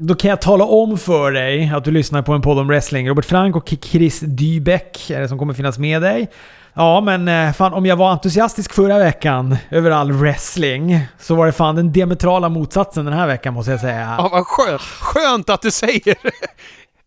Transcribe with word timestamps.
Då 0.00 0.14
kan 0.14 0.30
jag 0.30 0.40
tala 0.40 0.64
om 0.64 0.98
för 0.98 1.32
dig 1.32 1.72
att 1.74 1.84
du 1.84 1.90
lyssnar 1.90 2.22
på 2.22 2.32
en 2.32 2.42
podd 2.42 2.58
om 2.58 2.68
wrestling. 2.68 3.08
Robert 3.08 3.24
Frank 3.24 3.56
och 3.56 3.74
Chris 3.82 4.20
Dybeck 4.20 5.10
är 5.10 5.20
det 5.20 5.28
som 5.28 5.38
kommer 5.38 5.54
finnas 5.54 5.78
med 5.78 6.02
dig. 6.02 6.30
Ja, 6.74 7.00
men 7.00 7.28
eh, 7.28 7.52
fan 7.52 7.72
om 7.74 7.86
jag 7.86 7.96
var 7.96 8.10
entusiastisk 8.10 8.72
förra 8.72 8.98
veckan 8.98 9.56
över 9.70 9.90
all 9.90 10.12
wrestling 10.12 11.00
så 11.18 11.34
var 11.34 11.46
det 11.46 11.52
fan 11.52 11.76
den 11.76 11.92
diametrala 11.92 12.48
motsatsen 12.48 13.04
den 13.04 13.14
här 13.14 13.26
veckan 13.26 13.54
måste 13.54 13.70
jag 13.70 13.80
säga. 13.80 14.16
Ja, 14.18 14.28
vad 14.32 14.46
skönt. 14.46 14.80
Skönt 14.80 15.50
att 15.50 15.62
du 15.62 15.70
säger 15.70 16.14
det. 16.22 16.30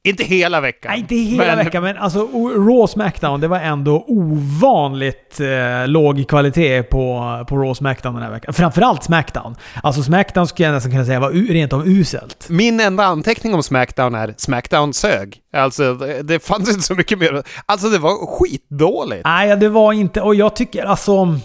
Inte 0.03 0.23
hela 0.23 0.61
veckan. 0.61 0.91
Nej, 0.91 0.99
inte 0.99 1.15
hela 1.15 1.55
men... 1.55 1.65
veckan, 1.65 1.83
men 1.83 1.97
alltså 1.97 2.19
Raw 2.55 2.87
Smackdown, 2.87 3.41
det 3.41 3.47
var 3.47 3.59
ändå 3.59 4.03
ovanligt 4.07 5.39
eh, 5.39 5.87
låg 5.87 6.27
kvalitet 6.27 6.83
på, 6.83 7.45
på 7.49 7.55
Raw 7.57 7.73
Smackdown 7.75 8.13
den 8.13 8.23
här 8.23 8.31
veckan. 8.31 8.53
Framförallt 8.53 9.03
Smackdown. 9.03 9.55
Alltså 9.83 10.03
Smackdown 10.03 10.47
skulle 10.47 10.67
jag 10.67 10.73
nästan 10.73 10.91
kunna 10.91 11.05
säga 11.05 11.19
var 11.19 11.31
rent 11.31 11.73
av 11.73 11.87
uselt. 11.87 12.49
Min 12.49 12.79
enda 12.79 13.03
anteckning 13.03 13.53
om 13.53 13.63
Smackdown 13.63 14.15
är 14.15 14.33
Smackdown 14.37 14.93
sög. 14.93 15.37
Alltså, 15.53 15.93
det, 15.93 16.21
det 16.21 16.39
fanns 16.39 16.69
inte 16.69 16.81
så 16.81 16.95
mycket 16.95 17.19
mer. 17.19 17.43
Alltså, 17.65 17.89
det 17.89 17.97
var 17.99 18.37
skitdåligt. 18.37 19.25
Nej, 19.25 19.57
det 19.57 19.69
var 19.69 19.93
inte... 19.93 20.21
Och 20.21 20.35
jag 20.35 20.55
tycker 20.55 20.85
alltså... 20.85 21.39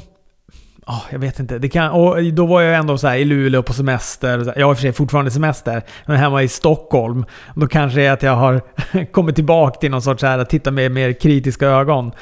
Oh, 0.86 1.02
jag 1.10 1.18
vet 1.18 1.38
inte. 1.40 1.58
Det 1.58 1.68
kan, 1.68 1.90
och 1.90 2.24
då 2.24 2.46
var 2.46 2.60
jag 2.60 2.76
ändå 2.76 2.98
så 2.98 3.12
i 3.12 3.24
Luleå 3.24 3.62
på 3.62 3.72
semester. 3.72 4.52
Jag 4.56 4.66
har 4.66 4.72
i 4.72 4.74
och 4.74 4.76
för 4.76 4.82
sig 4.82 4.92
fortfarande 4.92 5.30
semester, 5.30 5.82
men 6.06 6.16
hemma 6.16 6.42
i 6.42 6.48
Stockholm. 6.48 7.24
Då 7.54 7.66
kanske 7.66 8.00
det 8.00 8.06
är 8.06 8.12
att 8.12 8.22
jag 8.22 8.36
har 8.36 8.60
kommit 9.12 9.34
tillbaka 9.34 9.78
till 9.78 9.90
någon 9.90 10.02
sorts 10.02 10.20
så 10.20 10.26
här, 10.26 10.38
att 10.38 10.50
titta 10.50 10.70
med 10.70 10.92
mer 10.92 11.12
kritiska 11.12 11.66
ögon. 11.66 12.12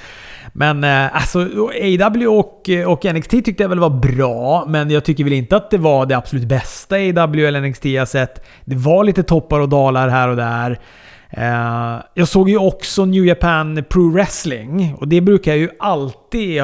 Men 0.53 0.85
eh, 0.85 1.17
alltså, 1.17 1.39
AW 1.83 2.27
och, 2.27 2.71
och 2.87 3.07
eh, 3.07 3.15
NXT 3.15 3.31
tyckte 3.31 3.63
jag 3.63 3.69
väl 3.69 3.79
var 3.79 3.91
bra, 3.91 4.65
men 4.69 4.91
jag 4.91 5.05
tycker 5.05 5.25
väl 5.25 5.33
inte 5.33 5.57
att 5.57 5.71
det 5.71 5.79
var 5.79 6.07
det 6.07 6.17
absolut 6.17 6.49
bästa 6.49 6.97
AW 6.97 7.47
eller 7.47 7.61
NXT 7.61 7.85
jag 7.85 8.09
sett. 8.09 8.47
Det 8.65 8.77
var 8.77 9.05
lite 9.05 9.23
toppar 9.23 9.61
och 9.61 9.69
dalar 9.69 10.09
här 10.09 10.29
och 10.29 10.37
där. 10.37 10.81
Uh, 11.39 12.03
jag 12.15 12.29
såg 12.29 12.49
ju 12.49 12.59
också 12.59 13.05
New 13.05 13.27
Japan 13.27 13.85
Pro 13.89 14.11
Wrestling 14.11 14.95
och 14.95 15.09
det 15.09 15.21
brukar 15.21 15.53
jag 15.53 15.59
ju 15.59 15.71
alltid 15.79 16.63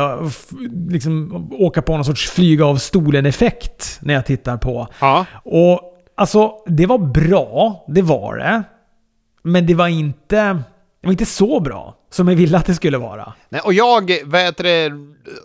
liksom, 0.88 1.48
åka 1.52 1.82
på 1.82 1.96
någon 1.96 2.04
sorts 2.04 2.30
flyga 2.30 2.64
av 2.66 2.76
stolen-effekt 2.76 3.98
när 4.02 4.14
jag 4.14 4.26
tittar 4.26 4.56
på. 4.56 4.88
Ja. 5.00 5.26
Och 5.44 5.80
alltså, 6.14 6.52
det 6.66 6.86
var 6.86 6.98
bra, 6.98 7.84
det 7.88 8.02
var 8.02 8.36
det. 8.36 8.62
Men 9.42 9.66
det 9.66 9.74
var 9.74 9.88
inte, 9.88 10.36
det 11.00 11.06
var 11.06 11.12
inte 11.12 11.26
så 11.26 11.60
bra 11.60 11.96
som 12.10 12.28
jag 12.28 12.36
ville 12.36 12.58
att 12.58 12.66
det 12.66 12.74
skulle 12.74 12.98
vara. 12.98 13.32
Nej, 13.48 13.60
och 13.64 13.74
jag, 13.74 14.10
vet 14.24 14.56
det, 14.56 14.90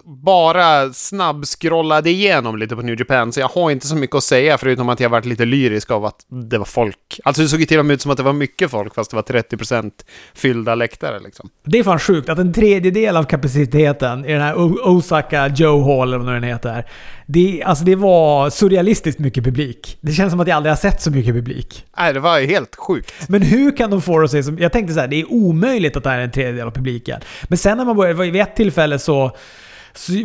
bara 0.04 0.94
snabbskrollade 0.94 2.10
igenom 2.10 2.58
lite 2.58 2.76
på 2.76 2.82
New 2.82 3.00
Japan, 3.00 3.34
så 3.34 3.40
jag 3.40 3.48
har 3.48 3.72
inte 3.72 3.88
så 3.88 3.96
mycket 3.96 4.16
att 4.16 4.24
säga 4.24 4.58
förutom 4.58 4.90
att 4.90 5.00
jag 5.00 5.10
varit 5.10 5.26
lite 5.26 5.46
lyrisk 5.46 5.92
av 5.92 6.06
att 6.06 6.26
det 6.50 6.58
var 6.58 6.66
folk. 6.66 7.20
Alltså 7.24 7.42
det 7.42 7.48
såg 7.48 7.60
ju 7.60 7.66
till 7.66 7.80
och 7.80 7.86
med 7.86 7.94
ut 7.94 8.02
som 8.02 8.12
att 8.12 8.18
det 8.18 8.24
var 8.24 8.34
mycket 8.34 8.72
folk, 8.72 8.96
fast 8.96 9.12
det 9.12 9.16
var 9.16 9.24
30% 9.24 9.92
fyllda 10.34 10.76
läktare 10.76 11.20
liksom. 11.20 11.50
Det 11.66 11.80
är 11.80 11.84
fan 11.84 12.00
sjukt 12.00 12.30
att 12.30 12.40
en 12.40 12.54
tredjedel 12.54 13.18
av 13.18 13.24
kapaciteten 13.24 14.26
i 14.26 14.32
den 14.32 14.42
här 14.42 14.56
Osaka 14.88 15.48
Joe 15.48 15.84
Hall, 15.84 16.14
eller 16.14 16.26
vad 16.26 16.34
den 16.34 16.44
heter, 16.44 16.86
det, 17.28 17.64
alltså 17.66 17.84
det 17.86 17.96
var 17.96 18.50
surrealistiskt 18.50 19.20
mycket 19.20 19.44
publik. 19.44 19.98
Det 20.02 20.12
känns 20.12 20.32
som 20.32 20.40
att 20.40 20.48
jag 20.48 20.56
aldrig 20.56 20.72
har 20.72 20.78
sett 20.78 21.02
så 21.02 21.12
mycket 21.12 21.34
publik. 21.34 21.86
Nej, 21.98 22.14
det 22.14 22.20
var 22.20 22.40
helt 22.40 22.76
sjukt. 22.76 23.14
Men 23.28 23.42
hur 23.42 23.78
kan 23.78 23.92
de 23.92 24.02
få 24.02 24.20
det 24.20 24.26
att 24.26 24.32
se 24.32 24.44
som... 24.44 24.58
Jag 24.58 24.72
tänkte 24.72 24.94
så 24.94 25.00
här, 25.00 25.08
det 25.08 25.22
är 25.22 25.32
omöjligt 25.32 25.98
att 25.98 26.04
det 26.04 26.10
här 26.10 26.20
är 26.20 26.24
en 26.24 26.32
tredjedel 26.32 26.68
av 26.68 26.72
publiken. 26.72 27.22
Men 27.44 27.58
sen 27.58 27.78
när 27.78 27.86
man 27.86 27.96
började, 27.96 28.32
vid 28.32 28.42
ett 28.42 28.56
tillfälle 28.56 29.00
så 29.00 29.16
så 29.16 29.38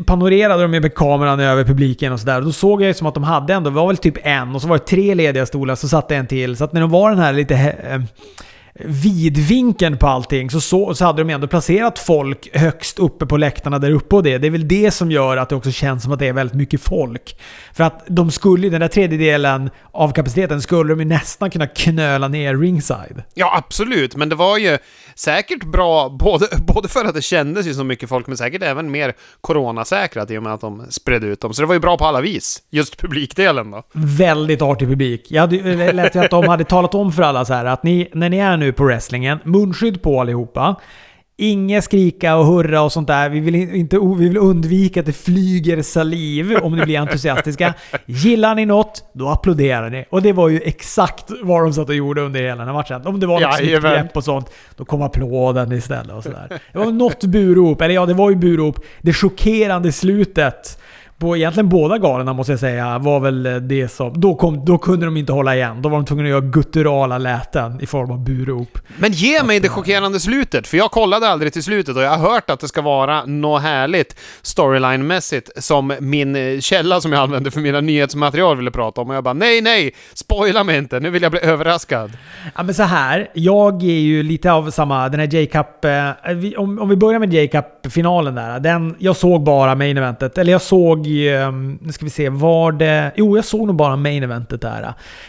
panorerade 0.07 0.63
de 0.63 0.69
med 0.69 0.95
kameran 0.95 1.41
över 1.41 1.65
publiken 1.65 2.13
och 2.13 2.21
sådär. 2.21 2.41
Då 2.41 2.53
såg 2.53 2.83
jag 2.83 2.89
ju 2.89 2.95
som 2.95 3.07
att 3.07 3.15
de 3.15 3.25
hade 3.25 3.55
ändå, 3.55 3.71
det 3.71 3.77
var 3.77 3.87
väl 3.87 3.97
typ 3.97 4.19
en 4.23 4.55
och 4.55 4.63
så 4.63 4.69
var 4.69 4.79
det 4.79 4.85
tre 4.85 5.15
lediga 5.15 5.47
stolar, 5.47 5.75
så 5.75 5.89
satt 5.89 6.09
det 6.09 6.17
en 6.17 6.27
till. 6.27 6.57
Så 6.57 6.65
att 6.65 6.73
när 6.73 6.81
de 6.81 6.91
var 6.91 7.11
den 7.11 7.19
här 7.19 7.33
lite... 7.33 7.55
Eh, 7.55 8.01
vidvinkeln 8.85 9.99
på 9.99 10.07
allting 10.07 10.51
så, 10.51 10.61
så, 10.61 10.95
så 10.95 11.05
hade 11.05 11.25
de 11.25 11.31
ändå 11.33 11.47
placerat 11.47 11.99
folk 11.99 12.57
högst 12.57 12.99
uppe 12.99 13.27
på 13.27 13.37
läktarna 13.37 13.79
där 13.79 13.91
uppe 13.91 14.17
och 14.17 14.23
det. 14.23 14.39
Det 14.39 14.47
är 14.47 14.51
väl 14.51 14.69
det 14.69 14.91
som 14.91 15.11
gör 15.11 15.37
att 15.37 15.49
det 15.49 15.57
också 15.57 15.71
känns 15.71 16.03
som 16.03 16.13
att 16.13 16.19
det 16.19 16.29
är 16.29 16.33
väldigt 16.33 16.57
mycket 16.57 16.81
folk. 16.81 17.37
För 17.73 17.85
att 17.85 18.03
de 18.07 18.31
skulle, 18.31 18.69
den 18.69 18.81
där 18.81 18.89
tredjedelen 18.89 19.71
av 19.93 20.13
kapaciteten 20.13 20.63
skulle 20.63 20.93
de 20.93 20.99
ju 20.99 21.05
nästan 21.05 21.51
kunna 21.51 21.67
knöla 21.67 22.29
ner 22.29 22.57
ringside. 22.57 23.23
Ja, 23.35 23.57
absolut. 23.57 24.17
Men 24.17 24.29
det 24.29 24.35
var 24.35 24.59
ju 24.59 24.79
säkert 25.15 25.65
bra, 25.65 26.09
både, 26.09 26.47
både 26.67 26.89
för 26.89 27.05
att 27.05 27.15
det 27.15 27.23
kändes 27.23 27.67
ju 27.67 27.75
så 27.75 27.85
mycket 27.85 28.09
folk, 28.09 28.27
men 28.27 28.37
säkert 28.37 28.63
även 28.63 28.91
mer 28.91 29.13
coronasäkrat 29.41 30.31
i 30.31 30.39
och 30.39 30.43
med 30.43 30.53
att 30.53 30.61
de 30.61 30.87
spred 30.91 31.25
ut 31.25 31.41
dem. 31.41 31.55
Så 31.55 31.63
det 31.63 31.67
var 31.67 31.75
ju 31.75 31.81
bra 31.81 31.97
på 31.97 32.05
alla 32.05 32.21
vis. 32.21 32.63
Just 32.71 33.01
publikdelen 33.01 33.71
då. 33.71 33.83
Väldigt 33.93 34.63
artig 34.63 34.89
publik. 34.89 35.27
Jag 35.29 35.53
lät 35.95 36.15
ju 36.15 36.21
att 36.21 36.31
de 36.31 36.49
hade 36.49 36.65
talat 36.65 36.95
om 36.95 37.13
för 37.13 37.23
alla 37.23 37.45
så 37.45 37.55
här 37.55 37.65
att 37.65 37.83
ni, 37.83 38.09
när 38.13 38.29
ni 38.29 38.39
är 38.39 38.57
nu 38.57 38.70
på 38.73 38.85
wrestlingen, 38.85 39.39
munskydd 39.45 40.03
på 40.03 40.21
allihopa. 40.21 40.77
Inget 41.37 41.85
skrika 41.85 42.37
och 42.37 42.47
hurra 42.47 42.83
och 42.83 42.93
sånt 42.93 43.09
där. 43.09 43.29
Vi 43.29 43.41
vill, 43.41 43.55
inte, 43.55 43.99
vi 43.99 44.29
vill 44.29 44.37
undvika 44.37 45.01
att 45.01 45.07
det 45.07 45.13
flyger 45.13 45.83
saliv 45.83 46.57
om 46.63 46.77
ni 46.77 46.85
blir 46.85 46.99
entusiastiska. 46.99 47.75
Gillar 48.07 48.55
ni 48.55 48.67
något, 48.67 49.05
då 49.13 49.29
applåderar 49.29 49.91
ni. 49.91 50.05
Och 50.11 50.23
det 50.23 50.33
var 50.33 50.49
ju 50.49 50.61
exakt 50.65 51.31
vad 51.43 51.63
de 51.63 51.73
satt 51.73 51.89
och 51.89 51.95
gjorde 51.95 52.21
under 52.21 52.41
hela 52.41 52.57
den 52.57 52.67
här 52.67 52.75
matchen. 52.75 53.07
Om 53.07 53.21
det 53.21 53.27
var 53.27 53.41
något 53.41 53.57
snyggt 53.57 53.83
grepp 53.83 54.17
och 54.17 54.25
sånt, 54.25 54.51
då 54.77 54.85
kom 54.85 55.03
applåden 55.03 55.73
istället 55.73 56.13
och 56.13 56.23
sådär. 56.23 56.61
Det 56.73 56.79
var 56.79 56.93
något 56.93 57.25
burop, 57.25 57.81
eller 57.81 57.95
ja, 57.95 58.07
det 58.07 58.15
var 58.15 58.31
ju 58.31 58.37
burop. 58.37 58.85
Det 59.01 59.13
chockerande 59.13 59.93
slutet 59.93 60.79
på 61.21 61.37
egentligen 61.37 61.69
båda 61.69 61.99
galorna 61.99 62.33
måste 62.33 62.53
jag 62.53 62.61
säga, 62.61 62.99
var 62.99 63.21
väl 63.21 63.69
det 63.69 63.89
som... 63.89 64.21
Då, 64.21 64.35
kom, 64.35 64.65
då 64.65 64.79
kunde 64.79 65.07
de 65.07 65.17
inte 65.17 65.33
hålla 65.33 65.57
igen. 65.57 65.83
Då 65.83 65.89
var 65.89 65.97
de 65.97 66.05
tvungna 66.05 66.25
att 66.25 66.31
göra 66.31 66.41
gutturala 66.41 67.19
läten 67.19 67.81
i 67.81 67.87
form 67.87 68.11
av 68.11 68.25
burop. 68.25 68.79
Men 68.99 69.13
ge 69.13 69.43
mig 69.43 69.61
det 69.61 69.69
chockerande 69.69 70.21
slutet, 70.21 70.67
för 70.67 70.77
jag 70.77 70.91
kollade 70.91 71.29
aldrig 71.29 71.53
till 71.53 71.63
slutet 71.63 71.97
och 71.97 72.03
jag 72.03 72.11
har 72.11 72.33
hört 72.33 72.51
att 72.51 72.61
det 72.61 72.69
ska 72.69 72.83
vara 72.83 73.25
något 73.25 73.63
härligt 73.63 74.17
storyline-mässigt 74.43 75.51
som 75.57 75.95
min 76.01 76.61
källa 76.61 77.01
som 77.01 77.13
jag 77.13 77.23
använder 77.23 77.51
för 77.51 77.61
mina 77.61 77.81
nyhetsmaterial 77.81 78.57
ville 78.57 78.71
prata 78.71 79.01
om. 79.01 79.11
Och 79.11 79.17
jag 79.17 79.25
bara 79.25 79.35
nej, 79.35 79.61
nej, 79.61 79.95
spoila 80.15 80.65
mig 80.65 80.79
inte, 80.79 81.01
nu 81.01 81.11
vill 81.11 81.23
jag 81.23 81.33
bli 81.33 81.41
överraskad. 81.41 82.11
Ja 82.57 82.63
men 82.63 82.75
så 82.75 82.83
här, 82.83 83.31
jag 83.35 83.83
är 83.83 84.01
ju 84.01 84.23
lite 84.23 84.53
av 84.53 84.71
samma, 84.71 85.09
den 85.09 85.21
här 85.21 85.27
J-Cup... 85.27 85.85
Eh, 85.85 86.61
om, 86.61 86.79
om 86.79 86.89
vi 86.89 86.97
börjar 86.97 87.19
med 87.21 87.35
J-Cup-finalen 87.35 88.35
där. 88.35 88.61
Den, 88.61 88.97
jag 88.99 89.17
såg 89.17 89.43
bara 89.43 89.75
main 89.75 89.97
eventet, 89.97 90.39
eller 90.39 90.53
jag 90.53 90.63
såg 90.63 91.10
Ehm, 91.19 91.79
nu 91.83 91.93
ska 91.93 92.05
vi 92.05 92.11
se, 92.11 92.29
var 92.29 92.73
det... 92.73 93.13
Jo, 93.17 93.37
jag 93.37 93.45
såg 93.45 93.67
nog 93.67 93.77
bara 93.77 93.97
main 93.97 94.23
eventet 94.23 94.61
där. 94.61 94.83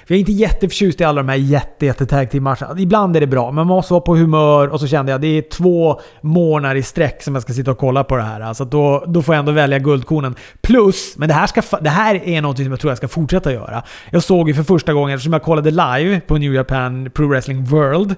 För 0.05 0.13
jag 0.13 0.15
är 0.15 0.19
inte 0.19 0.31
jätteförtjust 0.31 1.01
i 1.01 1.03
alla 1.03 1.21
de 1.21 1.29
här 1.29 1.37
jätte, 1.37 1.85
jätte 1.85 2.05
tag 2.05 2.31
team 2.31 2.43
matcherna. 2.43 2.79
Ibland 2.79 3.15
är 3.15 3.19
det 3.19 3.27
bra, 3.27 3.45
men 3.45 3.55
man 3.55 3.67
måste 3.67 3.93
vara 3.93 4.01
på 4.01 4.15
humör 4.15 4.67
och 4.67 4.79
så 4.79 4.87
kände 4.87 5.11
jag 5.11 5.15
att 5.15 5.21
det 5.21 5.37
är 5.37 5.41
två 5.41 5.99
månader 6.21 6.75
i 6.75 6.83
sträck 6.83 7.23
som 7.23 7.35
jag 7.35 7.41
ska 7.41 7.53
sitta 7.53 7.71
och 7.71 7.77
kolla 7.77 8.03
på 8.03 8.15
det 8.15 8.23
här. 8.23 8.53
Så 8.53 8.63
då, 8.63 9.03
då 9.07 9.21
får 9.21 9.35
jag 9.35 9.39
ändå 9.39 9.51
välja 9.51 9.79
guldkornen. 9.79 10.35
Plus, 10.61 11.17
men 11.17 11.27
det 11.27 11.33
här, 11.33 11.47
ska, 11.47 11.61
det 11.81 11.89
här 11.89 12.27
är 12.27 12.41
något 12.41 12.57
som 12.57 12.71
jag 12.71 12.79
tror 12.79 12.91
jag 12.91 12.97
ska 12.97 13.07
fortsätta 13.07 13.53
göra. 13.53 13.83
Jag 14.09 14.23
såg 14.23 14.47
ju 14.47 14.53
för 14.53 14.63
första 14.63 14.93
gången, 14.93 15.15
eftersom 15.15 15.33
jag 15.33 15.43
kollade 15.43 15.71
live 15.71 16.21
på 16.27 16.37
New 16.37 16.53
Japan 16.53 17.09
Pro 17.13 17.27
Wrestling 17.27 17.65
World, 17.65 18.15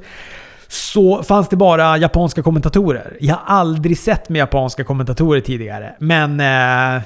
så 0.67 1.23
fanns 1.23 1.49
det 1.49 1.55
bara 1.55 1.97
japanska 1.97 2.43
kommentatorer. 2.43 3.17
Jag 3.19 3.35
har 3.35 3.57
aldrig 3.57 3.97
sett 3.97 4.29
med 4.29 4.39
japanska 4.39 4.83
kommentatorer 4.83 5.41
tidigare. 5.41 5.95
Men 5.99 6.39
eh, 6.39 7.01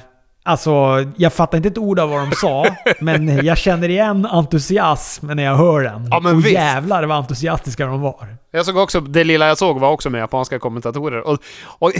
Alltså, 0.48 1.04
jag 1.16 1.32
fattar 1.32 1.56
inte 1.56 1.68
ett 1.68 1.78
ord 1.78 1.98
av 1.98 2.10
vad 2.10 2.20
de 2.20 2.36
sa, 2.36 2.66
men 3.00 3.44
jag 3.46 3.58
känner 3.58 3.88
igen 3.88 4.26
entusiasm 4.26 5.26
när 5.26 5.42
jag 5.42 5.56
hör 5.56 5.82
den. 5.82 6.08
Ja, 6.10 6.20
men 6.20 6.36
och 6.36 6.44
visst. 6.44 6.52
jävlar 6.52 7.04
vad 7.04 7.16
entusiastiska 7.16 7.86
de 7.86 8.00
var. 8.00 8.36
Jag 8.50 8.66
såg 8.66 8.76
också, 8.76 9.00
det 9.00 9.24
lilla 9.24 9.48
jag 9.48 9.58
såg 9.58 9.80
var 9.80 9.90
också 9.90 10.10
med 10.10 10.18
japanska 10.18 10.58
kommentatorer. 10.58 11.26
Och, 11.26 11.38
och 11.64 11.92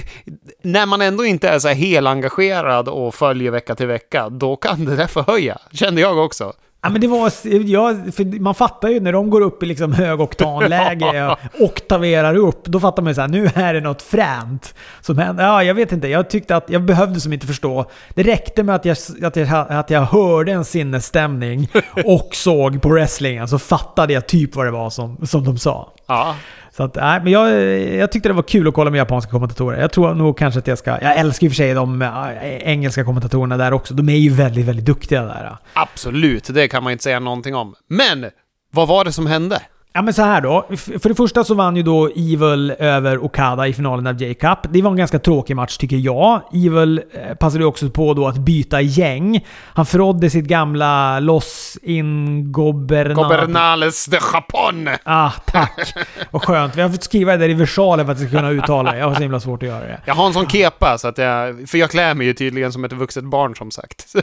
när 0.63 0.87
man 0.87 1.03
ändå 1.03 1.25
inte 1.25 1.49
är 1.49 1.59
så 1.59 1.69
här 1.69 1.75
helengagerad 1.75 2.89
och 2.89 3.15
följer 3.15 3.51
vecka 3.51 3.75
till 3.75 3.87
vecka, 3.87 4.29
då 4.29 4.57
kan 4.57 4.85
det 4.85 4.97
där 4.97 5.07
förhöja. 5.07 5.59
Kände 5.73 6.01
jag 6.01 6.19
också. 6.19 6.53
Ja, 6.83 6.89
men 6.89 7.01
det 7.01 7.07
var, 7.07 7.33
ja, 7.67 7.95
man 8.41 8.55
fattar 8.55 8.89
ju 8.89 9.01
när 9.01 9.13
de 9.13 9.31
går 9.31 9.41
upp 9.41 9.63
i 9.63 9.67
liksom 9.67 9.93
högoktanläge 9.93 11.27
och 11.55 11.61
oktaverar 11.61 12.35
upp. 12.37 12.65
Då 12.65 12.81
fattar 12.81 13.03
man 13.03 13.11
ju 13.11 13.15
såhär, 13.15 13.29
nu 13.29 13.51
är 13.55 13.75
det 13.75 13.81
något 13.81 14.03
fränt 14.03 14.75
som 15.01 15.19
händer. 15.19 15.45
Ja, 15.45 15.63
jag 15.63 15.75
vet 15.75 15.93
inte. 15.93 16.09
Jag 16.09 16.31
tyckte 16.31 16.57
att 16.57 16.71
jag 16.71 16.83
behövde 16.83 17.21
som 17.21 17.33
inte 17.33 17.47
förstå. 17.47 17.91
Det 18.15 18.23
räckte 18.23 18.63
med 18.63 18.75
att 18.75 18.85
jag, 18.85 18.97
att 19.23 19.37
jag, 19.37 19.49
att 19.69 19.91
jag 19.91 20.03
hörde 20.03 20.53
en 20.53 20.65
sinnesstämning 20.65 21.69
och 22.05 22.29
såg 22.33 22.83
på 22.83 22.89
wrestlingen 22.89 23.49
så 23.49 23.59
fattade 23.59 24.13
jag 24.13 24.27
typ 24.27 24.57
vad 24.57 24.67
det 24.67 24.71
var 24.71 24.91
som, 24.91 25.27
som 25.27 25.45
de 25.45 25.59
sa. 25.59 25.93
Ja. 26.07 26.35
Så 26.79 26.85
att, 26.85 26.95
nej, 26.95 27.21
men 27.23 27.33
jag, 27.33 27.63
jag 27.95 28.13
tyckte 28.13 28.29
det 28.29 28.33
var 28.33 28.43
kul 28.43 28.69
att 28.69 28.75
kolla 28.75 28.91
med 28.91 28.99
japanska 28.99 29.31
kommentatorer. 29.31 29.81
Jag 29.81 29.93
tror 29.93 30.15
nog 30.15 30.39
kanske 30.39 30.61
att 30.61 30.67
jag 30.67 30.79
ska... 30.79 30.91
Jag 30.91 31.17
älskar 31.17 31.47
i 31.47 31.49
och 31.49 31.53
för 31.53 31.57
sig 31.57 31.75
de 31.75 32.03
engelska 32.43 33.05
kommentatorerna 33.05 33.57
där 33.57 33.73
också. 33.73 33.95
De 33.95 34.09
är 34.09 34.17
ju 34.17 34.31
väldigt, 34.31 34.67
väldigt 34.67 34.85
duktiga 34.85 35.23
där. 35.23 35.57
Absolut, 35.73 36.55
det 36.55 36.69
kan 36.69 36.83
man 36.83 36.93
inte 36.93 37.05
säga 37.05 37.21
någonting 37.21 37.55
om. 37.55 37.75
Men, 37.89 38.31
vad 38.73 38.89
var 38.89 39.05
det 39.05 39.13
som 39.13 39.27
hände? 39.27 39.63
Ja 39.99 40.03
men 40.03 40.15
så 40.15 40.23
här 40.23 40.41
då. 40.41 40.67
För 40.77 41.09
det 41.09 41.15
första 41.15 41.45
så 41.45 41.55
vann 41.55 41.77
ju 41.77 41.83
då 41.83 42.07
Evil 42.09 42.71
över 42.79 43.19
Okada 43.19 43.67
i 43.67 43.73
finalen 43.73 44.07
av 44.07 44.23
J-Cup. 44.23 44.59
Det 44.71 44.83
var 44.83 44.91
en 44.91 44.97
ganska 44.97 45.19
tråkig 45.19 45.57
match 45.57 45.77
tycker 45.77 45.97
jag. 45.97 46.41
Evil 46.53 47.03
eh, 47.13 47.35
passade 47.35 47.63
ju 47.63 47.69
också 47.69 47.91
på 47.91 48.15
då 48.15 48.27
att 48.27 48.39
byta 48.39 48.81
gäng. 48.81 49.47
Han 49.75 49.87
förrådde 49.87 50.31
sitt 50.31 50.45
gamla 50.45 51.21
Los 51.21 51.79
Ingobernales... 51.83 53.17
Gobernales 53.17 54.07
de 54.07 54.19
Japon! 54.33 54.89
Ah, 55.05 55.31
tack. 55.47 55.95
Vad 56.31 56.43
skönt. 56.43 56.77
Vi 56.77 56.83
har 56.83 56.89
fått 56.89 57.03
skriva 57.03 57.33
det 57.33 57.39
där 57.39 57.49
i 57.49 57.55
versaler 57.55 58.05
för 58.05 58.13
att 58.13 58.21
jag 58.21 58.29
ska 58.29 58.39
kunna 58.39 58.51
uttala 58.51 58.93
det. 58.93 58.99
Jag 58.99 59.09
har 59.09 59.15
så 59.15 59.23
himla 59.23 59.41
svårt 59.41 59.63
att 59.63 59.69
göra 59.69 59.85
det. 59.85 60.01
Jag 60.05 60.15
har 60.15 60.27
en 60.27 60.33
sån 60.33 60.47
kepa, 60.47 60.99
så 60.99 61.09
att 61.09 61.19
jag... 61.19 61.69
För 61.69 61.79
jag 61.79 61.91
klär 61.91 62.15
mig 62.15 62.27
ju 62.27 62.33
tydligen 62.33 62.73
som 62.73 62.85
ett 62.85 62.93
vuxet 62.93 63.25
barn 63.25 63.57
som 63.57 63.71
sagt. 63.71 64.15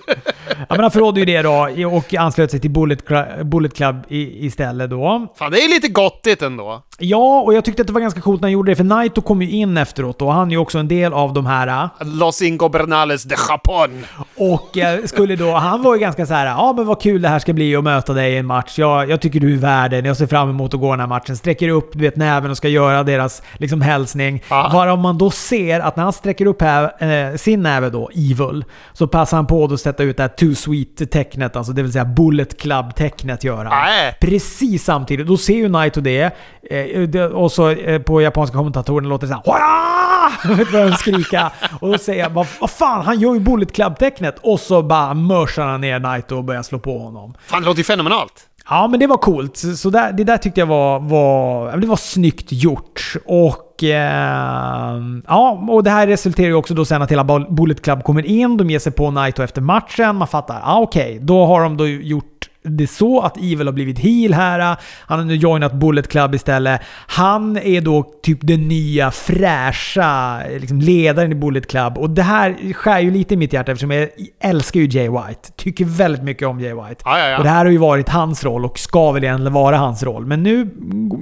Ja 0.47 0.65
men 0.69 0.79
han 0.79 0.91
förrådde 0.91 1.19
ju 1.19 1.25
det 1.25 1.41
då 1.41 1.69
och 1.91 2.13
anslöt 2.13 2.51
sig 2.51 2.59
till 2.59 2.71
Bullet, 2.71 3.05
Cl- 3.07 3.43
Bullet 3.43 3.75
Club 3.75 3.95
i, 4.07 4.45
istället 4.45 4.89
då. 4.89 5.27
Fan, 5.35 5.51
det 5.51 5.64
är 5.65 5.69
lite 5.69 5.87
gottigt 5.87 6.41
ändå. 6.41 6.81
Ja, 6.99 7.41
och 7.41 7.53
jag 7.53 7.65
tyckte 7.65 7.81
att 7.81 7.87
det 7.87 7.93
var 7.93 8.01
ganska 8.01 8.21
coolt 8.21 8.41
när 8.41 8.45
han 8.45 8.53
gjorde 8.53 8.71
det, 8.71 8.75
för 8.75 8.83
Naito 8.83 9.21
kom 9.21 9.41
ju 9.41 9.49
in 9.49 9.77
efteråt 9.77 10.21
och 10.21 10.33
han 10.33 10.47
är 10.47 10.51
ju 10.51 10.57
också 10.57 10.77
en 10.77 10.87
del 10.87 11.13
av 11.13 11.33
de 11.33 11.45
här. 11.45 11.67
äh, 11.67 12.07
Los 12.07 12.41
Ingobernales 12.41 13.23
de 13.23 13.35
Japon! 13.49 14.05
Och 14.37 14.77
eh, 14.77 15.05
skulle 15.05 15.35
då, 15.35 15.51
han 15.53 15.83
var 15.83 15.95
ju 15.95 16.01
ganska 16.01 16.25
så 16.25 16.33
här, 16.33 16.45
ja 16.45 16.73
men 16.77 16.85
vad 16.85 17.01
kul 17.01 17.21
det 17.21 17.29
här 17.29 17.39
ska 17.39 17.53
bli 17.53 17.75
att 17.75 17.83
möta 17.83 18.13
dig 18.13 18.33
i 18.33 18.37
en 18.37 18.45
match. 18.45 18.79
Jag, 18.79 19.09
jag 19.09 19.21
tycker 19.21 19.39
du 19.39 19.53
är 19.53 19.57
värden, 19.57 20.05
jag 20.05 20.17
ser 20.17 20.27
fram 20.27 20.49
emot 20.49 20.73
att 20.73 20.79
gå 20.79 20.91
den 20.91 20.99
här 20.99 21.07
matchen. 21.07 21.37
Sträcker 21.37 21.69
upp 21.69 21.89
du 21.93 21.99
vet, 21.99 22.15
näven 22.15 22.51
och 22.51 22.57
ska 22.57 22.67
göra 22.67 23.03
deras 23.03 23.41
liksom, 23.53 23.81
hälsning. 23.81 24.43
Ja. 24.49 24.69
Varav 24.73 24.99
man 24.99 25.17
då 25.17 25.31
ser 25.31 25.79
att 25.79 25.95
när 25.95 26.03
han 26.03 26.13
sträcker 26.13 26.45
upp 26.45 26.61
här, 26.61 26.83
eh, 27.31 27.35
sin 27.35 27.63
näve 27.63 27.89
då, 27.89 28.09
Evil, 28.15 28.65
så 28.93 29.07
passar 29.07 29.37
han 29.37 29.47
på 29.47 29.63
att 29.63 29.79
sätta 29.79 30.03
ut 30.03 30.17
det 30.17 30.23
här 30.23 30.29
Too 30.29 30.55
Sweet-tecknet, 30.55 31.55
alltså 31.55 31.73
det 31.73 31.81
vill 31.81 31.91
säga 31.91 32.05
Bullet 32.05 32.61
Club-tecknet 32.61 33.43
gör 33.43 33.65
han. 33.65 33.73
Precis 34.21 34.83
samtidigt. 34.83 35.27
Då 35.27 35.37
ser 35.37 35.54
ju 35.55 35.69
Naito 35.69 36.01
det. 36.01 36.35
Eh, 36.69 37.01
det 37.01 37.25
och 37.25 37.51
så 37.51 37.69
eh, 37.69 38.01
på 38.01 38.21
japanska 38.21 38.57
kommentatorerna 38.57 39.09
låter 39.09 39.27
det 39.27 39.33
såhär 39.33 40.71
de 40.89 40.95
skrika? 40.95 41.51
Och 41.79 41.91
då 41.91 41.97
säger 41.97 42.23
jag 42.23 42.29
vad, 42.29 42.47
vad 42.61 42.69
fan, 42.69 43.05
han 43.05 43.19
gör 43.19 43.33
ju 43.33 43.39
Bullet 43.39 43.71
Club-tecknet. 43.73 44.35
Och 44.41 44.59
så 44.59 44.81
bara 44.81 45.13
mörsar 45.13 45.65
han 45.65 45.81
ner 45.81 45.99
Naito 45.99 46.35
och 46.37 46.43
börjar 46.43 46.63
slå 46.63 46.79
på 46.79 46.99
honom. 46.99 47.33
Fan, 47.45 47.61
det 47.61 47.65
låter 47.67 47.77
ju 47.77 47.83
fenomenalt. 47.83 48.33
Ja, 48.69 48.87
men 48.87 48.99
det 48.99 49.07
var 49.07 49.17
coolt. 49.17 49.57
Så 49.77 49.89
där, 49.89 50.11
det 50.11 50.23
där 50.23 50.37
tyckte 50.37 50.59
jag 50.59 50.67
var, 50.67 50.99
var, 50.99 51.77
det 51.77 51.87
var 51.87 51.95
snyggt 51.95 52.45
gjort. 52.51 53.13
Och 53.25 53.83
eh, 53.83 55.01
ja, 55.27 55.65
och 55.69 55.83
det 55.83 55.89
här 55.89 56.07
resulterar 56.07 56.47
ju 56.47 56.53
också 56.53 56.73
då 56.73 56.85
sen 56.85 57.01
att 57.01 57.11
hela 57.11 57.23
Bull- 57.23 57.53
Bullet 57.55 57.81
Club 57.83 58.03
kommer 58.03 58.25
in. 58.25 58.57
De 58.57 58.69
ger 58.69 58.79
sig 58.79 58.91
på 58.91 59.11
Naito 59.11 59.43
efter 59.43 59.61
matchen. 59.61 60.15
Man 60.15 60.27
fattar, 60.27 60.59
ja 60.65 60.79
okej, 60.79 61.19
då 61.21 61.45
har 61.45 61.63
de 61.63 61.77
då 61.77 61.87
gjort 61.87 62.34
det 62.65 62.87
så 62.87 63.21
att 63.21 63.37
Evil 63.37 63.67
har 63.67 63.73
blivit 63.73 63.99
heel 63.99 64.33
här. 64.33 64.77
Han 65.01 65.19
har 65.19 65.25
nu 65.25 65.35
joinat 65.35 65.73
Bullet 65.73 66.07
Club 66.07 66.35
istället. 66.35 66.81
Han 67.07 67.57
är 67.57 67.81
då 67.81 68.03
typ 68.23 68.39
den 68.41 68.67
nya 68.67 69.11
fräscha 69.11 70.41
liksom 70.59 70.81
ledaren 70.81 71.31
i 71.31 71.35
Bullet 71.35 71.67
Club. 71.67 71.97
Och 71.97 72.09
det 72.09 72.23
här 72.23 72.73
skär 72.73 72.99
ju 72.99 73.11
lite 73.11 73.33
i 73.33 73.37
mitt 73.37 73.53
hjärta 73.53 73.71
eftersom 73.71 73.91
jag 73.91 74.09
älskar 74.39 74.79
ju 74.79 74.99
Jay 74.99 75.09
White. 75.09 75.51
Tycker 75.55 75.85
väldigt 75.85 76.23
mycket 76.23 76.47
om 76.47 76.59
Jay 76.59 76.73
White. 76.73 77.01
Ja, 77.05 77.19
ja, 77.19 77.27
ja. 77.27 77.37
Och 77.37 77.43
det 77.43 77.49
här 77.49 77.65
har 77.65 77.71
ju 77.71 77.77
varit 77.77 78.09
hans 78.09 78.43
roll 78.43 78.65
och 78.65 78.79
ska 78.79 79.11
väl 79.11 79.23
egentligen 79.23 79.53
vara 79.53 79.77
hans 79.77 80.03
roll. 80.03 80.25
Men 80.25 80.43
nu 80.43 80.65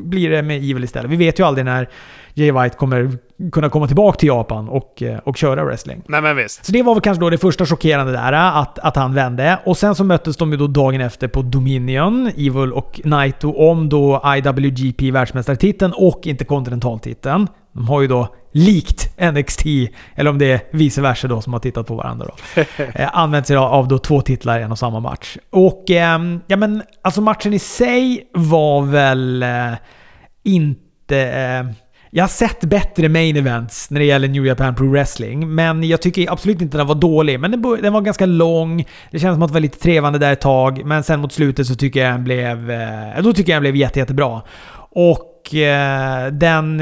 blir 0.05 0.29
det 0.29 0.41
med 0.41 0.57
Evil 0.57 0.83
istället. 0.83 1.11
Vi 1.11 1.15
vet 1.15 1.39
ju 1.39 1.45
aldrig 1.45 1.65
när 1.65 1.89
Jay 2.33 2.51
White 2.51 2.77
kommer 2.77 3.17
kunna 3.51 3.69
komma 3.69 3.87
tillbaka 3.87 4.17
till 4.17 4.27
Japan 4.27 4.69
och, 4.69 5.03
eh, 5.03 5.17
och 5.17 5.37
köra 5.37 5.65
wrestling. 5.65 6.01
Nej 6.07 6.21
men 6.21 6.35
visst. 6.35 6.65
Så 6.65 6.71
det 6.71 6.83
var 6.83 6.95
väl 6.95 7.01
kanske 7.01 7.21
då 7.21 7.29
det 7.29 7.37
första 7.37 7.65
chockerande 7.65 8.11
där, 8.11 8.33
att, 8.33 8.79
att 8.79 8.95
han 8.95 9.13
vände. 9.13 9.59
Och 9.65 9.77
sen 9.77 9.95
så 9.95 10.03
möttes 10.03 10.37
de 10.37 10.51
ju 10.51 10.57
då 10.57 10.67
dagen 10.67 11.01
efter 11.01 11.27
på 11.27 11.41
Dominion, 11.41 12.27
Evil 12.27 12.73
och 12.73 13.01
Naito, 13.03 13.53
om 13.69 13.89
då 13.89 14.21
IWGP 14.37 15.11
världsmästartiteln 15.11 15.93
och 15.95 16.27
interkontinentaltiteln. 16.27 17.47
De 17.71 17.87
har 17.87 18.01
ju 18.01 18.07
då 18.07 18.35
likt 18.51 19.19
NXT, 19.33 19.65
eller 20.15 20.29
om 20.29 20.37
det 20.37 20.51
är 20.51 20.61
vice 20.71 21.01
versa 21.01 21.27
då 21.27 21.41
som 21.41 21.53
har 21.53 21.59
tittat 21.59 21.87
på 21.87 21.95
varandra 21.95 22.27
då. 22.27 22.61
eh, 22.93 23.09
använt 23.17 23.47
sig 23.47 23.55
av 23.55 23.87
då 23.87 23.97
två 23.97 24.21
titlar 24.21 24.59
i 24.59 24.63
en 24.63 24.71
och 24.71 24.79
samma 24.79 24.99
match. 24.99 25.37
Och 25.49 25.89
ehm, 25.89 26.41
ja 26.47 26.57
men 26.57 26.83
alltså 27.01 27.21
matchen 27.21 27.53
i 27.53 27.59
sig 27.59 28.29
var 28.33 28.81
väl 28.81 29.43
eh, 29.43 29.73
inte... 30.43 31.73
Jag 32.15 32.23
har 32.23 32.29
sett 32.29 32.63
bättre 32.63 33.09
main 33.09 33.37
events 33.37 33.89
när 33.89 33.99
det 33.99 34.05
gäller 34.05 34.27
New 34.27 34.45
Japan 34.45 34.75
Pro 34.75 34.91
Wrestling, 34.91 35.55
men 35.55 35.83
jag 35.83 36.01
tycker 36.01 36.31
absolut 36.31 36.61
inte 36.61 36.77
den 36.77 36.87
var 36.87 36.95
dålig. 36.95 37.39
Men 37.39 37.51
den, 37.51 37.93
var 37.93 38.01
ganska 38.01 38.25
lång, 38.25 38.85
det 39.11 39.19
kändes 39.19 39.35
som 39.35 39.43
att 39.43 39.49
det 39.49 39.53
var 39.53 39.59
lite 39.59 39.79
trevande 39.79 40.19
där 40.19 40.33
ett 40.33 40.41
tag, 40.41 40.85
men 40.85 41.03
sen 41.03 41.19
mot 41.19 41.33
slutet 41.33 41.67
så 41.67 41.75
tycker 41.75 42.05
jag 42.05 42.13
den 42.13 42.23
blev... 42.23 42.71
Eh, 42.71 43.23
då 43.23 43.33
tycker 43.33 43.51
jag 43.51 43.55
den 43.55 43.61
blev 43.61 43.75
jätte, 43.75 43.99
jättebra. 43.99 44.41
Och 44.89 45.55
eh, 45.55 46.27
den 46.31 46.77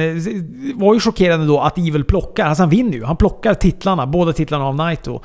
var 0.75 0.93
ju 0.93 0.99
chockerande 0.99 1.45
då 1.45 1.59
att 1.59 1.77
Evil 1.77 2.03
plockar, 2.03 2.45
alltså 2.45 2.63
han 2.63 2.69
vinner 2.69 2.93
ju. 2.93 3.03
Han 3.03 3.17
plockar 3.17 3.53
titlarna, 3.53 4.07
båda 4.07 4.33
titlarna 4.33 4.65
av 4.65 4.75
Naito. 4.75 5.21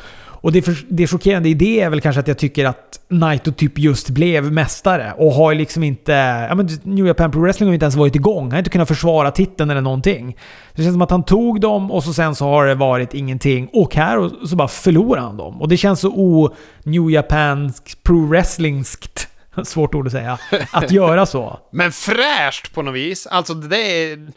Och 0.46 0.52
det, 0.52 0.62
för, 0.62 0.76
det 0.88 1.06
chockerande 1.06 1.48
i 1.48 1.54
det 1.54 1.80
är 1.80 1.90
väl 1.90 2.00
kanske 2.00 2.20
att 2.20 2.28
jag 2.28 2.38
tycker 2.38 2.64
att 2.64 3.00
Naito 3.08 3.52
typ 3.52 3.78
just 3.78 4.10
blev 4.10 4.52
mästare 4.52 5.12
och 5.16 5.32
har 5.32 5.52
ju 5.52 5.58
liksom 5.58 5.82
inte... 5.82 6.12
Ja 6.48 6.54
men 6.54 6.68
New 6.82 7.06
Japan 7.06 7.30
Pro 7.30 7.40
Wrestling 7.40 7.66
har 7.66 7.72
ju 7.72 7.74
inte 7.74 7.84
ens 7.84 7.96
varit 7.96 8.14
igång. 8.14 8.42
Han 8.42 8.50
har 8.50 8.58
inte 8.58 8.70
kunnat 8.70 8.88
försvara 8.88 9.30
titeln 9.30 9.70
eller 9.70 9.80
någonting. 9.80 10.36
Det 10.72 10.82
känns 10.82 10.94
som 10.94 11.02
att 11.02 11.10
han 11.10 11.24
tog 11.24 11.60
dem 11.60 11.90
och 11.90 12.04
så 12.04 12.12
sen 12.12 12.34
så 12.34 12.44
har 12.44 12.66
det 12.66 12.74
varit 12.74 13.14
ingenting. 13.14 13.68
Och 13.72 13.94
här 13.94 14.18
och 14.18 14.48
så 14.48 14.56
bara 14.56 14.68
förlorar 14.68 15.20
han 15.20 15.36
dem. 15.36 15.62
Och 15.62 15.68
det 15.68 15.76
känns 15.76 16.00
så 16.00 16.08
o-New 16.08 17.10
Japansk 17.10 18.02
Pro 18.02 18.26
Wrestlingskt, 18.26 19.28
svårt 19.64 19.94
ord 19.94 20.06
att 20.06 20.12
säga, 20.12 20.38
att 20.70 20.90
göra 20.90 21.26
så. 21.26 21.58
Men 21.72 21.92
fräscht 21.92 22.74
på 22.74 22.82
något 22.82 22.94
vis. 22.94 23.26
Alltså 23.26 23.54
det 23.54 23.76
är... 23.76 24.28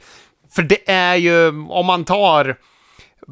För 0.52 0.62
det 0.62 0.92
är 0.92 1.16
ju, 1.16 1.48
om 1.70 1.86
man 1.86 2.06
tar 2.06 2.56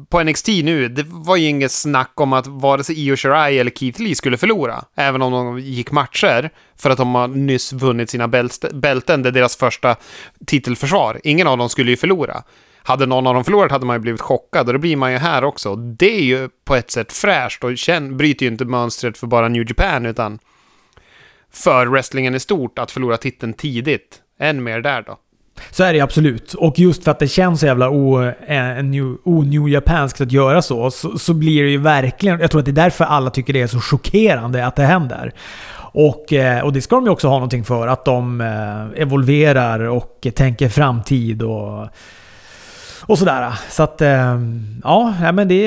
på 0.08 0.22
NXT 0.22 0.48
nu, 0.48 0.88
det 0.88 1.04
var 1.06 1.36
ju 1.36 1.46
inget 1.46 1.72
snack 1.72 2.12
om 2.14 2.32
att 2.32 2.46
vare 2.46 2.84
sig 2.84 3.00
Io 3.00 3.16
Shirai 3.16 3.58
eller 3.58 3.70
Keith 3.70 4.02
Lee 4.02 4.14
skulle 4.14 4.36
förlora. 4.36 4.84
Även 4.94 5.22
om 5.22 5.32
de 5.32 5.58
gick 5.58 5.90
matcher, 5.90 6.50
för 6.76 6.90
att 6.90 6.98
de 6.98 7.14
har 7.14 7.28
nyss 7.28 7.72
vunnit 7.72 8.10
sina 8.10 8.28
bälten. 8.28 9.22
Det 9.22 9.28
är 9.28 9.32
deras 9.32 9.56
första 9.56 9.96
titelförsvar. 10.46 11.20
Ingen 11.24 11.46
av 11.46 11.58
dem 11.58 11.68
skulle 11.68 11.90
ju 11.90 11.96
förlora. 11.96 12.42
Hade 12.82 13.06
någon 13.06 13.26
av 13.26 13.34
dem 13.34 13.44
förlorat 13.44 13.70
hade 13.70 13.86
man 13.86 13.96
ju 13.96 14.00
blivit 14.00 14.20
chockad 14.20 14.66
och 14.66 14.72
det 14.72 14.78
blir 14.78 14.96
man 14.96 15.12
ju 15.12 15.18
här 15.18 15.44
också. 15.44 15.76
Det 15.76 16.16
är 16.16 16.22
ju 16.22 16.48
på 16.64 16.76
ett 16.76 16.90
sätt 16.90 17.12
fräscht 17.12 17.64
och 17.64 17.78
känn, 17.78 18.16
bryter 18.16 18.46
ju 18.46 18.52
inte 18.52 18.64
mönstret 18.64 19.18
för 19.18 19.26
bara 19.26 19.48
New 19.48 19.64
Japan 19.68 20.06
utan 20.06 20.38
för 21.52 21.86
wrestlingen 21.86 22.34
i 22.34 22.40
stort 22.40 22.78
att 22.78 22.90
förlora 22.90 23.16
titeln 23.16 23.52
tidigt. 23.52 24.22
Än 24.40 24.62
mer 24.62 24.80
där 24.80 25.02
då. 25.02 25.18
Så 25.70 25.84
är 25.84 25.92
det 25.92 26.00
absolut. 26.00 26.54
Och 26.54 26.78
just 26.78 27.04
för 27.04 27.10
att 27.10 27.18
det 27.18 27.28
känns 27.28 27.60
så 27.60 27.66
jävla 27.66 27.90
o-new-japanskt 29.24 30.20
eh, 30.20 30.24
att 30.24 30.32
göra 30.32 30.62
så, 30.62 30.90
så, 30.90 31.18
så 31.18 31.34
blir 31.34 31.62
det 31.62 31.70
ju 31.70 31.78
verkligen... 31.78 32.40
Jag 32.40 32.50
tror 32.50 32.58
att 32.58 32.64
det 32.64 32.70
är 32.70 32.72
därför 32.72 33.04
alla 33.04 33.30
tycker 33.30 33.52
det 33.52 33.62
är 33.62 33.66
så 33.66 33.80
chockerande 33.80 34.66
att 34.66 34.76
det 34.76 34.84
händer. 34.84 35.32
Och, 35.92 36.32
eh, 36.32 36.64
och 36.64 36.72
det 36.72 36.80
ska 36.80 36.96
de 36.96 37.04
ju 37.04 37.10
också 37.10 37.28
ha 37.28 37.34
någonting 37.34 37.64
för. 37.64 37.86
Att 37.86 38.04
de 38.04 38.40
eh, 38.40 39.02
evolverar 39.02 39.80
och 39.80 40.26
tänker 40.34 40.68
framtid 40.68 41.42
och... 41.42 41.88
Och 43.08 43.18
sådär. 43.18 43.52
Så 43.70 43.82
att, 43.82 44.00
eh, 44.02 44.38
ja, 44.84 45.14
men 45.34 45.48
det... 45.48 45.64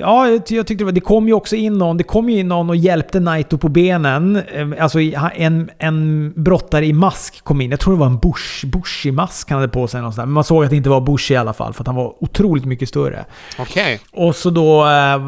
Ja, 0.00 0.28
jag 0.28 0.46
ty- 0.46 0.56
jag 0.56 0.66
tyckte 0.66 0.82
det 0.82 0.86
var... 0.86 0.92
Det 0.92 1.00
kom 1.00 1.26
ju 1.28 1.34
också 1.34 1.56
in 1.56 1.78
någon, 1.78 1.96
det 1.96 2.04
kom 2.04 2.30
ju 2.30 2.38
in 2.38 2.48
någon 2.48 2.70
och 2.70 2.76
hjälpte 2.76 3.20
Naito 3.20 3.58
på 3.58 3.68
benen. 3.68 4.36
Eh, 4.54 4.82
Alltså 4.84 5.00
i- 5.00 5.16
en, 5.36 5.70
en 5.78 6.32
brottare 6.36 6.86
i 6.86 6.92
mask 6.92 7.44
kom 7.44 7.60
in. 7.60 7.70
Jag 7.70 7.80
tror 7.80 7.94
det 7.94 8.00
var 8.00 8.06
en 8.06 8.18
Bush, 8.18 8.66
Bushi-mask 8.66 9.50
han 9.50 9.58
hade 9.58 9.72
på 9.72 9.86
sig. 9.86 10.00
någonstans. 10.00 10.26
Men 10.26 10.32
man 10.32 10.44
såg 10.44 10.64
att 10.64 10.70
det 10.70 10.76
inte 10.76 10.88
var 10.90 11.00
Bushi 11.00 11.34
i 11.34 11.36
alla 11.36 11.52
fall, 11.52 11.72
för 11.72 11.82
att 11.82 11.86
han 11.86 11.96
var 11.96 12.14
otroligt 12.24 12.64
mycket 12.64 12.88
större. 12.88 13.24
Okej. 13.58 14.00
Och 14.12 14.36
så 14.36 14.50
då... 14.50 14.80
eh, 14.86 15.18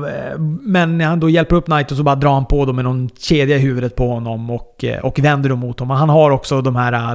Men 0.63 0.99
när 0.99 1.05
han 1.07 1.21
då 1.21 1.29
hjälper 1.31 1.57
upp 1.57 1.67
Naito 1.69 1.97
så 1.97 2.03
bara 2.03 2.15
drar 2.17 2.33
han 2.35 2.47
på 2.47 2.65
dem 2.65 2.77
med 2.77 2.85
någon 2.85 3.09
kedja 3.19 3.57
i 3.57 3.61
huvudet 3.61 3.97
på 3.97 4.09
honom 4.09 4.51
och, 4.51 4.85
eh, 4.85 4.99
och 5.05 5.19
vänder 5.19 5.49
dem 5.49 5.59
mot 5.59 5.81
honom. 5.81 5.97
Han 5.97 6.09
har 6.09 6.31
också 6.31 6.61
de 6.61 6.77
här 6.77 6.93
eh, 6.93 7.15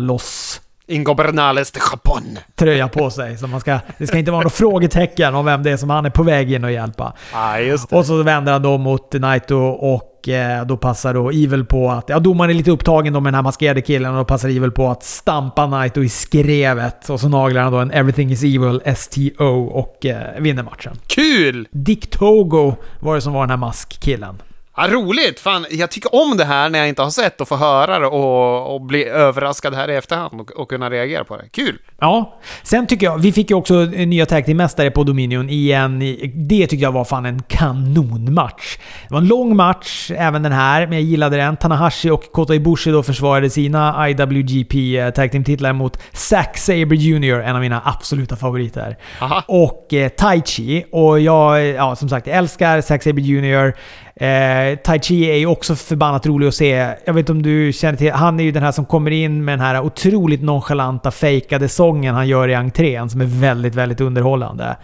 loss 0.90 0.96
Ingobernales 0.96 1.72
de 1.72 1.80
Japon. 1.92 2.38
tröja 2.56 2.88
på 2.88 3.10
sig. 3.10 3.38
Så 3.38 3.48
man 3.48 3.60
ska, 3.60 3.80
det 3.98 4.08
ska 4.08 4.18
inte 4.18 4.32
vara 4.32 4.42
några 4.42 4.50
frågetecken 4.50 5.36
om 5.36 5.46
vem 5.46 5.64
det 5.64 5.72
är 5.72 5.78
som 5.78 5.90
han 5.90 6.06
är 6.06 6.10
på 6.10 6.24
väg 6.24 6.52
in 6.52 6.64
och 6.64 6.72
hjälpa. 6.72 7.14
Det. 7.58 7.92
Och 7.92 8.06
så 8.06 8.24
vänder 8.24 8.52
han 8.52 8.62
då 8.62 8.78
mot 8.78 9.14
Naito 9.14 9.56
och 9.56 10.30
eh, 10.30 10.66
då 10.66 10.78
passar 10.78 11.14
då 11.14 11.30
Evil 11.30 11.66
på 11.66 11.92
att... 11.92 12.10
Ja, 12.10 12.20
domaren 12.20 12.50
är 12.50 12.54
lite 12.54 12.72
upptagen 12.72 13.14
då 13.14 13.20
med 13.20 13.34
den 13.34 13.36
här 13.36 13.44
maskerade 13.44 13.82
killen 13.82 14.12
och 14.12 14.18
då 14.18 14.26
passar 14.26 14.50
Evil 14.50 14.72
på 14.72 14.90
att 14.90 15.04
stampa 15.04 15.68
Naito 15.68 16.04
i 16.04 16.10
skrevet. 16.10 17.10
Och 17.10 17.20
så 17.20 17.30
naglar 17.30 17.62
han 17.62 17.72
då 17.72 17.80
en 17.80 17.92
Everything 17.92 18.32
is 18.32 18.44
Evil 18.44 18.82
STO 18.96 19.68
och 19.68 20.06
eh, 20.06 20.42
vinner 20.42 20.64
matchen. 20.64 20.94
Kul! 21.08 21.68
Dick 21.72 22.10
Togo 22.10 22.76
var 23.00 23.16
det 23.16 23.22
som 23.22 23.34
var 23.34 23.42
den 23.42 23.50
här 23.50 23.58
maskkillen. 23.58 24.42
Ja, 24.82 24.88
roligt! 24.88 25.40
Fan, 25.40 25.66
jag 25.70 25.92
tycker 25.92 26.16
om 26.16 26.38
det 26.38 26.46
här 26.46 26.70
när 26.70 26.80
jag 26.80 26.90
inte 26.90 27.02
har 27.02 27.10
sett 27.10 27.42
och 27.42 27.48
får 27.48 27.58
höra 27.58 28.00
det 28.00 28.08
och, 28.08 28.76
och 28.76 28.82
bli 28.82 29.06
överraskad 29.06 29.76
här 29.76 29.90
i 29.90 29.96
efterhand 29.96 30.42
och, 30.42 30.52
och 30.52 30.70
kunna 30.70 30.90
reagera 30.90 31.24
på 31.24 31.38
det. 31.38 31.50
Kul! 31.52 31.78
Ja. 32.00 32.40
Sen 32.64 32.88
tycker 32.88 33.06
jag, 33.06 33.18
vi 33.18 33.32
fick 33.32 33.50
ju 33.50 33.56
också 33.56 33.74
nya 33.84 34.26
tag 34.26 34.46
team-mästare 34.46 34.90
på 34.92 35.04
Dominion 35.04 35.50
igen. 35.50 36.00
Det 36.34 36.68
tycker 36.68 36.84
jag 36.84 36.92
var 36.92 37.06
fan 37.06 37.26
en 37.26 37.42
kanonmatch. 37.42 38.78
Det 39.08 39.14
var 39.14 39.22
en 39.22 39.28
lång 39.28 39.56
match, 39.56 40.12
även 40.16 40.44
den 40.44 40.52
här, 40.52 40.88
men 40.88 40.98
jag 40.98 41.04
gillade 41.04 41.38
den. 41.38 41.58
Tanahashi 41.58 42.10
och 42.10 42.32
Kota 42.32 42.56
Ibushi 42.56 42.92
då 42.92 43.04
försvarade 43.04 43.50
sina 43.50 44.10
IWGP 44.10 44.98
eh, 44.98 45.10
Tag 45.10 45.32
Team-titlar 45.32 45.74
mot 45.74 46.00
Zack 46.14 46.58
Sabre 46.58 46.96
Jr, 46.96 47.40
en 47.40 47.56
av 47.56 47.62
mina 47.62 47.82
absoluta 47.86 48.36
favoriter. 48.36 48.98
Aha. 49.22 49.44
Och 49.48 49.94
eh, 49.94 50.10
Taichi. 50.10 50.86
Och 50.92 51.20
jag, 51.20 51.66
ja 51.66 51.96
som 51.96 52.10
sagt, 52.10 52.28
jag 52.28 52.38
älskar 52.38 52.82
Zack 52.82 53.04
Sabre 53.04 53.22
Jr. 53.22 53.74
Eh, 54.20 54.76
tai 54.76 55.00
Chi 55.00 55.24
är 55.24 55.36
ju 55.36 55.46
också 55.46 55.76
förbannat 55.76 56.26
rolig 56.26 56.48
att 56.48 56.56
se. 56.56 56.96
Jag 57.06 57.14
vet 57.14 57.20
inte 57.20 57.32
om 57.32 57.42
du 57.42 57.74
känner 57.74 57.98
till... 57.98 58.12
Han 58.12 58.40
är 58.40 58.44
ju 58.44 58.52
den 58.52 58.64
här 58.64 58.72
som 58.72 58.86
kommer 58.86 59.12
in 59.12 59.46
med 59.46 59.54
den 59.54 59.66
här 59.66 59.82
otroligt 59.82 60.42
nonchalanta, 60.42 61.12
fejkade 61.12 61.70
sången 61.70 62.16
han 62.16 62.28
gör 62.28 62.48
i 62.48 62.56
entrén 62.56 63.10
som 63.10 63.22
är 63.22 63.26
väldigt, 63.26 63.76
väldigt 63.76 64.02
underhållande. 64.02 64.76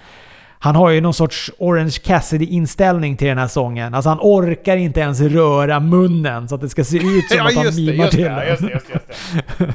Han 0.65 0.75
har 0.75 0.89
ju 0.89 1.01
någon 1.01 1.13
sorts 1.13 1.51
Orange 1.57 1.97
Cassidy-inställning 2.03 3.17
till 3.17 3.27
den 3.27 3.37
här 3.37 3.47
sången. 3.47 3.93
Alltså 3.93 4.09
han 4.09 4.19
orkar 4.21 4.77
inte 4.77 4.99
ens 4.99 5.21
röra 5.21 5.79
munnen 5.79 6.47
så 6.47 6.55
att 6.55 6.61
det 6.61 6.69
ska 6.69 6.83
se 6.83 6.97
ut 6.97 7.29
som 7.29 7.37
Ja, 7.37 7.47
att 7.47 7.55
han 7.55 7.65
det, 7.65 7.75
mimar 7.75 8.07
till 8.07 8.23
det, 8.23 8.29
den. 8.29 8.47
just 8.49 8.61
det, 8.61 8.71
just 8.71 8.87
det, 8.87 8.93
just 8.93 9.57
det. 9.57 9.73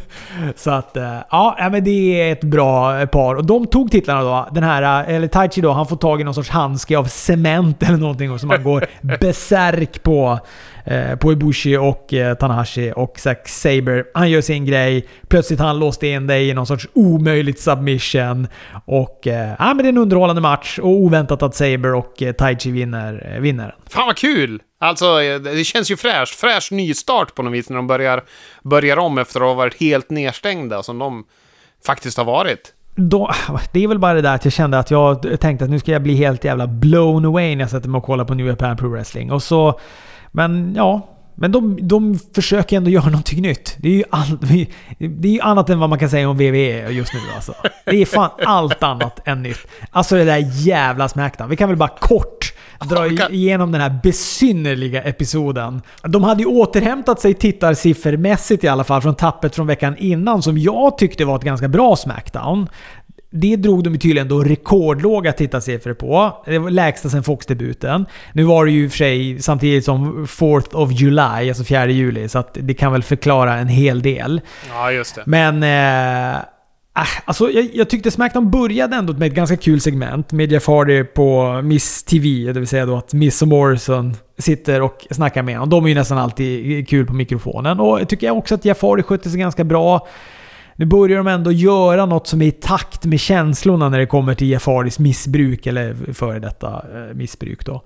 Så 0.57 0.71
att, 0.71 0.97
eh, 0.97 1.19
ja, 1.31 1.69
men 1.73 1.85
det 1.85 2.21
är 2.21 2.33
ett 2.33 2.45
bra 2.45 3.07
par. 3.07 3.35
Och 3.35 3.45
de 3.45 3.67
tog 3.67 3.91
titlarna 3.91 4.23
då. 4.23 4.49
Den 4.53 4.65
här, 4.65 4.83
eh, 5.09 5.15
eller 5.15 5.29
Taichi 5.29 5.61
då, 5.61 5.73
han 5.73 5.87
får 5.87 5.97
tag 5.97 6.21
i 6.21 6.25
någon 6.25 6.35
sorts 6.35 6.51
handske 6.51 6.99
av 6.99 7.05
cement 7.05 7.83
eller 7.83 7.99
någonting 7.99 8.33
och 8.33 8.41
som 8.41 8.51
han 8.51 8.63
går 8.63 8.87
besärk 9.21 10.03
på. 10.03 10.39
Eh, 10.85 11.17
på 11.17 11.33
Ibushi 11.33 11.77
och 11.77 12.15
eh, 12.15 12.35
Tanahashi 12.35 12.93
och 12.97 13.19
Zack 13.19 13.49
Saber. 13.49 14.05
Han 14.15 14.31
gör 14.31 14.41
sin 14.41 14.67
grej. 14.67 15.09
Plötsligt 15.29 15.61
han 15.61 15.79
låst 15.79 16.03
in 16.03 16.27
dig 16.27 16.49
i 16.49 16.55
någon 16.55 16.67
sorts 16.67 16.89
omöjligt 16.93 17.61
submission. 17.61 18.49
Och 18.85 19.27
eh, 19.27 19.55
ja, 19.59 19.75
men 19.75 19.77
det 19.77 19.85
är 19.85 19.89
en 19.89 19.99
underhållande 19.99 20.43
match 20.43 20.79
och 20.79 20.91
oväntat 20.91 21.43
att 21.43 21.55
Saber 21.55 21.95
och 21.95 22.23
eh, 22.23 22.33
Taichi 22.33 22.71
vinner, 22.71 23.33
eh, 23.35 23.41
vinner 23.41 23.65
den. 23.65 23.75
Fan 23.89 24.07
vad 24.07 24.17
kul! 24.17 24.63
Alltså, 24.81 25.23
eh, 25.23 25.41
det 25.41 25.65
känns 25.65 25.91
ju 25.91 25.97
fräscht. 25.97 26.35
Fräsch 26.35 26.73
nystart 26.73 27.35
på 27.35 27.43
något 27.43 27.53
vis 27.53 27.69
när 27.69 27.77
de 27.77 27.87
börjar, 27.87 28.25
börjar 28.63 28.97
om 28.97 29.19
efter 29.19 29.41
att 29.41 29.47
ha 29.47 29.55
varit 29.55 29.81
helt 29.81 30.11
nedstängda 30.11 30.83
som 30.83 30.99
de 30.99 31.25
faktiskt 31.87 32.19
har 32.19 32.25
varit. 32.25 32.75
Då, 32.95 33.31
det 33.73 33.85
är 33.85 33.89
väl 33.89 33.99
bara 33.99 34.15
det 34.15 34.23
där 34.23 34.35
att 34.35 34.45
jag 34.45 34.53
kände 34.53 34.79
att 34.79 34.91
jag 34.91 35.41
tänkte 35.41 35.65
att 35.65 35.71
nu 35.71 35.79
ska 35.79 35.93
jag 35.93 36.03
bli 36.03 36.15
helt 36.15 36.45
jävla 36.45 36.67
blown 36.67 37.25
away 37.25 37.57
när 37.57 37.63
jag 37.63 37.71
sätter 37.71 37.89
mig 37.89 37.99
och 37.99 38.05
kollar 38.05 38.25
på 38.25 38.35
New 38.35 38.47
Japan 38.47 38.77
Pro 38.77 38.89
Wrestling. 38.89 39.33
Och 39.33 39.43
så... 39.43 39.81
Men 40.31 40.75
ja... 40.75 41.07
Men 41.35 41.53
de, 41.53 41.79
de 41.89 42.19
försöker 42.35 42.77
ändå 42.77 42.91
göra 42.91 43.05
någonting 43.05 43.43
nytt. 43.43 43.77
Det 43.79 43.89
är, 43.89 43.93
ju 43.93 44.05
all, 44.11 44.39
det 44.99 45.29
är 45.29 45.33
ju 45.33 45.41
annat 45.41 45.71
än 45.71 45.79
vad 45.79 45.91
man 45.91 45.99
kan 45.99 46.11
säga 46.11 46.29
om 46.29 46.37
WWE 46.37 46.91
just 46.91 47.15
nu 47.15 47.21
alltså. 47.35 47.55
Det 47.85 48.03
är 48.03 48.07
fan 48.07 48.31
allt 48.47 48.83
annat 48.83 49.29
än 49.29 49.43
nytt. 49.43 49.67
Alltså 49.91 50.17
det 50.17 50.25
där 50.25 50.45
jävla 50.67 51.09
Smackdown. 51.09 51.51
Vi 51.51 51.57
kan 51.57 51.69
väl 51.69 51.79
bara 51.79 51.89
kort 51.89 52.53
dra 52.81 53.07
igenom 53.31 53.73
den 53.73 53.81
här 53.81 53.99
besynnerliga 54.03 55.03
episoden. 55.03 55.83
De 56.03 56.25
hade 56.25 56.43
ju 56.43 56.47
återhämtat 56.47 57.21
sig 57.21 57.35
tittarsiffermässigt 57.35 58.65
i 58.65 58.69
alla 58.69 58.85
fall 58.85 59.03
från 59.03 59.15
tappet 59.15 59.55
från 59.55 59.67
veckan 59.67 59.97
innan 59.99 60.43
som 60.43 60.59
jag 60.59 60.99
tyckte 60.99 61.25
var 61.25 61.37
ett 61.37 61.45
ganska 61.45 61.69
bra 61.69 61.97
Smackdown. 61.97 62.69
Det 63.33 63.57
drog 63.57 63.85
de 63.85 63.99
tydligen 63.99 64.29
då 64.29 64.43
rekordlåga 64.43 65.33
tittarsiffror 65.33 65.95
på. 65.95 66.43
Det 66.47 66.59
var 66.59 66.71
lägsta 66.71 67.09
sen 67.09 67.23
Fox-debuten. 67.23 68.07
Nu 68.33 68.43
var 68.43 68.65
det 68.65 68.71
ju 68.71 68.85
i 68.85 68.87
och 68.87 68.91
för 68.91 68.99
sig 68.99 69.43
samtidigt 69.43 69.85
som 69.85 70.27
4th 70.27 70.75
of 70.75 70.93
July, 70.93 71.49
alltså 71.49 71.65
4 71.65 71.87
juli, 71.87 72.29
så 72.29 72.45
det 72.53 72.75
kan 72.75 72.93
väl 72.93 73.03
förklara 73.03 73.55
en 73.55 73.69
hel 73.69 74.03
del. 74.03 74.41
Ja, 74.69 74.93
just 74.93 75.15
det. 75.15 75.23
Men... 75.27 75.63
Eh, 75.63 76.37
äh, 76.37 77.07
alltså 77.25 77.51
jag, 77.51 77.69
jag 77.75 77.91
tyckte 77.91 78.11
Smackdown 78.11 78.51
började 78.51 78.97
ändå 78.97 79.13
med 79.13 79.29
ett 79.29 79.35
ganska 79.35 79.57
kul 79.57 79.81
segment 79.81 80.33
med 80.33 80.53
Jeff 80.53 80.67
Hardy 80.67 81.05
på 81.05 81.61
Miss 81.63 82.03
TV. 82.03 82.53
Det 82.53 82.61
vill 82.61 82.69
säga 82.69 82.87
då 82.87 82.97
att 82.97 83.13
Miss 83.13 83.43
och 83.43 83.49
Morrison 83.49 84.17
sitter 84.39 84.83
och 84.83 85.07
snackar 85.11 85.43
med 85.43 85.55
honom. 85.55 85.71
De 85.71 85.85
är 85.85 85.89
ju 85.89 85.95
nästan 85.95 86.19
alltid 86.19 86.89
kul 86.89 87.07
på 87.07 87.13
mikrofonen. 87.13 87.81
Och 87.81 88.01
jag 88.01 88.09
tycker 88.09 88.31
också 88.31 88.55
att 88.55 88.65
Jeff 88.65 88.83
Hardy 88.83 89.03
skötte 89.03 89.31
sig 89.31 89.41
ganska 89.41 89.65
bra. 89.65 90.07
Nu 90.81 90.87
börjar 90.87 91.17
de 91.17 91.27
ändå 91.27 91.53
göra 91.53 92.07
något 92.07 92.27
som 92.27 92.43
är 92.43 92.47
i 92.47 92.51
takt 92.51 93.05
med 93.05 93.21
känslorna 93.21 93.89
när 93.89 93.99
det 93.99 94.07
kommer 94.07 94.35
till 94.35 94.49
Jeff 94.49 94.67
Hardys 94.67 94.99
missbruk, 94.99 95.67
eller 95.67 96.13
före 96.13 96.39
detta 96.39 96.85
eh, 96.95 97.15
missbruk 97.15 97.67
då. 97.67 97.83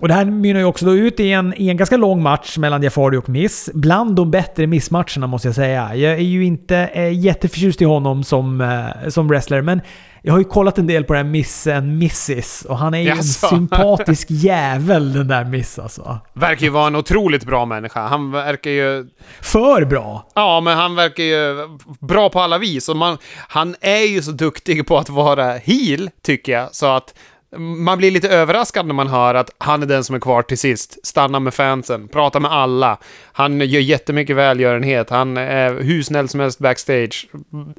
Och 0.00 0.08
det 0.08 0.14
här 0.14 0.24
mynnar 0.24 0.60
ju 0.60 0.66
också 0.66 0.86
då 0.86 0.94
ut 0.94 1.20
i 1.20 1.32
en, 1.32 1.54
i 1.56 1.68
en 1.68 1.76
ganska 1.76 1.96
lång 1.96 2.22
match 2.22 2.58
mellan 2.58 2.82
Jeff 2.82 2.96
Hardy 2.96 3.16
och 3.16 3.28
Miss. 3.28 3.70
Bland 3.74 4.16
de 4.16 4.30
bättre 4.30 4.66
Miss-matcherna 4.66 5.26
måste 5.26 5.48
jag 5.48 5.54
säga. 5.54 5.94
Jag 5.96 6.12
är 6.12 6.18
ju 6.18 6.44
inte 6.44 6.76
eh, 6.76 7.18
jätteförtjust 7.18 7.82
i 7.82 7.84
honom 7.84 8.24
som, 8.24 8.60
eh, 8.60 9.08
som 9.08 9.28
wrestler, 9.28 9.62
men 9.62 9.80
jag 10.22 10.32
har 10.32 10.38
ju 10.38 10.44
kollat 10.44 10.78
en 10.78 10.86
del 10.86 11.04
på 11.04 11.12
den 11.12 11.26
här 11.26 11.32
Miss 11.32 11.66
and 11.66 12.02
Mrs. 12.02 12.62
Och 12.68 12.78
han 12.78 12.94
är 12.94 12.98
ju 12.98 13.08
Jaså? 13.08 13.46
en 13.46 13.50
sympatisk 13.58 14.26
jävel 14.30 15.12
den 15.12 15.28
där 15.28 15.44
Miss 15.44 15.78
alltså. 15.78 16.18
Verkar 16.32 16.62
ju 16.62 16.70
vara 16.70 16.86
en 16.86 16.96
otroligt 16.96 17.44
bra 17.44 17.64
människa. 17.66 18.06
Han 18.06 18.30
verkar 18.30 18.70
ju... 18.70 19.08
För 19.40 19.84
bra! 19.84 20.26
Ja, 20.34 20.60
men 20.60 20.76
han 20.76 20.94
verkar 20.94 21.22
ju 21.22 21.68
bra 22.00 22.30
på 22.30 22.40
alla 22.40 22.58
vis. 22.58 22.88
Och 22.88 22.96
man, 22.96 23.18
han 23.48 23.76
är 23.80 24.08
ju 24.08 24.22
så 24.22 24.30
duktig 24.30 24.86
på 24.86 24.98
att 24.98 25.08
vara 25.08 25.52
heel, 25.52 26.10
tycker 26.22 26.52
jag. 26.52 26.74
Så 26.74 26.86
att 26.86 27.14
man 27.58 27.98
blir 27.98 28.10
lite 28.10 28.28
överraskad 28.28 28.86
när 28.86 28.94
man 28.94 29.08
hör 29.08 29.34
att 29.34 29.50
han 29.58 29.82
är 29.82 29.86
den 29.86 30.04
som 30.04 30.14
är 30.14 30.20
kvar 30.20 30.42
till 30.42 30.58
sist. 30.58 31.06
Stannar 31.06 31.40
med 31.40 31.54
fansen, 31.54 32.08
pratar 32.08 32.40
med 32.40 32.52
alla. 32.52 32.98
Han 33.32 33.60
gör 33.60 33.80
jättemycket 33.80 34.36
välgörenhet. 34.36 35.10
Han 35.10 35.36
är 35.36 35.82
hur 35.82 36.02
snäll 36.02 36.28
som 36.28 36.40
helst 36.40 36.58
backstage. 36.58 37.28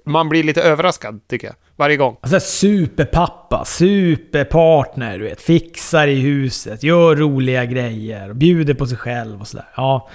Man 0.05 0.29
blir 0.29 0.43
lite 0.43 0.61
överraskad, 0.61 1.19
tycker 1.29 1.47
jag. 1.47 1.55
Varje 1.75 1.97
gång. 1.97 2.17
Alltså 2.21 2.39
superpappa, 2.39 3.65
superpartner, 3.65 5.19
du 5.19 5.23
vet. 5.23 5.41
Fixar 5.41 6.07
i 6.07 6.15
huset, 6.15 6.83
gör 6.83 7.15
roliga 7.15 7.65
grejer, 7.65 8.33
bjuder 8.33 8.73
på 8.73 8.87
sig 8.87 8.97
själv 8.97 9.41
och 9.41 9.47
sådär. 9.47 9.65
Ja. 9.75 10.09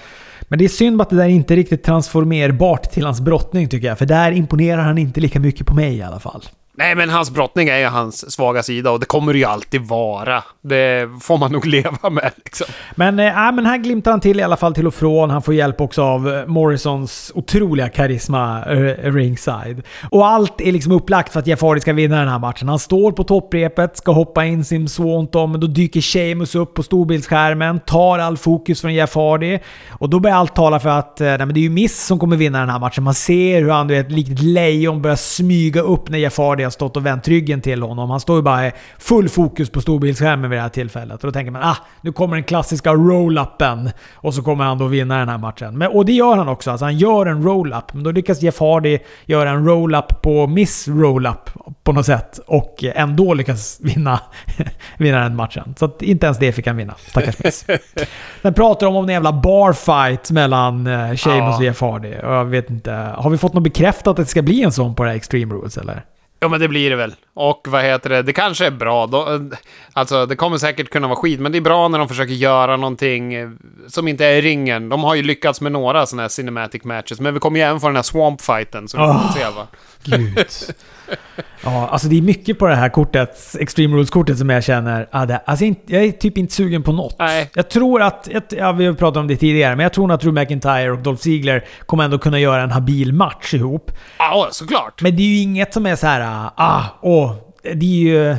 Men 0.48 0.58
det 0.58 0.64
är 0.64 0.68
synd 0.68 1.02
att 1.02 1.10
det 1.10 1.16
där 1.16 1.28
inte 1.28 1.54
är 1.54 1.56
riktigt 1.56 1.82
transformerbart 1.82 2.90
till 2.90 3.04
hans 3.04 3.20
brottning 3.20 3.68
tycker 3.68 3.88
jag. 3.88 3.98
För 3.98 4.06
där 4.06 4.32
imponerar 4.32 4.82
han 4.82 4.98
inte 4.98 5.20
lika 5.20 5.40
mycket 5.40 5.66
på 5.66 5.74
mig 5.74 5.96
i 5.96 6.02
alla 6.02 6.20
fall. 6.20 6.42
Nej, 6.78 6.94
men 6.94 7.10
hans 7.10 7.30
brottning 7.30 7.68
är 7.68 7.78
ju 7.78 7.86
hans 7.86 8.32
svaga 8.32 8.62
sida 8.62 8.90
och 8.90 9.00
det 9.00 9.06
kommer 9.06 9.32
det 9.32 9.38
ju 9.38 9.44
alltid 9.44 9.80
vara. 9.80 10.42
Det 10.62 11.08
får 11.22 11.38
man 11.38 11.52
nog 11.52 11.66
leva 11.76 12.10
med 12.10 12.30
liksom. 12.44 12.66
Men, 12.94 13.18
äh, 13.18 13.34
men 13.34 13.66
här 13.66 13.78
glimtar 13.78 14.10
han 14.10 14.20
till 14.20 14.40
i 14.40 14.42
alla 14.42 14.56
fall 14.56 14.74
till 14.74 14.86
och 14.86 14.94
från. 14.94 15.30
Han 15.30 15.42
får 15.42 15.54
hjälp 15.54 15.80
också 15.80 16.02
av 16.02 16.34
eh, 16.34 16.46
Morrisons 16.46 17.32
otroliga 17.34 17.88
karisma 17.88 18.64
äh, 18.64 19.12
ringside. 19.12 19.82
Och 20.10 20.26
allt 20.26 20.60
är 20.60 20.72
liksom 20.72 20.92
upplagt 20.92 21.32
för 21.32 21.40
att 21.40 21.46
Jeff 21.46 21.62
Hardy 21.62 21.80
ska 21.80 21.92
vinna 21.92 22.18
den 22.18 22.28
här 22.28 22.38
matchen. 22.38 22.68
Han 22.68 22.78
står 22.78 23.12
på 23.12 23.24
topprepet, 23.24 23.96
ska 23.96 24.12
hoppa 24.12 24.44
in 24.44 24.64
sin 24.64 24.88
Swanton, 24.88 25.50
men 25.50 25.60
då 25.60 25.66
dyker 25.66 26.00
Sheamus 26.00 26.54
upp 26.54 26.74
på 26.74 26.82
storbildsskärmen, 26.82 27.80
tar 27.80 28.18
all 28.18 28.36
fokus 28.36 28.80
från 28.80 28.94
Jeff 28.94 29.14
Hardy. 29.14 29.58
Och 29.90 30.10
då 30.10 30.20
börjar 30.20 30.36
allt 30.36 30.54
tala 30.54 30.80
för 30.80 30.88
att 30.88 31.20
nej, 31.20 31.38
men 31.38 31.54
det 31.54 31.60
är 31.60 31.62
ju 31.62 31.70
Miss 31.70 32.06
som 32.06 32.18
kommer 32.18 32.36
vinna 32.36 32.60
den 32.60 32.68
här 32.68 32.78
matchen. 32.78 33.04
Man 33.04 33.14
ser 33.14 33.60
hur 33.60 33.70
han, 33.70 33.88
du 33.88 33.94
vet, 33.94 34.10
likt 34.10 34.30
ett 34.30 34.42
lejon 34.42 35.02
börjar 35.02 35.16
smyga 35.16 35.80
upp 35.80 36.08
när 36.08 36.18
Jeff 36.18 36.38
Hardy 36.38 36.65
har 36.66 36.70
stått 36.70 36.96
och 36.96 37.06
vänt 37.06 37.28
ryggen 37.28 37.60
till 37.60 37.82
honom. 37.82 38.10
Han 38.10 38.20
står 38.20 38.36
ju 38.36 38.42
bara 38.42 38.66
i 38.66 38.72
full 38.98 39.28
fokus 39.28 39.70
på 39.70 39.80
storbildsskärmen 39.80 40.50
vid 40.50 40.58
det 40.58 40.62
här 40.62 40.68
tillfället. 40.68 41.24
Och 41.24 41.28
då 41.28 41.32
tänker 41.32 41.50
man 41.50 41.62
ah, 41.62 41.76
nu 42.00 42.12
kommer 42.12 42.36
den 42.36 42.44
klassiska 42.44 42.92
roll-upen. 42.92 43.90
Och 44.14 44.34
så 44.34 44.42
kommer 44.42 44.64
han 44.64 44.78
då 44.78 44.86
vinna 44.86 45.18
den 45.18 45.28
här 45.28 45.38
matchen. 45.38 45.78
Men, 45.78 45.88
och 45.88 46.04
det 46.06 46.12
gör 46.12 46.36
han 46.36 46.48
också. 46.48 46.70
Alltså 46.70 46.84
han 46.84 46.96
gör 46.98 47.26
en 47.26 47.42
roll-up. 47.42 47.92
Men 47.92 48.02
då 48.02 48.10
lyckas 48.10 48.42
Jeff 48.42 48.60
Hardy 48.60 48.98
göra 49.26 49.50
en 49.50 49.66
roll-up 49.66 50.22
på 50.22 50.46
miss 50.46 50.88
roll-up 50.88 51.50
på 51.84 51.92
något 51.92 52.06
sätt. 52.06 52.40
Och 52.46 52.84
ändå 52.84 53.34
lyckas 53.34 53.78
vinna, 53.82 54.20
vinna 54.98 55.18
den 55.20 55.36
matchen. 55.36 55.74
Så 55.78 55.84
att 55.84 56.02
inte 56.02 56.26
ens 56.26 56.38
det 56.38 56.52
fick 56.52 56.66
han 56.66 56.76
vinna. 56.76 56.94
Stackars 56.98 57.44
miss. 57.44 57.66
Sen 58.42 58.54
pratar 58.54 58.86
de 58.86 58.96
om 58.96 59.04
en 59.04 59.10
jävla 59.10 59.32
barfight 59.32 60.30
mellan 60.30 60.86
uh, 60.86 61.16
Sheamus 61.16 61.24
Ja. 61.26 61.56
och 61.56 61.64
Jeff 61.64 61.80
Hardy. 61.80 62.14
Och 62.14 62.34
jag 62.34 62.44
vet 62.44 62.70
inte. 62.70 62.92
Har 63.16 63.30
vi 63.30 63.38
fått 63.38 63.54
något 63.54 63.62
bekräftat 63.62 64.06
att 64.06 64.16
det 64.16 64.26
ska 64.26 64.42
bli 64.42 64.62
en 64.62 64.72
sån 64.72 64.94
på 64.94 65.02
det 65.02 65.08
här 65.08 65.16
Extreme 65.16 65.54
Rules 65.54 65.78
eller? 65.78 66.02
Ja, 66.40 66.48
men 66.48 66.60
det 66.60 66.68
blir 66.68 66.90
det 66.90 66.96
väl. 66.96 67.14
Och 67.34 67.66
vad 67.68 67.84
heter 67.84 68.10
det, 68.10 68.22
det 68.22 68.32
kanske 68.32 68.66
är 68.66 68.70
bra. 68.70 69.06
Då, 69.06 69.50
alltså, 69.92 70.26
det 70.26 70.36
kommer 70.36 70.58
säkert 70.58 70.90
kunna 70.90 71.06
vara 71.06 71.16
skit, 71.16 71.40
men 71.40 71.52
det 71.52 71.58
är 71.58 71.62
bra 71.62 71.88
när 71.88 71.98
de 71.98 72.08
försöker 72.08 72.34
göra 72.34 72.76
någonting 72.76 73.34
eh, 73.34 73.50
som 73.88 74.08
inte 74.08 74.26
är 74.26 74.36
i 74.36 74.40
ringen. 74.40 74.88
De 74.88 75.04
har 75.04 75.14
ju 75.14 75.22
lyckats 75.22 75.60
med 75.60 75.72
några 75.72 76.06
sådana 76.06 76.22
här 76.22 76.28
cinematic 76.28 76.84
matches, 76.84 77.20
men 77.20 77.34
vi 77.34 77.40
kommer 77.40 77.58
ju 77.58 77.64
även 77.66 77.80
få 77.80 77.86
den 77.86 77.96
här 77.96 78.02
swamp-fighten, 78.02 78.86
så 78.88 78.96
vi 78.96 79.04
får 79.04 79.10
Åh. 79.10 79.34
se 79.34 79.44
va. 79.44 79.66
Gud. 80.04 80.46
Ja, 81.66 81.88
alltså 81.88 82.08
det 82.08 82.18
är 82.18 82.22
mycket 82.22 82.58
på 82.58 82.66
det 82.66 82.74
här 82.74 82.88
kortet, 82.88 83.56
Extreme 83.60 83.96
Rules-kortet, 83.96 84.38
som 84.38 84.50
jag 84.50 84.64
känner... 84.64 85.08
Alltså 85.10 85.64
jag 85.86 86.04
är 86.04 86.12
typ 86.12 86.38
inte 86.38 86.54
sugen 86.54 86.82
på 86.82 86.92
något. 86.92 87.16
Nej. 87.18 87.50
Jag 87.54 87.70
tror 87.70 88.02
att... 88.02 88.28
Ja, 88.50 88.72
vi 88.72 88.86
har 88.86 88.94
pratat 88.94 89.16
om 89.16 89.28
det 89.28 89.36
tidigare, 89.36 89.76
men 89.76 89.82
jag 89.82 89.92
tror 89.92 90.12
att 90.12 90.20
Drew 90.20 90.34
McIntyre 90.34 90.90
och 90.90 90.98
Dolph 90.98 91.22
Ziggler 91.22 91.64
kommer 91.86 92.04
ändå 92.04 92.18
kunna 92.18 92.38
göra 92.38 92.62
en 92.62 92.70
habil 92.70 93.12
match 93.12 93.54
ihop. 93.54 93.90
Ja, 94.18 94.48
såklart. 94.50 95.02
Men 95.02 95.16
det 95.16 95.22
är 95.22 95.26
ju 95.26 95.42
inget 95.42 95.74
som 95.74 95.86
är 95.86 95.96
så 95.96 96.06
här... 96.06 96.50
Ah, 96.56 96.84
åh, 97.02 97.34
det 97.62 97.86
är 97.86 98.00
ju... 98.00 98.36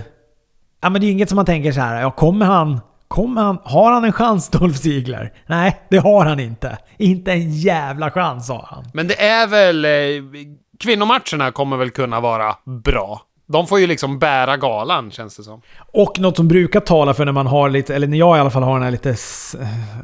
Ja, 0.82 0.90
men 0.90 0.94
det 0.94 1.06
är 1.06 1.08
ju 1.08 1.14
inget 1.14 1.30
som 1.30 1.36
man 1.36 1.46
tänker 1.46 1.72
så 1.72 1.82
här. 1.82 2.02
Ja, 2.02 2.12
kommer 2.12 2.46
han... 2.46 2.80
Kommer 3.08 3.42
han, 3.42 3.58
har 3.64 3.92
han 3.92 4.04
en 4.04 4.14
chans 4.14 4.50
Dolph 4.52 4.80
Ziggler? 4.80 5.34
Nej, 5.46 5.82
det 5.90 5.98
har 5.98 6.26
han 6.26 6.40
inte. 6.40 6.78
Inte 6.98 7.32
en 7.32 7.52
jävla 7.52 8.12
chans 8.12 8.50
har 8.50 8.68
han. 8.70 8.86
Men 8.94 9.08
det 9.08 9.22
är 9.22 9.48
väl... 9.48 9.86
Eh, 9.86 9.92
kvinnomatcherna 10.80 11.52
kommer 11.52 11.78
väl 11.78 11.90
kunna 11.90 12.20
vara 12.20 12.56
bra. 12.84 13.22
De 13.50 13.68
får 13.68 13.80
ju 13.80 13.88
liksom 13.88 14.20
bära 14.20 14.58
galan, 14.58 15.12
känns 15.12 15.38
det 15.38 15.44
som. 15.44 15.62
Och 15.94 16.20
något 16.20 16.36
som 16.36 16.48
brukar 16.48 16.80
tala 16.80 17.14
för 17.14 17.26
när 17.26 17.32
man 17.32 17.48
har 17.48 17.70
lite, 17.70 17.96
eller 17.96 18.08
när 18.08 18.18
jag 18.18 18.38
i 18.38 18.40
alla 18.40 18.50
fall 18.50 18.64
har 18.64 18.74
den 18.74 18.84
här 18.84 18.92
lite 18.92 19.16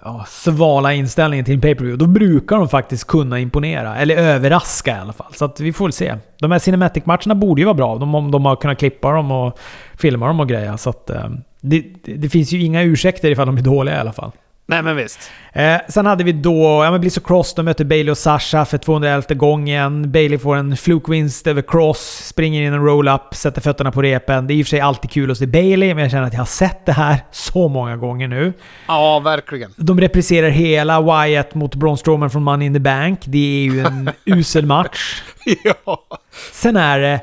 ja, 0.03 0.25
svala 0.27 0.93
inställningen 0.93 1.45
till 1.45 1.53
en 1.53 1.61
pay-per-view, 1.61 2.05
då 2.05 2.11
brukar 2.11 2.57
de 2.57 2.69
faktiskt 2.69 3.07
kunna 3.07 3.39
imponera. 3.39 3.97
Eller 3.97 4.17
överraska 4.17 4.97
i 4.97 4.99
alla 4.99 5.13
fall. 5.13 5.33
Så 5.33 5.45
att 5.45 5.59
vi 5.59 5.73
får 5.73 5.85
väl 5.85 5.93
se. 5.93 6.15
De 6.39 6.51
här 6.51 6.59
Cinematic-matcherna 6.59 7.35
borde 7.35 7.61
ju 7.61 7.65
vara 7.65 7.73
bra, 7.73 7.95
om 7.95 8.31
de 8.31 8.45
har 8.45 8.55
kunnat 8.55 8.79
klippa 8.79 9.11
dem 9.11 9.31
och 9.31 9.59
filma 9.97 10.27
dem 10.27 10.39
och 10.39 10.49
grejer. 10.49 10.77
Så 10.77 10.89
att, 10.89 11.09
eh, 11.09 11.29
det, 11.61 11.85
det, 12.03 12.29
finns 12.29 12.51
ju 12.51 12.61
inga 12.61 12.81
ursäkter 12.81 13.31
ifall 13.31 13.47
de 13.47 13.57
är 13.57 13.61
dåliga 13.61 13.95
i 13.95 13.99
alla 13.99 14.13
fall. 14.13 14.31
Nej 14.65 14.81
men 14.81 14.95
visst. 14.95 15.31
Eh, 15.53 15.77
sen 15.89 16.05
hade 16.05 16.23
vi 16.23 16.31
då, 16.31 16.83
ja 16.83 16.91
men 16.91 17.01
Bliss 17.01 17.17
och 17.17 17.27
Cross, 17.27 17.53
de 17.55 17.65
möter 17.65 17.85
Bailey 17.85 18.11
och 18.11 18.17
Sasha 18.17 18.65
för 18.65 18.77
211 18.77 19.25
gången. 19.35 20.11
Bailey 20.11 20.37
får 20.39 20.55
en 20.55 20.77
flukvinst 20.77 21.47
över 21.47 21.61
Cross, 21.61 22.23
springer 22.27 22.61
in 22.61 22.73
en 22.73 22.85
roll-up, 22.85 23.35
sätter 23.35 23.61
fötterna 23.61 23.91
på 23.91 24.01
repen. 24.01 24.47
Det 24.47 24.53
är 24.53 24.55
i 24.55 24.61
och 24.61 24.65
för 24.65 24.69
sig 24.69 24.79
alltid 24.79 25.11
kul 25.11 25.31
att 25.31 25.37
se 25.37 25.45
Bailey, 25.47 25.93
men 25.93 26.01
jag 26.01 26.11
känner 26.11 26.27
att 26.27 26.33
jag 26.33 26.39
har 26.39 26.45
sett 26.45 26.85
det 26.85 26.91
här 26.91 27.17
så 27.31 27.67
många 27.67 27.97
gånger 27.97 28.27
nu. 28.27 28.53
Ja, 28.87 29.19
verkligen. 29.19 29.73
De 29.77 30.01
repriserar 30.01 30.49
hela 30.49 31.01
Wyatt 31.01 31.55
mot 31.55 31.75
Braun 31.75 31.97
Strowman 31.97 32.29
från 32.29 32.43
Money 32.43 32.65
in 32.65 32.73
the 32.73 32.79
Bank. 32.79 33.19
Det 33.25 33.37
är 33.67 33.71
ju 33.73 33.79
en 33.79 34.09
usel 34.25 34.65
match. 34.65 35.21
ja. 35.63 36.03
Sen 36.51 36.77
är 36.77 36.99
det 36.99 37.19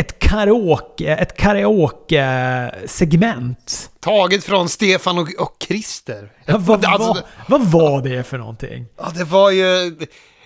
ett 0.00 0.18
karaoke, 0.18 1.16
ett 1.16 1.36
karaoke-segment. 1.36 3.90
Taget 4.00 4.44
från 4.44 4.68
Stefan 4.68 5.18
och, 5.18 5.28
och 5.38 5.56
Christer. 5.68 6.32
Ja, 6.44 6.58
vad, 6.58 6.84
alltså, 6.84 7.22
vad, 7.48 7.60
vad 7.60 7.70
var 7.70 8.02
det 8.02 8.22
för 8.22 8.38
någonting? 8.38 8.86
Ja, 8.96 9.12
det 9.14 9.24
var 9.24 9.50
ju 9.50 9.96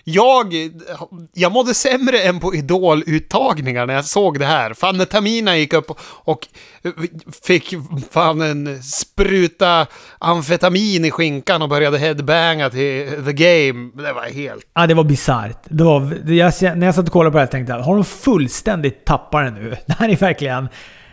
jag, 0.07 0.53
jag 1.33 1.51
mådde 1.51 1.73
sämre 1.73 2.19
än 2.19 2.39
på 2.39 2.55
Idol-uttagningar 2.55 3.85
när 3.85 3.93
jag 3.93 4.05
såg 4.05 4.39
det 4.39 4.45
här. 4.45 4.73
Fanny 4.73 5.05
Tamina 5.05 5.57
gick 5.57 5.73
upp 5.73 5.99
och 6.01 6.47
fick 7.43 7.73
fan 8.11 8.41
en 8.41 8.83
spruta 8.83 9.87
amfetamin 10.19 11.05
i 11.05 11.11
skinkan 11.11 11.61
och 11.61 11.69
började 11.69 11.97
headbanga 11.97 12.69
till 12.69 13.23
the 13.25 13.33
game. 13.33 13.91
Det 13.95 14.13
var 14.13 14.33
helt... 14.33 14.65
Ja, 14.73 14.87
det 14.87 14.93
var 14.93 15.03
bisarrt. 15.03 15.69
när 15.69 16.85
jag 16.85 16.95
satt 16.95 17.05
och 17.07 17.13
kollade 17.13 17.31
på 17.31 17.37
det 17.37 17.43
här 17.43 17.51
tänkte 17.51 17.73
jag, 17.73 17.79
har 17.79 17.95
de 17.95 18.05
fullständigt 18.05 19.05
tappat 19.05 19.45
det 19.45 19.51
nu? 19.51 19.69
Det 19.85 19.93
här 19.93 20.09
är 20.09 20.15
verkligen... 20.15 20.69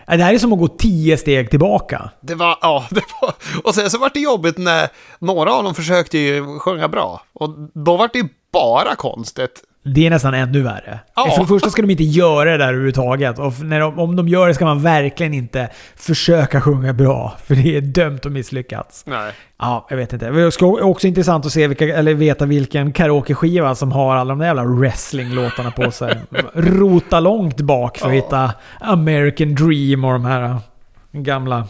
Det 0.06 0.24
här 0.24 0.34
är 0.34 0.38
som 0.38 0.52
att 0.52 0.58
gå 0.58 0.68
tio 0.68 1.16
steg 1.16 1.50
tillbaka. 1.50 2.10
Det 2.20 2.34
var, 2.34 2.58
ja, 2.60 2.86
det 2.90 3.02
var... 3.20 3.34
Och 3.64 3.74
sen 3.74 3.90
så 3.90 3.98
var 3.98 4.10
det 4.14 4.20
jobbigt 4.20 4.58
när 4.58 4.88
några 5.18 5.52
av 5.52 5.64
dem 5.64 5.74
försökte 5.74 6.18
ju 6.18 6.58
sjunga 6.58 6.88
bra. 6.88 7.22
Och 7.32 7.50
då 7.74 7.96
var 7.96 8.10
det 8.12 8.28
bara 8.52 8.96
konstigt. 8.96 9.62
Det 9.84 10.06
är 10.06 10.10
nästan 10.10 10.34
ännu 10.34 10.62
värre. 10.62 10.98
Ja. 11.16 11.30
För 11.30 11.40
det 11.40 11.48
första 11.48 11.70
ska 11.70 11.82
de 11.82 11.90
inte 11.90 12.04
göra 12.04 12.50
det 12.50 12.56
där 12.56 12.68
överhuvudtaget. 12.68 13.38
Och 13.38 13.60
när 13.60 13.80
de, 13.80 13.98
om 13.98 14.16
de 14.16 14.28
gör 14.28 14.48
det 14.48 14.54
ska 14.54 14.64
man 14.64 14.82
verkligen 14.82 15.34
inte 15.34 15.68
försöka 15.96 16.60
sjunga 16.60 16.92
bra. 16.92 17.36
För 17.44 17.54
det 17.54 17.76
är 17.76 17.80
dömt 17.80 18.26
att 18.26 18.32
misslyckas. 18.32 19.02
Nej. 19.06 19.32
Ja, 19.58 19.86
jag 19.90 19.96
vet 19.96 20.12
inte. 20.12 20.30
Det 20.30 20.52
ska 20.52 20.66
också 20.66 21.06
intressant 21.06 21.46
att 21.46 21.52
se 21.52 21.66
vilka, 21.66 21.84
eller 21.84 22.14
veta 22.14 22.46
vilken 22.46 22.92
karaoke-skiva 22.92 23.74
som 23.74 23.92
har 23.92 24.16
alla 24.16 24.28
de 24.28 24.38
där 24.38 24.46
jävla 24.46 24.64
wrestling-låtarna 24.64 25.70
på 25.70 25.90
sig. 25.90 26.20
Rota 26.54 27.20
långt 27.20 27.60
bak 27.60 27.98
för 27.98 28.06
att 28.06 28.14
ja. 28.14 28.22
hitta 28.22 28.50
American 28.80 29.54
Dream 29.54 30.04
och 30.04 30.12
de 30.12 30.24
här 30.24 30.58
gamla 31.12 31.66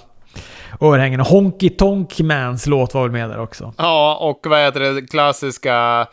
örhängena. 0.80 1.22
Honky 1.22 1.68
Tonk 1.68 2.20
Mans 2.20 2.66
låt 2.66 2.94
var 2.94 3.02
väl 3.02 3.10
med 3.10 3.30
där 3.30 3.40
också. 3.40 3.74
Ja, 3.78 4.18
och 4.20 4.50
vad 4.50 4.60
heter 4.60 4.80
det 4.80 5.06
klassiska 5.06 6.06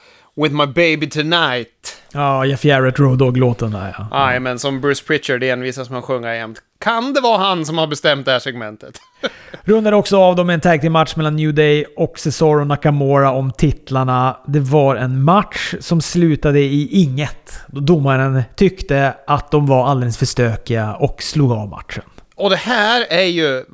With 0.44 0.56
My 0.56 0.66
Baby 0.66 1.10
Tonight. 1.10 1.98
Ja, 2.14 2.46
Jeff 2.46 2.66
Jarrett 2.66 3.00
Road 3.00 3.18
Dog-låten 3.18 3.72
där 3.72 3.96
ja. 3.98 4.32
Ja, 4.34 4.40
men 4.40 4.60
som 4.60 4.82
Bruce 4.82 5.04
Pritchard 5.08 5.44
envisas 5.44 5.90
med 5.90 6.00
att 6.00 6.06
sjunga 6.06 6.36
jämt. 6.36 6.62
Kan 6.80 7.14
det 7.14 7.22
vara 7.22 7.38
han 7.38 7.66
som 7.66 7.78
har 7.78 7.88
bestämt 7.88 8.26
det 8.26 8.32
här 8.32 8.40
segmentet? 8.40 9.00
Rundade 9.64 9.96
också 9.96 10.18
av 10.18 10.36
dem 10.36 10.48
med 10.48 10.54
en 10.54 10.60
tag 10.60 10.92
match 10.92 11.16
mellan 11.16 11.36
New 11.36 11.54
Day 11.54 11.86
och 11.98 12.20
Cesaro 12.20 12.64
Nakamura 12.64 13.32
om 13.32 13.52
titlarna. 13.52 14.38
Det 14.48 14.60
var 14.60 14.96
en 14.96 15.24
match 15.24 15.74
som 15.80 16.02
slutade 16.02 16.60
i 16.60 16.88
inget. 16.92 17.60
Då 17.68 17.80
domaren 17.80 18.44
tyckte 18.56 19.14
att 19.28 19.52
de 19.52 19.66
var 19.66 19.88
alldeles 19.88 20.18
för 20.18 20.26
stökiga 20.26 20.94
och 20.94 21.24
slog 21.24 21.52
av 21.52 21.70
matchen. 21.70 22.04
Och 22.40 22.50
det 22.50 22.56
här 22.56 23.06
är 23.10 23.26
ju 23.26 23.66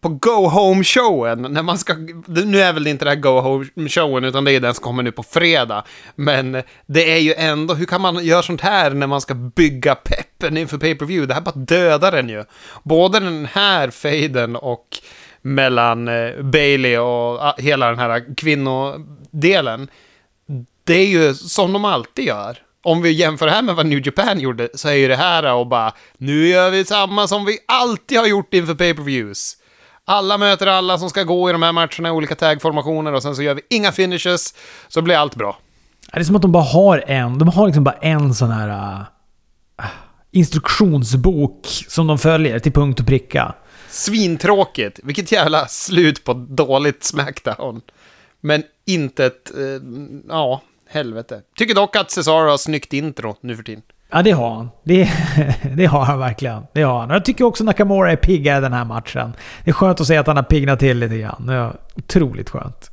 på 0.00 0.08
Go 0.08 0.48
Home-showen, 0.48 1.52
när 1.52 1.62
man 1.62 1.78
ska... 1.78 1.94
Nu 2.26 2.60
är 2.60 2.72
väl 2.72 2.84
det 2.84 2.90
inte 2.90 3.04
det 3.04 3.10
här 3.10 3.16
Go 3.16 3.40
Home-showen, 3.40 4.24
utan 4.24 4.44
det 4.44 4.52
är 4.52 4.60
den 4.60 4.74
som 4.74 4.84
kommer 4.84 5.02
nu 5.02 5.12
på 5.12 5.22
fredag. 5.22 5.84
Men 6.14 6.62
det 6.86 7.12
är 7.12 7.18
ju 7.18 7.34
ändå, 7.34 7.74
hur 7.74 7.86
kan 7.86 8.00
man 8.00 8.24
göra 8.24 8.42
sånt 8.42 8.60
här 8.60 8.90
när 8.90 9.06
man 9.06 9.20
ska 9.20 9.34
bygga 9.34 9.94
peppen 9.94 10.56
inför 10.56 10.78
pay-per-view? 10.78 11.26
Det 11.26 11.34
här 11.34 11.40
bara 11.40 11.54
dödar 11.54 12.12
den 12.12 12.28
ju. 12.28 12.44
Både 12.82 13.20
den 13.20 13.46
här 13.52 13.90
fejden 13.90 14.56
och 14.56 14.86
mellan 15.42 16.08
eh, 16.08 16.42
Bailey 16.42 16.98
och 16.98 17.44
ah, 17.44 17.54
hela 17.58 17.86
den 17.86 17.98
här 17.98 18.36
kvinnodelen. 18.36 19.88
Det 20.84 20.94
är 20.94 21.06
ju 21.06 21.34
som 21.34 21.72
de 21.72 21.84
alltid 21.84 22.24
gör 22.24 22.58
om 22.82 23.02
vi 23.02 23.10
jämför 23.10 23.46
det 23.46 23.52
här 23.52 23.62
med 23.62 23.74
vad 23.76 23.86
New 23.86 24.06
Japan 24.06 24.40
gjorde, 24.40 24.68
så 24.74 24.88
är 24.88 24.94
ju 24.94 25.08
det 25.08 25.16
här 25.16 25.54
och 25.54 25.66
bara 25.66 25.92
nu 26.18 26.48
gör 26.48 26.70
vi 26.70 26.84
samma 26.84 27.28
som 27.28 27.44
vi 27.44 27.58
alltid 27.68 28.18
har 28.18 28.26
gjort 28.26 28.54
inför 28.54 28.74
pay-per-views. 28.74 29.56
Alla 30.04 30.38
möter 30.38 30.66
alla 30.66 30.98
som 30.98 31.10
ska 31.10 31.22
gå 31.22 31.48
i 31.48 31.52
de 31.52 31.62
här 31.62 31.72
matcherna 31.72 32.08
i 32.08 32.10
olika 32.10 32.34
tagformationer 32.34 33.12
och 33.12 33.22
sen 33.22 33.36
så 33.36 33.42
gör 33.42 33.54
vi 33.54 33.62
inga 33.70 33.92
finishes, 33.92 34.54
så 34.88 35.02
blir 35.02 35.16
allt 35.16 35.34
bra. 35.34 35.58
Det 36.12 36.20
är 36.20 36.24
som 36.24 36.36
att 36.36 36.42
de 36.42 36.52
bara 36.52 36.62
har 36.62 37.04
en, 37.06 37.38
de 37.38 37.48
har 37.48 37.66
liksom 37.66 37.84
bara 37.84 37.94
en 37.94 38.34
sån 38.34 38.50
här 38.50 38.68
uh, 38.68 39.86
instruktionsbok 40.30 41.66
som 41.88 42.06
de 42.06 42.18
följer 42.18 42.58
till 42.58 42.72
punkt 42.72 43.00
och 43.00 43.06
pricka. 43.06 43.54
Svintråkigt. 43.88 45.00
Vilket 45.02 45.32
jävla 45.32 45.66
slut 45.66 46.24
på 46.24 46.34
dåligt 46.34 47.04
Smackdown. 47.04 47.80
Men 48.40 48.62
inte 48.86 49.26
ett, 49.26 49.52
uh, 49.58 49.80
ja, 50.28 50.60
helvete. 50.90 51.40
Tycker 51.58 51.74
dock 51.74 51.96
att 51.96 52.10
Cesaro 52.10 52.50
har 52.50 52.58
snyggt 52.58 52.92
intro 52.92 53.36
nu 53.40 53.56
för 53.56 53.62
tiden. 53.62 53.82
Ja, 54.12 54.22
det 54.22 54.30
har 54.30 54.54
han. 54.54 54.70
Det, 54.84 55.10
det 55.76 55.86
har 55.86 56.04
han 56.04 56.18
verkligen. 56.18 56.62
Det 56.72 56.82
har 56.82 57.00
han. 57.00 57.10
Jag 57.10 57.24
tycker 57.24 57.44
också 57.44 57.64
Nakamura 57.64 58.12
är 58.12 58.16
piggare 58.16 58.60
den 58.60 58.72
här 58.72 58.84
matchen. 58.84 59.32
Det 59.64 59.70
är 59.70 59.74
skönt 59.74 60.00
att 60.00 60.06
se 60.06 60.16
att 60.16 60.26
han 60.26 60.36
har 60.36 60.44
piggnat 60.44 60.78
till 60.78 60.98
lite 60.98 61.18
grann. 61.18 61.46
Det 61.46 61.54
är 61.54 61.72
otroligt 61.96 62.50
skönt. 62.50 62.90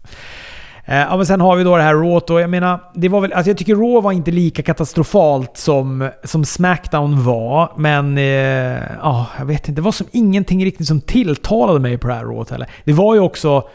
Eh, 0.86 0.98
ja, 0.98 1.18
men 1.18 1.26
sen 1.26 1.42
har 1.42 1.56
vi 1.56 1.64
då 1.64 1.78
det 1.78 1.84
här 1.84 1.94
Raw 1.94 2.34
och 2.34 2.42
jag 2.42 2.50
menar, 2.50 2.80
det 2.96 3.10
var 3.10 3.22
väl, 3.22 3.34
alltså 3.34 3.50
jag 3.50 3.58
tycker 3.58 3.76
Raw 3.76 4.02
var 4.02 4.12
inte 4.12 4.32
lika 4.32 4.64
katastrofalt 4.64 5.58
som, 5.58 6.10
som 6.24 6.46
Smackdown 6.46 7.24
var. 7.24 7.74
Men, 7.78 8.18
eh, 8.18 8.82
ja, 9.02 9.28
jag 9.38 9.46
vet 9.46 9.68
inte. 9.68 9.82
Det 9.82 9.86
var 9.86 9.92
som 9.92 10.08
ingenting 10.12 10.66
riktigt 10.66 10.88
som 10.88 11.02
tilltalade 11.02 11.80
mig 11.80 11.98
på 11.98 12.08
det 12.08 12.14
här 12.14 12.24
Raw 12.24 12.46
heller. 12.52 12.70
Det 12.84 12.94
var 12.94 13.16
ju 13.16 13.20
också 13.20 13.70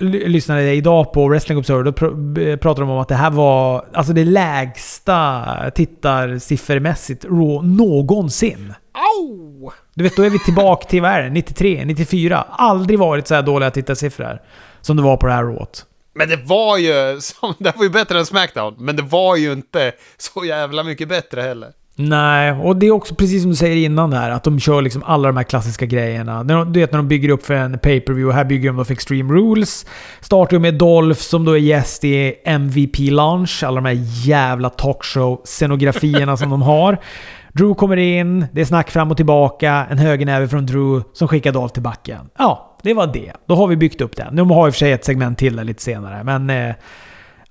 lyssnade 0.00 0.74
idag 0.74 1.12
på 1.12 1.28
Wrestling 1.28 1.58
Observer, 1.58 1.82
då 1.82 1.92
pr 1.92 2.56
pratade 2.56 2.86
de 2.86 2.90
om 2.90 2.98
att 2.98 3.08
det 3.08 3.14
här 3.14 3.30
var 3.30 3.84
alltså 3.92 4.12
det 4.12 4.24
lägsta 4.24 5.44
tittarsiffermässigt 5.74 7.24
Raw 7.24 7.68
någonsin. 7.68 8.74
Au! 8.92 9.70
Du 9.94 10.04
vet, 10.04 10.16
då 10.16 10.22
är 10.22 10.30
vi 10.30 10.38
tillbaka 10.38 10.88
till, 10.88 11.02
vad 11.02 11.10
är 11.10 11.22
det? 11.22 11.30
93, 11.30 11.84
94. 11.84 12.46
Aldrig 12.50 12.98
varit 12.98 13.26
så 13.26 13.34
här 13.34 13.42
dåliga 13.42 13.70
tittarsiffror 13.70 14.42
som 14.80 14.96
det 14.96 15.02
var 15.02 15.16
på 15.16 15.26
det 15.26 15.32
här 15.32 15.44
Rawt. 15.44 15.86
Men 16.14 16.28
det 16.28 16.36
var 16.36 16.78
ju, 16.78 16.92
det 17.58 17.76
var 17.76 17.84
ju 17.84 17.90
bättre 17.90 18.18
än 18.18 18.26
Smackdown, 18.26 18.74
men 18.78 18.96
det 18.96 19.02
var 19.02 19.36
ju 19.36 19.52
inte 19.52 19.92
så 20.16 20.44
jävla 20.44 20.82
mycket 20.82 21.08
bättre 21.08 21.42
heller. 21.42 21.72
Nej, 21.96 22.52
och 22.52 22.76
det 22.76 22.86
är 22.86 22.90
också 22.90 23.14
precis 23.14 23.42
som 23.42 23.50
du 23.50 23.56
säger 23.56 23.76
innan 23.76 24.10
där, 24.10 24.30
att 24.30 24.44
de 24.44 24.60
kör 24.60 24.82
liksom 24.82 25.02
alla 25.02 25.28
de 25.28 25.36
här 25.36 25.44
klassiska 25.44 25.86
grejerna. 25.86 26.44
Du 26.44 26.80
vet 26.80 26.92
när 26.92 26.98
de 26.98 27.08
bygger 27.08 27.28
upp 27.28 27.46
för 27.46 27.54
en 27.54 27.78
pay-per-view, 27.78 28.34
här 28.34 28.44
bygger 28.44 28.68
de 28.68 28.76
då 28.76 28.84
för 28.84 28.92
Extreme 28.92 29.34
Rules. 29.34 29.86
Startar 30.20 30.58
med 30.58 30.74
Dolph 30.74 31.20
som 31.20 31.44
då 31.44 31.52
är 31.52 31.60
gäst 31.60 32.04
i 32.04 32.34
MVP 32.44 32.98
Launch, 32.98 33.62
alla 33.64 33.80
de 33.80 33.84
här 33.84 34.26
jävla 34.26 34.68
talkshow-scenografierna 34.68 36.36
som 36.36 36.50
de 36.50 36.62
har. 36.62 36.98
Drew 37.52 37.74
kommer 37.74 37.96
in, 37.96 38.46
det 38.52 38.60
är 38.60 38.64
snack 38.64 38.90
fram 38.90 39.10
och 39.10 39.16
tillbaka, 39.16 39.86
en 39.90 39.98
högernäve 39.98 40.48
från 40.48 40.66
Drew 40.66 41.02
som 41.12 41.28
skickar 41.28 41.52
Dolph 41.52 41.72
till 41.72 41.82
backen. 41.82 42.30
Ja, 42.38 42.78
det 42.82 42.94
var 42.94 43.06
det. 43.06 43.32
Då 43.48 43.54
har 43.54 43.66
vi 43.66 43.76
byggt 43.76 44.00
upp 44.00 44.16
den. 44.16 44.36
De 44.36 44.50
har 44.50 44.68
i 44.68 44.70
och 44.70 44.74
för 44.74 44.78
sig 44.78 44.92
ett 44.92 45.04
segment 45.04 45.38
till 45.38 45.56
där 45.56 45.64
lite 45.64 45.82
senare, 45.82 46.24
men... 46.24 46.50
Eh, 46.50 46.74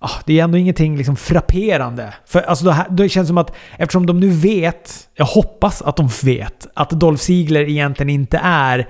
ah, 0.01 0.19
det 0.25 0.39
är 0.39 0.43
ändå 0.43 0.57
ingenting 0.57 0.97
liksom 0.97 1.15
frapperande. 1.15 2.13
För 2.25 2.41
alltså 2.41 2.65
det, 2.65 2.73
här, 2.73 2.87
det 2.89 3.09
känns 3.09 3.27
som 3.27 3.37
att 3.37 3.55
eftersom 3.77 4.05
de 4.05 4.19
nu 4.19 4.29
vet, 4.29 5.09
jag 5.15 5.25
hoppas 5.25 5.81
att 5.81 5.95
de 5.95 6.09
vet, 6.23 6.67
att 6.73 6.89
Dolph 6.89 7.21
Ziegler 7.21 7.69
egentligen 7.69 8.09
inte 8.09 8.39
är 8.43 8.87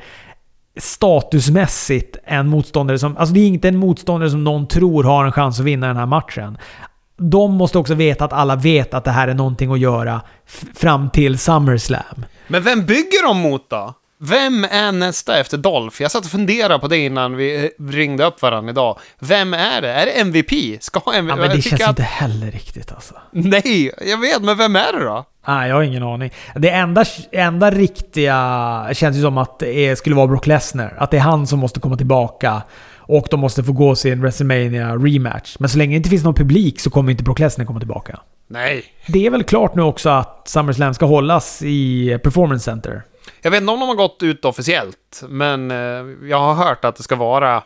statusmässigt 0.80 2.18
en 2.24 2.48
motståndare 2.48 3.00
som... 3.00 3.18
Alltså 3.18 3.34
det 3.34 3.40
är 3.40 3.48
inte 3.48 3.68
en 3.68 3.78
motståndare 3.78 4.30
som 4.30 4.44
någon 4.44 4.68
tror 4.68 5.04
har 5.04 5.26
en 5.26 5.32
chans 5.32 5.60
att 5.60 5.66
vinna 5.66 5.88
den 5.88 5.98
här 5.98 6.06
matchen. 6.06 6.58
De 7.18 7.54
måste 7.54 7.78
också 7.78 7.94
veta 7.94 8.26
att 8.26 8.34
alla 8.34 8.56
vet 8.56 8.94
att 8.94 9.04
det 9.04 9.12
här 9.12 9.28
är 9.28 9.34
någonting 9.34 9.72
att 9.72 9.80
göra 9.80 10.22
fram 10.76 11.10
till 11.10 11.38
SummerSlam. 11.38 12.26
Men 12.48 12.64
vem 12.64 12.86
bygger 12.86 13.28
de 13.28 13.38
mot 13.38 13.70
då? 13.70 13.94
Vem 14.24 14.64
är 14.64 14.92
nästa 14.92 15.40
efter 15.40 15.58
Dolph? 15.58 16.02
Jag 16.02 16.12
satt 16.12 16.26
och 16.26 16.32
funderade 16.32 16.80
på 16.80 16.88
det 16.88 16.98
innan 16.98 17.36
vi 17.36 17.66
eh, 17.66 17.84
ringde 17.90 18.26
upp 18.26 18.42
varandra 18.42 18.72
idag. 18.72 19.00
Vem 19.20 19.54
är 19.54 19.82
det? 19.82 19.94
Är 19.94 20.06
det 20.06 20.12
MVP? 20.12 20.84
Ska 20.84 21.02
MVP? 21.14 21.30
Ja, 21.30 21.36
men 21.36 21.56
det 21.56 21.62
känns 21.62 21.64
tycker 21.64 21.90
inte 21.90 22.04
heller 22.04 22.52
riktigt 22.52 22.92
alltså. 22.92 23.14
Nej, 23.32 23.92
jag 24.08 24.18
vet, 24.18 24.42
men 24.42 24.58
vem 24.58 24.76
är 24.76 24.94
det 25.00 25.06
då? 25.06 25.26
Nej, 25.48 25.70
jag 25.70 25.76
har 25.76 25.84
ingen 25.84 26.04
aning. 26.04 26.32
Det 26.56 26.70
enda, 26.70 27.06
enda 27.32 27.72
riktiga 27.72 28.90
känns 28.94 29.18
ju 29.18 29.22
som 29.22 29.38
att 29.38 29.60
det 29.60 29.96
skulle 29.96 30.16
vara 30.16 30.28
Brock 30.28 30.48
Lesnar. 30.48 30.96
Att 30.98 31.12
det 31.12 31.18
är 31.18 31.22
han 31.22 31.48
som 31.48 31.60
måste 31.60 31.80
komma 31.80 31.98
tillbaka. 31.98 32.62
Och 32.98 33.28
de 33.32 33.40
måste 33.40 33.64
få 33.64 33.72
gå 33.72 33.96
sin 33.96 34.22
WrestleMania 34.22 34.96
rematch. 34.96 35.56
Men 35.60 35.70
så 35.70 35.78
länge 35.78 35.94
det 35.94 35.98
inte 35.98 36.10
finns 36.10 36.24
någon 36.24 36.34
publik 36.34 36.80
så 36.80 36.90
kommer 36.90 37.12
inte 37.12 37.24
Brock 37.24 37.40
Lesnar 37.40 37.66
komma 37.66 37.80
tillbaka. 37.80 38.20
Nej. 38.48 38.84
Det 39.08 39.26
är 39.26 39.30
väl 39.30 39.44
klart 39.44 39.76
nu 39.76 39.82
också 39.82 40.10
att 40.10 40.42
SummerSlam 40.46 40.94
ska 40.94 41.06
hållas 41.06 41.62
i 41.62 42.18
Performance 42.24 42.64
Center. 42.64 43.04
Jag 43.42 43.52
vet 43.52 43.62
inte 43.62 43.74
om 43.74 43.80
de 43.80 43.90
har 43.90 43.96
gått 43.96 44.24
ut 44.24 44.46
officiellt, 44.46 45.24
men 45.30 45.72
eh, 45.72 46.28
jag 46.30 46.40
har 46.40 46.54
hört 46.54 46.86
att 46.86 46.96
det 46.96 47.04
ska 47.04 47.16
vara 47.16 47.64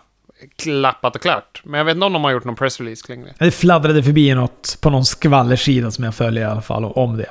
klappat 0.56 1.16
och 1.16 1.22
klart. 1.22 1.62
Men 1.64 1.78
jag 1.78 1.86
vet 1.86 1.96
inte 1.96 2.06
om 2.06 2.14
de 2.14 2.24
har 2.24 2.32
gjort 2.32 2.44
någon 2.44 2.56
pressrelease 2.56 3.06
längre. 3.10 3.34
Det 3.40 3.52
fladdrade 3.52 4.04
förbi 4.04 4.34
något 4.34 4.78
på 4.82 4.90
någon 4.90 5.06
skvallersida 5.06 5.92
som 5.92 6.04
jag 6.04 6.16
följer 6.16 6.44
i 6.44 6.46
alla 6.46 6.62
fall 6.62 6.86
om 6.86 7.18
det. 7.18 7.30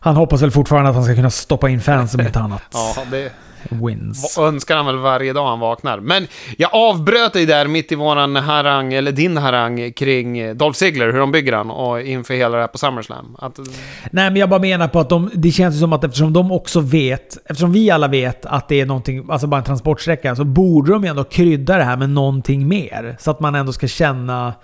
Han 0.00 0.16
hoppas 0.16 0.42
väl 0.42 0.50
fortfarande 0.50 0.90
att 0.90 0.96
han 0.96 1.04
ska 1.04 1.14
kunna 1.14 1.30
stoppa 1.30 1.68
in 1.68 1.80
fans 1.80 2.14
om 2.14 2.20
inte 2.20 2.38
annat. 2.38 2.62
Ja, 2.72 2.96
det 3.10 3.32
Wins. 3.70 4.38
önskar 4.38 4.76
han 4.76 4.86
väl 4.86 4.98
varje 4.98 5.32
dag 5.32 5.46
han 5.46 5.60
vaknar. 5.60 6.00
Men 6.00 6.26
jag 6.56 6.70
avbröt 6.72 7.32
dig 7.32 7.46
där 7.46 7.66
mitt 7.66 7.92
i 7.92 7.94
våran 7.94 8.36
harang, 8.36 8.92
eller 8.92 9.12
din 9.12 9.36
harang, 9.36 9.92
kring 9.92 10.56
Dolph 10.56 10.76
Ziggler, 10.78 11.12
hur 11.12 11.18
de 11.18 11.32
bygger 11.32 11.52
han 11.52 11.70
och 11.70 12.00
inför 12.00 12.34
hela 12.34 12.56
det 12.56 12.62
här 12.62 12.68
på 12.68 12.78
SummerSlam. 12.78 13.36
Att, 13.38 13.58
Nej, 14.10 14.30
men 14.30 14.36
jag 14.36 14.48
bara 14.48 14.60
menar 14.60 14.88
på 14.88 15.00
att 15.00 15.08
de, 15.08 15.30
det 15.34 15.50
känns 15.50 15.80
som 15.80 15.92
att 15.92 16.04
eftersom 16.04 16.32
de 16.32 16.52
också 16.52 16.80
vet, 16.80 17.38
eftersom 17.44 17.72
vi 17.72 17.90
alla 17.90 18.08
vet 18.08 18.46
att 18.46 18.68
det 18.68 18.80
är 18.80 18.86
någonting, 18.86 19.26
alltså 19.30 19.46
bara 19.46 19.58
en 19.58 19.64
transportsträcka, 19.64 20.36
så 20.36 20.44
borde 20.44 20.92
de 20.92 21.04
ju 21.04 21.10
ändå 21.10 21.24
krydda 21.24 21.76
det 21.76 21.84
här 21.84 21.96
med 21.96 22.10
någonting 22.10 22.68
mer. 22.68 23.16
Så 23.20 23.30
att 23.30 23.40
man 23.40 23.54
ändå 23.54 23.72
ska 23.72 23.88
känna... 23.88 24.54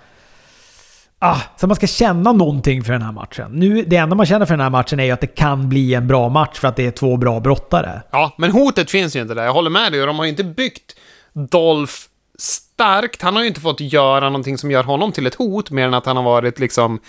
Ah, 1.25 1.41
så 1.57 1.67
man 1.67 1.75
ska 1.75 1.87
känna 1.87 2.31
någonting 2.31 2.83
för 2.83 2.93
den 2.93 3.01
här 3.01 3.11
matchen. 3.11 3.51
Nu, 3.51 3.83
det 3.87 3.95
enda 3.95 4.15
man 4.15 4.25
känner 4.25 4.45
för 4.45 4.53
den 4.53 4.61
här 4.61 4.69
matchen 4.69 4.99
är 4.99 5.03
ju 5.03 5.11
att 5.11 5.21
det 5.21 5.27
kan 5.27 5.69
bli 5.69 5.93
en 5.93 6.07
bra 6.07 6.29
match 6.29 6.59
för 6.59 6.67
att 6.67 6.75
det 6.75 6.85
är 6.85 6.91
två 6.91 7.17
bra 7.17 7.39
brottare. 7.39 8.01
ja, 8.11 8.35
men 8.37 8.51
hotet 8.51 8.91
finns 8.91 9.15
ju 9.15 9.21
inte 9.21 9.33
där. 9.33 9.43
Jag 9.43 9.53
håller 9.53 9.69
med 9.69 9.91
dig. 9.91 10.01
Och 10.01 10.07
de 10.07 10.17
har 10.17 10.25
ju 10.25 10.31
inte 10.31 10.43
byggt 10.43 10.95
Dolph 11.33 11.93
starkt. 12.37 13.21
Han 13.21 13.35
har 13.35 13.41
ju 13.41 13.47
inte 13.47 13.61
fått 13.61 13.79
göra 13.79 14.29
någonting 14.29 14.57
som 14.57 14.71
gör 14.71 14.83
honom 14.83 15.11
till 15.11 15.27
ett 15.27 15.35
hot, 15.35 15.71
mer 15.71 15.87
än 15.87 15.93
att 15.93 16.05
han 16.05 16.17
har 16.17 16.23
varit 16.23 16.59
liksom 16.59 16.99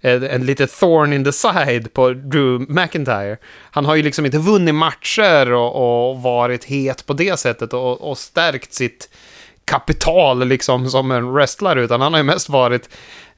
eh, 0.00 0.22
en 0.22 0.46
lite 0.46 0.66
thorn 0.66 1.12
in 1.12 1.24
the 1.24 1.32
side 1.32 1.92
på 1.92 2.10
Drew 2.10 2.70
McIntyre. 2.70 3.36
Han 3.70 3.86
har 3.86 3.94
ju 3.94 4.02
liksom 4.02 4.26
inte 4.26 4.38
vunnit 4.38 4.74
matcher 4.74 5.52
och, 5.52 6.08
och 6.10 6.22
varit 6.22 6.64
het 6.64 7.06
på 7.06 7.12
det 7.12 7.38
sättet 7.38 7.72
och, 7.72 8.10
och 8.10 8.18
stärkt 8.18 8.72
sitt 8.72 9.08
kapital 9.64 10.48
liksom 10.48 10.90
som 10.90 11.10
en 11.10 11.32
wrestlare, 11.32 11.82
utan 11.82 12.00
han 12.00 12.12
har 12.12 12.20
ju 12.20 12.24
mest 12.24 12.48
varit 12.48 12.88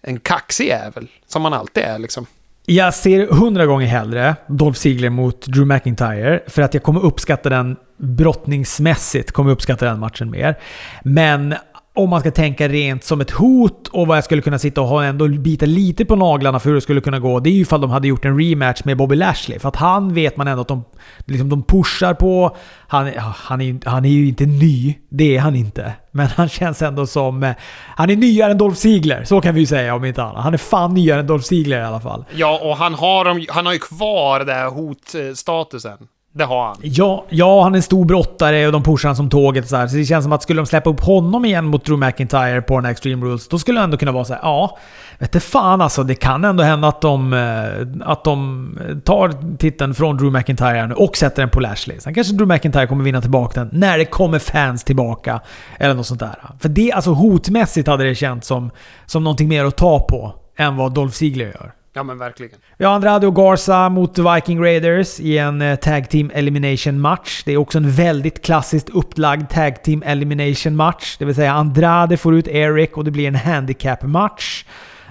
en 0.06 0.20
kaxig 0.20 0.66
jävel, 0.66 1.08
som 1.26 1.44
han 1.44 1.52
alltid 1.52 1.82
är 1.82 1.98
liksom. 1.98 2.26
Jag 2.66 2.94
ser 2.94 3.26
hundra 3.26 3.66
gånger 3.66 3.86
hellre 3.86 4.36
Dolph 4.46 4.78
Ziggler 4.78 5.10
mot 5.10 5.46
Drew 5.46 5.66
McIntyre. 5.66 6.40
För 6.46 6.62
att 6.62 6.74
jag 6.74 6.82
kommer 6.82 7.04
uppskatta 7.04 7.48
den 7.48 7.76
brottningsmässigt. 7.96 9.32
Kommer 9.32 9.50
uppskatta 9.50 9.84
den 9.84 9.98
matchen 9.98 10.30
mer. 10.30 10.58
Men 11.02 11.54
om 11.96 12.10
man 12.10 12.20
ska 12.20 12.30
tänka 12.30 12.68
rent 12.68 13.04
som 13.04 13.20
ett 13.20 13.30
hot 13.30 13.88
och 13.88 14.06
vad 14.06 14.16
jag 14.16 14.24
skulle 14.24 14.42
kunna 14.42 14.58
sitta 14.58 14.80
och 14.80 14.88
ha 14.88 15.04
ändå 15.04 15.28
bita 15.28 15.66
lite 15.66 16.04
på 16.04 16.16
naglarna 16.16 16.60
för 16.60 16.68
hur 16.68 16.74
det 16.74 16.80
skulle 16.80 17.00
kunna 17.00 17.18
gå. 17.18 17.40
Det 17.40 17.50
är 17.50 17.52
ju 17.52 17.60
ifall 17.60 17.80
de 17.80 17.90
hade 17.90 18.08
gjort 18.08 18.24
en 18.24 18.40
rematch 18.40 18.84
med 18.84 18.96
Bobby 18.96 19.16
Lashley. 19.16 19.58
För 19.58 19.68
att 19.68 19.76
han 19.76 20.14
vet 20.14 20.36
man 20.36 20.48
ändå 20.48 20.60
att 20.60 20.68
de, 20.68 20.84
liksom, 21.24 21.48
de 21.48 21.62
pushar 21.62 22.14
på. 22.14 22.56
Han, 22.88 23.12
han, 23.36 23.60
är, 23.60 23.88
han 23.88 24.04
är 24.04 24.08
ju 24.08 24.28
inte 24.28 24.46
ny. 24.46 24.94
Det 25.08 25.36
är 25.36 25.40
han 25.40 25.56
inte. 25.56 25.92
Men 26.10 26.26
han 26.26 26.48
känns 26.48 26.82
ändå 26.82 27.06
som... 27.06 27.42
Eh, 27.42 27.54
han 27.96 28.10
är 28.10 28.16
nyare 28.16 28.50
än 28.50 28.58
Dolph 28.58 28.78
Ziggler. 28.78 29.24
Så 29.24 29.40
kan 29.40 29.54
vi 29.54 29.60
ju 29.60 29.66
säga 29.66 29.94
om 29.94 30.04
inte 30.04 30.22
annat. 30.22 30.44
Han 30.44 30.54
är 30.54 30.58
fan 30.58 30.94
nyare 30.94 31.20
än 31.20 31.26
Dolph 31.26 31.44
Ziggler 31.44 31.80
i 31.80 31.84
alla 31.84 32.00
fall. 32.00 32.24
Ja, 32.34 32.60
och 32.62 32.76
han 32.76 32.94
har, 32.94 33.52
han 33.52 33.66
har 33.66 33.72
ju 33.72 33.78
kvar 33.78 34.38
den 34.38 34.56
här 34.56 34.70
hotstatusen. 34.70 35.98
Det 36.36 36.44
har 36.44 36.66
han. 36.66 36.76
Ja, 36.82 37.24
ja, 37.28 37.62
han 37.62 37.74
är 37.74 37.76
en 37.76 37.82
stor 37.82 38.04
brottare 38.04 38.66
och 38.66 38.72
de 38.72 38.82
pushar 38.82 39.08
han 39.08 39.16
som 39.16 39.30
tåget. 39.30 39.68
Så, 39.68 39.76
här. 39.76 39.86
så 39.86 39.96
det 39.96 40.04
känns 40.04 40.24
som 40.24 40.32
att 40.32 40.42
skulle 40.42 40.60
de 40.60 40.66
släppa 40.66 40.90
upp 40.90 41.00
honom 41.00 41.44
igen 41.44 41.64
mot 41.64 41.84
Drew 41.84 41.98
McIntyre 41.98 42.62
på 42.62 42.74
den 42.74 42.84
här 42.84 42.92
Extreme 42.92 43.26
Rules, 43.26 43.48
då 43.48 43.58
skulle 43.58 43.80
det 43.80 43.84
ändå 43.84 43.96
kunna 43.96 44.12
vara 44.12 44.24
så 44.24 44.32
här, 44.32 44.40
ja, 44.42 44.78
vet 45.18 45.32
du 45.32 45.40
fan 45.40 45.80
alltså. 45.80 46.02
Det 46.02 46.14
kan 46.14 46.44
ändå 46.44 46.62
hända 46.62 46.88
att 46.88 47.00
de, 47.00 47.32
eh, 47.32 48.08
att 48.10 48.24
de 48.24 48.78
tar 49.04 49.56
titeln 49.56 49.94
från 49.94 50.16
Drew 50.16 50.32
McIntyre 50.32 50.86
nu 50.86 50.94
och 50.94 51.16
sätter 51.16 51.42
den 51.42 51.50
på 51.50 51.60
Lashley. 51.60 52.00
Sen 52.00 52.14
kanske 52.14 52.34
Drew 52.34 52.48
McIntyre 52.48 52.86
kommer 52.86 53.04
vinna 53.04 53.20
tillbaka 53.20 53.60
den 53.60 53.68
när 53.72 53.98
det 53.98 54.04
kommer 54.04 54.38
fans 54.38 54.84
tillbaka. 54.84 55.40
Eller 55.78 55.94
något 55.94 56.06
sånt 56.06 56.20
där. 56.20 56.38
För 56.60 56.68
det, 56.68 56.92
alltså 56.92 57.10
hotmässigt 57.10 57.88
hade 57.88 58.04
det 58.04 58.14
känts 58.14 58.48
som, 58.48 58.70
som 59.06 59.24
någonting 59.24 59.48
mer 59.48 59.64
att 59.64 59.76
ta 59.76 60.00
på 60.00 60.34
än 60.56 60.76
vad 60.76 60.94
Dolph 60.94 61.14
Ziggler 61.14 61.44
gör. 61.44 61.72
Ja, 61.96 62.02
men 62.02 62.18
verkligen. 62.18 62.58
Vi 62.76 62.84
har 62.84 62.94
Andrade 62.94 63.26
och 63.26 63.36
Garza 63.36 63.88
mot 63.88 64.18
Viking 64.18 64.60
Raiders 64.60 65.20
i 65.20 65.38
en 65.38 65.62
eh, 65.62 65.76
Tag 65.76 66.08
Team 66.10 66.30
Elimination 66.34 67.00
match. 67.00 67.42
Det 67.44 67.52
är 67.52 67.56
också 67.56 67.78
en 67.78 67.90
väldigt 67.90 68.42
klassiskt 68.44 68.88
upplagd 68.90 69.50
Tag 69.50 69.82
Team 69.82 70.02
Elimination 70.06 70.76
match. 70.76 71.16
Det 71.18 71.24
vill 71.24 71.34
säga 71.34 71.52
Andrade 71.52 72.16
får 72.16 72.34
ut 72.34 72.48
Eric 72.48 72.92
och 72.92 73.04
det 73.04 73.10
blir 73.10 73.28
en 73.28 73.34
handicap 73.34 74.02
match. 74.02 74.64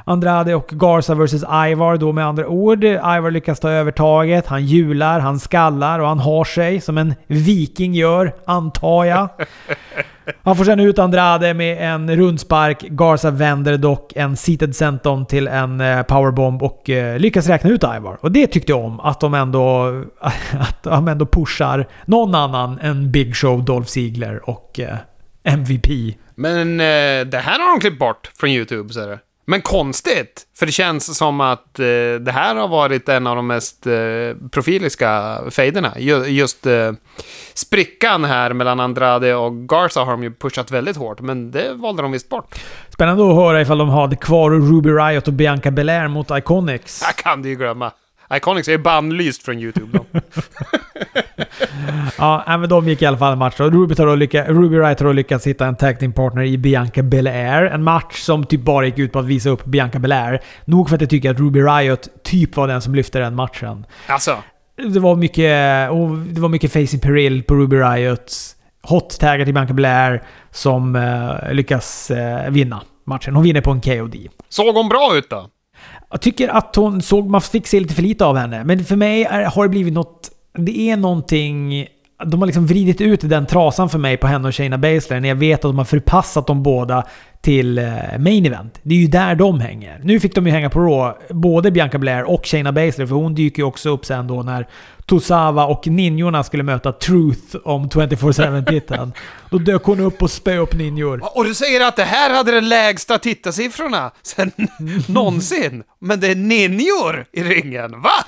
Andrade 0.07 0.55
och 0.55 0.67
Garza 0.67 1.15
vs 1.15 1.33
Ivar 1.33 1.97
då 1.97 2.11
med 2.11 2.25
andra 2.25 2.47
ord. 2.47 2.83
Ivar 2.83 3.31
lyckas 3.31 3.59
ta 3.59 3.69
övertaget. 3.69 4.47
Han 4.47 4.65
hjular, 4.65 5.19
han 5.19 5.39
skallar 5.39 5.99
och 5.99 6.07
han 6.07 6.19
har 6.19 6.43
sig 6.43 6.81
som 6.81 6.97
en 6.97 7.15
viking 7.27 7.93
gör, 7.93 8.35
antar 8.45 9.05
jag. 9.05 9.29
Han 10.43 10.55
får 10.55 10.63
sen 10.63 10.79
ut 10.79 10.99
Andrade 10.99 11.53
med 11.53 11.93
en 11.93 12.15
rundspark. 12.15 12.81
Garza 12.81 13.31
vänder 13.31 13.77
dock 13.77 14.13
en 14.15 14.37
seated 14.37 14.75
senton 14.75 15.25
till 15.25 15.47
en 15.47 15.81
eh, 15.81 16.01
powerbomb 16.01 16.63
och 16.63 16.89
eh, 16.89 17.19
lyckas 17.19 17.47
räkna 17.47 17.69
ut 17.69 17.83
Ivar. 17.83 18.17
Och 18.21 18.31
det 18.31 18.47
tyckte 18.47 18.71
jag 18.71 18.85
om. 18.85 18.99
Att 18.99 19.19
de 19.19 19.33
ändå, 19.33 19.87
att 20.59 20.83
de 20.83 21.07
ändå 21.07 21.25
pushar 21.25 21.87
någon 22.05 22.35
annan 22.35 22.79
än 22.79 23.11
Big 23.11 23.35
Show, 23.35 23.65
Dolph 23.65 23.89
Ziggler 23.89 24.49
och 24.49 24.79
eh, 24.79 24.97
MVP. 25.43 25.87
Men 26.35 26.77
det 26.77 27.41
här 27.43 27.59
har 27.59 27.73
de 27.73 27.79
klippt 27.79 27.99
bort 27.99 28.31
från 28.35 28.49
YouTube, 28.49 28.93
så 28.93 28.99
är 28.99 29.07
det. 29.07 29.19
Men 29.47 29.61
konstigt, 29.61 30.47
för 30.57 30.65
det 30.65 30.71
känns 30.71 31.17
som 31.17 31.41
att 31.41 31.79
eh, 31.79 31.85
det 32.19 32.31
här 32.31 32.55
har 32.55 32.67
varit 32.67 33.09
en 33.09 33.27
av 33.27 33.35
de 33.35 33.47
mest 33.47 33.87
eh, 33.87 33.93
profiliska 34.51 35.39
fejderna. 35.49 35.93
Ju, 35.97 36.23
just 36.25 36.65
eh, 36.65 36.91
sprickan 37.53 38.23
här 38.23 38.53
mellan 38.53 38.79
Andrade 38.79 39.35
och 39.35 39.69
Garza 39.69 40.03
har 40.03 40.11
de 40.11 40.23
ju 40.23 40.33
pushat 40.33 40.71
väldigt 40.71 40.97
hårt, 40.97 41.21
men 41.21 41.51
det 41.51 41.73
valde 41.73 42.01
de 42.01 42.11
visst 42.11 42.29
bort. 42.29 42.55
Spännande 42.89 43.29
att 43.29 43.35
höra 43.35 43.61
ifall 43.61 43.77
de 43.77 43.89
hade 43.89 44.15
kvar 44.15 44.51
Ruby 44.51 44.89
Riot 44.89 45.27
och 45.27 45.33
Bianca 45.33 45.71
Belair 45.71 46.07
mot 46.07 46.31
Iconics. 46.31 47.01
Jag 47.05 47.15
kan 47.15 47.41
du 47.41 47.49
ju 47.49 47.55
glömma. 47.55 47.91
Iconics 48.33 48.67
är 48.67 48.77
bannlyst 48.77 49.43
från 49.43 49.59
YouTube 49.59 49.97
då. 49.97 50.19
Ja, 52.17 52.43
men 52.47 52.69
de 52.69 52.87
gick 52.87 53.01
i 53.01 53.05
alla 53.05 53.17
fall 53.17 53.31
en 53.33 53.37
match. 53.39 53.59
Ruby, 53.59 53.95
har 53.97 54.07
då 54.07 54.15
lycka, 54.15 54.45
Ruby 54.45 54.77
Riot 54.77 54.99
har 54.99 55.13
lyckats 55.13 55.47
hitta 55.47 55.65
en 55.65 55.75
tag 55.75 55.99
team 55.99 56.13
partner 56.13 56.43
i 56.43 56.57
Bianca 56.57 57.03
Belair. 57.03 57.65
En 57.65 57.83
match 57.83 58.19
som 58.19 58.43
typ 58.43 58.61
bara 58.61 58.85
gick 58.85 58.99
ut 58.99 59.11
på 59.11 59.19
att 59.19 59.25
visa 59.25 59.49
upp 59.49 59.65
Bianca 59.65 59.99
Belair. 59.99 60.39
Nog 60.65 60.89
för 60.89 60.95
att 60.95 61.01
jag 61.01 61.09
tycker 61.09 61.31
att 61.31 61.39
Ruby 61.39 61.59
Riot 61.61 62.07
typ 62.23 62.55
var 62.55 62.67
den 62.67 62.81
som 62.81 62.95
lyfte 62.95 63.19
den 63.19 63.35
matchen. 63.35 63.85
Alltså, 64.07 64.37
Det 64.93 64.99
var 64.99 65.15
mycket, 65.15 65.89
och 65.91 66.17
det 66.17 66.41
var 66.41 66.49
mycket 66.49 66.73
facing 66.73 66.99
Peril 66.99 67.43
på 67.43 67.55
Ruby 67.55 67.75
Riot. 67.77 68.31
Hot 68.81 69.19
taggar 69.19 69.45
till 69.45 69.53
Bianca 69.53 69.73
Belair 69.73 70.23
som 70.51 70.95
eh, 70.95 71.53
lyckas 71.53 72.11
eh, 72.11 72.49
vinna 72.51 72.81
matchen. 73.05 73.35
Hon 73.35 73.43
vinner 73.43 73.61
på 73.61 73.71
en 73.71 73.81
KOD. 73.81 74.15
såg 74.49 74.75
hon 74.75 74.89
bra 74.89 75.11
ut 75.17 75.29
då? 75.29 75.49
Jag 76.11 76.21
tycker 76.21 76.49
att 76.49 76.75
hon 76.75 77.01
såg... 77.01 77.29
Man 77.29 77.41
fick 77.41 77.67
se 77.67 77.79
lite 77.79 77.93
för 77.93 78.01
lite 78.01 78.25
av 78.25 78.37
henne. 78.37 78.63
Men 78.63 78.85
för 78.85 78.95
mig 78.95 79.23
är, 79.23 79.43
har 79.43 79.63
det 79.63 79.69
blivit 79.69 79.93
något... 79.93 80.31
Det 80.57 80.89
är 80.89 80.97
någonting... 80.97 81.87
De 82.23 82.41
har 82.41 82.45
liksom 82.45 82.67
vridit 82.67 83.01
ut 83.01 83.19
den 83.21 83.45
trasan 83.45 83.89
för 83.89 83.99
mig 83.99 84.17
på 84.17 84.27
henne 84.27 84.47
och 84.47 84.55
Shayna 84.55 84.77
Baszler 84.77 85.19
när 85.19 85.29
jag 85.29 85.35
vet 85.35 85.55
att 85.65 85.69
de 85.69 85.77
har 85.77 85.85
förpassat 85.85 86.47
dem 86.47 86.63
båda 86.63 87.03
till 87.41 87.77
eh, 87.77 87.85
main 88.19 88.45
event. 88.45 88.79
Det 88.83 88.95
är 88.95 88.99
ju 88.99 89.07
där 89.07 89.35
de 89.35 89.59
hänger. 89.59 90.01
Nu 90.03 90.19
fick 90.19 90.35
de 90.35 90.45
ju 90.45 90.51
hänga 90.51 90.69
på 90.69 90.79
Raw, 90.79 91.13
både 91.29 91.71
Bianca 91.71 91.97
Blair 91.97 92.23
och 92.23 92.45
Shayna 92.45 92.71
Baszler, 92.71 93.05
för 93.05 93.15
hon 93.15 93.35
dyker 93.35 93.61
ju 93.61 93.65
också 93.65 93.89
upp 93.89 94.05
sen 94.05 94.27
då 94.27 94.43
när 94.43 94.67
Tosawa 95.05 95.65
och 95.65 95.87
ninjorna 95.87 96.43
skulle 96.43 96.63
möta 96.63 96.91
Truth 96.91 97.55
om 97.63 97.89
24-7-titeln. 97.89 99.13
Då 99.49 99.57
dök 99.57 99.83
hon 99.83 99.99
upp 99.99 100.21
och 100.21 100.31
spöade 100.31 100.59
upp 100.61 100.73
ninjor. 100.73 101.37
Och 101.37 101.45
du 101.45 101.53
säger 101.53 101.87
att 101.87 101.95
det 101.95 102.03
här 102.03 102.33
hade 102.33 102.51
de 102.51 102.61
lägsta 102.61 103.17
tittarsiffrorna 103.17 104.11
sen 104.23 104.51
någonsin. 105.07 105.83
Men 105.99 106.19
det 106.19 106.27
är 106.27 106.35
ninjor 106.35 107.25
i 107.31 107.43
ringen, 107.43 108.01
va? 108.01 108.25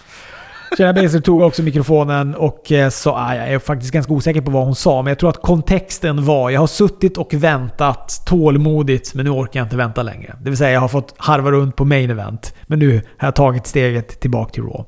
Jenna 0.78 0.94
Baser 0.94 1.20
tog 1.20 1.42
också 1.42 1.64
mikrofonen 1.64 2.36
och 2.36 2.72
eh, 2.72 2.90
sa... 2.90 3.18
Ah, 3.18 3.36
jag 3.36 3.48
är 3.48 3.60
faktiskt 3.60 3.94
ganska 3.94 4.14
osäker 4.14 4.42
på 4.42 4.52
vad 4.52 4.66
hon 4.66 4.76
sa, 4.76 5.02
men 5.02 5.12
jag 5.12 5.20
tror 5.20 5.30
att 5.30 5.42
kontexten 5.42 6.26
var... 6.26 6.50
Jag 6.50 6.60
har 6.60 6.68
suttit 6.68 7.18
och 7.18 7.34
väntat 7.34 8.22
tålmodigt, 8.26 9.14
men 9.14 9.26
nu 9.26 9.32
orkar 9.32 9.60
jag 9.60 9.66
inte 9.66 9.78
vänta 9.78 10.04
längre. 10.04 10.36
Det 10.44 10.50
vill 10.50 10.58
säga, 10.58 10.72
jag 10.72 10.82
har 10.82 10.88
fått 10.88 11.14
harva 11.18 11.52
runt 11.52 11.76
på 11.76 11.86
main 11.86 12.10
event, 12.10 12.56
men 12.68 12.80
nu 12.80 12.94
har 13.18 13.28
jag 13.28 13.36
tagit 13.36 13.68
steget 13.68 14.20
tillbaka 14.20 14.52
till 14.52 14.64
Raw. 14.64 14.84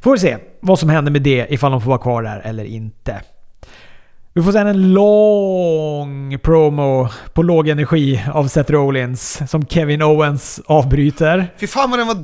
Får 0.00 0.12
vi 0.12 0.18
se 0.18 0.36
vad 0.60 0.78
som 0.78 0.88
händer 0.88 1.12
med 1.12 1.22
det, 1.22 1.46
ifall 1.50 1.72
de 1.72 1.80
får 1.80 1.88
vara 1.88 1.98
kvar 1.98 2.22
där 2.22 2.40
eller 2.44 2.64
inte. 2.64 3.20
Vi 4.34 4.42
får 4.42 4.52
sen 4.52 4.66
en 4.66 4.92
lång 4.92 6.38
promo 6.38 7.08
på 7.32 7.42
låg 7.42 7.68
energi 7.68 8.24
av 8.32 8.48
Seth 8.48 8.72
Rollins 8.72 9.50
som 9.50 9.66
Kevin 9.66 10.02
Owens 10.02 10.60
avbryter. 10.66 11.52
Fy 11.56 11.66
fan 11.66 11.90
vad 11.90 11.98
den 11.98 12.06
var 12.06 12.16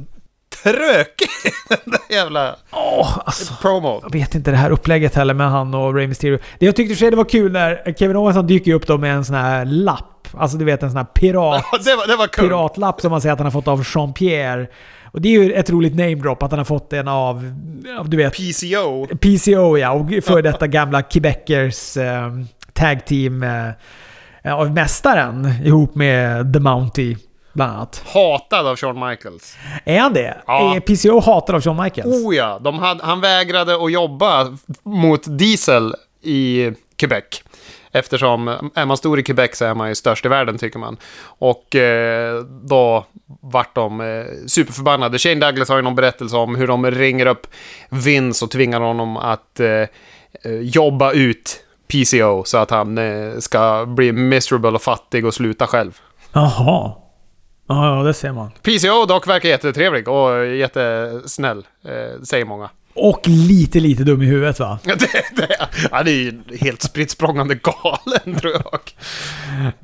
trökig, 0.63 1.29
den 1.69 1.79
där 1.85 2.17
jävla 2.17 2.57
Åh, 2.73 3.19
alltså. 3.25 3.55
promo. 3.63 4.01
Jag 4.03 4.13
vet 4.13 4.35
inte 4.35 4.51
det 4.51 4.57
här 4.57 4.71
upplägget 4.71 5.15
heller 5.15 5.35
med 5.35 5.51
han 5.51 5.75
och 5.75 5.95
Rey 5.95 6.07
Mysterio. 6.07 6.39
Det 6.59 6.67
jag 6.67 6.77
tyckte 6.77 6.95
för 6.97 7.11
det 7.11 7.17
var 7.17 7.25
kul 7.25 7.53
när 7.53 7.95
Kevin 7.99 8.17
Owens 8.17 8.47
dyker 8.47 8.75
upp 8.75 8.87
då 8.87 8.99
med 8.99 9.15
en 9.15 9.25
sån 9.25 9.37
här 9.37 9.65
lapp. 9.65 10.29
Alltså 10.33 10.57
du 10.57 10.65
vet 10.65 10.83
en 10.83 10.91
sån 10.91 10.97
här 10.97 11.05
pirat, 11.05 11.65
det 11.85 11.97
var, 11.97 12.07
det 12.07 12.17
var 12.17 12.27
kul. 12.27 12.45
piratlapp 12.49 13.01
som 13.01 13.11
man 13.11 13.21
säger 13.21 13.33
att 13.33 13.39
han 13.39 13.47
har 13.47 13.53
fått 13.53 13.69
av 13.69 13.83
Jean-Pierre. 13.83 14.67
Och 15.13 15.21
det 15.21 15.29
är 15.29 15.43
ju 15.43 15.53
ett 15.53 15.71
roligt 15.71 15.95
namedrop 15.95 16.43
att 16.43 16.51
han 16.51 16.59
har 16.59 16.65
fått 16.65 16.91
den 16.91 17.09
av, 17.09 17.53
av 17.99 18.11
du 18.11 18.17
vet, 18.17 18.33
PCO. 18.33 19.07
PCO 19.07 19.79
ja, 19.79 19.91
och 19.91 20.25
för 20.25 20.43
detta 20.43 20.67
gamla 20.67 21.03
Quebecers 21.03 21.97
eh, 21.97 22.33
tag 22.73 23.07
team 23.07 23.43
eh, 23.43 24.55
av 24.55 24.73
mästaren 24.73 25.51
ihop 25.65 25.95
med 25.95 26.53
The 26.53 26.61
Mountie 26.61 27.17
bland 27.59 27.73
annat. 27.73 28.03
Hatad 28.07 28.67
av 28.67 28.77
Shawn 28.77 29.09
Michaels. 29.09 29.57
Är 29.85 30.01
han 30.01 30.13
det? 30.13 30.37
Ja. 30.47 30.77
Är 30.77 30.81
PCO 30.81 31.21
hatad 31.21 31.55
av 31.55 31.61
Shawn 31.63 31.83
Michaels? 31.83 32.25
Oh 32.25 32.37
ja, 32.37 32.59
de 32.61 32.79
hade, 32.79 33.05
han 33.05 33.21
vägrade 33.21 33.85
att 33.85 33.93
jobba 33.93 34.57
mot 34.83 35.39
Diesel 35.39 35.95
i 36.23 36.71
Quebec. 36.97 37.25
Eftersom 37.93 38.49
är 38.75 38.87
man 38.87 38.97
stor 38.97 39.19
i 39.19 39.23
Quebec 39.23 39.57
så 39.57 39.65
är 39.65 39.75
man 39.75 39.89
ju 39.89 39.95
störst 39.95 40.25
i 40.25 40.29
världen 40.29 40.59
tycker 40.59 40.79
man. 40.79 40.97
Och 41.25 41.77
eh, 41.77 42.43
då 42.45 43.05
vart 43.41 43.75
de 43.75 44.01
eh, 44.01 44.25
superförbannade. 44.47 45.19
Shane 45.19 45.47
Douglas 45.47 45.69
har 45.69 45.77
ju 45.77 45.83
någon 45.83 45.95
berättelse 45.95 46.37
om 46.37 46.57
hur 46.57 46.67
de 46.67 46.91
ringer 46.91 47.27
upp 47.27 47.47
Vince 47.89 48.45
och 48.45 48.51
tvingar 48.51 48.81
honom 48.81 49.17
att 49.17 49.61
eh, 49.61 49.69
eh, 49.69 49.89
jobba 50.61 51.13
ut 51.13 51.61
PCO 51.89 52.45
så 52.45 52.59
att 52.59 52.71
han 52.71 52.99
eh, 52.99 53.39
ska 53.39 53.87
bli 53.87 54.13
miserable 54.13 54.71
och 54.71 54.83
fattig 54.83 55.27
och 55.27 55.35
sluta 55.35 55.67
själv. 55.67 56.01
Jaha. 56.33 56.93
Ja, 57.69 57.97
ja, 57.97 58.03
det 58.03 58.15
ser 58.15 58.33
man. 58.33 58.51
PCO 58.63 59.07
dock 59.07 59.29
verkar 59.29 59.49
jättetrevlig 59.49 60.09
och 60.09 60.47
jättesnäll, 60.47 61.67
eh, 61.85 62.23
säger 62.23 62.45
många. 62.45 62.71
Och 63.01 63.21
lite, 63.25 63.81
lite 63.81 64.05
dum 64.05 64.23
i 64.23 64.27
huvudet 64.27 64.61
va? 64.61 64.79
Ja, 64.85 64.95
det, 64.99 65.37
det, 65.37 65.69
han 65.91 66.07
är 66.07 66.11
ju 66.11 66.33
helt 66.61 66.83
spritt 66.83 67.11
språngande 67.11 67.55
galen, 67.55 68.41
tror 68.41 68.53
jag. 68.53 68.81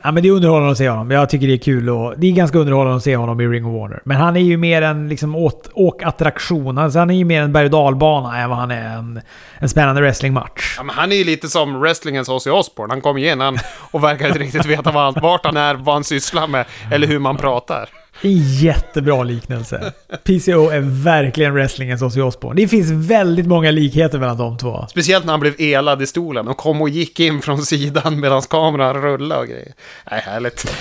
Ja, 0.03 0.13
men 0.13 0.23
det 0.23 0.29
är 0.29 0.33
underhållande 0.33 0.73
att 0.73 0.79
se 0.79 0.89
honom. 0.89 1.11
Jag 1.11 1.31
tycker 1.31 1.47
det 1.47 1.53
är 1.53 1.59
kul 1.59 1.91
och 1.91 2.15
Det 2.19 2.27
är 2.27 2.33
ganska 2.33 2.59
underhållande 2.59 2.97
att 2.97 3.03
se 3.03 3.17
honom 3.17 3.41
i 3.41 3.47
Ring 3.47 3.67
of 3.67 3.81
Warner. 3.81 4.03
Men 4.05 4.17
han 4.17 4.37
är 4.37 4.41
ju 4.41 4.57
mer 4.57 4.83
en 4.83 5.09
liksom, 5.09 5.35
åt, 5.35 5.71
åkattraktion. 5.73 6.79
Alltså, 6.79 6.99
han 6.99 7.11
är 7.11 7.15
ju 7.15 7.25
mer 7.25 7.43
en 7.43 7.53
berg 7.53 7.65
och 7.65 7.71
dalbana 7.71 8.39
än 8.39 8.49
vad 8.51 8.59
han 8.59 8.71
är 8.71 8.97
en, 8.97 9.21
en 9.59 9.69
spännande 9.69 10.01
wrestlingmatch. 10.01 10.75
Ja, 10.77 10.83
men 10.83 10.95
han 10.95 11.13
är 11.13 11.17
ju 11.17 11.25
lite 11.25 11.49
som 11.49 11.81
wrestlingens 11.81 12.29
Ozzy 12.29 12.51
Osbourne. 12.51 12.93
Han 12.93 13.01
kom 13.01 13.19
igen 13.19 13.41
han 13.41 13.59
och 13.91 14.05
verkar 14.05 14.27
inte 14.27 14.39
riktigt 14.39 14.67
veta 14.67 14.91
vad 14.91 15.21
vart 15.21 15.45
han 15.45 15.57
är, 15.57 15.75
vad 15.75 15.95
han 15.95 16.05
sysslar 16.05 16.47
med 16.47 16.65
eller 16.91 17.07
hur 17.07 17.19
man 17.19 17.37
pratar. 17.37 17.89
Jättebra 18.31 19.23
liknelse. 19.23 19.93
PCO 20.25 20.69
är 20.69 21.03
verkligen 21.05 21.55
wrestlingens 21.55 22.03
Ozzy 22.03 22.21
Osbourne. 22.21 22.63
Det 22.63 22.69
finns 22.69 22.91
väldigt 23.11 23.47
många 23.47 23.71
likheter 23.71 24.19
mellan 24.19 24.37
de 24.37 24.59
två. 24.59 24.87
Speciellt 24.91 25.25
när 25.25 25.33
han 25.33 25.41
blev 25.41 25.55
elad 25.59 26.03
i 26.03 26.07
stolen 26.07 26.49
och 26.49 26.57
kom 26.57 26.83
och 26.83 26.89
gick 26.89 27.21
in 27.21 27.43
från 27.43 27.59
sidan 27.63 28.21
medan 28.21 28.43
kameran 28.43 29.03
rullade 29.03 29.41
och 29.41 29.47
grejer. 29.47 29.73
Nej, 30.11 30.21
härligt. 30.21 30.73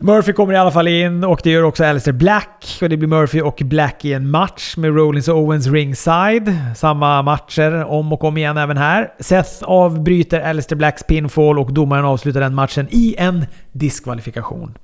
Murphy 0.00 0.32
kommer 0.32 0.54
i 0.54 0.56
alla 0.56 0.70
fall 0.70 0.88
in 0.88 1.24
och 1.24 1.40
det 1.44 1.50
gör 1.50 1.62
också 1.62 1.84
Alistair 1.84 2.12
Black. 2.14 2.78
Och 2.82 2.88
det 2.88 2.96
blir 2.96 3.08
Murphy 3.08 3.40
och 3.40 3.62
Black 3.64 4.04
i 4.04 4.12
en 4.12 4.30
match 4.30 4.76
med 4.76 4.94
Rollins 4.94 5.28
och 5.28 5.36
Owens 5.36 5.66
ringside. 5.66 6.56
Samma 6.76 7.22
matcher 7.22 7.84
om 7.84 8.12
och 8.12 8.24
om 8.24 8.36
igen 8.36 8.56
även 8.56 8.76
här. 8.76 9.12
Seth 9.20 9.62
avbryter 9.62 10.40
Alistair 10.40 10.76
Blacks 10.76 11.02
pinfall 11.02 11.58
och 11.58 11.72
domaren 11.72 12.04
avslutar 12.04 12.40
den 12.40 12.54
matchen 12.54 12.88
i 12.90 13.14
en 13.18 13.46
diskvalifikation. 13.72 14.74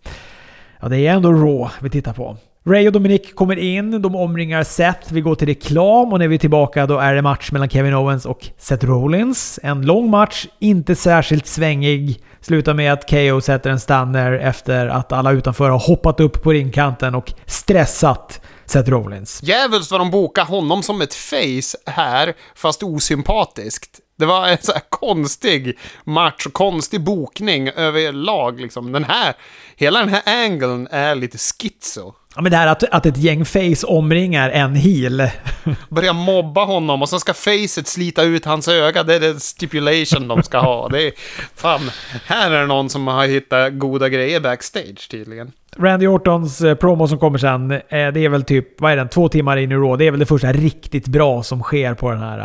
Ja, 0.86 0.90
det 0.90 1.06
är 1.06 1.12
ändå 1.12 1.32
Raw 1.32 1.70
vi 1.80 1.90
tittar 1.90 2.12
på. 2.12 2.36
Ray 2.66 2.86
och 2.86 2.92
Dominic 2.92 3.34
kommer 3.34 3.56
in, 3.56 4.02
de 4.02 4.16
omringar 4.16 4.64
Seth, 4.64 5.12
vi 5.12 5.20
går 5.20 5.34
till 5.34 5.48
reklam 5.48 6.12
och 6.12 6.18
när 6.18 6.28
vi 6.28 6.34
är 6.34 6.38
tillbaka 6.38 6.86
då 6.86 6.98
är 6.98 7.14
det 7.14 7.22
match 7.22 7.50
mellan 7.52 7.68
Kevin 7.68 7.94
Owens 7.94 8.26
och 8.26 8.46
Seth 8.58 8.86
Rollins. 8.86 9.60
En 9.62 9.82
lång 9.82 10.10
match, 10.10 10.46
inte 10.58 10.94
särskilt 10.94 11.46
svängig. 11.46 12.20
Slutar 12.40 12.74
med 12.74 12.92
att 12.92 13.10
KO 13.10 13.40
sätter 13.40 13.70
en 13.70 13.80
stanner 13.80 14.32
efter 14.32 14.86
att 14.86 15.12
alla 15.12 15.32
utanför 15.32 15.70
har 15.70 15.78
hoppat 15.78 16.20
upp 16.20 16.42
på 16.42 16.52
ringkanten 16.52 17.14
och 17.14 17.32
stressat 17.46 18.40
Seth 18.66 18.90
Rollins. 18.90 19.40
Djävulskt 19.42 19.90
vad 19.90 20.00
de 20.00 20.10
bokade 20.10 20.46
honom 20.46 20.82
som 20.82 21.00
ett 21.00 21.14
face 21.14 21.78
här, 21.86 22.34
fast 22.54 22.82
osympatiskt. 22.82 24.00
Det 24.16 24.26
var 24.26 24.48
en 24.48 24.58
så 24.60 24.72
här 24.72 24.82
konstig 24.88 25.78
match 26.04 26.46
och 26.46 26.52
konstig 26.52 27.04
bokning 27.04 27.68
överlag 27.68 28.60
liksom. 28.60 28.92
Den 28.92 29.04
här, 29.04 29.34
hela 29.76 30.00
den 30.00 30.08
här 30.08 30.22
angeln 30.44 30.88
är 30.90 31.14
lite 31.14 31.38
schizo. 31.38 32.14
Ja, 32.36 32.42
men 32.42 32.50
det 32.50 32.56
här 32.56 32.66
att, 32.66 32.82
att 32.82 33.06
ett 33.06 33.16
gäng 33.16 33.44
face 33.44 33.86
omringar 33.86 34.50
en 34.50 34.74
heel. 34.74 35.30
Börja 35.88 36.12
mobba 36.12 36.64
honom 36.64 37.02
och 37.02 37.08
så 37.08 37.20
ska 37.20 37.34
facet 37.34 37.86
slita 37.86 38.22
ut 38.22 38.44
hans 38.44 38.68
öga. 38.68 39.02
Det 39.02 39.14
är 39.14 39.20
den 39.20 39.40
stipulation 39.40 40.28
de 40.28 40.42
ska 40.42 40.58
ha. 40.58 40.88
Det 40.88 41.02
är, 41.02 41.12
fan, 41.54 41.90
här 42.26 42.50
är 42.50 42.60
det 42.60 42.66
någon 42.66 42.90
som 42.90 43.06
har 43.06 43.26
hittat 43.26 43.78
goda 43.78 44.08
grejer 44.08 44.40
backstage 44.40 45.10
tydligen. 45.10 45.52
Randy 45.76 46.06
Ortons 46.06 46.60
eh, 46.60 46.74
promo 46.74 47.08
som 47.08 47.18
kommer 47.18 47.38
sen, 47.38 47.70
eh, 47.70 47.78
det 47.88 48.20
är 48.20 48.28
väl 48.28 48.44
typ, 48.44 48.80
vad 48.80 48.92
är 48.92 48.96
den, 48.96 49.08
två 49.08 49.28
timmar 49.28 49.56
in 49.56 49.72
i 49.72 49.74
Raw. 49.74 49.96
Det 50.04 50.06
är 50.06 50.10
väl 50.10 50.20
det 50.20 50.26
första 50.26 50.52
riktigt 50.52 51.06
bra 51.06 51.42
som 51.42 51.62
sker 51.62 51.94
på 51.94 52.10
den 52.10 52.20
här 52.20 52.38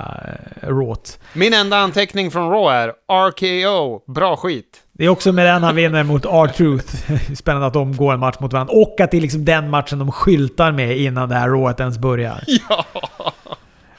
uh, 0.63 0.67
Rawt. 0.67 1.19
Min 1.33 1.53
enda 1.53 1.77
anteckning 1.77 2.31
från 2.31 2.49
Raw 2.49 2.75
är 2.75 2.93
RKO, 3.29 4.13
bra 4.13 4.35
skit. 4.35 4.81
Det 5.01 5.05
är 5.05 5.09
också 5.09 5.31
med 5.31 5.45
den 5.45 5.63
han 5.63 5.75
vinner 5.75 6.03
mot 6.03 6.25
R-Truth. 6.25 6.95
Spännande 7.35 7.67
att 7.67 7.73
de 7.73 7.95
går 7.95 8.13
en 8.13 8.19
match 8.19 8.35
mot 8.39 8.53
varandra. 8.53 8.73
Och 8.73 9.01
att 9.01 9.11
det 9.11 9.17
är 9.17 9.21
liksom 9.21 9.45
den 9.45 9.69
matchen 9.69 9.99
de 9.99 10.11
skyltar 10.11 10.71
med 10.71 10.97
innan 10.97 11.29
det 11.29 11.35
här 11.35 11.49
Rawet 11.49 11.79
ens 11.79 11.97
börjar. 11.97 12.43
Ja! 12.69 12.85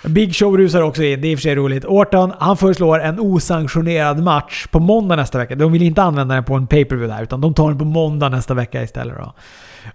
Big 0.04 0.36
Show 0.36 0.58
rusar 0.58 0.82
också 0.82 1.02
in, 1.02 1.20
det 1.20 1.28
är 1.28 1.32
i 1.32 1.34
och 1.34 1.38
för 1.38 1.42
sig 1.42 1.54
roligt. 1.54 1.84
Orton, 1.84 2.32
han 2.38 2.56
föreslår 2.56 3.00
en 3.00 3.20
osanktionerad 3.20 4.22
match 4.22 4.66
på 4.66 4.80
måndag 4.80 5.16
nästa 5.16 5.38
vecka. 5.38 5.54
De 5.54 5.72
vill 5.72 5.82
inte 5.82 6.02
använda 6.02 6.34
den 6.34 6.44
på 6.44 6.54
en 6.54 6.66
pay-per-view 6.66 7.16
där, 7.16 7.22
utan 7.22 7.40
de 7.40 7.54
tar 7.54 7.68
den 7.68 7.78
på 7.78 7.84
måndag 7.84 8.28
nästa 8.28 8.54
vecka 8.54 8.82
istället 8.82 9.16
då. 9.16 9.34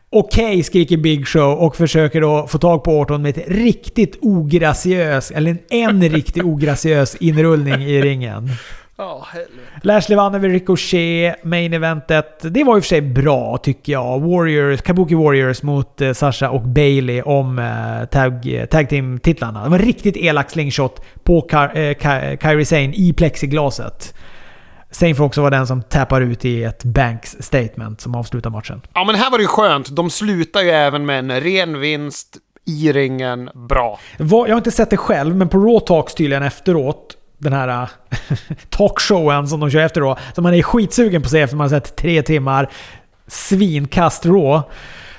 Okej, 0.10 0.64
skriker 0.64 0.98
Big 0.98 1.28
Show 1.28 1.58
och 1.58 1.76
försöker 1.76 2.22
då 2.22 2.48
få 2.48 2.58
tag 2.58 2.84
på 2.84 3.00
Orton 3.00 3.22
med 3.22 3.38
ett 3.38 3.48
riktigt 3.48 4.18
ograciös, 4.22 5.32
eller 5.32 5.52
en, 5.52 5.60
en 5.70 6.10
riktigt 6.10 6.44
ograciös 6.44 7.16
inrullning 7.16 7.84
i 7.84 8.02
ringen. 8.02 8.50
Ja, 8.98 9.28
helvete. 9.34 9.80
Lashley 9.84 10.16
vann 10.16 10.36
över 10.36 10.50
Ricochet, 10.50 11.44
main 11.44 11.74
eventet. 11.74 12.40
Det 12.42 12.64
var 12.64 12.78
i 12.78 12.80
och 12.80 12.84
för 12.84 12.88
sig 12.88 13.02
bra 13.02 13.58
tycker 13.58 13.92
jag. 13.92 14.22
Warriors, 14.22 14.82
Kabuki 14.82 15.16
Warriors 15.16 15.64
mot 15.64 16.02
eh, 16.02 16.14
Sasha 16.14 16.50
och 16.50 16.62
Bailey 16.62 17.22
om 17.22 17.60
eh, 17.60 18.06
tag, 18.06 18.66
tag 18.72 18.90
team-titlarna. 18.90 19.64
Det 19.64 19.70
var 19.70 19.80
en 19.80 19.86
riktigt 19.86 20.18
elak 20.18 20.50
slingshot 20.50 21.02
på 21.24 21.42
Ka 21.42 21.72
eh, 21.72 21.94
Ka 21.94 22.38
Kairi 22.38 22.66
Sane 22.66 22.94
i 22.94 23.14
plexiglaset. 23.14 24.14
Sane 24.92 25.16
får 25.16 25.24
också 25.24 25.42
vara 25.42 25.58
den 25.58 25.68
som 25.68 25.82
tappar 25.82 26.22
ut 26.22 26.46
i 26.46 26.64
ett 26.64 26.84
Banks 26.84 27.38
statement 27.40 28.02
som 28.02 28.16
avslutar 28.16 28.50
matchen. 28.50 28.82
Ja, 28.94 29.04
men 29.04 29.16
här 29.16 29.32
var 29.32 29.38
det 29.38 29.42
ju 29.42 29.48
skönt. 29.48 29.96
De 29.96 30.10
slutar 30.10 30.62
ju 30.62 30.70
även 30.70 31.06
med 31.06 31.20
en 31.20 31.42
ren 31.42 31.80
vinst 31.80 32.38
i 32.66 32.92
ringen. 32.92 33.50
Bra. 33.70 34.00
Jag 34.18 34.28
har 34.28 34.58
inte 34.58 34.72
sett 34.72 34.90
det 34.90 34.98
själv, 34.98 35.36
men 35.36 35.50
på 35.50 35.58
Raw 35.58 35.80
Talks 35.80 36.16
tydligen 36.16 36.44
efteråt 36.44 37.18
den 37.38 37.54
här 37.54 37.82
äh, 37.82 37.88
talkshowen 38.70 39.48
som 39.48 39.60
de 39.60 39.70
kör 39.70 39.82
efter 39.82 40.02
då. 40.02 40.18
Som 40.34 40.44
man 40.44 40.54
är 40.54 40.62
skitsugen 40.62 41.22
på 41.22 41.26
att 41.26 41.32
se 41.32 41.42
efter 41.42 41.58
man 41.58 41.72
har 41.72 41.80
sett 41.80 41.96
tre 41.96 42.22
timmar 42.22 42.70
svinkast 43.28 44.26
Raw. 44.26 44.62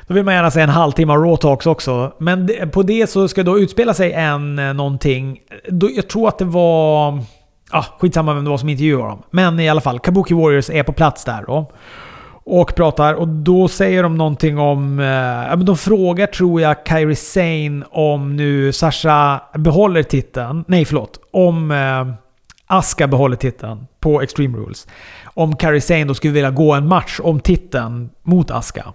Då 0.07 0.15
vill 0.15 0.25
man 0.25 0.35
gärna 0.35 0.51
se 0.51 0.61
en 0.61 0.69
halvtimme 0.69 1.13
Raw 1.13 1.37
Talks 1.37 1.67
också. 1.67 2.13
Men 2.19 2.51
på 2.73 2.83
det 2.83 3.11
så 3.11 3.29
ska 3.29 3.43
då 3.43 3.59
utspela 3.59 3.95
sig 3.95 4.13
en 4.13 4.59
eh, 4.59 4.75
någonting. 4.75 5.39
Jag 5.97 6.09
tror 6.09 6.29
att 6.29 6.39
det 6.39 6.45
var... 6.45 7.19
Ah, 7.71 7.85
skitsamma 7.99 8.35
vem 8.35 8.45
det 8.45 8.51
var 8.51 8.59
som 8.59 8.69
intervjuade 8.69 9.09
dem. 9.09 9.23
Men 9.31 9.61
i 9.61 9.69
alla 9.69 9.81
fall, 9.81 9.99
Kabuki 9.99 10.35
Warriors 10.35 10.71
är 10.71 10.83
på 10.83 10.93
plats 10.93 11.25
där 11.25 11.45
då. 11.47 11.73
Och 12.51 12.75
pratar 12.75 13.15
och 13.15 13.29
då 13.29 13.69
säger 13.69 14.03
de 14.03 14.17
någonting 14.17 14.59
om... 14.59 15.01
Eh, 15.01 15.57
de 15.59 15.77
frågar 15.77 16.27
tror 16.27 16.61
jag 16.61 16.85
Kairi 16.85 17.15
Sane 17.15 17.85
om 17.91 18.37
nu 18.37 18.73
Sasha 18.73 19.41
behåller 19.55 20.03
titeln. 20.03 20.65
Nej, 20.69 20.85
förlåt. 20.85 21.21
Om 21.33 21.71
eh, 21.71 22.15
Aska 22.67 23.07
behåller 23.07 23.37
titeln 23.37 23.87
på 24.01 24.23
Extreme 24.23 24.59
Rules. 24.59 24.87
Om 25.25 25.57
Kairi 25.57 25.81
Sane 25.81 26.05
då 26.05 26.15
skulle 26.15 26.33
vilja 26.33 26.51
gå 26.51 26.73
en 26.73 26.87
match 26.89 27.21
om 27.23 27.41
titeln 27.41 28.11
mot 28.23 28.51
Aska. 28.51 28.93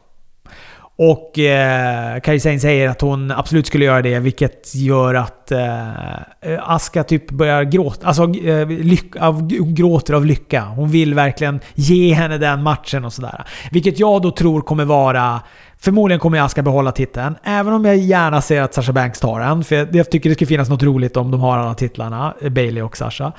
Och 0.97 1.39
eh, 1.39 2.19
Kairi 2.19 2.39
Sane 2.39 2.59
säger 2.59 2.89
att 2.89 3.01
hon 3.01 3.31
absolut 3.31 3.67
skulle 3.67 3.85
göra 3.85 4.01
det, 4.01 4.19
vilket 4.19 4.75
gör 4.75 5.13
att 5.13 5.51
eh, 5.51 6.13
eh, 6.41 6.59
Aska 6.61 7.03
typ 7.03 7.31
börjar 7.31 7.63
gråta. 7.63 8.07
Alltså, 8.07 8.23
eh, 8.23 8.67
lyck, 8.67 9.15
av, 9.15 9.47
gråter 9.47 10.13
av 10.13 10.25
lycka. 10.25 10.61
Hon 10.61 10.89
vill 10.89 11.13
verkligen 11.13 11.59
ge 11.75 12.13
henne 12.13 12.37
den 12.37 12.63
matchen 12.63 13.05
och 13.05 13.13
sådär. 13.13 13.45
Vilket 13.71 13.99
jag 13.99 14.21
då 14.21 14.31
tror 14.31 14.61
kommer 14.61 14.85
vara... 14.85 15.41
Förmodligen 15.77 16.19
kommer 16.19 16.41
Aska 16.41 16.61
behålla 16.61 16.91
titeln, 16.91 17.35
även 17.43 17.73
om 17.73 17.85
jag 17.85 17.97
gärna 17.97 18.41
ser 18.41 18.61
att 18.61 18.73
Sasha 18.73 18.93
Banks 18.93 19.19
tar 19.19 19.39
den. 19.39 19.63
För 19.63 19.97
jag 19.97 20.11
tycker 20.11 20.29
det 20.29 20.35
skulle 20.35 20.47
finnas 20.47 20.69
något 20.69 20.83
roligt 20.83 21.17
om 21.17 21.31
de 21.31 21.41
har 21.41 21.57
alla 21.57 21.73
titlarna, 21.73 22.33
eh, 22.41 22.49
Bailey 22.49 22.83
och 22.83 22.97
Sasha. 22.97 23.31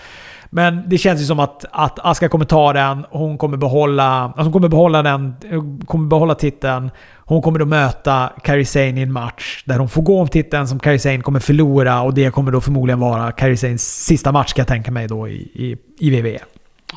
Men 0.51 0.83
det 0.89 0.99
känns 0.99 1.21
ju 1.21 1.25
som 1.25 1.41
att, 1.41 1.65
att 1.73 1.99
Aska 1.99 2.29
kommer 2.29 2.45
ta 2.45 2.73
den. 2.73 3.07
Hon 3.11 3.39
kommer 3.39 3.57
behålla, 3.57 4.23
alltså 4.25 4.43
hon 4.43 4.53
kommer 4.53 4.69
behålla 4.69 5.03
den, 5.03 5.35
eh, 5.51 5.87
kommer 5.87 6.09
behålla 6.09 6.35
titeln. 6.35 6.91
Hon 7.27 7.43
kommer 7.43 7.59
då 7.59 7.65
möta 7.65 8.33
Kairi 8.43 8.65
Sane 8.65 9.01
i 9.01 9.03
en 9.03 9.13
match 9.13 9.63
där 9.65 9.79
hon 9.79 9.89
får 9.89 10.03
gå 10.03 10.21
om 10.21 10.29
titeln 10.29 10.69
som 10.69 10.79
Kairi 10.79 10.99
Sane 10.99 11.21
kommer 11.21 11.41
förlora 11.41 12.03
och 12.03 12.15
det 12.15 12.31
kommer 12.31 12.53
då 12.53 12.61
förmodligen 12.61 13.01
vara 13.01 13.33
Kairi 13.33 13.57
Sanes 13.57 14.05
sista 14.05 14.33
match 14.33 14.53
kan 14.53 14.63
jag 14.63 14.69
tänka 14.69 14.91
mig 14.91 15.09
då 15.09 15.29
i, 15.29 15.33
i, 15.35 15.77
i 15.99 16.11
WWE. 16.21 16.39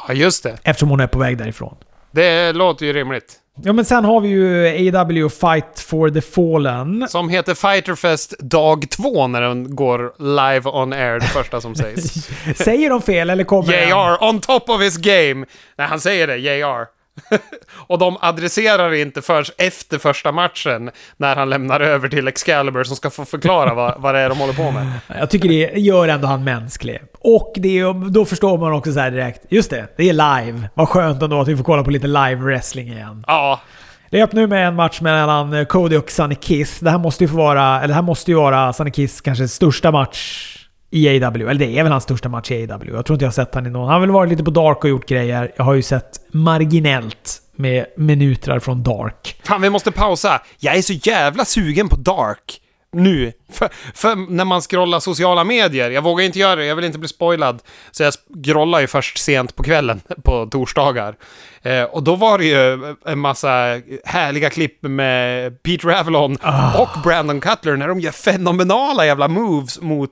Ja, 0.08 0.14
just 0.14 0.44
det. 0.44 0.58
Eftersom 0.64 0.90
hon 0.90 1.00
är 1.00 1.08
på 1.08 1.20
väg 1.20 1.38
därifrån. 1.38 1.76
Det 2.12 2.54
låter 2.54 2.86
ju 2.86 2.94
rimligt. 2.94 3.34
Ja, 3.64 3.74
men 3.74 3.86
sen 3.86 4.06
har 4.06 4.22
vi 4.22 4.30
ju 4.30 4.68
AW 4.96 5.30
Fight 5.30 5.80
for 5.80 6.10
the 6.10 6.22
Fallen. 6.22 7.08
Som 7.10 7.30
heter 7.30 7.54
Fighterfest 7.54 8.40
dag 8.40 8.90
två 8.90 9.28
när 9.28 9.42
den 9.42 9.76
går 9.76 10.14
live 10.20 10.70
on 10.70 10.94
air, 10.94 11.20
det 11.20 11.28
första 11.28 11.62
som 11.62 11.76
sägs. 11.76 12.30
säger 12.56 12.90
de 12.90 13.02
fel 13.02 13.30
eller 13.30 13.44
kommer 13.44 13.74
JR 13.74 14.24
on 14.24 14.40
top 14.40 14.70
of 14.70 14.82
his 14.82 14.98
game! 14.98 15.46
Nej, 15.78 15.88
han 15.88 16.00
säger 16.00 16.28
det, 16.28 16.38
JR. 16.38 16.97
och 17.88 18.00
de 18.00 18.18
adresserar 18.22 18.94
inte 18.94 19.22
förrän 19.22 19.46
efter 19.58 19.98
första 19.98 20.32
matchen 20.32 20.92
när 21.18 21.36
han 21.36 21.50
lämnar 21.50 21.80
över 21.80 22.10
till 22.10 22.28
Excalibur 22.28 22.84
som 22.84 22.96
ska 22.96 23.10
få 23.10 23.26
förklara 23.26 23.74
vad, 23.74 24.02
vad 24.02 24.16
det 24.16 24.20
är 24.20 24.30
de 24.30 24.38
håller 24.38 24.54
på 24.54 24.72
med. 24.72 24.92
Jag 25.20 25.30
tycker 25.30 25.50
det 25.50 25.80
gör 25.80 26.08
ändå 26.08 26.28
han 26.28 26.44
mänsklig. 26.44 27.02
Och 27.20 27.54
det 27.56 27.80
är, 27.80 28.10
då 28.10 28.26
förstår 28.26 28.58
man 28.58 28.74
också 28.74 28.94
så 28.94 29.00
direkt, 29.00 29.46
just 29.50 29.70
det, 29.70 29.88
det 29.98 30.10
är 30.10 30.14
live. 30.14 30.70
Vad 30.74 30.90
skönt 30.90 31.22
ändå 31.22 31.42
att 31.42 31.48
vi 31.48 31.58
får 31.58 31.64
kolla 31.64 31.84
på 31.84 31.92
lite 31.92 32.08
live 32.08 32.36
wrestling 32.36 32.88
igen. 32.88 33.24
Ja. 33.28 33.62
Det 34.10 34.24
öppnar 34.24 34.42
ju 34.42 34.48
med 34.48 34.68
en 34.68 34.76
match 34.76 35.02
mellan 35.02 35.66
Cody 35.66 35.98
och 35.98 36.12
Sunny 36.12 36.36
Kiss. 36.36 36.80
Det 36.80 36.90
här 36.90 36.98
måste 36.98 37.24
ju 37.24 37.28
få 37.28 37.38
vara, 37.38 37.78
eller 37.78 37.88
det 37.88 37.94
här 37.94 38.02
måste 38.02 38.32
ju 38.32 38.38
vara 38.38 38.74
Sunny 38.74 38.92
Kiss 38.92 39.22
kanske 39.22 39.48
största 39.48 39.92
match 39.92 40.57
i 40.92 41.24
AW. 41.24 41.50
Eller 41.50 41.60
det 41.66 41.80
är 41.80 41.84
väl 41.84 41.92
hans 41.92 42.04
största 42.04 42.30
match 42.30 42.52
i 42.52 42.64
AW. 42.72 42.92
Jag 42.94 43.06
tror 43.06 43.16
inte 43.16 43.26
jag 43.26 43.28
har 43.28 43.34
sett 43.34 43.56
han 43.56 43.66
i 43.68 43.70
någon. 43.70 43.88
Han 43.88 43.94
har 43.94 44.00
väl 44.00 44.12
varit 44.12 44.30
lite 44.30 44.44
på 44.44 44.52
Dark 44.52 44.84
och 44.84 44.90
gjort 44.90 45.06
grejer. 45.06 45.52
Jag 45.56 45.64
har 45.64 45.74
ju 45.74 45.82
sett 45.82 46.20
marginellt 46.32 47.42
med 47.56 47.86
minuter 47.98 48.60
från 48.60 48.84
Dark. 48.84 49.42
Fan, 49.44 49.62
vi 49.62 49.70
måste 49.70 49.92
pausa. 49.92 50.42
Jag 50.60 50.76
är 50.76 50.82
så 50.82 50.94
jävla 50.94 51.46
sugen 51.46 51.90
på 51.90 51.96
Dark 51.96 52.62
nu. 52.94 53.34
För, 53.52 53.70
för, 53.94 54.16
när 54.32 54.46
man 54.46 54.62
scrollar 54.62 55.00
sociala 55.00 55.44
medier, 55.44 55.90
jag 55.90 56.02
vågar 56.02 56.26
inte 56.26 56.40
göra 56.40 56.56
det, 56.56 56.66
jag 56.66 56.76
vill 56.76 56.86
inte 56.86 57.00
bli 57.00 57.08
spoilad. 57.08 57.62
Så 57.92 58.04
jag 58.04 58.14
scrollar 58.44 58.80
ju 58.80 58.88
först 58.88 59.18
sent 59.18 59.56
på 59.56 59.64
kvällen 59.64 60.02
på 60.24 60.46
torsdagar. 60.46 61.16
Eh, 61.62 61.84
och 61.84 62.04
då 62.04 62.16
var 62.16 62.38
det 62.38 62.46
ju 62.46 62.96
en 63.06 63.20
massa 63.20 63.82
härliga 64.06 64.50
klipp 64.50 64.84
med 64.84 65.64
Pete 65.64 65.88
Ravelon 65.88 66.38
oh. 66.44 66.82
och 66.82 67.02
Brandon 67.04 67.42
Cutler 67.42 67.76
när 67.76 67.88
de 67.88 68.00
gör 68.00 68.12
fenomenala 68.12 69.06
jävla 69.06 69.28
moves 69.28 69.82
mot 69.82 70.12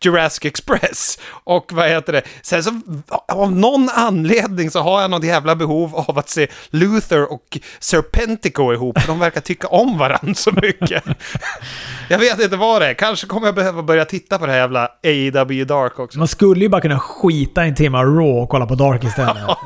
Jurassic 0.00 0.44
Express. 0.44 1.18
Och 1.28 1.72
vad 1.72 1.88
heter 1.88 2.12
det? 2.12 2.22
Sen 2.42 2.62
så, 2.62 2.80
av 3.28 3.52
någon 3.52 3.88
anledning 3.88 4.70
så 4.70 4.80
har 4.80 5.00
jag 5.00 5.10
något 5.10 5.24
jävla 5.24 5.54
behov 5.54 5.96
av 5.96 6.18
att 6.18 6.28
se 6.28 6.48
Luther 6.70 7.32
och 7.32 7.58
Serpentico 7.78 8.72
ihop, 8.72 9.00
för 9.00 9.08
de 9.08 9.18
verkar 9.18 9.40
tycka 9.40 9.68
om 9.68 9.98
varandra 9.98 10.34
så 10.34 10.52
mycket. 10.52 11.04
jag 12.16 12.36
vet 12.36 12.44
inte 12.44 12.56
vad 12.56 12.82
det 12.82 12.88
är. 12.88 12.94
Kanske 12.94 13.26
kommer 13.26 13.46
jag 13.46 13.54
behöva 13.54 13.82
börja 13.82 14.04
titta 14.04 14.38
på 14.38 14.46
det 14.46 14.52
här 14.52 14.58
jävla 14.58 14.88
AEW 15.04 15.64
Dark 15.64 15.98
också. 15.98 16.18
Man 16.18 16.28
skulle 16.28 16.60
ju 16.60 16.68
bara 16.68 16.80
kunna 16.80 16.98
skita 16.98 17.64
en 17.64 17.74
timme 17.74 17.98
Raw 17.98 18.40
och 18.42 18.48
kolla 18.48 18.66
på 18.66 18.74
Dark 18.74 19.04
istället. 19.04 19.36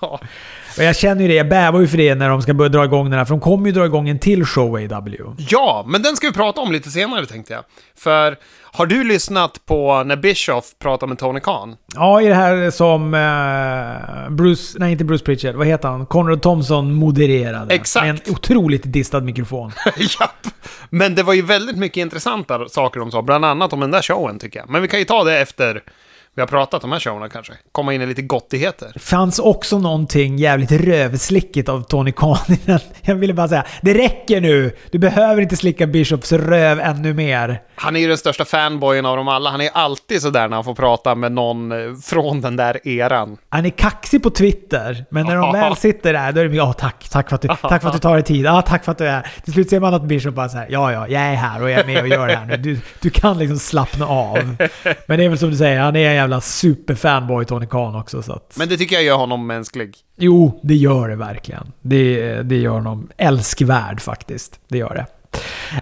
ja. 0.00 0.20
Och 0.76 0.84
jag 0.84 0.96
känner 0.96 1.22
ju 1.22 1.28
det, 1.28 1.34
jag 1.34 1.48
bävar 1.48 1.80
ju 1.80 1.88
för 1.88 1.96
det 1.96 2.14
när 2.14 2.28
de 2.28 2.42
ska 2.42 2.54
börja 2.54 2.68
dra 2.68 2.84
igång 2.84 3.10
den 3.10 3.18
här, 3.18 3.24
för 3.24 3.30
de 3.34 3.40
kommer 3.40 3.66
ju 3.66 3.72
dra 3.72 3.86
igång 3.86 4.08
en 4.08 4.18
till 4.18 4.44
show 4.44 4.76
AW. 4.76 5.16
Ja, 5.38 5.84
men 5.88 6.02
den 6.02 6.16
ska 6.16 6.26
vi 6.26 6.32
prata 6.32 6.60
om 6.60 6.72
lite 6.72 6.90
senare 6.90 7.26
tänkte 7.26 7.52
jag. 7.52 7.64
För 7.98 8.36
har 8.74 8.86
du 8.86 9.04
lyssnat 9.04 9.66
på 9.66 10.02
när 10.02 10.16
Bischoff 10.16 10.64
pratar 10.78 11.06
med 11.06 11.18
Tony 11.18 11.40
Khan? 11.40 11.76
Ja, 11.94 12.22
i 12.22 12.26
det 12.28 12.34
här 12.34 12.70
som 12.70 13.14
eh, 13.14 14.30
Bruce, 14.30 14.78
nej 14.78 14.92
inte 14.92 15.04
Bruce 15.04 15.24
Pritchard, 15.24 15.54
vad 15.54 15.66
heter 15.66 15.88
han? 15.88 16.06
Conrad 16.06 16.42
Thompson 16.42 16.94
modererade. 16.94 17.74
Exakt. 17.74 18.06
Med 18.06 18.10
en 18.10 18.34
otroligt 18.34 18.82
distad 18.84 19.20
mikrofon. 19.20 19.72
Japp. 19.96 20.46
Men 20.90 21.14
det 21.14 21.22
var 21.22 21.34
ju 21.34 21.42
väldigt 21.42 21.76
mycket 21.76 21.96
intressanta 21.96 22.68
saker 22.68 23.00
de 23.00 23.10
sa, 23.10 23.22
bland 23.22 23.44
annat 23.44 23.72
om 23.72 23.80
den 23.80 23.90
där 23.90 24.02
showen 24.02 24.38
tycker 24.38 24.58
jag. 24.58 24.70
Men 24.70 24.82
vi 24.82 24.88
kan 24.88 24.98
ju 24.98 25.04
ta 25.04 25.24
det 25.24 25.38
efter 25.38 25.82
vi 26.34 26.42
har 26.42 26.46
pratat 26.46 26.84
om 26.84 26.90
de 26.90 26.94
här 26.94 27.00
showerna 27.00 27.28
kanske. 27.28 27.52
Komma 27.72 27.94
in 27.94 28.02
i 28.02 28.06
lite 28.06 28.22
gottigheter. 28.22 28.90
Det 28.94 29.00
fanns 29.00 29.38
också 29.38 29.78
någonting 29.78 30.38
jävligt 30.38 30.72
rövslickigt 30.72 31.68
av 31.68 31.82
Tony 31.82 32.12
Khan. 32.12 32.38
Jag 33.02 33.14
ville 33.14 33.34
bara 33.34 33.48
säga, 33.48 33.64
det 33.82 33.94
räcker 33.94 34.40
nu! 34.40 34.76
Du 34.90 34.98
behöver 34.98 35.42
inte 35.42 35.56
slicka 35.56 35.86
Bishops 35.86 36.32
röv 36.32 36.80
ännu 36.80 37.14
mer. 37.14 37.62
Han 37.74 37.96
är 37.96 38.00
ju 38.00 38.08
den 38.08 38.18
största 38.18 38.44
fanboyen 38.44 39.06
av 39.06 39.16
dem 39.16 39.28
alla. 39.28 39.50
Han 39.50 39.60
är 39.60 39.70
alltid 39.74 40.22
sådär 40.22 40.48
när 40.48 40.56
han 40.56 40.64
får 40.64 40.74
prata 40.74 41.14
med 41.14 41.32
någon 41.32 41.72
eh, 41.72 41.94
från 42.04 42.40
den 42.40 42.56
där 42.56 42.88
eran. 42.88 43.36
Han 43.48 43.66
är 43.66 43.70
kaxig 43.70 44.22
på 44.22 44.30
Twitter, 44.30 45.04
men 45.10 45.26
när 45.26 45.36
de 45.36 45.52
väl 45.60 45.76
sitter 45.76 46.12
där, 46.12 46.32
då 46.32 46.40
är 46.40 46.48
det 46.48 46.56
ja 46.56 46.72
tack, 46.72 47.08
tack 47.08 47.28
för 47.28 47.34
att 47.34 47.42
du, 47.42 47.48
tack 47.62 47.82
för 47.82 47.88
att 47.88 47.94
du 47.94 48.00
tar 48.00 48.14
dig 48.14 48.22
tid, 48.22 48.44
ja 48.44 48.62
tack 48.62 48.84
för 48.84 48.92
att 48.92 48.98
du 48.98 49.06
är 49.06 49.10
här. 49.10 49.26
Till 49.44 49.52
slut 49.52 49.70
ser 49.70 49.80
man 49.80 49.94
att 49.94 50.02
Bishop 50.02 50.34
bara 50.34 50.48
såhär, 50.48 50.66
ja 50.70 50.92
ja, 50.92 51.08
jag 51.08 51.22
är 51.22 51.34
här 51.34 51.62
och 51.62 51.70
jag 51.70 51.80
är 51.80 51.86
med 51.86 52.02
och 52.02 52.08
gör 52.08 52.28
det 52.28 52.36
här 52.36 52.46
nu. 52.46 52.56
Du, 52.56 52.78
du 53.00 53.10
kan 53.10 53.38
liksom 53.38 53.58
slappna 53.58 54.06
av. 54.06 54.38
Men 55.06 55.18
det 55.18 55.24
är 55.24 55.28
väl 55.28 55.38
som 55.38 55.50
du 55.50 55.56
säger, 55.56 55.80
han 55.80 55.96
är 55.96 56.21
jävla 56.22 56.40
superfanboy 56.40 57.44
Tony 57.44 57.66
Khan 57.66 57.94
också 57.94 58.22
så 58.22 58.32
att... 58.32 58.54
Men 58.58 58.68
det 58.68 58.76
tycker 58.76 58.94
jag 58.94 59.04
gör 59.04 59.16
honom 59.16 59.46
mänsklig. 59.46 59.96
Jo, 60.16 60.60
det 60.62 60.74
gör 60.74 61.08
det 61.08 61.16
verkligen. 61.16 61.72
Det, 61.80 62.42
det 62.42 62.56
gör 62.56 62.72
honom 62.72 63.08
älskvärd 63.16 64.00
faktiskt. 64.00 64.60
Det 64.68 64.78
gör 64.78 64.94
det. 64.94 65.06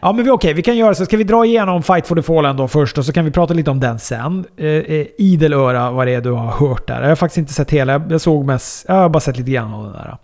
Ja, 0.03 0.13
men 0.13 0.25
vi, 0.25 0.31
okej, 0.31 0.55
vi 0.55 0.63
kan 0.63 0.77
göra 0.77 0.95
så. 0.95 1.05
Ska 1.05 1.17
vi 1.17 1.25
dra 1.25 1.45
igenom 1.45 1.83
Fight 1.83 2.07
for 2.07 2.17
the 2.17 2.23
Fallen 2.23 2.57
då 2.57 2.69
först 2.69 2.99
och 2.99 3.05
så 3.05 3.13
kan 3.13 3.25
vi 3.25 3.31
prata 3.31 3.55
lite 3.55 3.71
om 3.71 3.81
den 3.81 3.99
sen. 3.99 4.45
Eh, 4.57 4.67
eh, 4.67 5.07
idel 5.19 5.53
öra 5.53 5.91
vad 5.91 6.07
det 6.07 6.15
är 6.15 6.21
du 6.21 6.31
har 6.31 6.69
hört 6.69 6.87
där. 6.87 7.03
Jag 7.03 7.09
har 7.09 7.17
faktiskt 7.17 7.39
inte 7.39 7.53
sett 7.53 7.71
hela. 7.71 8.03
Jag 8.11 8.21
såg 8.21 8.45
mest... 8.45 8.85
Jag 8.89 8.95
har 8.95 9.09
bara 9.09 9.21
sett 9.21 9.37
lite 9.37 9.51
grann 9.51 9.75
av 9.75 9.85
den 9.85 9.93
där. 9.93 10.17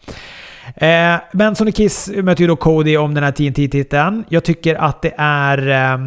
Eh, 0.77 1.21
men 1.33 1.57
Sonic 1.57 1.77
Kiss 1.77 2.11
möter 2.15 2.43
ju 2.43 2.47
då 2.49 2.57
Cody 2.57 2.97
om 2.97 3.15
den 3.15 3.25
här 3.25 3.33
TNT-titeln. 3.33 4.25
Jag 4.29 4.45
tycker 4.45 4.75
att 4.75 5.03
det 5.03 5.15
är... 5.17 5.69
Eh, 5.69 5.99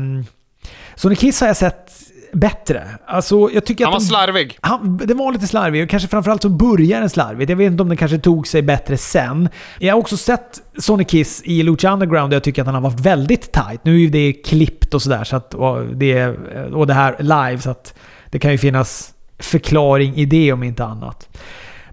Sonic 0.96 1.20
Kiss 1.20 1.42
har 1.42 1.48
jag 1.48 1.58
sett 1.58 1.89
bättre. 2.34 2.84
Alltså, 3.06 3.50
jag 3.54 3.66
tycker 3.66 3.86
han 3.86 3.94
var 3.94 4.00
de, 4.00 4.06
slarvig. 4.06 4.58
Han, 4.62 4.98
det 5.06 5.14
var 5.14 5.32
lite 5.32 5.48
slarvig 5.48 5.84
och 5.84 5.90
kanske 5.90 6.10
framförallt 6.10 6.42
så 6.42 6.50
började 6.50 7.02
den 7.02 7.10
slarvigt. 7.10 7.50
Jag 7.50 7.58
vet 7.58 7.72
inte 7.72 7.84
om 7.84 7.88
den 7.88 7.98
kanske 7.98 8.18
tog 8.18 8.48
sig 8.48 8.62
bättre 8.62 8.98
sen. 8.98 9.50
Jag 9.80 9.94
har 9.94 10.00
också 10.00 10.18
sett 10.18 10.62
Sonic 10.78 11.08
Kiss 11.08 11.42
i 11.46 11.64
Lucha 11.64 11.94
Underground 11.94 12.34
och 12.34 12.36
jag 12.36 12.44
tycker 12.44 12.62
att 12.62 12.66
han 12.66 12.76
har 12.76 12.82
varit 12.82 13.00
väldigt 13.00 13.52
tight. 13.52 13.80
Nu 13.84 14.04
är 14.04 14.10
det 14.10 14.34
klippt 14.34 14.94
och 14.94 15.02
sådär, 15.02 15.24
så 15.24 15.36
att, 15.36 15.54
och, 15.54 15.86
det, 15.86 16.28
och 16.74 16.88
det 16.88 16.94
här 16.94 17.16
live, 17.20 17.62
så 17.62 17.70
att 17.70 17.94
det 18.32 18.40
kan 18.40 18.52
ju 18.52 18.58
finnas 18.58 19.14
förklaring 19.40 20.16
i 20.16 20.26
det 20.26 20.54
om 20.54 20.64
inte 20.64 20.86
annat. 20.86 21.38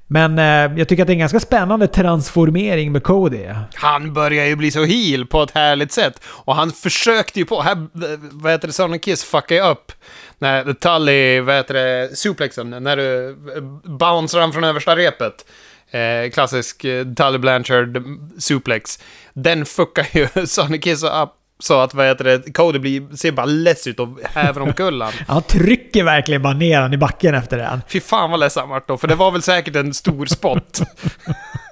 Men 0.07 0.39
eh, 0.39 0.79
jag 0.79 0.89
tycker 0.89 1.03
att 1.03 1.07
det 1.07 1.11
är 1.11 1.15
en 1.15 1.19
ganska 1.19 1.41
spännande 1.41 1.87
transformering 1.87 2.93
med 2.93 3.03
Cody. 3.03 3.47
Han 3.75 4.15
börjar 4.15 4.45
ju 4.45 4.57
bli 4.57 4.71
så 4.71 4.85
heal 4.85 5.27
på 5.27 5.43
ett 5.43 5.51
härligt 5.51 5.93
sätt. 5.93 6.21
Och 6.27 6.55
han 6.55 6.71
försökte 6.73 7.39
ju 7.39 7.45
på... 7.45 7.63
Här, 7.63 7.73
eh, 7.73 8.19
vad 8.33 8.53
heter 8.53 8.69
det? 8.69 8.73
Sonny 8.73 8.99
Kiss 8.99 9.25
fuckade 9.25 9.61
upp 9.71 9.93
när 10.39 10.73
Tully, 10.73 11.41
vad 11.41 11.55
heter 11.55 11.75
det, 11.75 12.17
suplexen, 12.17 12.71
när 12.71 12.97
du 12.97 13.29
eh, 13.29 13.63
bouncear 13.91 14.41
han 14.41 14.53
från 14.53 14.65
översta 14.65 14.97
repet. 14.97 15.45
Eh, 15.91 16.31
klassisk 16.31 16.85
eh, 16.85 17.05
Tully 17.15 17.39
Blanchard 17.39 17.97
mm, 17.97 18.31
suplex. 18.39 18.99
Den 19.33 19.67
fuckar 19.67 20.07
ju 20.13 20.29
Sonic 20.47 20.83
Kiss 20.83 21.03
upp 21.03 21.36
så 21.59 21.81
att 21.81 21.95
vad 21.95 22.07
heter 22.07 22.25
det, 22.25 22.53
Cody 22.53 22.79
blir, 22.79 23.17
ser 23.17 23.33
bara 23.33 23.47
less 23.47 23.87
ut 23.87 24.01
och 24.01 24.09
häver 24.35 24.61
omkull 24.61 25.03
han. 25.27 25.43
Trycker 25.43 26.05
verkligen 26.05 26.43
bara 26.43 26.55
ner 26.55 26.81
han 26.81 26.93
i 26.93 26.97
backen 26.97 27.35
efter 27.35 27.59
den. 27.59 27.83
Fy 27.89 28.01
fan 28.01 28.31
vad 28.31 28.41
ledsen 28.41 28.61
han 28.61 28.71
vart 28.71 28.89
då, 28.89 28.97
för 28.97 29.09
det 29.09 29.15
var 29.15 29.31
väl 29.31 29.43
säkert 29.43 29.77
en 29.77 29.95
stor 29.95 30.27
spot. 30.27 30.81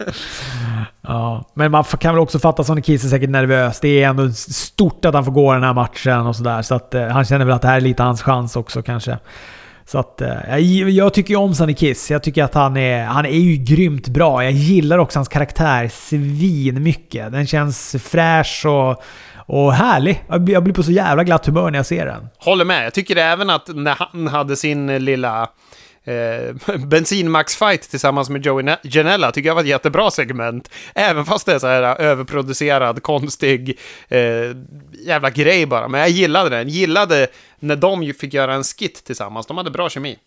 ja, 1.01 1.51
men 1.55 1.70
man 1.70 1.85
kan 1.85 2.14
väl 2.14 2.23
också 2.23 2.38
fatta 2.38 2.61
att 2.61 2.66
Sonny 2.66 2.83
Kiss 2.83 3.05
är 3.05 3.09
säkert 3.09 3.31
nervös. 3.31 3.81
Det 3.81 4.03
är 4.03 4.09
ändå 4.09 4.33
stort 4.33 5.05
att 5.05 5.14
han 5.14 5.25
får 5.25 5.33
gå 5.33 5.53
den 5.53 5.62
här 5.62 5.75
matchen 5.75 6.27
och 6.27 6.37
sådär. 6.37 6.62
Så 6.62 6.75
att 6.75 6.94
eh, 6.94 7.07
han 7.07 7.25
känner 7.25 7.44
väl 7.44 7.55
att 7.55 7.62
det 7.62 7.68
här 7.68 7.77
är 7.77 7.81
lite 7.81 8.03
hans 8.03 8.23
chans 8.23 8.57
också 8.57 8.83
kanske. 8.83 9.18
Så 9.87 9.99
att, 9.99 10.20
eh, 10.20 10.59
jag 10.88 11.14
tycker 11.14 11.31
ju 11.31 11.40
om 11.40 11.55
Sunny 11.55 11.75
Kiss. 11.75 12.11
Jag 12.11 12.23
tycker 12.23 12.44
att 12.44 12.55
han 12.55 12.77
är, 12.77 13.05
han 13.05 13.27
är 13.27 13.38
ju 13.38 13.57
grymt 13.57 14.09
bra. 14.09 14.44
Jag 14.44 14.53
gillar 14.53 14.99
också 14.99 15.18
hans 15.18 15.29
karaktär 15.29 15.88
svin 15.88 16.83
mycket. 16.83 17.33
Den 17.33 17.47
känns 17.47 17.97
fräsch 17.99 18.66
och 18.66 19.03
och 19.47 19.73
härlig. 19.73 20.25
Jag 20.29 20.63
blir 20.63 20.73
på 20.73 20.83
så 20.83 20.93
jävla 20.93 21.25
glatt 21.25 21.47
humör 21.47 21.71
när 21.71 21.79
jag 21.79 21.87
ser 21.87 22.07
den. 22.07 22.29
Håller 22.39 22.65
med. 22.65 22.87
Jag 22.87 22.95
tycker 22.95 23.17
även 23.17 23.51
att 23.51 23.69
när 23.75 23.95
han 23.99 24.27
hade 24.27 24.57
sin 24.57 24.89
eh, 24.89 25.01
lilla 25.01 25.49
eh, 26.05 26.77
bensinmax-fight 26.79 27.91
tillsammans 27.91 28.31
med 28.31 28.47
Joey 28.47 28.77
Janella 28.83 29.33
tycker 29.33 29.49
jag 29.49 29.55
var 29.55 29.63
ett 29.63 29.69
jättebra 29.69 30.11
segment. 30.11 30.71
Även 30.95 31.25
fast 31.25 31.47
det 31.47 31.55
är 31.55 31.59
så 31.59 31.67
här 31.67 31.83
eh, 31.83 32.07
överproducerad, 32.07 33.03
konstig 33.03 33.79
eh, 34.09 34.21
jävla 35.07 35.31
grej 35.31 35.67
bara. 35.67 35.89
Men 35.89 36.01
jag 36.01 36.11
gillade 36.11 36.51
den. 36.51 36.69
Gillade 36.69 37.27
när 37.59 37.77
de 37.77 38.13
fick 38.21 38.35
göra 38.35 38.55
en 38.55 38.65
skit 38.65 39.05
tillsammans. 39.05 39.47
De 39.47 39.57
hade 39.57 39.71
bra 39.71 39.89
kemi. 39.89 40.19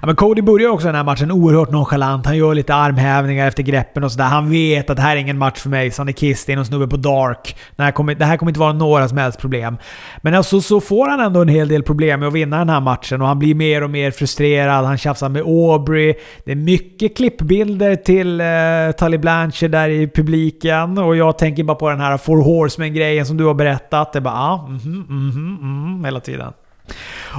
Ja, 0.00 0.06
men 0.06 0.16
Cody 0.16 0.42
börjar 0.42 0.68
också 0.68 0.86
den 0.86 0.94
här 0.94 1.04
matchen 1.04 1.30
oerhört 1.30 1.70
nonchalant. 1.70 2.26
Han 2.26 2.36
gör 2.36 2.54
lite 2.54 2.74
armhävningar 2.74 3.48
efter 3.48 3.62
greppen 3.62 4.04
och 4.04 4.12
sådär. 4.12 4.24
Han 4.24 4.50
vet 4.50 4.90
att 4.90 4.96
det 4.96 5.02
här 5.02 5.16
är 5.16 5.20
ingen 5.20 5.38
match 5.38 5.58
för 5.58 5.68
mig. 5.68 5.90
Sunny 5.90 6.12
Kiss, 6.12 6.44
det 6.44 6.52
är 6.52 6.56
någon 6.56 6.64
snubbe 6.66 6.86
på 6.88 6.96
Dark. 6.96 7.56
Det 7.76 7.82
här, 7.82 7.92
kommer, 7.92 8.14
det 8.14 8.24
här 8.24 8.36
kommer 8.36 8.50
inte 8.50 8.60
vara 8.60 8.72
några 8.72 9.08
som 9.08 9.18
helst 9.18 9.40
problem. 9.40 9.76
Men 10.22 10.34
alltså 10.34 10.60
så 10.60 10.80
får 10.80 11.08
han 11.08 11.20
ändå 11.20 11.42
en 11.42 11.48
hel 11.48 11.68
del 11.68 11.82
problem 11.82 12.20
med 12.20 12.26
att 12.26 12.34
vinna 12.34 12.58
den 12.58 12.68
här 12.68 12.80
matchen 12.80 13.22
och 13.22 13.28
han 13.28 13.38
blir 13.38 13.54
mer 13.54 13.82
och 13.82 13.90
mer 13.90 14.10
frustrerad. 14.10 14.84
Han 14.84 14.98
tjafsar 14.98 15.28
med 15.28 15.42
Aubrey. 15.42 16.14
Det 16.44 16.52
är 16.52 16.56
mycket 16.56 17.16
klippbilder 17.16 17.96
till 17.96 18.40
uh, 18.40 18.92
Tully 18.92 19.18
Blanchard 19.18 19.70
där 19.70 19.88
i 19.88 20.08
publiken 20.08 20.98
och 20.98 21.16
jag 21.16 21.38
tänker 21.38 21.64
bara 21.64 21.74
på 21.74 21.90
den 21.90 22.00
här 22.00 22.16
Four 22.16 22.42
Horsemen-grejen 22.42 23.26
som 23.26 23.36
du 23.36 23.44
har 23.44 23.54
berättat. 23.54 24.12
Det 24.12 24.18
är 24.18 24.20
bara 24.20 24.34
ah, 24.34 24.66
mhm, 24.68 25.06
mhm, 25.08 25.58
mhm, 25.60 26.04
hela 26.04 26.20
tiden. 26.20 26.52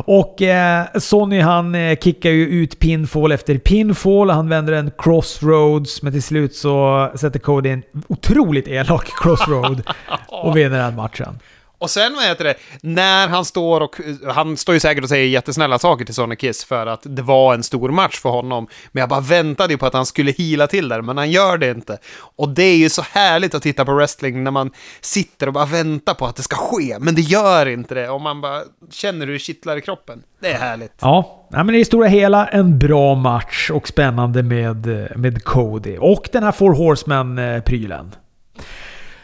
Och 0.05 0.41
eh, 0.41 0.85
Sonny 0.99 1.39
han 1.39 1.75
eh, 1.75 1.97
kickar 1.97 2.29
ju 2.29 2.47
ut 2.47 2.79
pinfall 2.79 3.31
efter 3.31 3.57
pinfall. 3.57 4.29
Han 4.29 4.49
vänder 4.49 4.73
en 4.73 4.91
crossroads, 4.97 6.01
men 6.01 6.13
till 6.13 6.23
slut 6.23 6.55
så 6.55 7.11
sätter 7.15 7.39
Cody 7.39 7.69
en 7.69 7.83
otroligt 8.07 8.67
elak 8.67 9.11
crossroad 9.21 9.81
och 10.27 10.57
vinner 10.57 10.77
den 10.77 10.95
matchen. 10.95 11.39
Och 11.81 11.89
sen, 11.89 12.15
vad 12.15 12.23
heter 12.23 12.43
det, 12.43 12.55
när 12.81 13.27
han 13.27 13.45
står 13.45 13.81
och... 13.81 13.95
Han 14.33 14.57
står 14.57 14.73
ju 14.73 14.79
säkert 14.79 15.03
och 15.03 15.09
säger 15.09 15.27
jättesnälla 15.27 15.79
saker 15.79 16.05
till 16.05 16.15
Sonny 16.15 16.35
Kiss 16.35 16.65
för 16.65 16.87
att 16.87 17.01
det 17.03 17.21
var 17.21 17.53
en 17.53 17.63
stor 17.63 17.89
match 17.89 18.19
för 18.19 18.29
honom. 18.29 18.67
Men 18.91 19.01
jag 19.01 19.09
bara 19.09 19.19
väntade 19.19 19.73
ju 19.73 19.77
på 19.77 19.85
att 19.85 19.93
han 19.93 20.05
skulle 20.05 20.31
hila 20.31 20.67
till 20.67 20.89
där, 20.89 21.01
men 21.01 21.17
han 21.17 21.31
gör 21.31 21.57
det 21.57 21.71
inte. 21.71 21.97
Och 22.35 22.49
det 22.49 22.63
är 22.63 22.75
ju 22.75 22.89
så 22.89 23.01
härligt 23.11 23.55
att 23.55 23.63
titta 23.63 23.85
på 23.85 23.93
wrestling 23.93 24.43
när 24.43 24.51
man 24.51 24.71
sitter 25.01 25.47
och 25.47 25.53
bara 25.53 25.65
väntar 25.65 26.13
på 26.13 26.25
att 26.25 26.35
det 26.35 26.43
ska 26.43 26.55
ske, 26.55 26.97
men 26.99 27.15
det 27.15 27.21
gör 27.21 27.65
inte 27.65 27.95
det. 27.95 28.09
Och 28.09 28.21
man 28.21 28.41
bara 28.41 28.61
känner 28.91 29.25
hur 29.25 29.33
det 29.33 29.39
kittlar 29.39 29.77
i 29.77 29.81
kroppen. 29.81 30.23
Det 30.41 30.51
är 30.51 30.59
härligt. 30.59 30.93
Ja, 31.01 31.47
men 31.49 31.75
i 31.75 31.85
stora 31.85 32.07
hela 32.07 32.47
en 32.47 32.79
bra 32.79 33.15
match 33.15 33.69
och 33.71 33.87
spännande 33.87 34.43
med, 34.43 34.87
eh, 34.87 35.17
med 35.17 35.43
Cody. 35.43 35.97
Och 35.97 36.29
den 36.31 36.43
här 36.43 36.51
Four 36.51 36.73
Horsemen-prylen. 36.73 38.05
Eh, 38.05 38.63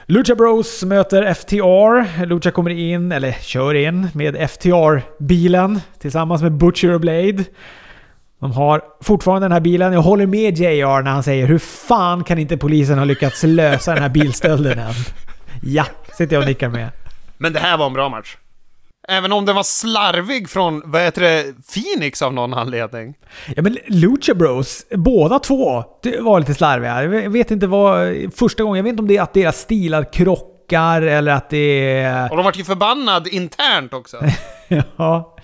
Lucha 0.09 0.35
Bros 0.35 0.83
möter 0.83 1.33
FTR. 1.33 2.25
Lucha 2.25 2.51
kommer 2.51 2.71
in, 2.71 3.11
eller 3.11 3.31
kör 3.31 3.73
in, 3.73 4.07
med 4.13 4.49
FTR-bilen 4.49 5.79
tillsammans 5.99 6.41
med 6.41 6.51
Butcher 6.51 6.93
och 6.93 7.01
Blade. 7.01 7.43
De 8.39 8.51
har 8.51 8.81
fortfarande 9.01 9.45
den 9.45 9.51
här 9.51 9.59
bilen. 9.59 9.93
Jag 9.93 10.01
håller 10.01 10.25
med 10.25 10.57
JR 10.57 11.01
när 11.01 11.11
han 11.11 11.23
säger 11.23 11.47
hur 11.47 11.59
fan 11.59 12.23
kan 12.23 12.39
inte 12.39 12.57
polisen 12.57 12.97
ha 12.97 13.05
lyckats 13.05 13.43
lösa 13.43 13.93
den 13.93 14.03
här 14.03 14.09
bilstölden 14.09 14.79
än? 14.79 14.93
Ja, 15.63 15.85
sitter 16.17 16.35
jag 16.35 16.41
och 16.41 16.47
nickar 16.47 16.69
med. 16.69 16.89
Men 17.37 17.53
det 17.53 17.59
här 17.59 17.77
var 17.77 17.87
en 17.87 17.93
bra 17.93 18.09
match. 18.09 18.37
Även 19.09 19.31
om 19.31 19.45
den 19.45 19.55
var 19.55 19.63
slarvig 19.63 20.49
från, 20.49 20.81
vad 20.85 21.01
heter 21.01 21.21
det, 21.21 21.53
Phoenix 21.73 22.21
av 22.21 22.33
någon 22.33 22.53
anledning. 22.53 23.13
Ja 23.55 23.61
men 23.61 23.77
Lucha 23.87 24.33
Bros, 24.33 24.85
båda 24.91 25.39
två, 25.39 25.83
det 26.03 26.19
var 26.21 26.39
lite 26.39 26.53
slarviga. 26.53 27.03
Jag 27.03 27.29
vet 27.29 27.51
inte 27.51 27.67
vad, 27.67 28.15
första 28.35 28.63
gången, 28.63 28.77
jag 28.77 28.83
vet 28.83 28.89
inte 28.91 29.01
om 29.01 29.07
det 29.07 29.17
är 29.17 29.21
att 29.21 29.33
deras 29.33 29.59
stilar 29.59 30.13
krockar 30.13 31.01
eller 31.01 31.31
att 31.31 31.49
det 31.49 31.91
är... 31.99 32.31
Och 32.31 32.37
de 32.37 32.45
vart 32.45 32.57
ju 32.57 32.63
förbannad 32.63 33.27
internt 33.27 33.93
också. 33.93 34.17
ja. 34.97 35.35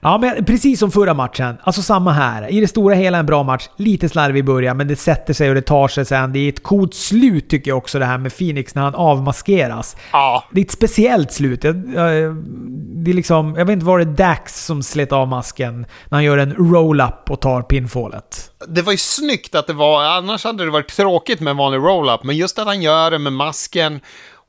Ja, 0.00 0.18
men 0.18 0.44
precis 0.44 0.78
som 0.78 0.90
förra 0.90 1.14
matchen. 1.14 1.56
Alltså 1.62 1.82
samma 1.82 2.12
här. 2.12 2.52
I 2.52 2.60
det 2.60 2.68
stora 2.68 2.94
hela 2.94 3.18
en 3.18 3.26
bra 3.26 3.42
match. 3.42 3.68
Lite 3.76 4.08
slarvig 4.08 4.40
i 4.40 4.42
början, 4.42 4.76
men 4.76 4.88
det 4.88 4.96
sätter 4.96 5.34
sig 5.34 5.48
och 5.48 5.54
det 5.54 5.62
tar 5.62 5.88
sig 5.88 6.04
sen. 6.04 6.32
Det 6.32 6.38
är 6.38 6.48
ett 6.48 6.62
coolt 6.62 6.94
slut 6.94 7.50
tycker 7.50 7.70
jag 7.70 7.78
också 7.78 7.98
det 7.98 8.04
här 8.04 8.18
med 8.18 8.38
Phoenix 8.38 8.74
när 8.74 8.82
han 8.82 8.94
avmaskeras. 8.94 9.96
Ja. 10.12 10.44
Det 10.50 10.60
är 10.60 10.64
ett 10.64 10.70
speciellt 10.70 11.32
slut. 11.32 11.62
Det 11.62 11.68
är 11.68 13.14
liksom, 13.14 13.54
jag 13.58 13.64
vet 13.64 13.72
inte, 13.72 13.86
var 13.86 13.98
det 13.98 14.04
Dax 14.04 14.66
som 14.66 14.82
slet 14.82 15.12
av 15.12 15.28
masken 15.28 15.86
när 16.08 16.16
han 16.16 16.24
gör 16.24 16.38
en 16.38 16.54
roll-up 16.54 17.30
och 17.30 17.40
tar 17.40 17.62
pinfallet? 17.62 18.50
Det 18.68 18.82
var 18.82 18.92
ju 18.92 18.98
snyggt 18.98 19.54
att 19.54 19.66
det 19.66 19.72
var, 19.72 20.02
annars 20.02 20.44
hade 20.44 20.64
det 20.64 20.70
varit 20.70 20.96
tråkigt 20.96 21.40
med 21.40 21.50
en 21.50 21.56
vanlig 21.56 21.78
roll-up, 21.78 22.24
men 22.24 22.36
just 22.36 22.58
att 22.58 22.66
han 22.66 22.82
gör 22.82 23.10
det 23.10 23.18
med 23.18 23.32
masken 23.32 24.00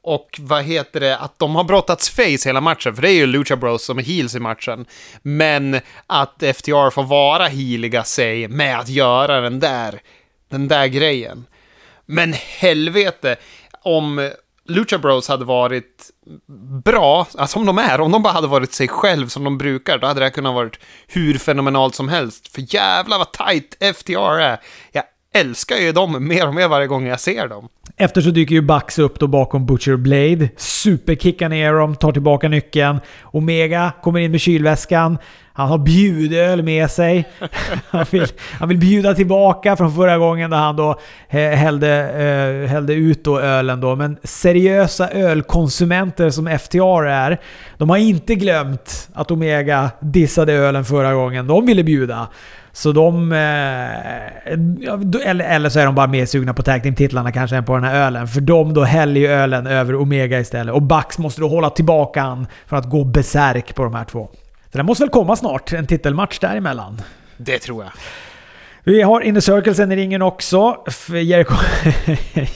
och 0.02 0.40
vad 0.40 0.64
heter 0.64 1.00
det, 1.00 1.18
att 1.18 1.40
de 1.40 1.56
har 1.56 1.64
brottats 1.64 2.10
face 2.10 2.46
hela 2.46 2.62
matchen, 2.62 2.96
för 2.96 3.02
det 3.02 3.12
är 3.12 3.16
ju 3.16 3.26
Lucha 3.26 3.56
Bros 3.56 3.86
som 3.86 3.98
är 3.98 4.04
heels 4.04 4.36
i 4.36 4.40
matchen. 4.40 4.86
Men 5.22 5.80
att 6.08 6.44
FTR 6.56 6.90
får 6.90 7.04
vara 7.04 7.48
healiga 7.48 8.04
sig 8.04 8.48
med 8.48 8.80
att 8.80 8.90
göra 8.90 9.42
den 9.42 9.60
där, 9.60 10.02
den 10.50 10.68
där 10.68 10.88
grejen. 10.88 11.46
Men 12.06 12.34
helvete, 12.34 13.36
om 13.84 14.32
Lucha 14.66 14.98
Bros 14.98 15.28
hade 15.28 15.46
varit 15.46 16.10
bra, 16.86 17.28
alltså 17.38 17.60
om 17.60 17.66
de 17.66 17.78
är, 17.78 18.02
om 18.02 18.12
de 18.12 18.24
bara 18.24 18.34
hade 18.34 18.48
varit 18.48 18.74
sig 18.74 18.88
själv 18.88 19.28
som 19.28 19.44
de 19.44 19.58
brukar, 19.58 19.98
då 19.98 20.08
hade 20.08 20.20
det 20.20 20.26
här 20.26 20.32
kunnat 20.32 20.54
varit 20.54 20.80
hur 21.08 21.38
fenomenalt 21.38 21.96
som 21.96 22.10
helst. 22.10 22.56
För 22.56 22.76
jävla 22.76 23.18
vad 23.18 23.32
tight 23.32 23.98
FTR 23.98 24.40
är. 24.40 24.60
Jag 24.92 25.04
älskar 25.40 25.76
ju 25.76 25.92
dem 25.92 26.28
mer 26.28 26.48
och 26.48 26.56
mer 26.56 26.68
varje 26.68 26.88
gång 26.88 27.08
jag 27.08 27.20
ser 27.20 27.48
dem. 27.48 27.68
Efter 27.98 28.22
så 28.22 28.30
dyker 28.30 28.56
ju 28.56 28.62
Bucks 28.62 29.00
upp 29.00 29.20
då 29.20 29.28
bakom 29.28 29.66
Butcher 29.66 29.96
Blade. 29.96 30.50
Superkickar 30.58 31.50
ner 31.50 31.74
dem, 31.74 31.96
tar 31.96 32.12
tillbaka 32.12 32.50
nyckeln. 32.50 33.00
Omega 33.24 33.92
kommer 34.02 34.20
in 34.20 34.32
med 34.32 34.42
kylväskan. 34.42 35.18
Han 35.54 35.70
har 35.70 35.78
bjudöl 35.78 36.64
med 36.64 36.92
sig. 36.92 37.28
Han 37.90 38.06
vill, 38.12 38.28
han 38.60 38.70
vill 38.70 38.78
bjuda 38.78 39.14
tillbaka 39.14 39.76
från 39.76 39.96
förra 39.96 40.18
gången 40.18 40.50
där 40.50 40.58
han 40.58 40.76
då 40.76 41.00
eh, 41.30 41.50
hällde, 41.50 41.90
eh, 42.10 42.70
hällde 42.70 42.94
ut 42.94 43.24
då 43.24 43.40
ölen 43.40 43.82
då. 43.82 43.96
Men 43.96 44.18
seriösa 44.24 45.10
ölkonsumenter 45.10 46.30
som 46.30 46.60
FTR 46.60 47.06
är, 47.06 47.40
de 47.78 47.90
har 47.90 47.98
inte 47.98 48.36
glömt 48.36 49.10
att 49.14 49.32
Omega 49.32 49.90
dissade 50.00 50.54
ölen 50.54 50.86
förra 50.86 51.14
gången. 51.14 51.48
De 51.48 51.66
ville 51.66 51.84
bjuda. 51.84 52.28
Så 52.72 52.92
de... 52.92 53.32
Eh, 53.32 54.52
eller, 55.30 55.46
eller 55.46 55.70
så 55.70 55.80
är 55.80 55.86
de 55.86 55.96
bara 55.96 56.08
mer 56.08 56.26
sugna 56.26 56.54
på 56.54 56.64
tag 56.64 56.94
titlarna 56.98 57.32
kanske 57.32 57.56
än 57.56 57.66
på 57.66 57.76
den 57.76 57.84
här 57.84 57.96
ölen. 57.96 58.28
För 58.28 58.42
de 58.42 58.74
då 58.74 58.84
häller 58.84 59.22
ju 59.22 59.28
ölen 59.28 59.68
över 59.68 59.96
Omega 59.96 60.40
istället. 60.40 60.76
Och 60.76 60.82
Bax 60.82 61.18
måste 61.18 61.42
då 61.42 61.48
hålla 61.48 61.70
tillbaka 61.70 62.22
han 62.22 62.48
för 62.68 62.78
att 62.78 62.90
gå 62.90 63.04
besärk 63.04 63.76
på 63.76 63.84
de 63.84 63.94
här 63.94 64.06
två. 64.06 64.30
Så 64.72 64.78
det 64.78 64.84
måste 64.84 65.04
väl 65.04 65.10
komma 65.10 65.36
snart, 65.36 65.74
en 65.74 65.88
titelmatch 65.88 66.40
däremellan. 66.40 67.02
Det 67.38 67.60
tror 67.60 67.84
jag. 67.84 67.92
Vi 68.84 69.02
har 69.02 69.22
Inner 69.22 69.40
Circlesen 69.40 69.92
i 69.92 69.96
ringen 69.96 70.22
också. 70.22 70.76
Jericho... 71.08 71.56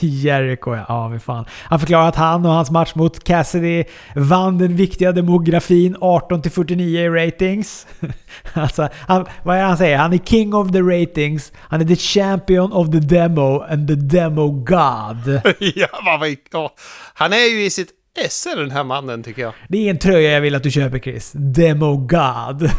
Jericho, 0.00 0.74
ja. 0.88 1.08
vi 1.08 1.18
fan. 1.18 1.44
Han 1.50 1.80
förklarar 1.80 2.08
att 2.08 2.16
han 2.16 2.46
och 2.46 2.52
hans 2.52 2.70
match 2.70 2.94
mot 2.94 3.24
Cassidy 3.24 3.84
vann 4.14 4.58
den 4.58 4.76
viktiga 4.76 5.12
demografin 5.12 5.96
18-49 5.96 6.80
i 6.80 7.08
ratings. 7.08 7.86
alltså, 8.52 8.88
han, 9.08 9.26
vad 9.42 9.56
är 9.56 9.60
det 9.60 9.66
han 9.66 9.76
säger? 9.76 9.96
Han 9.96 10.12
är 10.12 10.18
king 10.18 10.54
of 10.54 10.72
the 10.72 10.80
ratings. 10.80 11.52
Han 11.56 11.80
är 11.80 11.84
the 11.84 11.96
champion 11.96 12.72
of 12.72 12.90
the 12.90 13.00
demo 13.00 13.60
and 13.60 13.88
the 13.88 13.94
demo 13.94 14.50
god. 14.50 15.40
ja, 15.58 15.88
vad, 16.04 16.70
han 17.14 17.32
är 17.32 17.50
ju 17.50 17.64
i 17.64 17.70
sitt 17.70 17.88
esse 18.20 18.54
den 18.54 18.70
här 18.70 18.84
mannen 18.84 19.22
tycker 19.22 19.42
jag. 19.42 19.52
Det 19.68 19.86
är 19.86 19.90
en 19.90 19.98
tröja 19.98 20.30
jag 20.30 20.40
vill 20.40 20.54
att 20.54 20.62
du 20.62 20.70
köper 20.70 20.98
Chris. 20.98 21.32
Demo 21.34 21.96
God. 21.96 22.58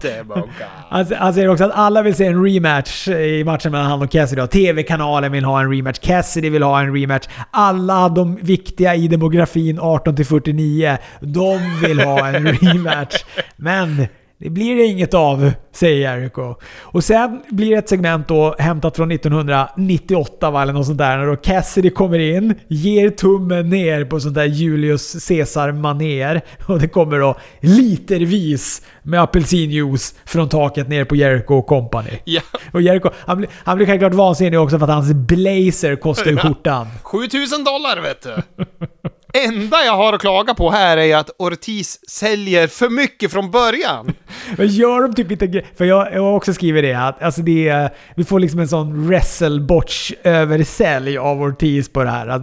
Demo 0.00 0.34
God. 0.34 0.50
Han, 0.90 1.06
han 1.18 1.34
säger 1.34 1.48
också 1.48 1.64
att 1.64 1.72
alla 1.74 2.02
vill 2.02 2.14
se 2.14 2.26
en 2.26 2.44
rematch 2.44 3.08
i 3.08 3.44
matchen 3.44 3.72
mellan 3.72 3.86
han 3.86 4.02
och 4.02 4.10
Cassidy. 4.10 4.46
TV-kanalen 4.46 5.32
vill 5.32 5.44
ha 5.44 5.60
en 5.60 5.70
rematch. 5.70 5.98
Cassidy 5.98 6.50
vill 6.50 6.62
ha 6.62 6.80
en 6.80 6.94
rematch. 6.94 7.28
Alla 7.50 8.08
de 8.08 8.36
viktiga 8.36 8.94
i 8.94 9.08
demografin 9.08 9.80
18-49, 9.80 10.98
de 11.20 11.80
vill 11.82 12.00
ha 12.00 12.28
en 12.28 12.46
rematch. 12.52 13.24
Men 13.56 14.06
det 14.38 14.50
blir 14.50 14.76
det 14.76 14.84
inget 14.84 15.14
av, 15.14 15.52
säger 15.72 15.96
Jericho. 15.96 16.54
Och 16.82 17.04
sen 17.04 17.42
blir 17.48 17.70
det 17.70 17.76
ett 17.76 17.88
segment 17.88 18.28
då 18.28 18.54
hämtat 18.58 18.96
från 18.96 19.10
1998 19.10 20.50
va, 20.50 20.62
eller 20.62 20.72
något 20.72 20.86
sånt 20.86 20.98
där. 20.98 21.18
När 21.18 21.26
då 21.26 21.36
Cassidy 21.36 21.90
kommer 21.90 22.18
in, 22.18 22.54
ger 22.68 23.10
tummen 23.10 23.70
ner 23.70 24.04
på 24.04 24.20
sånt 24.20 24.34
där 24.34 24.44
Julius 24.44 25.28
caesar 25.28 25.72
maner 25.72 26.40
Och 26.66 26.80
det 26.80 26.88
kommer 26.88 27.18
då 27.18 27.36
litervis 27.60 28.82
med 29.02 29.22
apelsinjuice 29.22 30.14
från 30.24 30.48
taket 30.48 30.88
ner 30.88 31.04
på 31.04 31.16
Jericho 31.16 31.54
och 31.54 31.66
company. 31.66 32.18
Ja. 32.24 32.42
Och 32.72 32.82
Jericho, 32.82 33.10
han 33.26 33.38
blir, 33.38 33.50
han 33.64 33.76
blir 33.76 33.86
självklart 33.86 34.14
vansinnig 34.14 34.60
också 34.60 34.78
för 34.78 34.84
att 34.84 34.94
hans 34.94 35.12
blazer 35.12 35.96
kostar 35.96 36.30
ju 36.30 36.36
skjortan. 36.36 36.86
7000 37.02 37.64
dollar 37.64 38.00
vet 38.02 38.22
du! 38.22 38.64
enda 39.34 39.76
jag 39.86 39.96
har 39.96 40.12
att 40.12 40.20
klaga 40.20 40.54
på 40.54 40.70
här 40.70 40.96
är 40.96 41.16
att 41.16 41.30
Ortiz 41.38 42.10
säljer 42.10 42.66
för 42.66 42.88
mycket 42.88 43.32
från 43.32 43.50
början. 43.50 44.12
Men 44.56 44.66
gör 44.68 45.02
de 45.02 45.14
typ 45.14 45.30
inte 45.30 45.62
För 45.78 45.84
jag, 45.84 46.14
jag 46.14 46.22
har 46.22 46.32
också 46.32 46.54
skrivit 46.54 46.84
det 46.84 46.94
att 46.94 47.22
alltså 47.22 47.42
det 47.42 47.68
är, 47.68 47.90
vi 48.16 48.24
får 48.24 48.40
liksom 48.40 48.60
en 48.60 48.68
sån 48.68 49.08
wrestlebotch 49.08 50.12
översälj 50.24 51.18
av 51.18 51.42
Ortiz 51.42 51.88
på 51.92 52.04
det 52.04 52.10
här. 52.10 52.26
Att, 52.28 52.42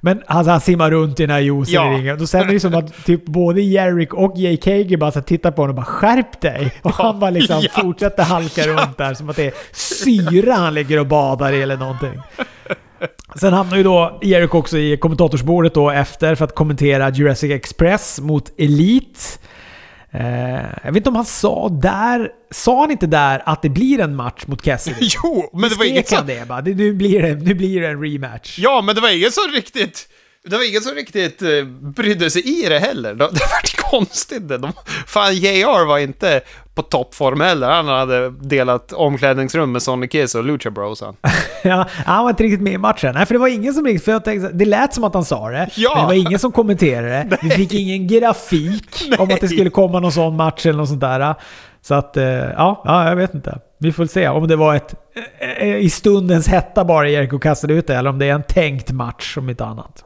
men 0.00 0.22
alltså 0.26 0.50
han 0.50 0.60
simmar 0.60 0.90
runt 0.90 1.20
i 1.20 1.22
den 1.22 1.30
här 1.30 1.40
juicen 1.40 1.74
Ja. 1.74 1.92
i 1.92 1.96
ringen. 1.98 2.18
Då 2.18 2.26
sen 2.26 2.48
är 2.48 2.52
det 2.52 2.60
som 2.60 2.74
att 2.74 3.04
typ 3.04 3.24
både 3.24 3.62
Jerick 3.62 4.14
och 4.14 4.32
Hager 4.38 4.96
bara 4.96 5.12
så 5.12 5.20
tittar 5.20 5.50
på 5.50 5.62
honom 5.62 5.78
och 5.78 5.82
bara 5.82 5.86
skärp 5.86 6.40
dig. 6.40 6.72
Och 6.82 6.92
han 6.94 7.20
bara 7.20 7.30
liksom 7.30 7.60
Ja. 7.62 7.82
fortsätter 7.82 8.22
halka 8.22 8.62
runt 8.66 8.98
där 8.98 9.14
som 9.14 9.30
att 9.30 9.36
det 9.36 9.46
är 9.46 9.52
syra 9.72 10.54
han 10.54 10.74
ligger 10.74 10.98
och 11.00 11.06
badar 11.06 11.52
i 11.52 11.62
eller 11.62 11.76
någonting. 11.76 12.20
Sen 13.34 13.52
hamnar 13.52 13.76
ju 13.76 13.82
då 13.82 14.18
Jericho 14.22 14.58
också 14.58 14.78
i 14.78 14.96
kommentatorsbordet 14.96 15.74
då 15.74 15.90
efter 15.90 16.34
för 16.34 16.44
att 16.44 16.54
kommentera 16.54 17.10
Jurassic 17.10 17.50
Express 17.50 18.20
mot 18.20 18.52
Elite. 18.56 19.20
Eh, 20.12 20.22
jag 20.84 20.92
vet 20.92 20.96
inte 20.96 21.08
om 21.08 21.16
han 21.16 21.24
sa 21.24 21.68
där... 21.68 22.30
Sa 22.50 22.80
han 22.80 22.90
inte 22.90 23.06
där 23.06 23.42
att 23.46 23.62
det 23.62 23.68
blir 23.68 24.00
en 24.00 24.16
match 24.16 24.46
mot 24.46 24.62
Cassidy? 24.62 24.96
Jo, 25.24 25.50
men 25.52 25.70
det 25.70 25.76
var 25.76 25.84
inget 25.84 26.08
som... 26.08 26.26
det 26.26 26.48
bara? 26.48 26.60
Nu, 26.60 26.94
blir 26.94 27.22
det, 27.22 27.34
nu 27.34 27.54
blir 27.54 27.80
det 27.80 27.88
en 27.88 28.02
rematch. 28.02 28.58
Ja, 28.58 28.82
men 28.82 28.94
det 28.94 29.00
var 29.00 29.16
ingen 29.16 29.32
som 29.32 29.44
riktigt... 29.54 30.08
Det 30.44 30.56
var 30.56 30.68
ingen 30.68 30.80
som 30.80 30.94
riktigt 30.94 31.42
eh, 31.42 31.48
brydde 31.80 32.30
sig 32.30 32.64
i 32.64 32.68
det 32.68 32.78
heller. 32.78 33.14
Det, 33.14 33.24
det 33.32 33.40
var 33.40 33.90
konstigt. 33.90 34.48
Det. 34.48 34.58
De, 34.58 34.72
fan, 35.06 35.34
JR 35.34 35.86
var 35.86 35.98
inte 35.98 36.40
på 36.74 36.82
toppform 36.82 37.40
heller. 37.40 37.70
Han 37.70 37.88
hade 37.88 38.30
delat 38.30 38.92
omklädningsrum 38.92 39.72
med 39.72 39.82
Sonny 39.82 40.08
Kiss 40.08 40.34
och 40.34 40.44
Lucha 40.44 40.70
Bros. 40.70 41.00
han. 41.00 41.16
Ja, 41.64 41.86
han 42.06 42.22
var 42.24 42.30
inte 42.30 42.42
riktigt 42.42 42.60
med 42.60 42.72
i 42.72 42.78
matchen. 42.78 43.14
Nej, 43.14 43.26
för 43.26 43.34
det 43.34 43.38
var 43.38 43.48
ingen 43.48 43.74
som 43.74 43.84
riktigt... 43.86 44.04
För 44.04 44.12
jag 44.12 44.24
tänkte, 44.24 44.50
det 44.52 44.64
lät 44.64 44.94
som 44.94 45.04
att 45.04 45.14
han 45.14 45.24
sa 45.24 45.48
det, 45.50 45.70
Ja. 45.76 45.90
men 45.94 46.02
det 46.02 46.06
var 46.06 46.14
ingen 46.28 46.38
som 46.38 46.52
kommenterade 46.52 47.08
det. 47.30 47.38
Vi 47.42 47.50
fick 47.56 47.74
ingen 47.74 48.06
grafik 48.06 49.02
om 49.18 49.30
att 49.30 49.40
det 49.40 49.48
skulle 49.48 49.70
komma 49.70 50.00
någon 50.00 50.12
sån 50.12 50.36
match 50.36 50.66
eller 50.66 50.78
något 50.78 50.88
sånt 50.88 51.00
där. 51.00 51.34
Så 51.82 51.94
att, 51.94 52.16
eh, 52.16 52.24
ja, 52.24 52.82
ja, 52.84 53.08
jag 53.08 53.16
vet 53.16 53.34
inte. 53.34 53.58
Vi 53.78 53.92
får 53.92 54.06
se 54.06 54.28
om 54.28 54.48
det 54.48 54.56
var 54.56 54.74
ett... 54.74 54.94
eh, 55.60 55.76
I 55.76 55.90
stundens 55.90 56.48
hetta 56.48 56.84
bara 56.84 57.08
Jericho 57.08 57.38
kastade 57.38 57.74
ut 57.74 57.86
det, 57.86 57.96
eller 57.96 58.10
om 58.10 58.18
det 58.18 58.26
är 58.26 58.34
en 58.34 58.42
tänkt 58.42 58.90
match, 58.90 59.36
om 59.36 59.50
inte 59.50 59.64
annat. 59.64 60.04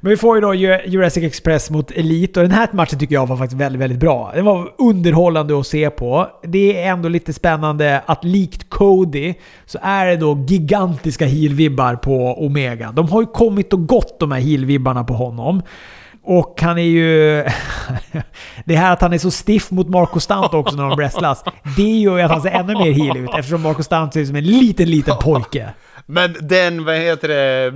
Men 0.00 0.10
vi 0.10 0.16
får 0.16 0.36
ju 0.36 0.40
då 0.40 0.54
Jurassic 0.54 1.24
Express 1.24 1.70
mot 1.70 1.90
Elite 1.90 2.40
och 2.40 2.48
den 2.48 2.56
här 2.56 2.68
matchen 2.72 2.98
tycker 2.98 3.14
jag 3.14 3.26
var 3.26 3.36
faktiskt 3.36 3.60
väldigt, 3.60 3.80
väldigt 3.80 3.98
bra. 3.98 4.32
Den 4.34 4.44
var 4.44 4.72
underhållande 4.78 5.60
att 5.60 5.66
se 5.66 5.90
på. 5.90 6.28
Det 6.42 6.82
är 6.82 6.90
ändå 6.90 7.08
lite 7.08 7.32
spännande 7.32 8.02
att 8.06 8.24
likt 8.24 8.70
Cody 8.70 9.34
så 9.66 9.78
är 9.82 10.06
det 10.06 10.16
då 10.16 10.44
gigantiska 10.48 11.26
heal-vibbar 11.26 11.96
på 11.96 12.46
Omega. 12.46 12.92
De 12.92 13.08
har 13.08 13.20
ju 13.20 13.26
kommit 13.26 13.72
och 13.72 13.86
gått 13.86 14.20
de 14.20 14.32
här 14.32 14.40
heal-vibbarna 14.40 15.04
på 15.04 15.14
honom. 15.14 15.62
Och 16.22 16.60
han 16.62 16.78
är 16.78 16.82
ju... 16.82 17.44
det 18.64 18.76
här 18.76 18.92
att 18.92 19.00
han 19.00 19.12
är 19.12 19.18
så 19.18 19.30
stiff 19.30 19.70
mot 19.70 19.88
Marco 19.88 20.20
Stunt 20.20 20.54
också 20.54 20.76
när 20.76 20.88
de 20.88 20.96
wrestlas. 20.96 21.44
Det 21.76 21.82
gör 21.82 22.16
ju 22.16 22.22
att 22.22 22.30
han 22.30 22.42
ser 22.42 22.50
ännu 22.50 22.74
mer 22.74 22.92
heel 22.92 23.16
ut 23.16 23.30
eftersom 23.38 23.62
Marco 23.62 23.82
Stunt 23.82 24.12
ser 24.12 24.20
ut 24.20 24.26
som 24.26 24.36
en 24.36 24.44
liten, 24.44 24.90
liten 24.90 25.16
pojke. 25.20 25.68
Men 26.06 26.36
den, 26.40 26.84
vad 26.84 26.96
heter 26.96 27.28
det, 27.28 27.72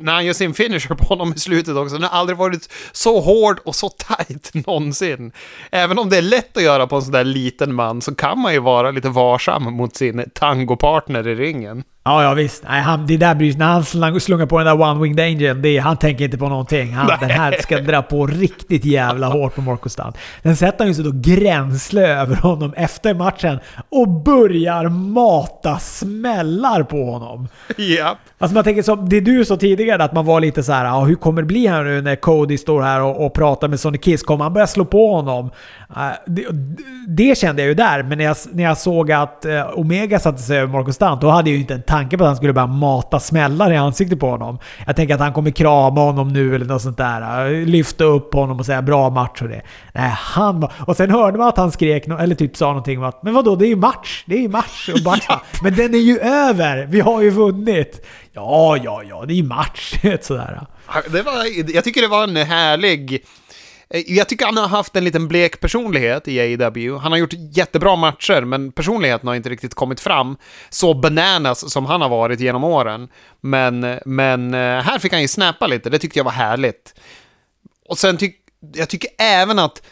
när 0.00 0.12
han 0.12 0.26
gör 0.26 0.32
sin 0.32 0.54
finisher 0.54 0.94
på 0.94 1.04
honom 1.04 1.32
i 1.36 1.38
slutet 1.38 1.76
också, 1.76 1.94
den 1.94 2.02
har 2.02 2.18
aldrig 2.18 2.38
varit 2.38 2.72
så 2.92 3.20
hård 3.20 3.58
och 3.64 3.74
så 3.74 3.88
tight 3.88 4.50
någonsin. 4.66 5.32
Även 5.70 5.98
om 5.98 6.08
det 6.08 6.16
är 6.16 6.22
lätt 6.22 6.56
att 6.56 6.62
göra 6.62 6.86
på 6.86 6.96
en 6.96 7.02
sån 7.02 7.12
där 7.12 7.24
liten 7.24 7.74
man 7.74 8.02
så 8.02 8.14
kan 8.14 8.38
man 8.38 8.52
ju 8.52 8.58
vara 8.58 8.90
lite 8.90 9.08
varsam 9.08 9.62
mot 9.62 9.96
sin 9.96 10.30
tangopartner 10.34 11.28
i 11.28 11.34
ringen. 11.34 11.84
Ja, 12.08 12.22
ja 12.22 12.34
visst. 12.34 12.62
Nej, 12.68 12.82
han, 12.82 13.06
det 13.06 13.16
där 13.16 13.34
bryr 13.34 13.56
När 13.56 13.66
han 13.66 13.82
slang- 13.82 14.18
slungar 14.18 14.46
på 14.46 14.58
den 14.58 14.66
där 14.66 14.80
One 14.82 15.02
Winged 15.02 15.20
Angel, 15.20 15.62
det, 15.62 15.78
han 15.78 15.96
tänker 15.96 16.24
inte 16.24 16.38
på 16.38 16.48
någonting. 16.48 16.92
Han, 16.92 17.10
den 17.20 17.30
här 17.30 17.56
ska 17.60 17.78
dra 17.80 18.02
på 18.02 18.26
riktigt 18.26 18.84
jävla 18.84 19.26
hårt 19.26 19.54
på 19.54 19.60
Marco 19.60 19.88
Stunt. 19.88 20.16
Den 20.42 20.56
sätter 20.56 20.78
han 20.78 20.88
ju 20.88 20.94
så 20.94 21.02
då 21.02 21.10
gränsle 21.14 22.06
över 22.06 22.36
honom 22.36 22.72
efter 22.76 23.14
matchen 23.14 23.58
och 23.88 24.08
börjar 24.08 24.88
mata 24.88 25.78
smällar 25.78 26.82
på 26.82 27.04
honom. 27.10 27.48
Ja. 27.76 28.18
Alltså 28.38 28.54
man 28.54 28.64
tänker 28.64 28.82
som 28.82 29.08
det 29.08 29.20
du 29.20 29.44
sa 29.44 29.56
tidigare, 29.56 30.04
att 30.04 30.12
man 30.12 30.26
var 30.26 30.40
lite 30.40 30.62
så 30.62 30.72
här, 30.72 30.84
ja, 30.84 31.00
hur 31.04 31.14
kommer 31.14 31.42
det 31.42 31.46
bli 31.46 31.66
här 31.66 31.84
nu 31.84 32.02
när 32.02 32.16
Cody 32.16 32.58
står 32.58 32.82
här 32.82 33.00
och, 33.00 33.26
och 33.26 33.34
pratar 33.34 33.68
med 33.68 33.80
Sonny 33.80 33.98
Kiss? 33.98 34.22
Kommer 34.22 34.44
han 34.44 34.52
börja 34.52 34.66
slå 34.66 34.84
på 34.84 35.14
honom? 35.14 35.50
Eh, 35.96 36.10
det, 36.26 36.46
det 37.08 37.38
kände 37.38 37.62
jag 37.62 37.68
ju 37.68 37.74
där, 37.74 38.02
men 38.02 38.18
när 38.18 38.24
jag, 38.24 38.36
när 38.52 38.64
jag 38.64 38.78
såg 38.78 39.12
att 39.12 39.44
eh, 39.44 39.78
Omega 39.78 40.18
satte 40.20 40.42
sig 40.42 40.58
över 40.58 40.72
Marcus 40.72 40.94
Stunt, 40.94 41.20
då 41.20 41.28
hade 41.28 41.50
jag 41.50 41.54
ju 41.54 41.60
inte 41.60 41.74
en 41.74 41.82
tanke 41.82 42.18
på 42.18 42.24
att 42.24 42.28
han 42.28 42.36
skulle 42.36 42.52
börja 42.52 42.66
mata 42.66 43.20
smällar 43.20 43.72
i 43.72 43.76
ansiktet 43.76 44.20
på 44.20 44.30
honom. 44.30 44.58
Jag 44.86 44.96
tänker 44.96 45.14
att 45.14 45.20
han 45.20 45.32
kommer 45.32 45.50
krama 45.50 46.00
honom 46.00 46.28
nu 46.28 46.54
eller 46.54 46.66
något 46.66 46.82
sånt 46.82 46.96
där. 46.96 47.46
eh, 47.46 47.66
Lyfta 47.66 48.04
upp 48.04 48.34
honom 48.34 48.58
och 48.58 48.66
säga 48.66 48.82
bra 48.82 49.10
match 49.10 49.42
och 49.42 49.48
det. 49.48 49.62
Nej, 49.92 50.10
han 50.16 50.60
var... 50.60 50.72
Och 50.86 50.96
sen 50.96 51.10
hörde 51.10 51.38
man 51.38 51.48
att 51.48 51.56
han 51.56 51.72
skrek, 51.72 52.06
eller 52.06 52.34
typ 52.34 52.56
sa 52.56 52.66
någonting 52.66 52.98
om 52.98 53.04
att 53.04 53.22
men 53.22 53.34
vadå, 53.34 53.56
det 53.56 53.66
är 53.66 53.68
ju 53.68 53.76
match. 53.76 54.24
Det 54.26 54.34
är 54.34 54.40
ju 54.40 54.48
match. 54.48 54.88
Och 54.94 55.02
match. 55.04 55.26
Men 55.62 55.74
den 55.74 55.94
är 55.94 55.98
ju 55.98 56.18
över! 56.18 56.86
Vi 56.86 57.00
har 57.00 57.22
ju 57.22 57.30
vunnit. 57.30 58.06
Ja, 58.32 58.76
ja, 58.84 59.02
ja, 59.08 59.24
det 59.26 59.32
är 59.32 59.36
ju 59.36 59.44
match. 59.44 59.94
Sådär. 60.20 60.60
Det 61.10 61.22
var, 61.22 61.70
jag 61.74 61.84
tycker 61.84 62.02
det 62.02 62.08
var 62.08 62.22
en 62.24 62.36
härlig... 62.36 63.24
Eh, 63.90 64.02
jag 64.06 64.28
tycker 64.28 64.46
han 64.46 64.56
har 64.56 64.68
haft 64.68 64.96
en 64.96 65.04
liten 65.04 65.28
blek 65.28 65.60
personlighet 65.60 66.28
i 66.28 66.40
AEW. 66.40 66.98
Han 66.98 67.12
har 67.12 67.18
gjort 67.18 67.32
jättebra 67.32 67.96
matcher, 67.96 68.40
men 68.40 68.72
personligheten 68.72 69.28
har 69.28 69.34
inte 69.34 69.50
riktigt 69.50 69.74
kommit 69.74 70.00
fram. 70.00 70.36
Så 70.70 70.94
bananas 70.94 71.72
som 71.72 71.86
han 71.86 72.00
har 72.00 72.08
varit 72.08 72.40
genom 72.40 72.64
åren. 72.64 73.08
Men, 73.40 73.98
men 74.04 74.54
eh, 74.54 74.82
här 74.82 74.98
fick 74.98 75.12
han 75.12 75.22
ju 75.22 75.28
snäppa 75.28 75.66
lite, 75.66 75.90
det 75.90 75.98
tyckte 75.98 76.18
jag 76.18 76.24
var 76.24 76.32
härligt. 76.32 76.94
Och 77.88 77.98
sen 77.98 78.16
tycker 78.16 78.38
jag 78.74 78.88
tycker 78.88 79.10
även 79.18 79.58
att 79.58 79.82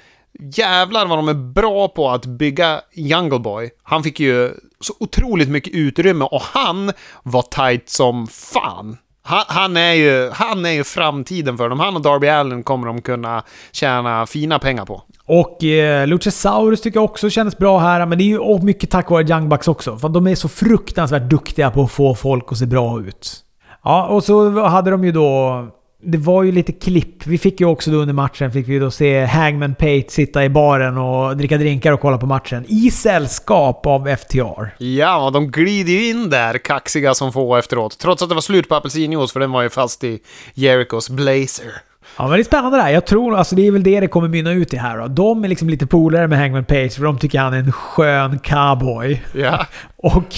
jävlar 0.41 1.07
vad 1.07 1.19
de 1.19 1.29
är 1.29 1.35
bra 1.35 1.89
på 1.89 2.11
att 2.11 2.27
bygga 2.27 2.81
Jungle 2.93 3.39
Boy. 3.39 3.71
Han 3.83 4.03
fick 4.03 4.21
ju 4.21 4.55
så 4.81 4.95
otroligt 5.01 5.49
mycket 5.49 5.75
utrymme 5.75 6.25
och 6.25 6.43
han 6.43 6.93
var 7.23 7.43
tight 7.43 7.89
som 7.89 8.27
fan. 8.27 8.97
Han, 9.29 9.45
han, 9.49 9.77
är 9.77 9.93
ju, 9.93 10.31
han 10.33 10.67
är 10.67 10.71
ju 10.71 10.85
framtiden 10.85 11.57
för 11.57 11.69
dem. 11.69 11.81
Han 11.81 11.97
och 11.97 12.03
Darby 12.03 12.29
Allen 12.29 12.63
kommer 12.63 12.87
de 12.87 13.03
kunna 13.03 13.43
tjäna 13.73 14.27
fina 14.27 14.59
pengar 14.59 14.85
på. 14.85 15.03
Och 15.27 15.65
eh, 15.65 16.07
Luchasaurus 16.07 16.81
tycker 16.81 16.97
jag 16.97 17.05
också 17.05 17.31
kändes 17.31 17.59
bra 17.59 17.79
här, 17.79 18.07
men 18.07 18.19
det 18.19 18.25
är 18.25 18.27
ju 18.27 18.63
mycket 18.63 18.91
tack 18.91 19.11
vare 19.11 19.25
Young 19.25 19.49
Bucks 19.49 19.69
också. 19.69 19.97
För 19.99 20.09
de 20.09 20.27
är 20.27 20.35
så 20.35 20.49
fruktansvärt 20.49 21.31
duktiga 21.31 21.71
på 21.71 21.83
att 21.83 21.91
få 21.91 22.15
folk 22.15 22.45
att 22.49 22.59
se 22.59 22.67
bra 22.67 23.01
ut. 23.01 23.37
Ja, 23.85 24.07
och 24.07 24.25
så 24.25 24.65
hade 24.65 24.91
de 24.91 25.05
ju 25.05 25.13
då... 25.13 25.69
Det 26.09 26.19
var 26.19 26.43
ju 26.43 26.53
lite 26.53 26.73
klipp. 26.73 27.27
Vi 27.27 27.39
fick 27.39 27.61
ju 27.61 27.67
också 27.67 27.91
då 27.91 27.97
under 27.97 28.15
matchen 28.15 28.53
fick 28.53 28.69
vi 28.69 28.79
då 28.79 28.91
se 28.91 29.25
Hangman 29.25 29.75
Pate 29.75 30.05
sitta 30.09 30.45
i 30.45 30.49
baren 30.49 30.99
och 30.99 31.37
dricka 31.37 31.59
drinkar 31.59 31.93
och 31.93 32.01
kolla 32.01 32.19
på 32.19 32.27
matchen. 32.27 32.65
I 32.69 32.91
sällskap 32.91 33.87
av 33.87 34.17
FTR. 34.17 34.85
Ja, 34.85 35.31
de 35.31 35.51
glider 35.51 35.93
ju 35.93 36.09
in 36.09 36.31
där, 36.31 36.59
kaxiga 36.59 37.15
som 37.15 37.33
få 37.33 37.57
efteråt. 37.57 37.99
Trots 37.99 38.23
att 38.23 38.29
det 38.29 38.35
var 38.35 38.43
slut 38.43 38.69
på 38.69 38.75
apelsinjuice, 38.75 39.33
för 39.33 39.41
den 39.41 39.51
var 39.53 39.63
ju 39.63 39.69
fast 39.69 40.05
i 40.05 40.19
Jericos 40.55 41.11
blazer. 41.11 41.73
Ja 42.19 42.25
men 42.25 42.33
det 42.33 42.41
är 42.41 42.45
spännande 42.45 42.79
där. 42.79 42.89
Jag 42.89 43.07
tror 43.07 43.37
alltså 43.37 43.57
det 43.57 43.67
är 43.67 43.71
väl 43.71 43.83
det 43.83 44.01
det 44.01 44.07
kommer 44.07 44.29
mynna 44.29 44.51
ut 44.51 44.75
i 44.75 44.77
här 44.77 44.99
då. 44.99 45.09
De 45.09 45.45
är 45.45 45.49
liksom 45.49 45.69
lite 45.69 45.87
polare 45.87 46.29
med 46.29 46.39
Hangman 46.39 46.65
Page 46.65 46.93
för 46.93 47.05
de 47.05 47.19
tycker 47.19 47.39
han 47.39 47.55
är 47.55 47.59
en 47.59 47.73
skön 47.73 48.39
cowboy. 48.39 49.23
Ja. 49.35 49.67
Och, 49.97 50.35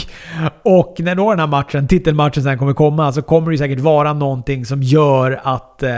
och 0.63 0.95
när 0.99 1.15
då 1.15 1.31
den 1.31 1.41
här 1.41 1.47
matchen, 1.47 1.89
titelmatchen 1.89 2.43
sen 2.43 2.59
kommer 2.59 2.73
komma, 2.73 3.13
så 3.13 3.23
kommer 3.23 3.51
det 3.51 3.59
säkert 3.59 3.81
vara 3.81 4.13
någonting 4.13 4.67
som 4.67 4.83
gör 4.83 5.41
att... 5.43 5.83
Eh, 5.83 5.91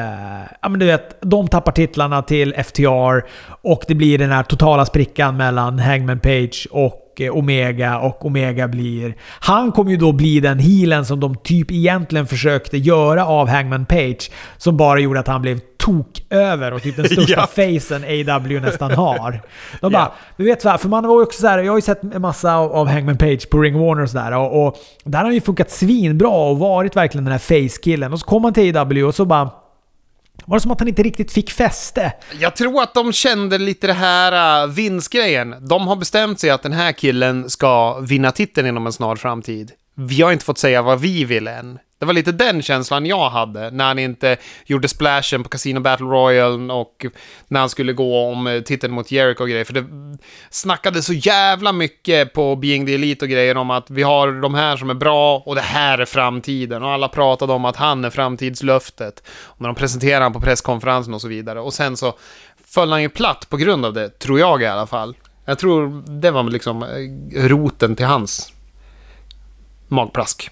ja 0.62 0.68
men 0.68 0.80
du 0.80 0.86
vet, 0.86 1.20
de 1.22 1.48
tappar 1.48 1.72
titlarna 1.72 2.22
till 2.22 2.54
FTR 2.54 3.24
och 3.62 3.84
det 3.88 3.94
blir 3.94 4.18
den 4.18 4.30
här 4.30 4.42
totala 4.42 4.84
sprickan 4.84 5.36
mellan 5.36 5.78
Hangman 5.78 6.20
Page 6.20 6.68
och 6.70 7.09
eh, 7.20 7.36
Omega 7.36 7.98
och 7.98 8.26
Omega 8.26 8.68
blir... 8.68 9.14
Han 9.40 9.72
kommer 9.72 9.90
ju 9.90 9.96
då 9.96 10.12
bli 10.12 10.40
den 10.40 10.58
healen 10.58 11.04
som 11.04 11.20
de 11.20 11.34
typ 11.34 11.70
egentligen 11.70 12.26
försökte 12.26 12.78
göra 12.78 13.26
av 13.26 13.48
Hangman 13.48 13.86
Page. 13.86 14.30
Som 14.56 14.76
bara 14.76 15.00
gjorde 15.00 15.20
att 15.20 15.26
han 15.26 15.42
blev 15.42 15.60
tok 15.80 16.22
över 16.30 16.72
och 16.72 16.82
typ 16.82 16.96
den 16.96 17.04
största 17.08 17.46
facen 17.46 18.04
AW 18.04 18.60
nästan 18.60 18.90
har. 18.90 19.42
De 19.80 19.92
bara, 19.92 20.12
du 20.36 20.44
vet 20.44 20.62
så 20.62 20.68
här, 20.68 20.78
för 20.78 20.88
man 20.88 21.06
var 21.06 21.16
ju 21.16 21.22
också 21.22 21.40
så 21.40 21.46
här, 21.46 21.58
jag 21.58 21.72
har 21.72 21.78
ju 21.78 21.82
sett 21.82 22.02
en 22.02 22.22
massa 22.22 22.56
av, 22.56 22.88
Hangman 22.88 23.16
Page 23.16 23.50
på 23.50 23.58
Ring 23.58 23.78
Warner 23.78 24.02
och 24.02 24.10
sådär. 24.10 24.36
Och, 24.36 24.66
och 24.66 24.76
där 25.04 25.18
har 25.18 25.24
han 25.24 25.34
ju 25.34 25.40
funkat 25.40 25.70
svinbra 25.70 26.28
och 26.28 26.58
varit 26.58 26.96
verkligen 26.96 27.24
den 27.24 27.32
här 27.32 27.38
face-killen. 27.38 28.12
Och 28.12 28.20
så 28.20 28.26
kom 28.26 28.44
han 28.44 28.52
till 28.52 28.76
AW 28.76 29.04
och 29.04 29.14
så 29.14 29.24
bara... 29.24 29.50
Var 30.50 30.56
det 30.56 30.60
som 30.60 30.70
att 30.70 30.80
han 30.80 30.88
inte 30.88 31.02
riktigt 31.02 31.32
fick 31.32 31.50
fäste? 31.50 32.12
Jag 32.40 32.56
tror 32.56 32.82
att 32.82 32.94
de 32.94 33.12
kände 33.12 33.58
lite 33.58 33.86
det 33.86 33.92
här 33.92 34.64
uh, 34.64 34.72
vinstgrejen. 34.72 35.54
De 35.68 35.88
har 35.88 35.96
bestämt 35.96 36.40
sig 36.40 36.50
att 36.50 36.62
den 36.62 36.72
här 36.72 36.92
killen 36.92 37.50
ska 37.50 37.98
vinna 38.00 38.32
titeln 38.32 38.68
inom 38.68 38.86
en 38.86 38.92
snar 38.92 39.16
framtid. 39.16 39.72
Vi 39.94 40.22
har 40.22 40.32
inte 40.32 40.44
fått 40.44 40.58
säga 40.58 40.82
vad 40.82 41.00
vi 41.00 41.24
vill 41.24 41.48
än. 41.48 41.78
Det 42.00 42.06
var 42.06 42.12
lite 42.12 42.32
den 42.32 42.62
känslan 42.62 43.06
jag 43.06 43.30
hade 43.30 43.70
när 43.70 43.84
han 43.84 43.98
inte 43.98 44.36
gjorde 44.66 44.88
splashen 44.88 45.42
på 45.42 45.48
Casino 45.48 45.80
Battle 45.80 46.06
Royale 46.06 46.72
och 46.72 47.06
när 47.48 47.60
han 47.60 47.68
skulle 47.68 47.92
gå 47.92 48.30
om 48.32 48.46
eh, 48.46 48.60
titeln 48.60 48.92
mot 48.92 49.10
Jericho 49.10 49.42
och 49.42 49.48
grejer. 49.48 49.64
För 49.64 49.74
det 49.74 49.84
snackade 50.50 51.02
så 51.02 51.12
jävla 51.12 51.72
mycket 51.72 52.32
på 52.32 52.56
Being 52.56 52.86
the 52.86 52.94
Elite 52.94 53.24
och 53.24 53.28
grejer 53.28 53.56
om 53.56 53.70
att 53.70 53.90
vi 53.90 54.02
har 54.02 54.42
de 54.42 54.54
här 54.54 54.76
som 54.76 54.90
är 54.90 54.94
bra 54.94 55.42
och 55.46 55.54
det 55.54 55.60
här 55.60 55.98
är 55.98 56.04
framtiden. 56.04 56.82
Och 56.82 56.90
alla 56.90 57.08
pratade 57.08 57.52
om 57.52 57.64
att 57.64 57.76
han 57.76 58.04
är 58.04 58.10
framtidslöftet. 58.10 59.22
Och 59.28 59.60
när 59.60 59.68
de 59.68 59.74
presenterade 59.74 60.24
han 60.24 60.32
på 60.32 60.40
presskonferensen 60.40 61.14
och 61.14 61.20
så 61.20 61.28
vidare. 61.28 61.60
Och 61.60 61.74
sen 61.74 61.96
så 61.96 62.18
föll 62.64 62.92
han 62.92 63.02
ju 63.02 63.08
platt 63.08 63.46
på 63.48 63.56
grund 63.56 63.84
av 63.84 63.92
det, 63.92 64.18
tror 64.18 64.40
jag 64.40 64.62
i 64.62 64.66
alla 64.66 64.86
fall. 64.86 65.16
Jag 65.44 65.58
tror 65.58 66.02
det 66.20 66.30
var 66.30 66.42
liksom 66.42 66.82
eh, 66.82 67.48
roten 67.48 67.96
till 67.96 68.06
hans 68.06 68.52
magplask. 69.90 70.50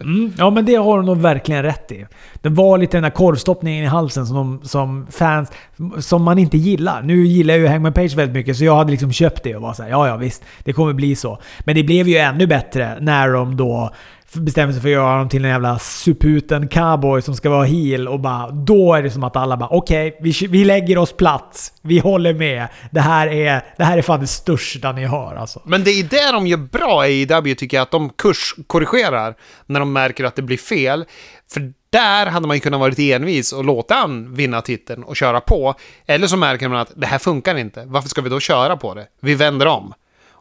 Mm, 0.00 0.32
ja, 0.38 0.50
men 0.50 0.64
det 0.64 0.74
har 0.74 0.96
de 0.96 1.06
nog 1.06 1.18
verkligen 1.18 1.62
rätt 1.62 1.92
i. 1.92 2.06
Det 2.34 2.48
var 2.48 2.78
lite 2.78 2.96
den 2.96 3.02
där 3.02 3.10
korvstoppningen 3.10 3.84
i 3.84 3.86
halsen 3.86 4.26
som, 4.26 4.36
de, 4.36 4.68
som 4.68 5.06
fans... 5.10 5.50
Som 5.98 6.22
man 6.22 6.38
inte 6.38 6.58
gillar. 6.58 7.02
Nu 7.02 7.26
gillar 7.26 7.54
jag 7.54 7.60
ju 7.60 7.68
Hangman 7.68 7.92
Page 7.92 8.14
väldigt 8.14 8.34
mycket, 8.34 8.56
så 8.56 8.64
jag 8.64 8.76
hade 8.76 8.90
liksom 8.90 9.12
köpt 9.12 9.42
det 9.42 9.56
och 9.56 9.62
var 9.62 9.72
såhär, 9.72 9.90
ja 9.90 10.08
ja 10.08 10.16
visst, 10.16 10.44
det 10.64 10.72
kommer 10.72 10.92
bli 10.92 11.16
så. 11.16 11.38
Men 11.60 11.74
det 11.74 11.82
blev 11.82 12.08
ju 12.08 12.16
ännu 12.16 12.46
bättre 12.46 12.98
när 13.00 13.28
de 13.28 13.56
då 13.56 13.90
bestämmer 14.34 14.72
sig 14.72 14.82
för 14.82 14.88
att 14.88 14.92
göra 14.92 15.10
honom 15.10 15.28
till 15.28 15.44
en 15.44 15.50
jävla 15.50 15.78
suputen 15.78 16.68
cowboy 16.68 17.22
som 17.22 17.36
ska 17.36 17.50
vara 17.50 17.64
heel 17.64 18.08
och 18.08 18.20
bara... 18.20 18.50
Då 18.50 18.94
är 18.94 19.02
det 19.02 19.10
som 19.10 19.24
att 19.24 19.36
alla 19.36 19.56
bara 19.56 19.68
okej, 19.68 20.08
okay, 20.08 20.32
vi, 20.32 20.46
vi 20.46 20.64
lägger 20.64 20.98
oss 20.98 21.12
platt. 21.12 21.72
Vi 21.82 21.98
håller 21.98 22.34
med. 22.34 22.68
Det 22.90 23.00
här 23.00 23.26
är, 23.26 23.64
det 23.76 23.84
här 23.84 23.98
är 23.98 24.02
fan 24.02 24.20
det 24.20 24.26
största 24.26 24.92
ni 24.92 25.04
har 25.04 25.34
alltså. 25.34 25.62
Men 25.64 25.84
det 25.84 25.90
är 25.90 26.04
det 26.04 26.32
de 26.32 26.46
gör 26.46 26.56
bra 26.56 27.08
i 27.08 27.32
AEW 27.32 27.54
tycker 27.54 27.76
jag, 27.76 27.82
att 27.82 27.90
de 27.90 28.10
kurskorrigerar 28.10 29.34
när 29.66 29.80
de 29.80 29.92
märker 29.92 30.24
att 30.24 30.36
det 30.36 30.42
blir 30.42 30.56
fel. 30.56 31.04
För 31.52 31.72
där 31.90 32.26
hade 32.26 32.46
man 32.46 32.56
ju 32.56 32.60
kunnat 32.60 32.80
vara 32.80 32.92
envis 32.98 33.52
och 33.52 33.64
låta 33.64 33.94
han 33.94 34.34
vinna 34.34 34.60
titeln 34.60 35.04
och 35.04 35.16
köra 35.16 35.40
på. 35.40 35.74
Eller 36.06 36.26
så 36.26 36.36
märker 36.36 36.68
man 36.68 36.78
att 36.78 36.92
det 36.96 37.06
här 37.06 37.18
funkar 37.18 37.56
inte. 37.56 37.84
Varför 37.86 38.08
ska 38.08 38.20
vi 38.20 38.30
då 38.30 38.40
köra 38.40 38.76
på 38.76 38.94
det? 38.94 39.06
Vi 39.20 39.34
vänder 39.34 39.66
om. 39.66 39.94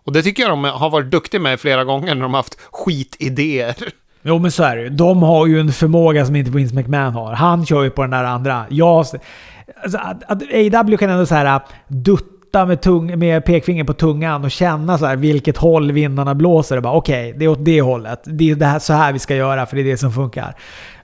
Och 0.03 0.13
det 0.13 0.23
tycker 0.23 0.43
jag 0.43 0.51
de 0.51 0.63
har 0.63 0.89
varit 0.89 1.11
duktiga 1.11 1.41
med 1.41 1.59
flera 1.59 1.83
gånger 1.83 2.15
när 2.15 2.21
de 2.21 2.33
har 2.33 2.39
haft 2.39 2.57
skitidéer. 2.71 3.75
Jo 4.23 4.39
men 4.39 4.51
så 4.51 4.63
är 4.63 4.75
det 4.75 4.81
ju. 4.81 4.89
De 4.89 5.23
har 5.23 5.47
ju 5.47 5.59
en 5.59 5.71
förmåga 5.71 6.25
som 6.25 6.35
inte 6.35 6.51
Vince 6.51 6.75
McMahon 6.75 7.13
har. 7.13 7.33
Han 7.33 7.65
kör 7.65 7.83
ju 7.83 7.89
på 7.89 8.01
den 8.01 8.11
där 8.11 8.23
andra. 8.23 8.65
Jag, 8.69 8.97
alltså, 8.97 9.97
att, 9.97 10.23
att 10.23 10.41
AW 10.41 10.97
kan 10.97 11.09
ändå 11.09 11.25
så 11.25 11.35
här 11.35 11.45
äh, 11.45 11.61
dutta 11.87 12.65
med, 12.65 12.81
tung, 12.81 13.19
med 13.19 13.45
pekfinger 13.45 13.83
på 13.83 13.93
tungan 13.93 14.43
och 14.43 14.51
känna 14.51 14.97
så 14.97 15.05
här 15.05 15.15
vilket 15.15 15.57
håll 15.57 15.91
vindarna 15.91 16.35
blåser. 16.35 16.77
Och 16.77 16.83
bara 16.83 16.93
okej, 16.93 17.27
okay, 17.27 17.39
det 17.39 17.45
är 17.45 17.49
åt 17.49 17.65
det 17.65 17.81
hållet. 17.81 18.21
Det 18.25 18.51
är 18.51 18.55
det 18.55 18.65
här, 18.65 18.79
så 18.79 18.93
här 18.93 19.13
vi 19.13 19.19
ska 19.19 19.35
göra 19.35 19.65
för 19.65 19.75
det 19.75 19.81
är 19.81 19.85
det 19.85 19.97
som 19.97 20.13
funkar. 20.13 20.55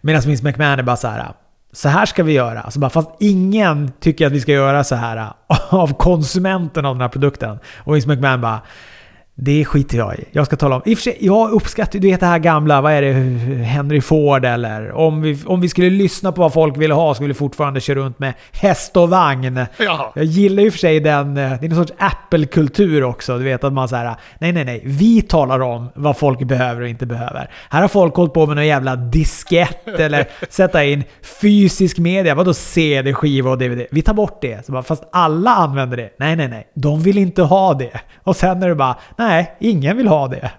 Medan 0.01 0.21
Vince 0.21 0.43
McMahon 0.43 0.79
är 0.79 0.83
bara 0.83 0.95
så 0.95 1.07
här 1.07 1.19
äh, 1.19 1.25
så 1.77 1.89
här 1.89 2.05
ska 2.05 2.23
vi 2.23 2.33
göra. 2.33 2.61
Alltså 2.61 2.79
bara, 2.79 2.89
fast 2.89 3.09
ingen 3.19 3.91
tycker 3.99 4.27
att 4.27 4.33
vi 4.33 4.41
ska 4.41 4.51
göra 4.51 4.83
så 4.83 4.95
här 4.95 5.17
äh, 5.17 5.73
av 5.73 5.93
konsumenten 5.93 6.85
av 6.85 6.95
den 6.95 7.01
här 7.01 7.09
produkten. 7.09 7.59
Och 7.77 7.95
Vince 7.95 8.07
McMahon 8.07 8.41
bara 8.41 8.61
det 9.39 9.65
skiter 9.65 9.97
jag 9.97 10.15
i. 10.15 10.23
Jag 10.31 10.45
ska 10.45 10.55
tala 10.55 10.75
om... 10.75 10.81
I 10.85 10.93
och 10.93 10.97
för 10.97 11.03
sig, 11.03 11.17
jag 11.19 11.51
uppskattar 11.51 11.99
du 11.99 12.07
vet 12.07 12.19
det 12.19 12.25
här 12.25 12.39
gamla, 12.39 12.81
vad 12.81 12.91
är 12.91 13.01
det, 13.01 13.13
Henry 13.63 14.01
Ford 14.01 14.45
eller? 14.45 14.91
Om 14.91 15.21
vi, 15.21 15.39
om 15.45 15.61
vi 15.61 15.69
skulle 15.69 15.89
lyssna 15.89 16.31
på 16.31 16.41
vad 16.41 16.53
folk 16.53 16.77
ville 16.77 16.93
ha 16.93 17.13
skulle 17.13 17.27
vi 17.27 17.33
fortfarande 17.33 17.81
köra 17.81 17.99
runt 17.99 18.19
med 18.19 18.33
häst 18.51 18.97
och 18.97 19.09
vagn. 19.09 19.65
Ja. 19.77 20.11
Jag 20.15 20.25
gillar 20.25 20.63
ju 20.63 20.71
för 20.71 20.77
sig 20.77 20.99
den... 20.99 21.37
Eh, 21.37 21.49
det 21.49 21.65
är 21.65 21.69
en 21.69 21.75
sorts 21.75 21.91
Apple-kultur 21.97 23.03
också. 23.03 23.37
Du 23.37 23.43
vet 23.43 23.63
att 23.63 23.73
man 23.73 23.89
säger 23.89 24.15
nej, 24.39 24.51
nej, 24.51 24.65
nej. 24.65 24.81
Vi 24.85 25.21
talar 25.21 25.59
om 25.59 25.89
vad 25.95 26.17
folk 26.17 26.47
behöver 26.47 26.81
och 26.81 26.87
inte 26.87 27.05
behöver. 27.05 27.51
Här 27.69 27.81
har 27.81 27.87
folk 27.87 28.15
hållit 28.15 28.33
på 28.33 28.45
med 28.45 28.55
någon 28.55 28.67
jävla 28.67 28.95
diskett 28.95 29.87
eller 29.99 30.27
sätta 30.49 30.83
in 30.83 31.03
fysisk 31.41 31.97
media. 31.97 32.35
Vadå 32.35 32.53
CD, 32.53 33.13
skiva 33.13 33.51
och 33.51 33.57
DVD? 33.57 33.85
Vi 33.91 34.01
tar 34.01 34.13
bort 34.13 34.41
det. 34.41 34.65
Så 34.65 34.71
bara, 34.71 34.83
fast 34.83 35.03
alla 35.11 35.51
använder 35.51 35.97
det. 35.97 36.09
Nej, 36.19 36.35
nej, 36.35 36.47
nej. 36.47 36.67
De 36.73 37.01
vill 37.01 37.17
inte 37.17 37.41
ha 37.41 37.73
det. 37.73 38.01
Och 38.23 38.35
sen 38.35 38.63
är 38.63 38.69
det 38.69 38.75
bara, 38.75 38.95
nej, 39.17 39.26
ingen 39.59 39.97
vill 39.97 40.07
ha 40.07 40.27
det. 40.27 40.51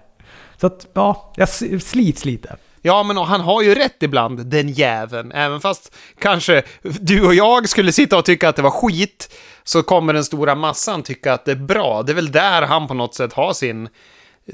Så 0.61 0.67
att, 0.67 0.87
ja, 0.93 1.33
jag 1.35 1.49
slits 1.81 2.25
lite. 2.25 2.55
Ja, 2.81 3.03
men 3.03 3.17
han 3.17 3.41
har 3.41 3.61
ju 3.61 3.75
rätt 3.75 4.03
ibland, 4.03 4.45
den 4.45 4.69
jäveln. 4.69 5.31
Även 5.31 5.61
fast 5.61 5.95
kanske 6.19 6.63
du 6.81 7.25
och 7.25 7.35
jag 7.35 7.69
skulle 7.69 7.91
sitta 7.91 8.17
och 8.17 8.25
tycka 8.25 8.49
att 8.49 8.55
det 8.55 8.61
var 8.61 8.71
skit, 8.71 9.35
så 9.63 9.83
kommer 9.83 10.13
den 10.13 10.23
stora 10.23 10.55
massan 10.55 11.03
tycka 11.03 11.33
att 11.33 11.45
det 11.45 11.51
är 11.51 11.55
bra. 11.55 12.03
Det 12.03 12.11
är 12.11 12.15
väl 12.15 12.31
där 12.31 12.61
han 12.61 12.87
på 12.87 12.93
något 12.93 13.15
sätt 13.15 13.33
har 13.33 13.53
sin 13.53 13.89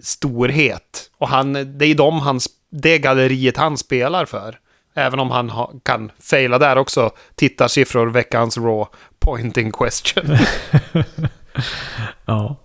storhet. 0.04 1.12
Och 1.18 1.28
han, 1.28 1.54
det 1.54 1.86
är 1.86 1.96
de 1.96 2.20
han, 2.20 2.40
det 2.70 2.98
galleriet 2.98 3.58
han 3.58 3.78
spelar 3.78 4.26
för. 4.26 4.60
Även 4.96 5.20
om 5.20 5.32
han 5.32 5.50
ha, 5.50 5.72
kan 5.84 6.12
faila 6.20 6.60
där 6.60 6.76
också. 6.76 7.12
Tittarsiffror, 7.36 8.08
veckans 8.08 8.58
Raw, 8.58 8.86
pointing 9.20 9.72
question. 9.72 10.38
ja. 12.26 12.56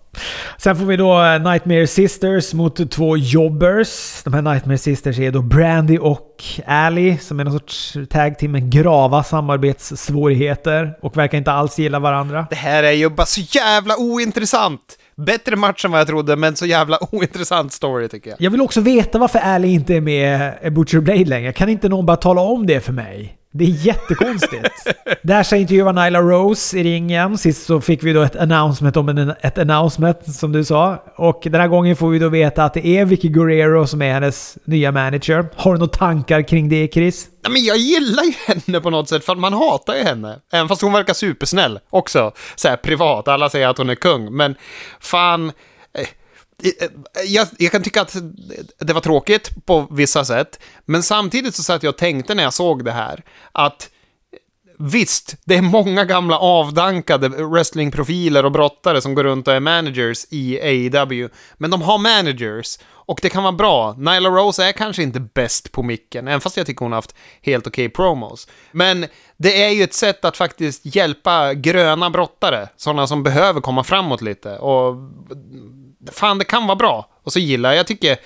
Sen 0.58 0.76
får 0.76 0.84
vi 0.84 0.96
då 0.96 1.22
eh, 1.22 1.42
Nightmare 1.42 1.86
Sisters 1.86 2.54
mot 2.54 2.90
två 2.90 3.16
jobbers. 3.16 4.22
De 4.24 4.34
här 4.34 4.42
Nightmare 4.42 4.78
Sisters 4.78 5.18
är 5.18 5.30
då 5.30 5.42
Brandy 5.42 5.98
och 5.98 6.44
Ally 6.66 7.18
som 7.18 7.40
är 7.40 7.44
någon 7.44 7.52
sorts 7.52 7.96
tag 8.11 8.38
team 8.38 8.52
med 8.52 8.72
grava 8.72 9.22
samarbetssvårigheter 9.22 10.98
och 11.02 11.16
verkar 11.16 11.38
inte 11.38 11.52
alls 11.52 11.78
gilla 11.78 11.98
varandra. 11.98 12.46
Det 12.50 12.56
här 12.56 12.82
är 12.82 12.92
ju 12.92 13.08
bara 13.08 13.26
så 13.26 13.40
jävla 13.40 13.96
ointressant! 13.98 14.80
Bättre 15.16 15.56
match 15.56 15.84
än 15.84 15.90
vad 15.90 16.00
jag 16.00 16.06
trodde, 16.06 16.36
men 16.36 16.56
så 16.56 16.66
jävla 16.66 16.98
ointressant 17.11 17.72
story 17.72 18.08
tycker 18.08 18.30
jag. 18.30 18.40
Jag 18.40 18.50
vill 18.50 18.61
också 18.61 18.80
veta 18.80 19.18
varför 19.18 19.38
Ally 19.38 19.68
inte 19.68 19.94
är 19.94 20.00
med 20.00 20.54
Butcher 20.72 21.00
Blade 21.00 21.24
längre. 21.24 21.52
Kan 21.52 21.68
inte 21.68 21.88
någon 21.88 22.06
bara 22.06 22.16
tala 22.16 22.40
om 22.40 22.66
det 22.66 22.80
för 22.80 22.92
mig? 22.92 23.39
Det 23.53 23.64
är 23.64 23.68
jättekonstigt. 23.68 24.68
Där 25.22 25.42
ska 25.42 25.57
jag 25.57 25.61
intervjua 25.61 25.92
Nyla 25.92 26.20
Rose 26.20 26.78
i 26.78 26.82
ringen. 26.82 27.38
Sist 27.38 27.66
så 27.66 27.80
fick 27.80 28.03
vi 28.03 28.12
då 28.12 28.22
ett 28.22 28.36
announcement 28.36 28.96
om 28.96 29.09
en, 29.09 29.34
ett 29.40 29.59
announcement, 29.59 30.34
som 30.34 30.53
du 30.53 30.64
sa. 30.64 31.05
Och 31.16 31.40
den 31.42 31.61
här 31.61 31.68
gången 31.68 31.96
får 31.96 32.09
vi 32.09 32.18
då 32.18 32.28
veta 32.28 32.64
att 32.64 32.74
det 32.74 32.86
är 32.86 33.05
Vicky 33.05 33.28
Guerrero 33.28 33.86
som 33.86 34.03
är 34.03 34.12
hennes 34.12 34.59
nya 34.64 34.92
manager. 34.92 35.48
Har 35.57 35.72
du 35.72 35.78
några 35.78 35.92
tankar 35.92 36.42
kring 36.42 36.68
det, 36.68 36.88
Chris? 36.92 37.28
Ja, 37.42 37.51
men 37.51 37.64
jag 37.64 37.76
gillar 37.76 38.22
ju 38.22 38.32
henne 38.46 38.80
på 38.80 38.90
något 38.90 39.09
sätt, 39.09 39.24
för 39.24 39.34
man 39.34 39.53
hatar 39.53 39.94
ju 39.94 40.03
henne. 40.03 40.38
Även 40.53 40.68
fast 40.68 40.82
hon 40.82 40.92
verkar 40.92 41.14
supersnäll 41.14 41.78
också. 41.90 42.32
Så 42.57 42.68
här, 42.68 42.76
privat, 42.76 43.28
alla 43.28 43.51
säger 43.51 43.68
att 43.68 43.78
hon 43.78 43.90
är 43.90 43.94
kung. 43.94 44.36
Men 44.36 44.55
fan... 45.01 45.53
Eh, 46.62 46.88
jag, 47.26 47.48
jag, 47.58 47.72
kan 47.72 47.82
tycka 47.82 48.02
att 48.02 48.16
det 48.78 48.92
var 48.92 49.00
tråkigt 49.00 49.66
på 49.66 49.88
vissa 49.90 50.24
sätt, 50.24 50.61
men 50.84 51.02
samtidigt 51.02 51.54
så 51.54 51.62
satt 51.62 51.82
jag 51.82 51.90
och 51.90 51.98
tänkte 51.98 52.34
när 52.34 52.42
jag 52.42 52.54
såg 52.54 52.84
det 52.84 52.92
här 52.92 53.24
att 53.52 53.90
Visst, 54.82 55.36
det 55.44 55.56
är 55.56 55.62
många 55.62 56.04
gamla 56.04 56.38
avdankade 56.38 57.28
wrestlingprofiler 57.28 58.44
och 58.44 58.52
brottare 58.52 59.00
som 59.00 59.14
går 59.14 59.24
runt 59.24 59.48
och 59.48 59.54
är 59.54 59.61
managers 59.61 60.26
i 60.30 60.61
AEW, 60.61 61.28
men 61.56 61.70
de 61.70 61.82
har 61.82 61.98
managers 61.98 62.78
och 62.88 63.18
det 63.22 63.28
kan 63.28 63.42
vara 63.42 63.52
bra. 63.52 63.94
Nyla 63.98 64.28
Rose 64.28 64.64
är 64.64 64.72
kanske 64.72 65.02
inte 65.02 65.20
bäst 65.20 65.72
på 65.72 65.82
micken, 65.82 66.28
även 66.28 66.40
fast 66.40 66.56
jag 66.56 66.66
tycker 66.66 66.84
hon 66.84 66.92
har 66.92 66.96
haft 66.96 67.14
helt 67.42 67.66
okej 67.66 67.86
okay 67.86 67.94
promos. 67.94 68.48
Men 68.72 69.06
det 69.36 69.62
är 69.62 69.70
ju 69.70 69.82
ett 69.82 69.94
sätt 69.94 70.24
att 70.24 70.36
faktiskt 70.36 70.96
hjälpa 70.96 71.54
gröna 71.54 72.11
brottare, 72.11 72.68
sådana 72.76 73.06
som 73.06 73.22
behöver 73.22 73.61
komma 73.61 73.84
framåt 73.84 74.22
lite 74.22 74.58
och 74.58 74.96
fan, 76.12 76.38
det 76.38 76.44
kan 76.44 76.66
vara 76.66 76.76
bra. 76.76 77.09
Och 77.24 77.32
så 77.32 77.38
gillar 77.38 77.70
jag, 77.70 77.78
jag 77.78 77.86
tycker, 77.86 78.16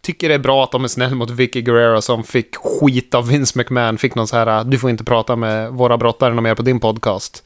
tycker 0.00 0.28
det 0.28 0.34
är 0.34 0.38
bra 0.38 0.64
att 0.64 0.72
de 0.72 0.84
är 0.84 0.88
snäll 0.88 1.14
mot 1.14 1.30
Vicky 1.30 1.62
Guerrero 1.62 2.02
som 2.02 2.24
fick 2.24 2.56
skit 2.56 3.14
av 3.14 3.28
Vince 3.28 3.58
McMahon, 3.58 3.98
fick 3.98 4.14
någon 4.14 4.26
så 4.26 4.36
här, 4.36 4.64
du 4.64 4.78
får 4.78 4.90
inte 4.90 5.04
prata 5.04 5.36
med 5.36 5.72
våra 5.72 5.98
brottare 5.98 6.40
mer 6.40 6.54
på 6.54 6.62
din 6.62 6.80
podcast. 6.80 7.44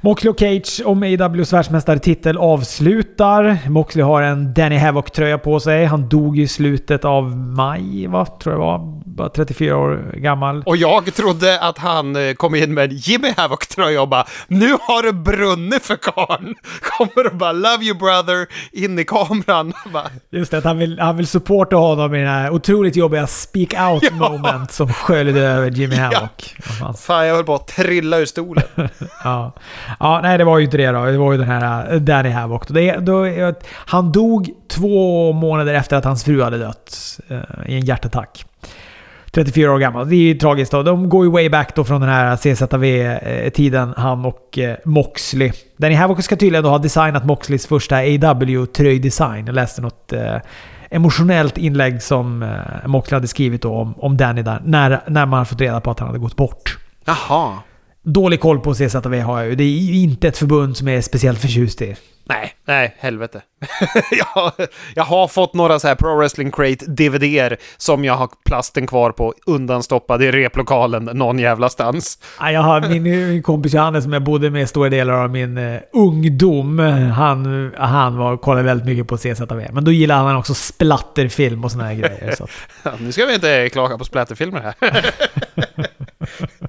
Moxley 0.00 0.30
och 0.30 0.38
Cage 0.38 0.82
om 0.84 1.02
AWs 1.02 1.52
världsmästartitel 1.52 2.38
avslutar. 2.38 3.58
Moxley 3.68 4.04
har 4.04 4.22
en 4.22 4.54
Danny 4.54 4.76
Havoc-tröja 4.76 5.38
på 5.38 5.60
sig. 5.60 5.84
Han 5.84 6.08
dog 6.08 6.38
i 6.38 6.48
slutet 6.48 7.04
av 7.04 7.36
maj, 7.36 8.06
va? 8.06 8.26
Tror 8.26 8.54
jag 8.54 8.60
var. 8.60 9.02
Bara 9.06 9.28
34 9.28 9.76
år 9.76 10.12
gammal. 10.16 10.62
Och 10.66 10.76
jag 10.76 11.14
trodde 11.14 11.60
att 11.60 11.78
han 11.78 12.16
eh, 12.16 12.34
kom 12.34 12.54
in 12.54 12.74
med 12.74 12.92
Jimmy 12.92 13.32
Havoc-tröja 13.36 14.02
och 14.02 14.08
bara 14.08 14.26
Nu 14.48 14.70
har 14.70 15.02
det 15.02 15.12
brunnit 15.12 15.82
för 15.82 15.96
karln. 15.96 16.54
Kommer 16.80 17.26
och 17.26 17.36
bara 17.36 17.52
Love 17.52 17.84
you 17.84 17.98
brother 17.98 18.46
in 18.72 18.98
i 18.98 19.04
kameran. 19.04 19.72
Just 20.30 20.50
det, 20.50 20.58
att 20.58 20.64
han 20.64 20.78
vill, 20.78 21.00
han 21.00 21.16
vill 21.16 21.26
supporta 21.26 21.76
honom 21.76 22.14
i 22.14 22.18
den 22.18 22.28
här 22.28 22.50
otroligt 22.50 22.96
jobbiga 22.96 23.26
speak 23.26 23.92
out 23.92 24.02
ja. 24.02 24.28
moment 24.30 24.72
som 24.72 24.92
sköljde 24.92 25.40
över 25.40 25.70
Jimmy 25.70 25.96
Havoc. 25.96 26.30
Ja. 26.80 26.92
Fan, 26.92 27.26
jag 27.26 27.34
höll 27.34 27.44
på 27.44 27.54
att 27.54 27.66
trilla 27.66 28.18
ur 28.18 28.26
stolen. 28.26 28.64
ja. 29.24 29.45
Ja, 30.00 30.20
nej 30.22 30.38
det 30.38 30.44
var 30.44 30.58
ju 30.58 30.64
inte 30.64 30.76
det 30.76 30.86
då. 30.86 31.04
Det 31.04 31.18
var 31.18 31.32
ju 31.32 31.38
den 31.38 31.48
här 31.48 31.98
Danny 31.98 32.30
Havoc. 32.30 32.62
Det, 32.68 32.96
då, 32.96 33.26
han 33.70 34.12
dog 34.12 34.50
två 34.68 35.32
månader 35.32 35.74
efter 35.74 35.96
att 35.96 36.04
hans 36.04 36.24
fru 36.24 36.42
hade 36.42 36.58
dött 36.58 37.20
eh, 37.28 37.36
i 37.66 37.74
en 37.74 37.84
hjärtattack. 37.84 38.44
34 39.36 39.72
år 39.72 39.78
gammal. 39.78 40.08
Det 40.08 40.16
är 40.16 40.20
ju 40.20 40.34
tragiskt 40.34 40.72
då. 40.72 40.82
De 40.82 41.08
går 41.08 41.24
ju 41.24 41.30
way 41.30 41.48
back 41.48 41.74
då 41.74 41.84
från 41.84 42.00
den 42.00 42.10
här 42.10 42.36
CZV-tiden, 42.36 43.94
han 43.96 44.24
och 44.24 44.58
eh, 44.58 44.76
Moxley. 44.84 45.52
Danny 45.76 45.94
Havoc 45.94 46.24
ska 46.24 46.36
tydligen 46.36 46.64
då 46.64 46.70
ha 46.70 46.78
designat 46.78 47.24
Moxleys 47.24 47.66
första 47.66 47.96
AW-tröjdesign. 47.96 49.46
Jag 49.46 49.54
läste 49.54 49.82
något 49.82 50.12
eh, 50.12 50.36
emotionellt 50.90 51.58
inlägg 51.58 52.02
som 52.02 52.42
eh, 52.42 52.48
Moxley 52.86 53.16
hade 53.16 53.28
skrivit 53.28 53.62
då 53.62 53.74
om, 53.74 53.94
om 53.98 54.16
Danny 54.16 54.42
där. 54.42 54.60
När, 54.64 55.00
när 55.06 55.26
man 55.26 55.46
fått 55.46 55.60
reda 55.60 55.80
på 55.80 55.90
att 55.90 55.98
han 55.98 56.08
hade 56.08 56.18
gått 56.18 56.36
bort. 56.36 56.78
Jaha. 57.04 57.52
Dålig 58.08 58.40
koll 58.40 58.60
på 58.60 58.74
CZV 58.74 59.14
har 59.14 59.38
jag 59.38 59.48
ju. 59.48 59.54
Det 59.54 59.64
är 59.64 59.78
ju 59.78 60.02
inte 60.02 60.28
ett 60.28 60.38
förbund 60.38 60.76
som 60.76 60.88
är 60.88 61.00
speciellt 61.00 61.40
förtjust 61.40 61.82
i. 61.82 61.96
Nej, 62.28 62.52
nej, 62.64 62.96
helvete. 62.98 63.42
jag, 64.10 64.52
jag 64.94 65.04
har 65.04 65.28
fått 65.28 65.54
några 65.54 65.78
så 65.78 65.88
här 65.88 65.94
Pro 65.94 66.16
Wrestling 66.16 66.50
Crate 66.50 66.84
DVDer 66.86 67.56
som 67.76 68.04
jag 68.04 68.14
har 68.14 68.28
plasten 68.44 68.86
kvar 68.86 69.12
på 69.12 69.34
undanstoppad 69.46 70.22
i 70.22 70.30
replokalen 70.30 71.04
någon 71.04 71.38
jävla 71.38 71.68
stans. 71.68 72.18
Ja, 72.40 72.52
Jag 72.52 72.60
har 72.60 72.80
min, 72.80 73.02
min 73.02 73.42
kompis 73.42 73.74
Johannes 73.74 74.04
som 74.04 74.12
jag 74.12 74.22
bodde 74.22 74.50
med 74.50 74.68
stora 74.68 74.88
delar 74.88 75.12
av 75.12 75.30
min 75.30 75.58
uh, 75.58 75.80
ungdom. 75.92 76.78
Han, 77.16 77.72
han 77.78 78.16
var, 78.16 78.36
kollade 78.36 78.62
väldigt 78.62 78.86
mycket 78.86 79.06
på 79.06 79.16
CZV. 79.16 79.62
Men 79.72 79.84
då 79.84 79.92
gillade 79.92 80.20
han 80.20 80.36
också 80.36 80.54
splatterfilm 80.54 81.64
och 81.64 81.72
såna 81.72 81.84
här 81.84 81.94
grejer. 81.94 82.34
Så. 82.38 82.46
Ja, 82.82 82.92
nu 83.00 83.12
ska 83.12 83.26
vi 83.26 83.34
inte 83.34 83.68
klaga 83.68 83.98
på 83.98 84.04
splatterfilmer 84.04 84.60
här. 84.60 84.74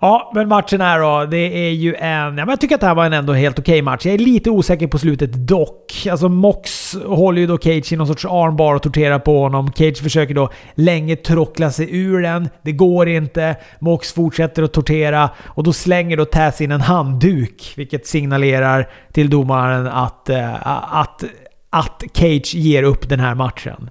Ja, 0.00 0.30
men 0.34 0.48
matchen 0.48 0.80
här 0.80 1.00
då. 1.00 1.30
Det 1.30 1.68
är 1.68 1.70
ju 1.70 1.94
en... 1.94 2.24
Ja, 2.24 2.30
men 2.30 2.48
jag 2.48 2.60
tycker 2.60 2.74
att 2.74 2.80
det 2.80 2.86
här 2.86 2.94
var 2.94 3.06
en 3.06 3.12
ändå 3.12 3.32
helt 3.32 3.58
okej 3.58 3.82
match. 3.82 4.06
Jag 4.06 4.14
är 4.14 4.18
lite 4.18 4.50
osäker 4.50 4.86
på 4.86 4.98
slutet 4.98 5.32
dock. 5.32 6.06
Alltså 6.10 6.28
Mox 6.28 6.96
håller 7.06 7.40
ju 7.40 7.46
då 7.46 7.58
Cage 7.58 7.92
i 7.92 7.96
någon 7.96 8.06
sorts 8.06 8.24
armbar 8.24 8.74
och 8.74 8.82
torterar 8.82 9.18
på 9.18 9.42
honom. 9.42 9.72
Cage 9.72 10.02
försöker 10.02 10.34
då 10.34 10.50
länge 10.74 11.16
trockla 11.16 11.70
sig 11.70 11.96
ur 11.96 12.22
den. 12.22 12.48
Det 12.62 12.72
går 12.72 13.08
inte. 13.08 13.56
Mox 13.78 14.12
fortsätter 14.12 14.62
att 14.62 14.72
tortera 14.72 15.30
och 15.44 15.64
då 15.64 15.72
slänger 15.72 16.16
då 16.16 16.24
Taz 16.24 16.60
in 16.60 16.72
en 16.72 16.80
handduk. 16.80 17.72
Vilket 17.76 18.06
signalerar 18.06 18.88
till 19.12 19.30
domaren 19.30 19.86
att, 19.86 20.28
eh, 20.28 20.68
att, 20.96 21.24
att 21.70 22.02
Cage 22.12 22.54
ger 22.54 22.82
upp 22.82 23.08
den 23.08 23.20
här 23.20 23.34
matchen. 23.34 23.90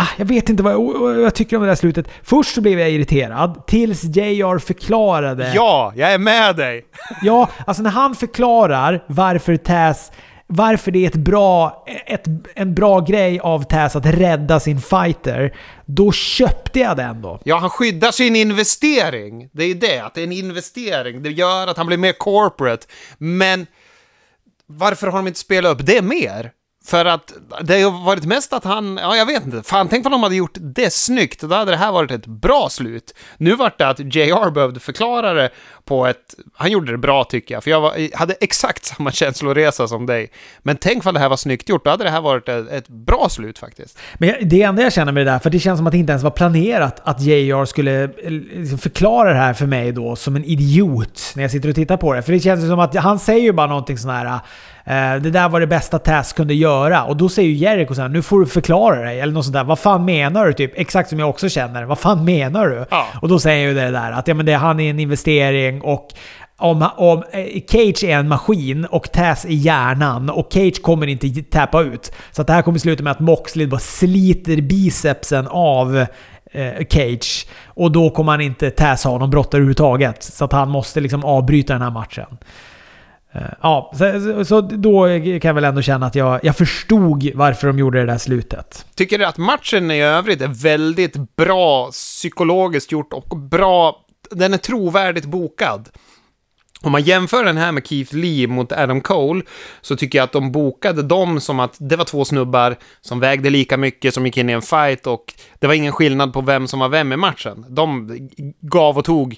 Ah, 0.00 0.08
jag 0.18 0.26
vet 0.26 0.48
inte 0.48 0.62
vad 0.62 0.72
jag, 0.72 1.20
jag 1.20 1.34
tycker 1.34 1.56
om 1.56 1.62
det 1.62 1.68
där 1.68 1.74
slutet. 1.74 2.06
Först 2.22 2.54
så 2.54 2.60
blev 2.60 2.80
jag 2.80 2.90
irriterad, 2.90 3.66
tills 3.66 4.04
JR 4.04 4.58
förklarade. 4.58 5.52
ja, 5.54 5.92
jag 5.96 6.12
är 6.12 6.18
med 6.18 6.56
dig! 6.56 6.84
Ja, 7.22 7.48
alltså 7.66 7.82
när 7.82 7.90
han 7.90 8.14
förklarar 8.14 9.04
varför 9.06 9.56
Taz 9.56 10.12
varför 10.46 10.90
det 10.90 11.04
är 11.04 11.06
ett 11.08 11.14
bra, 11.14 11.84
ett, 12.06 12.24
en 12.54 12.74
bra 12.74 13.00
grej 13.00 13.40
av 13.40 13.62
Taz 13.62 13.96
att 13.96 14.06
rädda 14.06 14.60
sin 14.60 14.80
fighter, 14.80 15.56
då 15.86 16.12
köpte 16.12 16.80
jag 16.80 16.96
den 16.96 17.22
då. 17.22 17.40
Ja, 17.44 17.58
han 17.58 17.70
skyddar 17.70 18.10
sin 18.10 18.36
investering. 18.36 19.48
Det 19.52 19.64
är 19.64 19.74
det, 19.74 19.98
att 19.98 20.14
det 20.14 20.20
är 20.20 20.24
en 20.24 20.32
investering. 20.32 21.22
Det 21.22 21.30
gör 21.30 21.66
att 21.66 21.76
han 21.76 21.86
blir 21.86 21.98
mer 21.98 22.12
corporate. 22.12 22.86
Men 23.18 23.66
varför 24.66 25.06
har 25.06 25.18
de 25.18 25.26
inte 25.26 25.40
spelat 25.40 25.72
upp 25.72 25.86
det 25.86 26.02
mer? 26.02 26.52
För 26.84 27.04
att 27.04 27.32
det 27.62 27.82
har 27.82 28.04
varit 28.04 28.24
mest 28.24 28.52
att 28.52 28.64
han, 28.64 28.98
ja 29.02 29.16
jag 29.16 29.26
vet 29.26 29.46
inte, 29.46 29.62
fan 29.62 29.88
tänk 29.88 30.06
om 30.06 30.12
de 30.12 30.22
hade 30.22 30.36
gjort 30.36 30.58
det 30.60 30.92
snyggt, 30.92 31.40
då 31.40 31.54
hade 31.54 31.70
det 31.70 31.76
här 31.76 31.92
varit 31.92 32.10
ett 32.10 32.26
bra 32.26 32.68
slut. 32.70 33.14
Nu 33.36 33.54
vart 33.56 33.78
det 33.78 33.88
att 33.88 33.98
JR 33.98 34.50
behövde 34.50 34.80
förklara 34.80 35.32
det 35.32 35.50
på 35.84 36.06
ett, 36.06 36.34
han 36.54 36.70
gjorde 36.70 36.92
det 36.92 36.98
bra 36.98 37.24
tycker 37.24 37.54
jag, 37.54 37.64
för 37.64 37.70
jag 37.70 37.80
var, 37.80 38.16
hade 38.16 38.34
exakt 38.40 38.84
samma 38.96 39.12
känsloresa 39.12 39.88
som 39.88 40.06
dig. 40.06 40.30
Men 40.62 40.76
tänk 40.76 41.06
om 41.06 41.14
det 41.14 41.20
här 41.20 41.28
var 41.28 41.36
snyggt 41.36 41.68
gjort, 41.68 41.84
då 41.84 41.90
hade 41.90 42.04
det 42.04 42.10
här 42.10 42.20
varit 42.20 42.48
ett, 42.48 42.68
ett 42.68 42.88
bra 42.88 43.28
slut 43.28 43.58
faktiskt. 43.58 43.98
Men 44.14 44.34
det 44.42 44.62
enda 44.62 44.82
jag 44.82 44.92
känner 44.92 45.12
med 45.12 45.26
det 45.26 45.30
där, 45.30 45.38
för 45.38 45.50
det 45.50 45.58
känns 45.58 45.78
som 45.78 45.86
att 45.86 45.92
det 45.92 45.98
inte 45.98 46.10
ens 46.12 46.22
var 46.22 46.30
planerat 46.30 47.00
att 47.04 47.20
JR 47.20 47.64
skulle 47.64 48.04
eh, 48.04 48.10
liksom 48.30 48.78
förklara 48.78 49.32
det 49.32 49.38
här 49.38 49.54
för 49.54 49.66
mig 49.66 49.92
då 49.92 50.16
som 50.16 50.36
en 50.36 50.44
idiot 50.44 51.32
när 51.34 51.42
jag 51.42 51.50
sitter 51.50 51.68
och 51.68 51.74
tittar 51.74 51.96
på 51.96 52.12
det. 52.12 52.22
För 52.22 52.32
det 52.32 52.40
känns 52.40 52.68
som 52.68 52.80
att 52.80 52.94
han 52.94 53.18
säger 53.18 53.42
ju 53.42 53.52
bara 53.52 53.66
någonting 53.66 53.98
sån 53.98 54.10
här 54.10 54.40
det 55.22 55.30
där 55.30 55.48
var 55.48 55.60
det 55.60 55.66
bästa 55.66 55.98
Taz 55.98 56.32
kunde 56.32 56.54
göra. 56.54 57.04
Och 57.04 57.16
då 57.16 57.28
säger 57.28 57.48
ju 57.48 57.54
Jericho 57.54 57.94
så 57.94 58.02
här, 58.02 58.08
nu 58.08 58.22
får 58.22 58.40
du 58.40 58.46
förklara 58.46 59.00
dig. 59.00 59.20
Eller 59.20 59.32
något 59.32 59.44
sånt 59.44 59.54
där. 59.54 59.64
Vad 59.64 59.78
fan 59.78 60.04
menar 60.04 60.46
du? 60.46 60.52
Typ 60.52 60.72
exakt 60.74 61.08
som 61.08 61.18
jag 61.18 61.28
också 61.28 61.48
känner. 61.48 61.84
Vad 61.84 61.98
fan 61.98 62.24
menar 62.24 62.68
du? 62.68 62.86
Ja. 62.90 63.06
Och 63.22 63.28
då 63.28 63.38
säger 63.38 63.68
ju 63.68 63.74
det 63.74 63.90
där 63.90 64.12
att 64.12 64.28
ja, 64.28 64.34
men 64.34 64.46
det, 64.46 64.54
han 64.54 64.80
är 64.80 64.90
en 64.90 65.00
investering 65.00 65.82
och 65.82 66.08
om, 66.60 66.88
om 66.96 67.22
eh, 67.32 67.62
Cage 67.68 68.04
är 68.04 68.18
en 68.18 68.28
maskin 68.28 68.84
och 68.84 69.12
Taz 69.12 69.44
är 69.44 69.48
hjärnan 69.48 70.30
och 70.30 70.52
Cage 70.52 70.82
kommer 70.82 71.06
inte 71.06 71.42
tappa 71.42 71.82
ut. 71.82 72.12
Så 72.30 72.40
att 72.40 72.46
det 72.46 72.52
här 72.52 72.62
kommer 72.62 72.78
sluta 72.78 73.02
med 73.02 73.10
att 73.10 73.20
Moxley 73.20 73.66
bara 73.66 73.80
sliter 73.80 74.60
bicepsen 74.60 75.48
av 75.48 76.06
eh, 76.52 76.86
Cage. 76.90 77.46
Och 77.66 77.92
då 77.92 78.10
kommer 78.10 78.32
han 78.32 78.40
inte 78.40 78.70
Taz 78.70 79.04
ha 79.04 79.18
någon 79.18 79.30
brottare 79.30 79.58
överhuvudtaget. 79.58 80.22
Så 80.22 80.44
att 80.44 80.52
han 80.52 80.70
måste 80.70 81.00
liksom 81.00 81.24
avbryta 81.24 81.72
den 81.72 81.82
här 81.82 81.90
matchen. 81.90 82.26
Eh, 83.32 83.42
ja, 83.62 83.92
så, 83.98 84.44
så- 84.44 84.60
då 84.60 85.06
kan 85.06 85.48
jag 85.48 85.54
väl 85.54 85.64
ändå 85.64 85.82
känna 85.82 86.06
att 86.06 86.14
jag, 86.14 86.40
jag 86.44 86.56
förstod 86.56 87.30
varför 87.34 87.66
de 87.66 87.78
gjorde 87.78 88.00
det 88.00 88.06
där 88.06 88.18
slutet. 88.18 88.86
Tycker 88.94 89.18
du 89.18 89.24
att 89.24 89.38
matchen 89.38 89.90
i 89.90 90.02
övrigt 90.02 90.40
är 90.42 90.48
väldigt 90.62 91.36
bra 91.36 91.90
psykologiskt 91.90 92.92
gjort 92.92 93.12
och 93.12 93.36
bra, 93.38 93.96
den 94.30 94.54
är 94.54 94.58
trovärdigt 94.58 95.24
bokad. 95.24 95.88
Om 96.82 96.92
man 96.92 97.02
jämför 97.02 97.44
den 97.44 97.56
här 97.56 97.72
med 97.72 97.86
Keith 97.86 98.14
Lee 98.14 98.46
mot 98.46 98.72
Adam 98.72 99.00
Cole 99.00 99.42
så 99.80 99.96
tycker 99.96 100.18
jag 100.18 100.24
att 100.24 100.32
de 100.32 100.52
bokade 100.52 101.02
dem 101.02 101.40
som 101.40 101.60
att 101.60 101.76
det 101.78 101.96
var 101.96 102.04
två 102.04 102.24
snubbar 102.24 102.76
som 103.00 103.20
vägde 103.20 103.50
lika 103.50 103.76
mycket, 103.76 104.14
som 104.14 104.26
gick 104.26 104.36
in 104.36 104.50
i 104.50 104.52
en 104.52 104.62
fight 104.62 105.06
och 105.06 105.24
det 105.58 105.66
var 105.66 105.74
ingen 105.74 105.92
skillnad 105.92 106.32
på 106.32 106.40
vem 106.40 106.66
som 106.68 106.80
var 106.80 106.88
vem 106.88 107.12
i 107.12 107.16
matchen. 107.16 107.64
De 107.68 108.18
gav 108.60 108.98
och 108.98 109.04
tog 109.04 109.36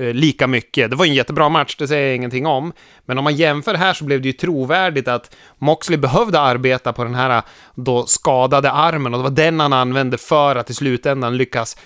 Eh, 0.00 0.14
lika 0.14 0.46
mycket. 0.46 0.90
Det 0.90 0.96
var 0.96 1.04
en 1.04 1.14
jättebra 1.14 1.48
match, 1.48 1.76
det 1.78 1.88
säger 1.88 2.06
jag 2.06 2.16
ingenting 2.16 2.46
om. 2.46 2.72
Men 3.06 3.18
om 3.18 3.24
man 3.24 3.36
jämför 3.36 3.74
här 3.74 3.92
så 3.92 4.04
blev 4.04 4.22
det 4.22 4.28
ju 4.28 4.32
trovärdigt 4.32 5.08
att 5.08 5.36
Moxley 5.58 5.98
behövde 5.98 6.40
arbeta 6.40 6.92
på 6.92 7.04
den 7.04 7.14
här 7.14 7.36
eh, 7.36 7.42
då 7.74 8.06
skadade 8.06 8.70
armen 8.70 9.14
och 9.14 9.20
det 9.20 9.22
var 9.22 9.36
den 9.36 9.60
han 9.60 9.72
använde 9.72 10.18
för 10.18 10.56
att 10.56 10.70
i 10.70 10.74
slutändan 10.74 11.36
lyckas 11.36 11.76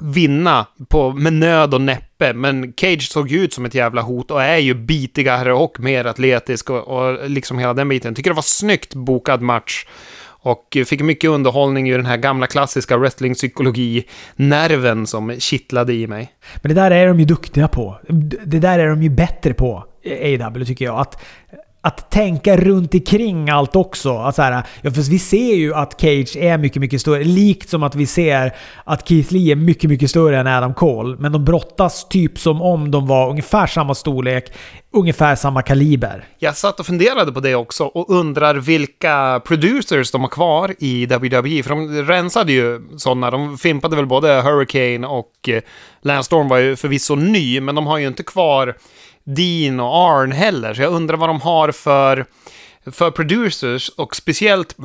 vinna 0.00 0.66
på, 0.88 1.12
med 1.12 1.32
nöd 1.32 1.74
och 1.74 1.80
näppe, 1.80 2.32
men 2.32 2.72
Cage 2.76 3.08
såg 3.10 3.28
ju 3.28 3.44
ut 3.44 3.52
som 3.52 3.64
ett 3.64 3.74
jävla 3.74 4.02
hot 4.02 4.30
och 4.30 4.42
är 4.42 4.58
ju 4.58 4.74
bitigare 4.74 5.52
och 5.52 5.80
mer 5.80 6.04
atletisk 6.04 6.70
och, 6.70 6.88
och 6.88 7.30
liksom 7.30 7.58
hela 7.58 7.74
den 7.74 7.88
biten. 7.88 8.14
Tycker 8.14 8.30
det 8.30 8.34
var 8.34 8.42
snyggt 8.42 8.94
bokad 8.94 9.42
match. 9.42 9.86
Och 10.44 10.78
fick 10.86 11.00
mycket 11.00 11.30
underhållning 11.30 11.88
i 11.88 11.92
den 11.92 12.06
här 12.06 12.16
gamla 12.16 12.46
klassiska 12.46 12.96
wrestlingpsykologi-nerven 12.96 15.06
som 15.06 15.40
kittlade 15.40 15.94
i 15.94 16.06
mig. 16.06 16.32
Men 16.62 16.74
det 16.74 16.80
där 16.80 16.90
är 16.90 17.06
de 17.06 17.20
ju 17.20 17.24
duktiga 17.24 17.68
på. 17.68 17.98
Det 18.44 18.58
där 18.58 18.78
är 18.78 18.88
de 18.88 19.02
ju 19.02 19.08
bättre 19.08 19.54
på, 19.54 19.84
AW 20.04 20.64
tycker 20.64 20.84
jag. 20.84 21.00
Att, 21.00 21.22
att 21.84 22.10
tänka 22.10 22.56
runt 22.56 22.94
omkring 22.94 23.50
allt 23.50 23.76
också. 23.76 24.16
Att 24.18 24.34
så 24.34 24.42
här, 24.42 24.62
ja, 24.82 24.90
för 24.90 25.10
vi 25.10 25.18
ser 25.18 25.54
ju 25.54 25.74
att 25.74 26.00
Cage 26.00 26.36
är 26.36 26.58
mycket, 26.58 26.80
mycket 26.80 27.00
större. 27.00 27.24
Likt 27.24 27.68
som 27.68 27.82
att 27.82 27.94
vi 27.94 28.06
ser 28.06 28.54
att 28.84 29.08
Keith 29.08 29.32
Lee 29.32 29.52
är 29.52 29.56
mycket, 29.56 29.90
mycket 29.90 30.10
större 30.10 30.38
än 30.38 30.46
Adam 30.46 30.74
Cole. 30.74 31.16
Men 31.18 31.32
de 31.32 31.44
brottas 31.44 32.08
typ 32.08 32.38
som 32.38 32.62
om 32.62 32.90
de 32.90 33.06
var 33.06 33.30
ungefär 33.30 33.66
samma 33.66 33.94
storlek, 33.94 34.52
ungefär 34.92 35.34
samma 35.34 35.62
kaliber. 35.62 36.24
Jag 36.38 36.56
satt 36.56 36.80
och 36.80 36.86
funderade 36.86 37.32
på 37.32 37.40
det 37.40 37.54
också 37.54 37.84
och 37.84 38.10
undrar 38.10 38.54
vilka 38.54 39.40
producers 39.44 40.10
de 40.10 40.20
har 40.20 40.28
kvar 40.28 40.74
i 40.78 41.06
WWE. 41.06 41.62
För 41.62 41.68
de 41.68 42.02
rensade 42.02 42.52
ju 42.52 42.80
sådana. 42.96 43.30
De 43.30 43.58
fimpade 43.58 43.96
väl 43.96 44.06
både 44.06 44.42
Hurricane 44.42 45.06
och 45.06 45.48
eh, 45.48 45.62
Landstorm 46.02 46.16
Lance 46.16 46.26
Storm 46.26 46.48
var 46.48 46.58
ju 46.58 46.76
förvisso 46.76 47.14
ny, 47.14 47.60
men 47.60 47.74
de 47.74 47.86
har 47.86 47.98
ju 47.98 48.06
inte 48.06 48.22
kvar 48.22 48.74
Dean 49.24 49.80
och 49.80 49.96
Arn 49.96 50.32
heller. 50.32 50.74
Så 50.74 50.82
jag 50.82 50.92
undrar 50.92 51.16
vad 51.16 51.28
de 51.28 51.40
har 51.40 51.72
för 51.72 52.26
för 52.90 53.10
producers 53.10 53.88
och 53.88 54.16
speciellt... 54.16 54.76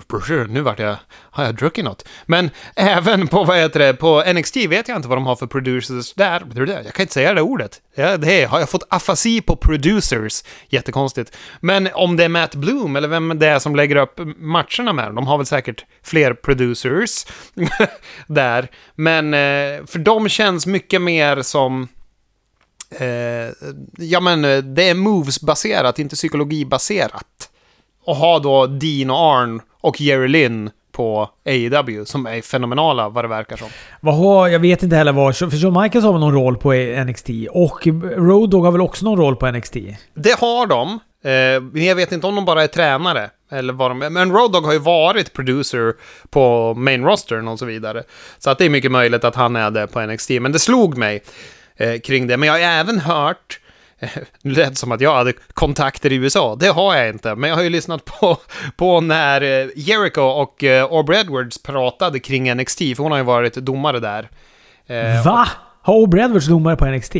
Nu 0.49 0.61
vart 0.61 0.79
jag... 0.79 0.95
Har 1.11 1.43
jag 1.43 1.55
druckit 1.55 1.85
något? 1.85 2.07
Men 2.25 2.49
även 2.75 3.27
på, 3.27 3.43
vad 3.43 3.57
heter 3.57 3.79
det, 3.79 3.93
på 3.93 4.23
NXT 4.33 4.55
vet 4.55 4.87
jag 4.87 4.95
inte 4.95 5.07
vad 5.07 5.17
de 5.17 5.25
har 5.25 5.35
för 5.35 5.47
producers 5.47 6.13
där. 6.13 6.43
Jag 6.55 6.93
kan 6.93 7.03
inte 7.03 7.13
säga 7.13 7.33
det 7.33 7.41
ordet. 7.41 7.81
Ja, 7.95 8.17
det 8.17 8.43
är, 8.43 8.47
har 8.47 8.59
jag 8.59 8.69
fått 8.69 8.87
afasi 8.89 9.41
på 9.41 9.55
producers? 9.55 10.43
Jättekonstigt. 10.69 11.37
Men 11.59 11.89
om 11.93 12.17
det 12.17 12.23
är 12.23 12.29
Matt 12.29 12.55
Bloom 12.55 12.95
eller 12.95 13.07
vem 13.07 13.39
det 13.39 13.47
är 13.47 13.59
som 13.59 13.75
lägger 13.75 13.95
upp 13.95 14.19
matcherna 14.37 14.93
med 14.93 15.05
dem, 15.05 15.15
de 15.15 15.27
har 15.27 15.37
väl 15.37 15.45
säkert 15.45 15.85
fler 16.03 16.33
producers 16.33 17.25
där. 18.27 18.67
Men 18.95 19.33
eh, 19.33 19.85
för 19.85 19.99
dem 19.99 20.29
känns 20.29 20.65
mycket 20.65 21.01
mer 21.01 21.41
som... 21.41 21.87
Eh, 22.89 23.53
ja 23.97 24.19
men 24.19 24.45
eh, 24.45 24.57
det 24.57 24.89
är 24.89 24.93
moves-baserat, 24.93 25.99
inte 25.99 26.15
psykologibaserat. 26.15 27.49
Och 28.03 28.15
ha 28.15 28.39
då 28.39 28.67
Dean 28.67 29.09
och 29.09 29.17
Arn 29.17 29.61
och 29.81 30.01
Jerry 30.01 30.27
Lynn 30.27 30.69
på 30.91 31.29
AEW 31.45 32.05
som 32.05 32.25
är 32.25 32.41
fenomenala 32.41 33.09
vad 33.09 33.23
det 33.23 33.27
verkar 33.27 33.57
som. 33.57 33.67
Vad 34.01 34.15
har, 34.15 34.47
jag 34.47 34.59
vet 34.59 34.83
inte 34.83 34.95
heller 34.95 35.11
vad... 35.11 35.37
För 35.37 35.61
Shawn 35.61 35.81
Michaels 35.81 36.05
har 36.05 36.11
väl 36.11 36.21
någon 36.21 36.33
roll 36.33 36.57
på 36.57 36.73
NXT? 37.05 37.29
Och 37.51 37.87
Road 38.15 38.49
Dogg 38.49 38.65
har 38.65 38.71
väl 38.71 38.81
också 38.81 39.05
någon 39.05 39.17
roll 39.19 39.35
på 39.35 39.51
NXT? 39.51 39.77
Det 40.13 40.39
har 40.39 40.67
de, 40.67 40.99
eh, 41.23 41.83
jag 41.87 41.95
vet 41.95 42.11
inte 42.11 42.27
om 42.27 42.35
de 42.35 42.45
bara 42.45 42.63
är 42.63 42.67
tränare. 42.67 43.29
Eller 43.51 43.73
vad 43.73 43.91
de, 43.91 43.97
men 43.97 44.31
Road 44.31 44.51
Dogg 44.51 44.65
har 44.65 44.73
ju 44.73 44.79
varit 44.79 45.33
producer 45.33 45.93
på 46.29 46.73
main 46.73 47.03
rostern 47.03 47.47
och 47.47 47.59
så 47.59 47.65
vidare. 47.65 48.03
Så 48.39 48.49
att 48.49 48.57
det 48.57 48.65
är 48.65 48.69
mycket 48.69 48.91
möjligt 48.91 49.23
att 49.23 49.35
han 49.35 49.55
är 49.55 49.71
det 49.71 49.87
på 49.87 50.01
NXT. 50.01 50.29
Men 50.29 50.51
det 50.51 50.59
slog 50.59 50.97
mig 50.97 51.23
eh, 51.77 51.99
kring 51.99 52.27
det. 52.27 52.37
Men 52.37 52.47
jag 52.47 52.53
har 52.53 52.59
även 52.59 52.99
hört 52.99 53.59
eh, 53.99 54.09
Nu 54.41 54.51
lät 54.51 54.69
det 54.69 54.75
som 54.75 54.91
att 54.91 55.01
jag 55.01 55.15
hade 55.15 55.33
kontakter 55.53 56.11
i 56.11 56.15
USA. 56.15 56.55
Det 56.59 56.67
har 56.67 56.95
jag 56.95 57.09
inte, 57.09 57.35
men 57.35 57.49
jag 57.49 57.57
har 57.57 57.63
ju 57.63 57.69
lyssnat 57.69 58.05
på, 58.05 58.37
på 58.77 59.01
när 59.01 59.41
eh, 59.41 59.67
Jericho 59.75 60.21
och 60.21 60.63
uh, 60.63 60.83
Aubrey 60.83 61.19
Edwards 61.19 61.63
pratade 61.63 62.19
kring 62.19 62.55
NXT, 62.55 62.79
för 62.79 63.03
hon 63.03 63.11
har 63.11 63.19
ju 63.19 63.25
varit 63.25 63.53
domare 63.53 63.99
där. 63.99 64.29
Eh, 64.87 65.25
Va? 65.25 65.47
Har 65.81 65.93
Aubrey 65.93 66.23
Edwards 66.23 66.47
domare 66.47 66.75
på 66.75 66.85
NXT? 66.85 67.15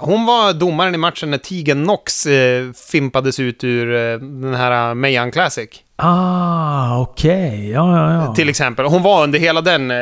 Hon 0.00 0.26
var 0.26 0.52
domaren 0.52 0.94
i 0.94 0.98
matchen 0.98 1.30
när 1.30 1.38
Tegan 1.38 1.84
Knox 1.84 2.26
eh, 2.26 2.72
fimpades 2.72 3.40
ut 3.40 3.64
ur 3.64 3.94
eh, 3.94 4.18
den 4.18 4.54
här 4.54 4.94
Mayan 4.94 5.32
Classic. 5.32 5.68
Ah, 5.96 6.98
okej. 6.98 7.48
Okay. 7.48 7.70
Ja, 7.70 7.96
ja, 7.96 8.24
ja. 8.24 8.34
Till 8.34 8.48
exempel. 8.48 8.86
Hon 8.86 9.02
var 9.02 9.22
under 9.22 9.38
hela 9.38 9.60
den, 9.60 9.90
eh, 9.90 9.96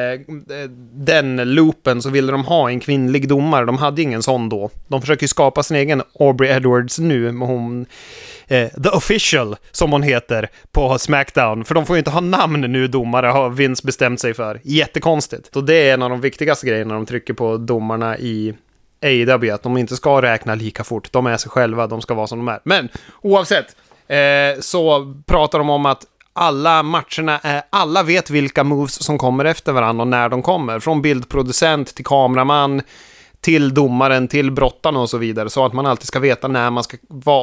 den 0.92 1.36
loopen 1.36 2.02
så 2.02 2.10
ville 2.10 2.32
de 2.32 2.44
ha 2.44 2.70
en 2.70 2.80
kvinnlig 2.80 3.28
domare. 3.28 3.64
De 3.66 3.78
hade 3.78 4.02
ingen 4.02 4.22
sån 4.22 4.48
då. 4.48 4.70
De 4.88 5.00
försöker 5.00 5.26
skapa 5.26 5.62
sin 5.62 5.76
egen 5.76 6.02
Aubrey 6.20 6.50
Edwards 6.50 6.98
nu 6.98 7.32
med 7.32 7.48
hon... 7.48 7.86
Eh, 8.46 8.68
The 8.68 8.88
Official, 8.88 9.56
som 9.70 9.92
hon 9.92 10.02
heter, 10.02 10.48
på 10.72 10.98
Smackdown. 10.98 11.64
För 11.64 11.74
de 11.74 11.86
får 11.86 11.96
ju 11.96 11.98
inte 11.98 12.10
ha 12.10 12.20
namn 12.20 12.60
nu, 12.60 12.86
domare, 12.88 13.26
har 13.26 13.50
Vince 13.50 13.86
bestämt 13.86 14.20
sig 14.20 14.34
för. 14.34 14.60
Jättekonstigt. 14.62 15.56
Och 15.56 15.64
det 15.64 15.74
är 15.74 15.94
en 15.94 16.02
av 16.02 16.10
de 16.10 16.20
viktigaste 16.20 16.66
grejerna 16.66 16.94
de 16.94 17.06
trycker 17.06 17.34
på 17.34 17.56
domarna 17.56 18.18
i 18.18 18.54
AW, 19.02 19.54
att 19.54 19.62
de 19.62 19.76
inte 19.76 19.96
ska 19.96 20.22
räkna 20.22 20.54
lika 20.54 20.84
fort. 20.84 21.12
De 21.12 21.26
är 21.26 21.36
sig 21.36 21.50
själva, 21.50 21.86
de 21.86 22.00
ska 22.00 22.14
vara 22.14 22.26
som 22.26 22.38
de 22.38 22.48
är. 22.48 22.60
Men 22.64 22.88
oavsett, 23.22 23.76
eh, 24.06 24.60
så 24.60 25.14
pratar 25.26 25.58
de 25.58 25.70
om 25.70 25.86
att 25.86 26.06
alla 26.32 26.82
matcherna 26.82 27.38
är, 27.42 27.62
alla 27.70 28.02
vet 28.02 28.30
vilka 28.30 28.64
moves 28.64 29.02
som 29.02 29.18
kommer 29.18 29.44
efter 29.44 29.72
varandra 29.72 30.02
och 30.02 30.08
när 30.08 30.28
de 30.28 30.42
kommer. 30.42 30.80
Från 30.80 31.02
bildproducent 31.02 31.94
till 31.94 32.04
kameraman, 32.04 32.82
till 33.40 33.74
domaren, 33.74 34.28
till 34.28 34.50
brottarna 34.50 35.00
och 35.00 35.10
så 35.10 35.18
vidare. 35.18 35.50
Så 35.50 35.64
att 35.64 35.72
man 35.72 35.86
alltid 35.86 36.06
ska 36.06 36.18
veta 36.18 36.48
när 36.48 36.70
man 36.70 36.84
ska, 36.84 36.96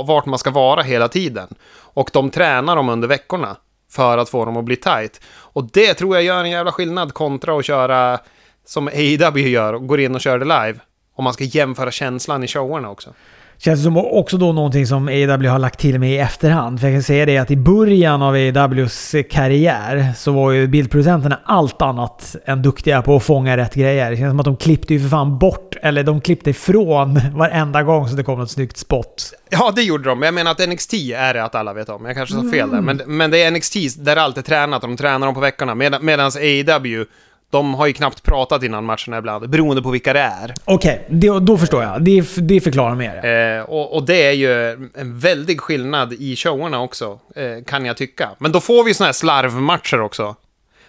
vart 0.05 0.25
man 0.25 0.39
ska 0.39 0.51
vara 0.51 0.81
hela 0.81 1.07
tiden. 1.07 1.47
Och 1.71 2.09
de 2.13 2.29
tränar 2.29 2.75
dem 2.75 2.89
under 2.89 3.07
veckorna 3.07 3.57
för 3.91 4.17
att 4.17 4.29
få 4.29 4.45
dem 4.45 4.57
att 4.57 4.65
bli 4.65 4.75
tight. 4.75 5.21
Och 5.27 5.69
det 5.71 5.93
tror 5.93 6.15
jag 6.15 6.23
gör 6.23 6.43
en 6.43 6.49
jävla 6.49 6.71
skillnad 6.71 7.13
kontra 7.13 7.57
att 7.57 7.65
köra 7.65 8.19
som 8.65 8.87
AEW 8.87 9.49
gör 9.49 9.73
och 9.73 9.87
går 9.87 9.99
in 9.99 10.15
och 10.15 10.21
kör 10.21 10.39
det 10.39 10.45
live. 10.45 10.79
Om 11.19 11.23
man 11.23 11.33
ska 11.33 11.43
jämföra 11.43 11.91
känslan 11.91 12.43
i 12.43 12.47
showerna 12.47 12.89
också. 12.89 13.13
Känns 13.57 13.79
det 13.79 13.83
som 13.83 13.97
också 13.97 14.37
då 14.37 14.53
någonting 14.53 14.87
som 14.87 15.07
AW 15.07 15.47
har 15.49 15.59
lagt 15.59 15.79
till 15.79 15.99
med 15.99 16.11
i 16.11 16.17
efterhand. 16.17 16.79
För 16.79 16.87
jag 16.87 16.95
kan 16.95 17.03
säga 17.03 17.25
det 17.25 17.37
att 17.37 17.51
i 17.51 17.55
början 17.55 18.21
av 18.21 18.33
AWs 18.33 19.15
karriär 19.31 20.13
så 20.17 20.31
var 20.31 20.51
ju 20.51 20.67
bildproducenterna 20.67 21.39
allt 21.45 21.81
annat 21.81 22.35
än 22.45 22.61
duktiga 22.61 23.01
på 23.01 23.15
att 23.15 23.23
fånga 23.23 23.57
rätt 23.57 23.73
grejer. 23.73 24.11
Det 24.11 24.17
känns 24.17 24.31
som 24.31 24.39
att 24.39 24.45
de 24.45 24.57
klippte 24.57 24.93
ju 24.93 24.99
för 24.99 25.09
fan 25.09 25.39
bort, 25.39 25.75
eller 25.81 26.03
de 26.03 26.21
klippte 26.21 26.49
ifrån 26.49 27.21
varenda 27.33 27.83
gång 27.83 28.09
så 28.09 28.15
det 28.15 28.23
kom 28.23 28.39
något 28.39 28.51
snyggt 28.51 28.77
spot. 28.77 29.33
Ja, 29.49 29.71
det 29.75 29.83
gjorde 29.83 30.09
de. 30.09 30.21
Jag 30.21 30.33
menar 30.33 30.51
att 30.51 30.69
NXT 30.69 30.93
är 30.93 31.33
det 31.33 31.43
att 31.43 31.55
alla 31.55 31.73
vet 31.73 31.89
om. 31.89 32.05
Jag 32.05 32.15
kanske 32.15 32.35
sa 32.35 32.41
fel 32.41 32.69
där. 32.69 32.77
Mm. 32.77 32.97
Men, 32.97 33.17
men 33.17 33.31
det 33.31 33.43
är 33.43 33.51
NXT 33.51 34.05
där 34.05 34.15
allt 34.15 34.37
är 34.37 34.41
tränat 34.41 34.83
och 34.83 34.89
de 34.89 34.97
tränar 34.97 35.27
dem 35.27 35.35
på 35.35 35.41
veckorna. 35.41 35.75
Med, 35.75 36.03
Medan 36.03 36.27
AW 36.27 37.05
de 37.49 37.73
har 37.73 37.87
ju 37.87 37.93
knappt 37.93 38.23
pratat 38.23 38.63
innan 38.63 38.85
matcherna 38.85 39.17
ibland, 39.17 39.49
beroende 39.49 39.81
på 39.81 39.89
vilka 39.89 40.13
det 40.13 40.19
är. 40.19 40.53
Okej, 40.65 41.05
okay, 41.09 41.39
då 41.39 41.57
förstår 41.57 41.83
jag. 41.83 42.03
Det, 42.03 42.23
det 42.37 42.61
förklarar 42.61 42.95
mer. 42.95 43.25
Eh, 43.25 43.63
och, 43.63 43.95
och, 43.95 44.05
det 44.05 44.27
är 44.27 44.31
ju 44.31 44.71
en 44.95 45.19
väldig 45.19 45.61
skillnad 45.61 46.13
i 46.13 46.35
showerna 46.35 46.81
också, 46.81 47.19
eh, 47.35 47.63
kan 47.65 47.85
jag 47.85 47.97
tycka. 47.97 48.29
Men 48.37 48.51
då 48.51 48.59
får 48.59 48.83
vi 48.83 48.93
såna 48.93 49.05
här 49.05 49.13
slarvmatcher 49.13 50.01
också. 50.01 50.35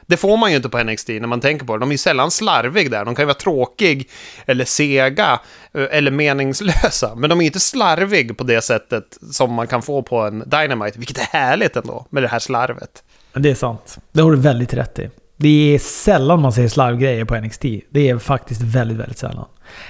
Det 0.07 0.17
får 0.17 0.37
man 0.37 0.51
ju 0.51 0.57
inte 0.57 0.69
på 0.69 0.83
NXT 0.83 1.09
när 1.09 1.27
man 1.27 1.41
tänker 1.41 1.67
på 1.67 1.77
det. 1.77 1.81
De 1.81 1.89
är 1.89 1.95
ju 1.95 1.99
sällan 1.99 2.31
slarvig 2.31 2.91
där. 2.91 3.05
De 3.05 3.15
kan 3.15 3.23
ju 3.23 3.27
vara 3.27 3.35
tråkig, 3.35 4.09
eller 4.47 4.65
sega, 4.65 5.41
eh, 5.75 5.87
eller 5.91 6.11
meningslösa. 6.11 7.15
Men 7.15 7.31
de 7.31 7.39
är 7.39 7.43
ju 7.43 7.47
inte 7.47 7.61
slarvig 7.61 8.39
på 8.39 8.45
det 8.45 8.63
sättet 8.63 9.19
som 9.31 9.53
man 9.53 9.67
kan 9.67 9.83
få 9.83 10.03
på 10.03 10.21
en 10.21 10.45
Dynamite, 10.47 10.99
vilket 10.99 11.19
är 11.19 11.39
härligt 11.39 11.77
ändå, 11.77 12.07
med 12.11 12.23
det 12.23 12.29
här 12.29 12.39
slarvet. 12.39 13.03
Det 13.33 13.51
är 13.51 13.55
sant. 13.55 13.99
Det 14.13 14.23
har 14.23 14.31
du 14.31 14.37
väldigt 14.37 14.75
rätt 14.75 14.99
i. 14.99 15.11
Det 15.43 15.75
är 15.75 15.79
sällan 15.79 16.41
man 16.41 16.53
ser 16.53 16.69
slarvgrejer 16.69 17.25
på 17.25 17.37
NXT. 17.37 17.63
Det 17.91 18.09
är 18.09 18.19
faktiskt 18.19 18.63
väldigt, 18.63 18.99
väldigt 18.99 19.19
sällan. 19.19 19.47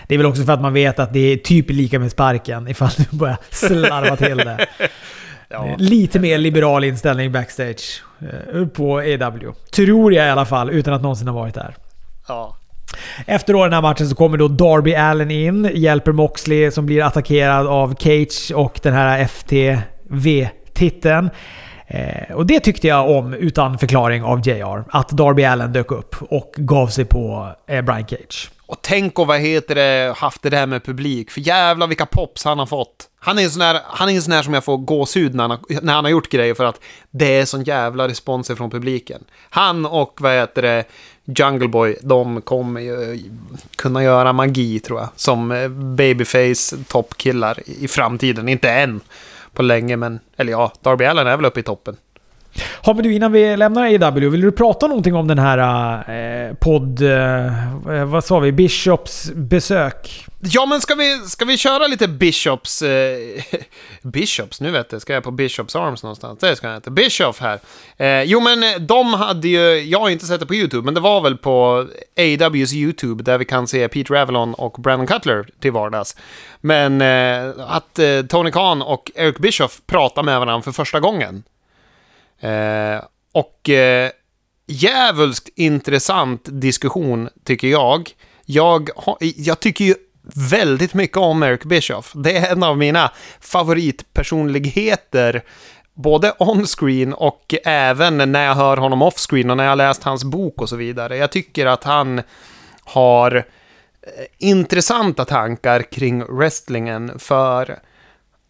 Det 0.07 0.14
är 0.14 0.18
väl 0.18 0.26
också 0.26 0.42
för 0.42 0.53
att 0.53 0.61
man 0.61 0.72
vet 0.72 0.98
att 0.98 1.12
det 1.12 1.32
är 1.32 1.36
typ 1.36 1.70
lika 1.70 1.98
med 1.98 2.11
sparken 2.11 2.68
ifall 2.68 2.90
du 2.96 3.16
börjar 3.16 3.36
slarva 3.51 4.16
till 4.16 4.36
det. 4.36 4.66
ja. 5.48 5.74
Lite 5.78 6.18
mer 6.18 6.38
liberal 6.38 6.84
inställning 6.84 7.32
backstage 7.32 8.03
eh, 8.20 8.66
på 8.66 8.98
AW. 8.98 9.53
Tror 9.72 10.12
jag 10.12 10.26
i 10.26 10.30
alla 10.30 10.46
fall, 10.46 10.70
utan 10.70 10.94
att 10.94 11.03
någonsin 11.03 11.28
ha 11.28 11.34
varit 11.34 11.55
där. 11.55 11.74
Ja. 12.28 12.57
Efter 13.26 13.53
då 13.53 13.64
den 13.64 13.72
här 13.72 13.82
matchen 13.82 14.09
så 14.09 14.14
kommer 14.14 14.38
då 14.38 14.48
Darby 14.48 14.94
Allen 14.94 15.30
in, 15.30 15.70
hjälper 15.74 16.12
Moxley 16.12 16.70
som 16.70 16.86
blir 16.86 17.03
attackerad 17.03 17.66
av 17.66 17.94
Cage 17.94 18.53
och 18.55 18.80
den 18.82 18.94
här 18.94 19.18
FTV-titeln. 19.18 21.30
Eh, 21.91 22.34
och 22.34 22.47
det 22.47 22.61
tyckte 22.61 22.86
jag 22.86 23.11
om 23.11 23.34
utan 23.34 23.78
förklaring 23.78 24.22
av 24.22 24.49
JR. 24.49 24.84
Att 24.91 25.09
Darby 25.09 25.45
Allen 25.45 25.72
dök 25.72 25.93
upp 25.93 26.16
och 26.20 26.53
gav 26.57 26.86
sig 26.86 27.05
på 27.05 27.53
eh, 27.66 27.82
Brian 27.82 28.07
Cage. 28.07 28.51
Och 28.66 28.78
tänk 28.82 29.18
och 29.18 29.26
vad 29.26 29.41
heter 29.41 29.74
det, 29.74 30.14
haft 30.16 30.43
det 30.43 30.51
där 30.51 30.66
med 30.66 30.84
publik. 30.84 31.30
För 31.30 31.41
jävlar 31.41 31.86
vilka 31.86 32.07
pops 32.07 32.45
han 32.45 32.59
har 32.59 32.66
fått. 32.66 33.09
Han 33.18 33.38
är 33.38 33.43
en 33.43 33.51
sån 33.51 33.62
här, 33.62 33.80
han 33.84 34.09
är 34.09 34.14
en 34.14 34.22
sån 34.22 34.32
här 34.32 34.43
som 34.43 34.55
jag 34.55 34.64
får 34.64 34.76
gåshud 34.76 35.34
när 35.34 35.45
han, 35.45 35.51
har, 35.51 35.80
när 35.82 35.93
han 35.93 36.05
har 36.05 36.11
gjort 36.11 36.28
grejer 36.28 36.55
för 36.55 36.64
att 36.64 36.80
det 37.11 37.38
är 37.38 37.45
sån 37.45 37.64
jävla 37.64 38.09
respons 38.09 38.49
från 38.49 38.70
publiken. 38.70 39.24
Han 39.51 39.86
och 39.86 40.18
vad 40.20 40.32
heter 40.32 40.62
det, 40.62 40.84
Jungle 41.24 41.68
Boy, 41.68 41.97
de 42.03 42.41
kommer 42.43 42.80
ju 42.80 43.22
kunna 43.76 44.03
göra 44.05 44.32
magi 44.32 44.80
tror 44.80 45.01
jag. 45.01 45.09
Som 45.16 45.51
eh, 45.51 45.68
babyface 45.68 46.76
toppkillar 46.88 47.59
i 47.66 47.88
framtiden, 47.88 48.49
inte 48.49 48.70
än 48.70 49.01
på 49.53 49.62
länge, 49.62 49.96
men... 49.96 50.20
Eller 50.36 50.53
ja, 50.53 50.72
Darby 50.80 51.05
Allen 51.05 51.26
är 51.26 51.36
väl 51.36 51.46
uppe 51.46 51.61
i 51.61 51.62
toppen. 51.62 51.96
Ja, 52.84 52.92
men 52.92 53.05
du, 53.05 53.14
innan 53.14 53.32
vi 53.32 53.57
lämnar 53.57 53.82
AW, 53.82 54.28
vill 54.28 54.40
du 54.40 54.53
prata 54.53 54.86
någonting 54.86 55.14
om 55.14 55.28
den 55.28 55.38
här 55.38 55.59
eh, 56.48 56.55
podd... 56.55 57.03
Eh, 57.03 57.46
eh, 57.94 58.05
vad 58.05 58.24
sa 58.24 58.38
vi? 58.38 58.53
Bishops 58.53 59.30
besök? 59.34 60.26
Ja, 60.42 60.66
men 60.66 60.80
ska 60.80 60.94
vi, 60.94 61.18
ska 61.18 61.44
vi 61.44 61.57
köra 61.57 61.86
lite 61.86 62.09
Bishops... 62.09 62.82
Eh, 62.82 63.18
Bishops, 64.03 64.61
nu 64.61 64.70
vet 64.70 64.92
jag. 64.92 65.03
Ska 65.03 65.12
jag 65.12 65.22
på 65.22 65.30
Bishops 65.30 65.76
Arms 65.76 66.03
någonstans? 66.03 66.38
Det 66.38 66.57
ska 66.57 66.66
jag 66.66 66.76
inte. 66.76 66.90
Bishops 66.90 67.38
här. 67.38 67.61
Eh, 67.96 68.22
jo, 68.22 68.40
men 68.40 68.62
eh, 68.62 68.80
de 68.80 69.14
hade 69.14 69.48
ju... 69.48 69.80
Jag 69.80 70.01
har 70.01 70.11
inte 70.11 70.26
sett 70.26 70.40
det 70.40 70.46
på 70.46 70.55
YouTube, 70.55 70.84
men 70.84 70.94
det 70.94 71.01
var 71.01 71.20
väl 71.20 71.36
på 71.36 71.86
AWs 72.18 72.72
YouTube 72.72 73.22
där 73.22 73.38
vi 73.38 73.44
kan 73.44 73.66
se 73.66 73.88
Pete 73.88 74.14
Ravelon 74.14 74.55
och 74.55 74.72
Brandon 74.72 75.07
Cutler 75.07 75.46
till 75.61 75.72
vardags. 75.72 76.16
Men 76.61 77.01
eh, 77.01 77.53
att 77.68 77.98
eh, 77.98 78.22
Tony 78.28 78.51
Khan 78.51 78.82
och 78.82 79.11
Eric 79.14 79.38
Bischoff 79.38 79.80
pratar 79.86 80.22
med 80.22 80.40
varandra 80.40 80.62
för 80.62 80.72
första 80.72 81.01
gången. 81.01 81.42
Eh, 82.41 83.05
och 83.32 83.68
eh, 83.68 84.11
djävulskt 84.66 85.49
intressant 85.57 86.41
diskussion, 86.45 87.28
tycker 87.45 87.68
jag. 87.68 88.11
Jag, 88.47 88.88
jag 89.36 89.61
tycker 89.61 89.84
ju 89.84 89.95
väldigt 90.51 90.95
mycket 90.95 91.16
om 91.16 91.43
Eric 91.43 91.64
Bischoff. 91.64 92.12
Det 92.14 92.36
är 92.36 92.53
en 92.53 92.62
av 92.62 92.78
mina 92.78 93.12
favoritpersonligheter 93.41 95.43
både 95.95 96.34
on-screen 96.38 97.14
och 97.14 97.55
även 97.64 98.32
när 98.32 98.45
jag 98.45 98.55
hör 98.55 98.76
honom 98.76 99.03
off-screen 99.03 99.51
och 99.51 99.57
när 99.57 99.64
jag 99.64 99.78
läst 99.78 100.03
hans 100.03 100.24
bok 100.24 100.61
och 100.61 100.68
så 100.68 100.76
vidare. 100.76 101.16
Jag 101.16 101.32
tycker 101.32 101.66
att 101.66 101.84
han 101.84 102.22
har 102.84 103.36
eh, 103.36 103.43
intressanta 104.38 105.24
tankar 105.24 105.82
kring 105.82 106.24
wrestlingen 106.24 107.18
för 107.18 107.78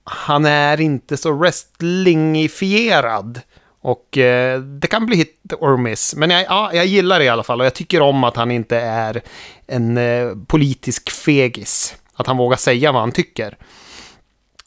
han 0.05 0.45
är 0.45 0.80
inte 0.80 1.16
så 1.16 1.32
wrestlingifierad. 1.32 3.41
Och 3.83 4.18
eh, 4.18 4.61
det 4.61 4.87
kan 4.87 5.07
bli 5.07 5.16
hit 5.16 5.53
or 5.59 5.76
miss. 5.76 6.14
Men 6.16 6.31
jag, 6.31 6.45
ja, 6.49 6.70
jag 6.74 6.87
gillar 6.87 7.18
det 7.18 7.24
i 7.24 7.28
alla 7.28 7.43
fall 7.43 7.61
och 7.61 7.66
jag 7.66 7.74
tycker 7.74 8.01
om 8.01 8.24
att 8.24 8.37
han 8.37 8.51
inte 8.51 8.76
är 8.76 9.22
en 9.66 9.97
eh, 9.97 10.28
politisk 10.47 11.11
fegis. 11.11 11.97
Att 12.14 12.26
han 12.26 12.37
vågar 12.37 12.57
säga 12.57 12.93
vad 12.93 13.01
han 13.03 13.12
tycker. 13.12 13.57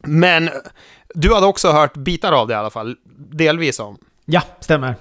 Men 0.03 0.49
du 1.13 1.33
hade 1.33 1.45
också 1.45 1.71
hört 1.71 1.93
bitar 1.93 2.31
av 2.31 2.47
det 2.47 2.53
i 2.53 2.57
alla 2.57 2.69
fall. 2.69 2.95
Delvis 3.17 3.79
om. 3.79 3.97
Ja, 4.25 4.41
stämmer. 4.59 4.95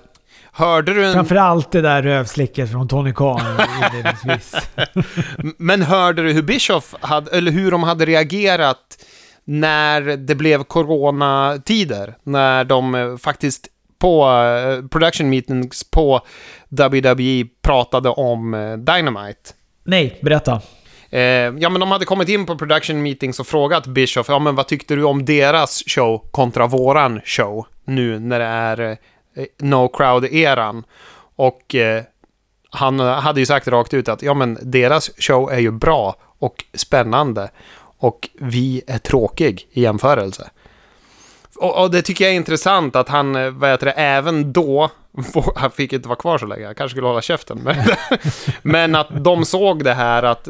Hörde 0.52 0.94
du 0.94 1.06
en... 1.06 1.12
Framförallt 1.12 1.70
det 1.70 1.80
där 1.80 2.02
rövslicket 2.02 2.70
från 2.72 2.88
Tony 2.88 3.12
Khan 3.12 3.40
inledningsvis. 3.84 4.54
Men 5.58 5.82
hörde 5.82 6.22
du 6.22 6.32
hur 6.32 6.42
Bischoff 6.42 6.94
hade, 7.00 7.30
eller 7.30 7.52
hur 7.52 7.70
de 7.70 7.82
hade 7.82 8.04
reagerat 8.04 9.04
när 9.44 10.00
det 10.00 10.34
blev 10.34 10.64
coronatider? 10.64 12.14
När 12.22 12.64
de 12.64 12.94
eh, 12.94 13.16
faktiskt 13.16 13.68
på 14.02 14.26
uh, 14.26 14.88
production 14.88 15.30
meetings 15.30 15.90
på 15.90 16.20
WWE 16.68 17.44
pratade 17.62 18.08
om 18.08 18.54
uh, 18.54 18.78
Dynamite. 18.78 19.50
Nej, 19.84 20.18
berätta. 20.22 20.60
Uh, 21.12 21.20
ja, 21.58 21.68
men 21.68 21.80
de 21.80 21.90
hade 21.90 22.04
kommit 22.04 22.28
in 22.28 22.46
på 22.46 22.58
production 22.58 23.02
meetings 23.02 23.40
och 23.40 23.46
frågat 23.46 23.86
Bischoff, 23.86 24.28
ja 24.28 24.38
men 24.38 24.54
vad 24.54 24.68
tyckte 24.68 24.94
du 24.94 25.04
om 25.04 25.24
deras 25.24 25.82
show 25.86 26.28
kontra 26.30 26.66
våran 26.66 27.20
show 27.24 27.66
nu 27.84 28.18
när 28.18 28.38
det 28.38 28.44
är 28.44 28.96
No 29.58 29.88
Crowd-eran? 29.88 30.82
Och 31.36 31.74
han 32.70 33.00
hade 33.00 33.40
ju 33.40 33.46
sagt 33.46 33.68
rakt 33.68 33.94
ut 33.94 34.08
att 34.08 34.22
ja 34.22 34.34
men 34.34 34.58
deras 34.62 35.10
show 35.18 35.52
är 35.52 35.58
ju 35.58 35.70
bra 35.70 36.16
och 36.38 36.64
spännande. 36.74 37.50
och 37.98 38.28
vi 38.40 38.82
är 38.86 38.98
tråkig 38.98 39.68
i 39.72 39.82
jämförelse. 39.82 40.50
Och, 41.56 41.82
och, 41.82 41.90
det 41.90 42.02
tycker 42.02 42.24
jag 42.24 42.32
är 42.32 42.36
intressant 42.36 42.96
att 42.96 43.08
han, 43.08 43.36
eh, 43.36 43.50
vad 43.50 43.70
heter 43.70 43.86
det, 43.86 43.92
även 43.92 44.52
då, 44.52 44.90
han 45.56 45.70
fick 45.70 45.92
inte 45.92 46.08
vara 46.08 46.18
kvar 46.18 46.38
så 46.38 46.46
länge, 46.46 46.66
han 46.66 46.74
kanske 46.74 46.94
skulle 46.94 47.06
hålla 47.06 47.22
käften. 47.22 47.60
Men, 47.64 47.76
men 48.62 48.94
att 48.94 49.24
de 49.24 49.44
såg 49.44 49.84
det 49.84 49.94
här 49.94 50.22
att, 50.22 50.48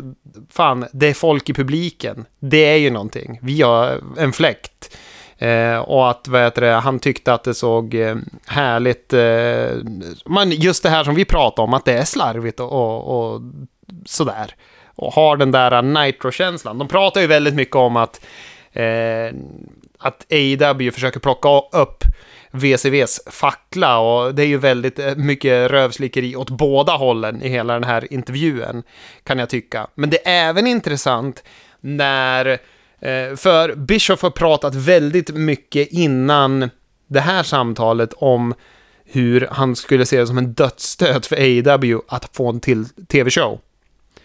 fan, 0.51 0.87
det 0.93 1.07
är 1.07 1.15
folk 1.15 1.49
i 1.49 1.55
publiken. 1.55 2.25
Det 2.41 2.65
är 2.65 2.77
ju 2.77 2.91
någonting. 2.91 3.39
Vi 3.43 3.63
har 3.63 4.01
en 4.19 4.33
fläkt. 4.33 4.97
Eh, 5.39 5.79
och 5.79 6.11
att, 6.11 6.29
vad 6.29 6.43
heter 6.43 6.63
det, 6.63 6.73
han 6.73 6.99
tyckte 6.99 7.33
att 7.33 7.45
det 7.45 7.55
såg 7.55 7.95
eh, 7.95 8.17
härligt, 8.47 9.13
eh, 9.13 9.77
men 10.27 10.51
just 10.51 10.83
det 10.83 10.89
här 10.89 11.05
som 11.05 11.15
vi 11.15 11.25
pratade 11.25 11.67
om, 11.67 11.75
att 11.75 11.85
det 11.85 11.93
är 11.93 12.05
slarvigt 12.05 12.61
och, 12.61 12.73
och, 12.73 13.35
och 13.35 13.41
sådär. 14.07 14.55
Och 14.95 15.13
har 15.13 15.37
den 15.37 15.51
där 15.51 15.83
nitro-känslan. 15.83 16.79
De 16.79 16.89
pratar 16.89 17.21
ju 17.21 17.27
väldigt 17.27 17.55
mycket 17.55 17.77
om 17.77 17.97
att 17.97 18.25
eh, 18.73 19.35
att 20.03 20.27
AEW 20.33 20.91
försöker 20.91 21.21
plocka 21.21 21.49
upp 21.73 22.05
VCVs 22.51 23.21
fackla 23.27 23.99
och 23.99 24.35
det 24.35 24.43
är 24.43 24.47
ju 24.47 24.59
väldigt 24.59 24.99
eh, 24.99 25.17
mycket 25.17 25.71
rövslickeri 25.71 26.37
åt 26.37 26.51
båda 26.51 26.93
hållen 26.93 27.43
i 27.43 27.49
hela 27.49 27.75
den 27.75 27.85
här 27.85 28.13
intervjun, 28.13 28.83
kan 29.25 29.39
jag 29.39 29.49
tycka. 29.49 29.87
Men 29.95 30.11
det 30.11 30.29
är 30.29 30.49
även 30.49 30.67
intressant 30.67 31.45
när, 31.81 32.47
eh, 33.01 33.37
för 33.37 33.75
Bischoff 33.75 34.23
har 34.23 34.31
pratat 34.31 34.75
väldigt 34.75 35.35
mycket 35.35 35.89
innan 35.89 36.71
det 37.07 37.21
här 37.21 37.43
samtalet 37.43 38.13
om 38.13 38.55
hur 39.05 39.49
han 39.51 39.77
skulle 39.77 40.07
se 40.07 40.19
det 40.21 40.27
som 40.27 40.39
en 40.39 40.53
dödsstöt 40.53 41.27
för 41.27 41.37
AEW 41.37 42.01
att 42.09 42.37
få 42.37 42.49
en 42.49 42.61
till 42.61 42.89
tv-show. 42.89 43.61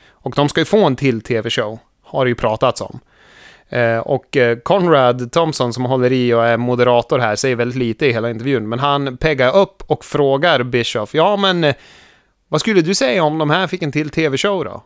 Och 0.09 0.33
de 0.35 0.49
ska 0.49 0.61
ju 0.61 0.65
få 0.65 0.85
en 0.85 0.95
till 0.95 1.21
tv-show, 1.21 1.79
har 2.03 2.25
det 2.25 2.29
ju 2.29 2.35
pratats 2.35 2.81
om. 2.81 2.99
Eh, 3.69 3.97
och 3.97 4.37
eh, 4.37 4.57
Conrad 4.57 5.31
Thompson 5.31 5.73
som 5.73 5.85
håller 5.85 6.11
i 6.11 6.33
och 6.33 6.45
är 6.45 6.57
moderator 6.57 7.19
här 7.19 7.35
säger 7.35 7.55
väldigt 7.55 7.77
lite 7.77 8.05
i 8.05 8.11
hela 8.11 8.29
intervjun, 8.29 8.69
men 8.69 8.79
han 8.79 9.17
peggar 9.17 9.55
upp 9.55 9.83
och 9.87 10.05
frågar 10.05 10.63
Bischoff, 10.63 11.13
ja 11.13 11.37
men 11.37 11.63
eh, 11.63 11.75
vad 12.47 12.61
skulle 12.61 12.81
du 12.81 12.95
säga 12.95 13.23
om 13.23 13.37
de 13.37 13.49
här 13.49 13.67
fick 13.67 13.81
en 13.81 13.91
till 13.91 14.09
tv-show 14.09 14.65
då? 14.65 14.83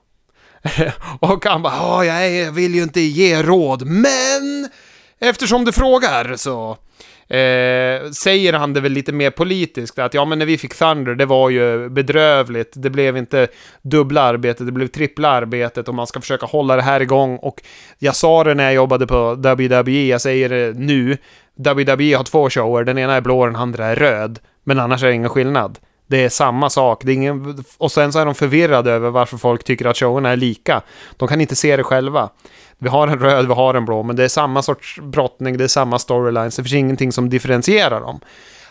och 1.19 1.45
han 1.45 1.61
bara, 1.61 2.05
ja 2.05 2.25
jag 2.25 2.51
vill 2.51 2.75
ju 2.75 2.83
inte 2.83 3.01
ge 3.01 3.43
råd, 3.43 3.85
men 3.85 4.69
eftersom 5.19 5.65
du 5.65 5.71
frågar 5.71 6.35
så 6.35 6.77
eh, 7.31 8.09
säger 8.11 8.53
han 8.53 8.73
det 8.73 8.81
väl 8.81 8.91
lite 8.91 9.11
mer 9.11 9.31
politiskt, 9.31 9.99
att 9.99 10.13
ja 10.13 10.25
men 10.25 10.39
när 10.39 10.45
vi 10.45 10.57
fick 10.57 10.75
Thunder, 10.75 11.15
det 11.15 11.25
var 11.25 11.49
ju 11.49 11.89
bedrövligt, 11.89 12.73
det 12.75 12.89
blev 12.89 13.17
inte 13.17 13.47
dubbla 13.81 14.21
arbetet, 14.21 14.65
det 14.65 14.71
blev 14.71 14.87
trippla 14.87 15.29
arbetet 15.29 15.87
och 15.87 15.95
man 15.95 16.07
ska 16.07 16.21
försöka 16.21 16.45
hålla 16.45 16.75
det 16.75 16.81
här 16.81 16.99
igång. 16.99 17.37
Och 17.37 17.61
jag 17.99 18.15
sa 18.15 18.43
det 18.43 18.53
när 18.53 18.63
jag 18.63 18.73
jobbade 18.73 19.07
på 19.07 19.33
WWE, 19.33 20.05
jag 20.05 20.21
säger 20.21 20.49
det 20.49 20.73
nu, 20.79 21.17
WWE 21.55 22.17
har 22.17 22.23
två 22.23 22.49
shower, 22.49 22.83
den 22.83 22.97
ena 22.97 23.13
är 23.13 23.21
blå 23.21 23.39
och 23.39 23.45
den 23.45 23.55
andra 23.55 23.85
är 23.85 23.95
röd, 23.95 24.39
men 24.63 24.79
annars 24.79 25.03
är 25.03 25.07
det 25.07 25.13
ingen 25.13 25.29
skillnad. 25.29 25.79
Det 26.11 26.23
är 26.23 26.29
samma 26.29 26.69
sak. 26.69 27.01
Det 27.03 27.11
är 27.11 27.13
ingen... 27.13 27.63
Och 27.77 27.91
sen 27.91 28.13
så 28.13 28.19
är 28.19 28.25
de 28.25 28.35
förvirrade 28.35 28.91
över 28.91 29.09
varför 29.09 29.37
folk 29.37 29.63
tycker 29.63 29.85
att 29.85 29.97
showerna 29.97 30.29
är 30.29 30.35
lika. 30.35 30.81
De 31.17 31.27
kan 31.27 31.41
inte 31.41 31.55
se 31.55 31.77
det 31.77 31.83
själva. 31.83 32.29
Vi 32.77 32.89
har 32.89 33.07
en 33.07 33.19
röd, 33.19 33.47
vi 33.47 33.53
har 33.53 33.73
en 33.73 33.85
blå, 33.85 34.03
men 34.03 34.15
det 34.15 34.23
är 34.23 34.27
samma 34.27 34.61
sorts 34.61 34.99
brottning, 35.01 35.57
det 35.57 35.63
är 35.63 35.67
samma 35.67 35.99
storylines, 35.99 36.55
det 36.55 36.63
finns 36.63 36.73
ingenting 36.73 37.11
som 37.11 37.29
differentierar 37.29 38.01
dem. 38.01 38.19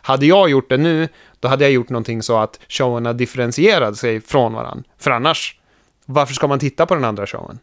Hade 0.02 0.26
jag 0.26 0.50
gjort 0.50 0.68
det 0.68 0.76
nu, 0.76 1.08
då 1.40 1.48
hade 1.48 1.64
jag 1.64 1.72
gjort 1.72 1.88
någonting 1.88 2.22
så 2.22 2.38
att 2.38 2.60
showerna 2.68 3.12
differentierade 3.12 3.96
sig 3.96 4.20
från 4.20 4.52
varandra. 4.52 4.84
För 4.98 5.10
annars, 5.10 5.60
varför 6.06 6.34
ska 6.34 6.46
man 6.46 6.58
titta 6.58 6.86
på 6.86 6.94
den 6.94 7.04
andra 7.04 7.26
showen? 7.26 7.58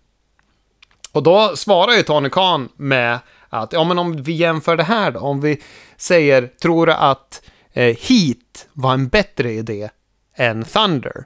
Och 1.11 1.23
då 1.23 1.55
svarar 1.55 1.93
ju 1.93 2.03
Tony 2.03 2.29
Khan 2.29 2.69
med 2.75 3.19
att, 3.49 3.73
ja 3.73 3.83
men 3.83 3.99
om 3.99 4.23
vi 4.23 4.33
jämför 4.33 4.77
det 4.77 4.83
här 4.83 5.11
då, 5.11 5.19
om 5.19 5.41
vi 5.41 5.61
säger, 5.97 6.47
tror 6.61 6.85
du 6.85 6.93
att 6.93 7.41
eh, 7.77 7.95
Heat 7.99 8.67
var 8.73 8.93
en 8.93 9.07
bättre 9.07 9.51
idé 9.51 9.89
än 10.35 10.63
Thunder? 10.63 11.25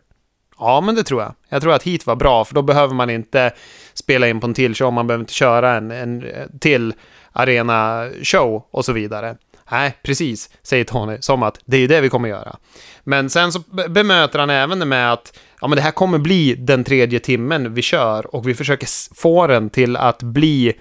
Ja, 0.58 0.82
men 0.82 0.96
det 0.96 1.04
tror 1.04 1.22
jag. 1.22 1.34
Jag 1.50 1.62
tror 1.62 1.74
att 1.74 1.84
Heat 1.84 2.06
var 2.06 2.16
bra, 2.16 2.46
för 2.46 2.56
då 2.56 2.62
behöver 2.62 2.94
man 2.94 3.10
inte 3.10 3.52
spela 3.94 4.28
in 4.28 4.40
på 4.40 4.48
en 4.48 4.54
till 4.54 4.76
show, 4.76 4.94
man 4.94 5.08
behöver 5.08 5.24
inte 5.24 5.34
köra 5.34 5.76
en, 5.76 5.92
en 5.92 6.24
eh, 6.24 6.48
till 6.60 6.94
arena-show 7.32 8.64
och 8.72 8.86
så 8.86 8.94
vidare. 8.94 9.36
Nej, 9.72 9.98
precis, 10.04 10.50
säger 10.64 10.84
Tony, 10.84 11.18
som 11.20 11.44
att 11.44 11.60
det 11.66 11.78
är 11.78 11.88
det 11.88 12.02
vi 12.02 12.10
kommer 12.10 12.30
göra. 12.30 12.56
Men 13.04 13.30
sen 13.30 13.52
så 13.52 13.60
bemöter 13.90 14.40
han 14.40 14.50
även 14.50 14.80
det 14.80 14.86
med 14.86 15.14
att 15.14 15.40
ja, 15.62 15.68
men 15.68 15.76
det 15.76 15.82
här 15.82 15.92
kommer 15.92 16.18
bli 16.18 16.56
den 16.56 16.84
tredje 16.84 17.20
timmen 17.20 17.74
vi 17.74 17.82
kör 17.82 18.36
och 18.36 18.48
vi 18.48 18.54
försöker 18.54 19.16
få 19.16 19.48
den 19.48 19.70
till 19.70 19.98
att 19.98 20.24
bli 20.24 20.74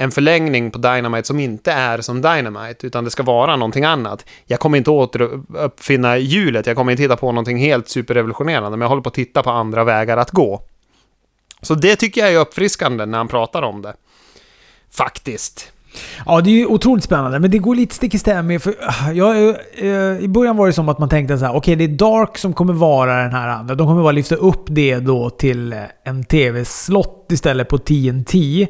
en 0.00 0.10
förlängning 0.10 0.70
på 0.70 0.78
Dynamite 0.78 1.26
som 1.26 1.40
inte 1.40 1.72
är 1.72 2.00
som 2.00 2.22
Dynamite, 2.22 2.86
utan 2.86 3.04
det 3.04 3.10
ska 3.10 3.22
vara 3.22 3.56
någonting 3.56 3.84
annat. 3.84 4.26
Jag 4.46 4.60
kommer 4.60 4.78
inte 4.78 4.90
återuppfinna 4.90 6.18
hjulet, 6.18 6.66
jag 6.66 6.76
kommer 6.76 6.92
inte 6.92 7.02
hitta 7.02 7.16
på 7.16 7.32
någonting 7.32 7.58
helt 7.58 7.88
superrevolutionerande, 7.88 8.70
men 8.70 8.80
jag 8.80 8.88
håller 8.88 9.02
på 9.02 9.08
att 9.08 9.14
titta 9.14 9.42
på 9.42 9.50
andra 9.50 9.84
vägar 9.84 10.16
att 10.16 10.30
gå. 10.30 10.62
Så 11.62 11.74
det 11.74 11.96
tycker 11.96 12.20
jag 12.20 12.32
är 12.32 12.38
uppfriskande 12.38 13.06
när 13.06 13.18
han 13.18 13.28
pratar 13.28 13.62
om 13.62 13.82
det. 13.82 13.94
Faktiskt. 14.90 15.72
Ja, 16.26 16.40
det 16.40 16.50
är 16.50 16.54
ju 16.54 16.66
otroligt 16.66 17.04
spännande, 17.04 17.38
men 17.38 17.50
det 17.50 17.58
går 17.58 17.74
lite 17.74 17.94
stick 17.94 18.14
i 18.14 18.18
stäv 18.18 18.44
med... 18.44 18.62
För 18.62 18.74
ah, 18.80 19.12
jag, 19.12 19.36
eh, 19.74 20.18
I 20.20 20.28
början 20.28 20.56
var 20.56 20.66
det 20.66 20.72
som 20.72 20.88
att 20.88 20.98
man 20.98 21.08
tänkte 21.08 21.38
så 21.38 21.44
här: 21.44 21.52
okej 21.52 21.58
okay, 21.58 21.86
det 21.86 21.94
är 21.94 21.96
Dark 21.96 22.38
som 22.38 22.52
kommer 22.52 22.72
vara 22.72 23.22
den 23.22 23.32
här 23.32 23.48
andra. 23.48 23.74
De 23.74 23.86
kommer 23.86 24.02
bara 24.02 24.12
lyfta 24.12 24.34
upp 24.34 24.64
det 24.66 24.98
då 24.98 25.30
till 25.30 25.74
en 26.04 26.24
TV-slott 26.24 27.26
istället 27.32 27.68
på 27.68 27.78
TNT. 27.78 28.66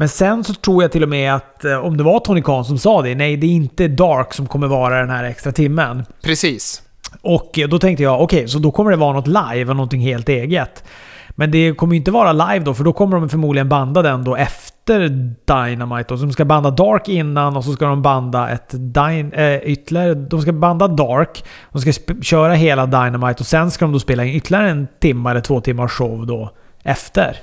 Men 0.00 0.08
sen 0.08 0.44
så 0.44 0.54
tror 0.54 0.82
jag 0.82 0.92
till 0.92 1.02
och 1.02 1.08
med 1.08 1.34
att, 1.34 1.64
eh, 1.64 1.76
om 1.76 1.96
det 1.96 2.02
var 2.02 2.20
Tony 2.20 2.42
Khan 2.42 2.64
som 2.64 2.78
sa 2.78 3.02
det, 3.02 3.14
nej 3.14 3.36
det 3.36 3.46
är 3.46 3.50
inte 3.50 3.88
Dark 3.88 4.34
som 4.34 4.46
kommer 4.46 4.66
vara 4.66 5.00
den 5.00 5.10
här 5.10 5.24
extra 5.24 5.52
timmen. 5.52 6.04
Precis. 6.22 6.82
Och 7.22 7.58
eh, 7.58 7.68
då 7.68 7.78
tänkte 7.78 8.02
jag, 8.02 8.22
okej, 8.22 8.38
okay, 8.38 8.48
så 8.48 8.58
då 8.58 8.70
kommer 8.70 8.90
det 8.90 8.96
vara 8.96 9.12
något 9.12 9.26
live 9.26 9.70
och 9.70 9.76
någonting 9.76 10.00
helt 10.00 10.28
eget. 10.28 10.84
Men 11.30 11.50
det 11.50 11.72
kommer 11.72 11.94
ju 11.94 11.98
inte 11.98 12.10
vara 12.10 12.32
live 12.32 12.64
då, 12.64 12.74
för 12.74 12.84
då 12.84 12.92
kommer 12.92 13.16
de 13.16 13.28
förmodligen 13.28 13.68
banda 13.68 14.02
den 14.02 14.24
då 14.24 14.36
efter 14.36 15.08
Dynamite. 15.44 16.14
Och 16.14 16.20
så 16.20 16.26
de 16.26 16.32
ska 16.32 16.44
banda 16.44 16.70
Dark 16.70 17.08
innan 17.08 17.56
och 17.56 17.64
så 17.64 17.72
ska 17.72 17.86
de 17.86 18.02
banda 18.02 18.50
ett 18.50 18.70
Dyn 18.70 19.32
äh, 19.32 19.56
ytterligare... 19.56 20.14
De 20.14 20.42
ska 20.42 20.52
banda 20.52 20.88
Dark. 20.88 21.44
De 21.72 21.82
ska 21.82 21.92
köra 22.22 22.54
hela 22.54 22.86
Dynamite 22.86 23.40
och 23.40 23.46
sen 23.46 23.70
ska 23.70 23.84
de 23.84 23.92
då 23.92 23.98
spela 23.98 24.24
in 24.24 24.34
ytterligare 24.34 24.70
en 24.70 24.88
timme 25.00 25.30
eller 25.30 25.40
två 25.40 25.60
timmars 25.60 25.90
show 25.90 26.26
då 26.26 26.50
efter. 26.82 27.36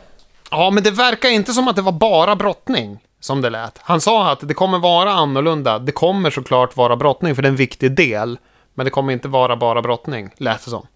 Ja, 0.52 0.70
men 0.70 0.84
det 0.84 0.92
verkar 0.92 1.30
inte 1.30 1.54
som 1.54 1.68
att 1.68 1.76
det 1.76 1.82
var 1.82 1.92
bara 1.92 2.36
brottning, 2.36 3.00
som 3.20 3.42
det 3.42 3.50
lät. 3.50 3.80
Han 3.84 4.02
sa 4.02 4.32
att 4.32 4.48
det 4.48 4.54
kommer 4.54 4.80
vara 4.80 5.12
annorlunda. 5.12 5.80
Det 5.80 5.92
kommer 5.92 6.30
såklart 6.30 6.78
vara 6.78 6.96
brottning, 6.96 7.36
för 7.36 7.42
det 7.42 7.48
är 7.48 7.52
en 7.52 7.56
viktig 7.56 7.92
del. 7.92 8.40
Men 8.74 8.86
det 8.86 8.90
kommer 8.90 9.14
inte 9.14 9.28
vara 9.28 9.56
bara 9.56 9.82
brottning, 9.82 10.30
lät 10.38 10.66
det 10.66 10.70
som. 10.70 10.88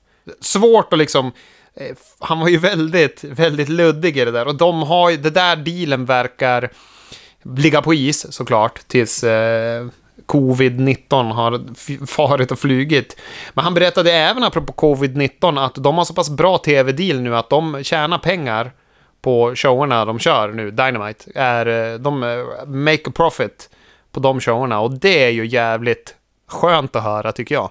Svårt 0.42 0.94
att 0.94 1.00
liksom... 1.00 1.32
Eh, 1.76 1.96
han 2.20 2.40
var 2.40 2.48
ju 2.48 2.58
väldigt, 2.58 3.24
väldigt 3.24 3.70
luddig 3.70 4.18
i 4.18 4.26
det 4.26 4.32
där. 4.32 4.48
Och 4.48 4.56
de 4.56 4.84
har 4.84 5.10
ju... 5.10 5.18
Det 5.18 5.30
där 5.30 5.56
dealen 5.56 6.06
verkar 6.06 6.72
ligga 7.44 7.82
på 7.82 7.94
is, 7.94 8.34
såklart, 8.34 8.88
tills... 8.88 9.24
Eh, 9.24 9.88
covid-19 10.26 11.32
har 11.32 11.62
farit 12.06 12.52
och 12.52 12.60
flugit. 12.60 13.18
Men 13.54 13.64
han 13.64 13.74
berättade 13.74 14.12
även, 14.12 14.44
apropå 14.44 14.74
covid-19, 14.74 15.66
att 15.66 15.76
de 15.76 15.98
har 15.98 16.06
så 16.06 16.14
pass 16.14 16.30
bra 16.30 16.58
tv-deal 16.58 17.22
nu 17.22 17.36
att 17.38 17.50
de 17.50 17.84
tjänar 17.84 18.18
pengar 18.18 18.72
på 19.22 19.56
showerna 19.56 20.06
de 20.06 20.20
kör 20.20 20.52
nu, 20.52 20.72
Dynamite, 20.72 21.32
är 21.36 21.94
eh, 21.94 22.00
de 22.00 22.24
eh, 22.24 22.68
make 22.68 23.02
a 23.06 23.12
profit 23.16 23.70
på 24.12 24.20
de 24.20 24.40
showerna. 24.40 24.80
Och 24.80 24.92
det 24.92 25.24
är 25.24 25.30
ju 25.30 25.46
jävligt 25.46 26.16
skönt 26.48 26.96
att 26.96 27.04
höra 27.04 27.32
tycker 27.32 27.56
jag. 27.56 27.70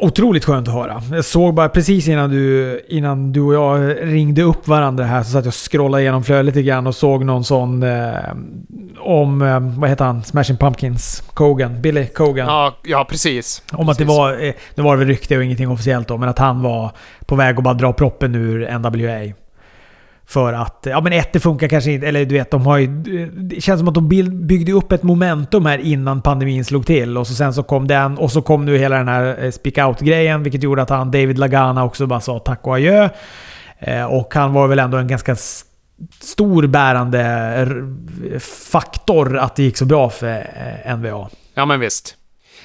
Otroligt 0.00 0.44
skönt 0.44 0.68
att 0.68 0.74
höra. 0.74 1.02
Jag 1.12 1.24
såg 1.24 1.54
bara 1.54 1.68
precis 1.68 2.08
innan 2.08 2.30
du, 2.30 2.80
innan 2.88 3.32
du 3.32 3.42
och 3.42 3.54
jag 3.54 3.96
ringde 4.02 4.42
upp 4.42 4.68
varandra 4.68 5.04
här 5.04 5.22
så 5.22 5.30
satt 5.30 5.44
jag 5.44 5.50
och 5.50 5.70
scrollade 5.72 6.02
igenom 6.02 6.24
flödet 6.24 6.44
lite 6.44 6.62
grann 6.62 6.86
och 6.86 6.94
såg 6.94 7.24
någon 7.24 7.44
sån 7.44 7.82
eh, 7.82 8.14
om, 8.98 9.42
eh, 9.42 9.60
vad 9.60 9.90
heter 9.90 10.04
han, 10.04 10.24
Smashing 10.24 10.56
Pumpkins, 10.56 11.24
Kogan, 11.34 11.82
Billy 11.82 12.06
Kogan. 12.06 12.46
Ja, 12.46 12.76
ja 12.82 13.06
precis. 13.10 13.62
Om 13.72 13.86
precis. 13.86 13.90
att 13.90 13.98
det 13.98 14.04
var, 14.04 14.44
eh, 14.44 14.54
nu 14.74 14.82
var 14.82 14.92
det 14.92 14.98
väl 14.98 15.08
rykte 15.08 15.36
och 15.36 15.44
ingenting 15.44 15.70
officiellt 15.70 16.08
då, 16.08 16.16
men 16.16 16.28
att 16.28 16.38
han 16.38 16.62
var 16.62 16.90
på 17.26 17.36
väg 17.36 17.58
att 17.58 17.64
bara 17.64 17.74
dra 17.74 17.92
proppen 17.92 18.34
ur 18.34 18.78
NWA. 18.78 19.34
För 20.28 20.52
att, 20.52 20.86
ja 20.90 21.00
men 21.00 21.12
ett, 21.12 21.32
det 21.32 21.40
funkar 21.40 21.68
kanske 21.68 21.92
inte, 21.92 22.06
eller 22.06 22.24
du 22.24 22.34
vet, 22.34 22.50
de 22.50 22.66
har 22.66 22.78
ju... 22.78 22.86
Det 23.32 23.60
känns 23.60 23.78
som 23.80 23.88
att 23.88 23.94
de 23.94 24.08
byggde 24.46 24.72
upp 24.72 24.92
ett 24.92 25.02
momentum 25.02 25.66
här 25.66 25.78
innan 25.78 26.22
pandemin 26.22 26.64
slog 26.64 26.86
till. 26.86 27.18
Och 27.18 27.26
så 27.26 27.34
sen 27.34 27.54
så 27.54 27.62
kom 27.62 27.86
den, 27.86 28.18
och 28.18 28.32
så 28.32 28.42
kom 28.42 28.64
nu 28.64 28.78
hela 28.78 28.96
den 28.96 29.08
här 29.08 29.44
eh, 29.44 29.50
speak 29.50 29.78
out-grejen, 29.78 30.42
vilket 30.42 30.62
gjorde 30.62 30.82
att 30.82 30.90
han, 30.90 31.10
David 31.10 31.38
Lagana, 31.38 31.84
också 31.84 32.06
bara 32.06 32.20
sa 32.20 32.38
tack 32.38 32.66
och 32.66 32.74
adjö. 32.74 33.08
Eh, 33.78 34.04
och 34.04 34.34
han 34.34 34.52
var 34.52 34.68
väl 34.68 34.78
ändå 34.78 34.98
en 34.98 35.08
ganska 35.08 35.36
stor 36.20 36.66
bärande 36.66 37.76
faktor 38.70 39.38
att 39.38 39.56
det 39.56 39.62
gick 39.62 39.76
så 39.76 39.84
bra 39.84 40.10
för 40.10 40.50
eh, 40.84 40.96
NVA. 40.96 41.28
Ja 41.54 41.66
men 41.66 41.80
visst. 41.80 42.16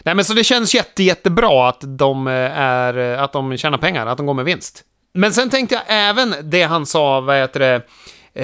Nej 0.04 0.16
men 0.16 0.26
så 0.26 0.34
det 0.34 0.44
känns 0.44 0.76
jätte, 0.76 1.04
jättebra 1.04 1.70
att 1.70 1.82
de, 1.98 2.28
är, 2.28 3.18
att 3.18 3.34
de 3.34 3.58
tjänar 3.58 3.78
pengar, 3.78 4.06
att 4.06 4.18
de 4.18 4.26
går 4.26 4.34
med 4.34 4.46
vinst. 4.46 4.84
Men 5.14 5.34
sen 5.34 5.50
tänkte 5.50 5.76
jag 5.76 5.84
även 5.88 6.36
det 6.44 6.64
han 6.64 6.86
sa, 6.86 7.22
vad 7.22 7.38
heter 7.38 7.60
det, 7.60 7.82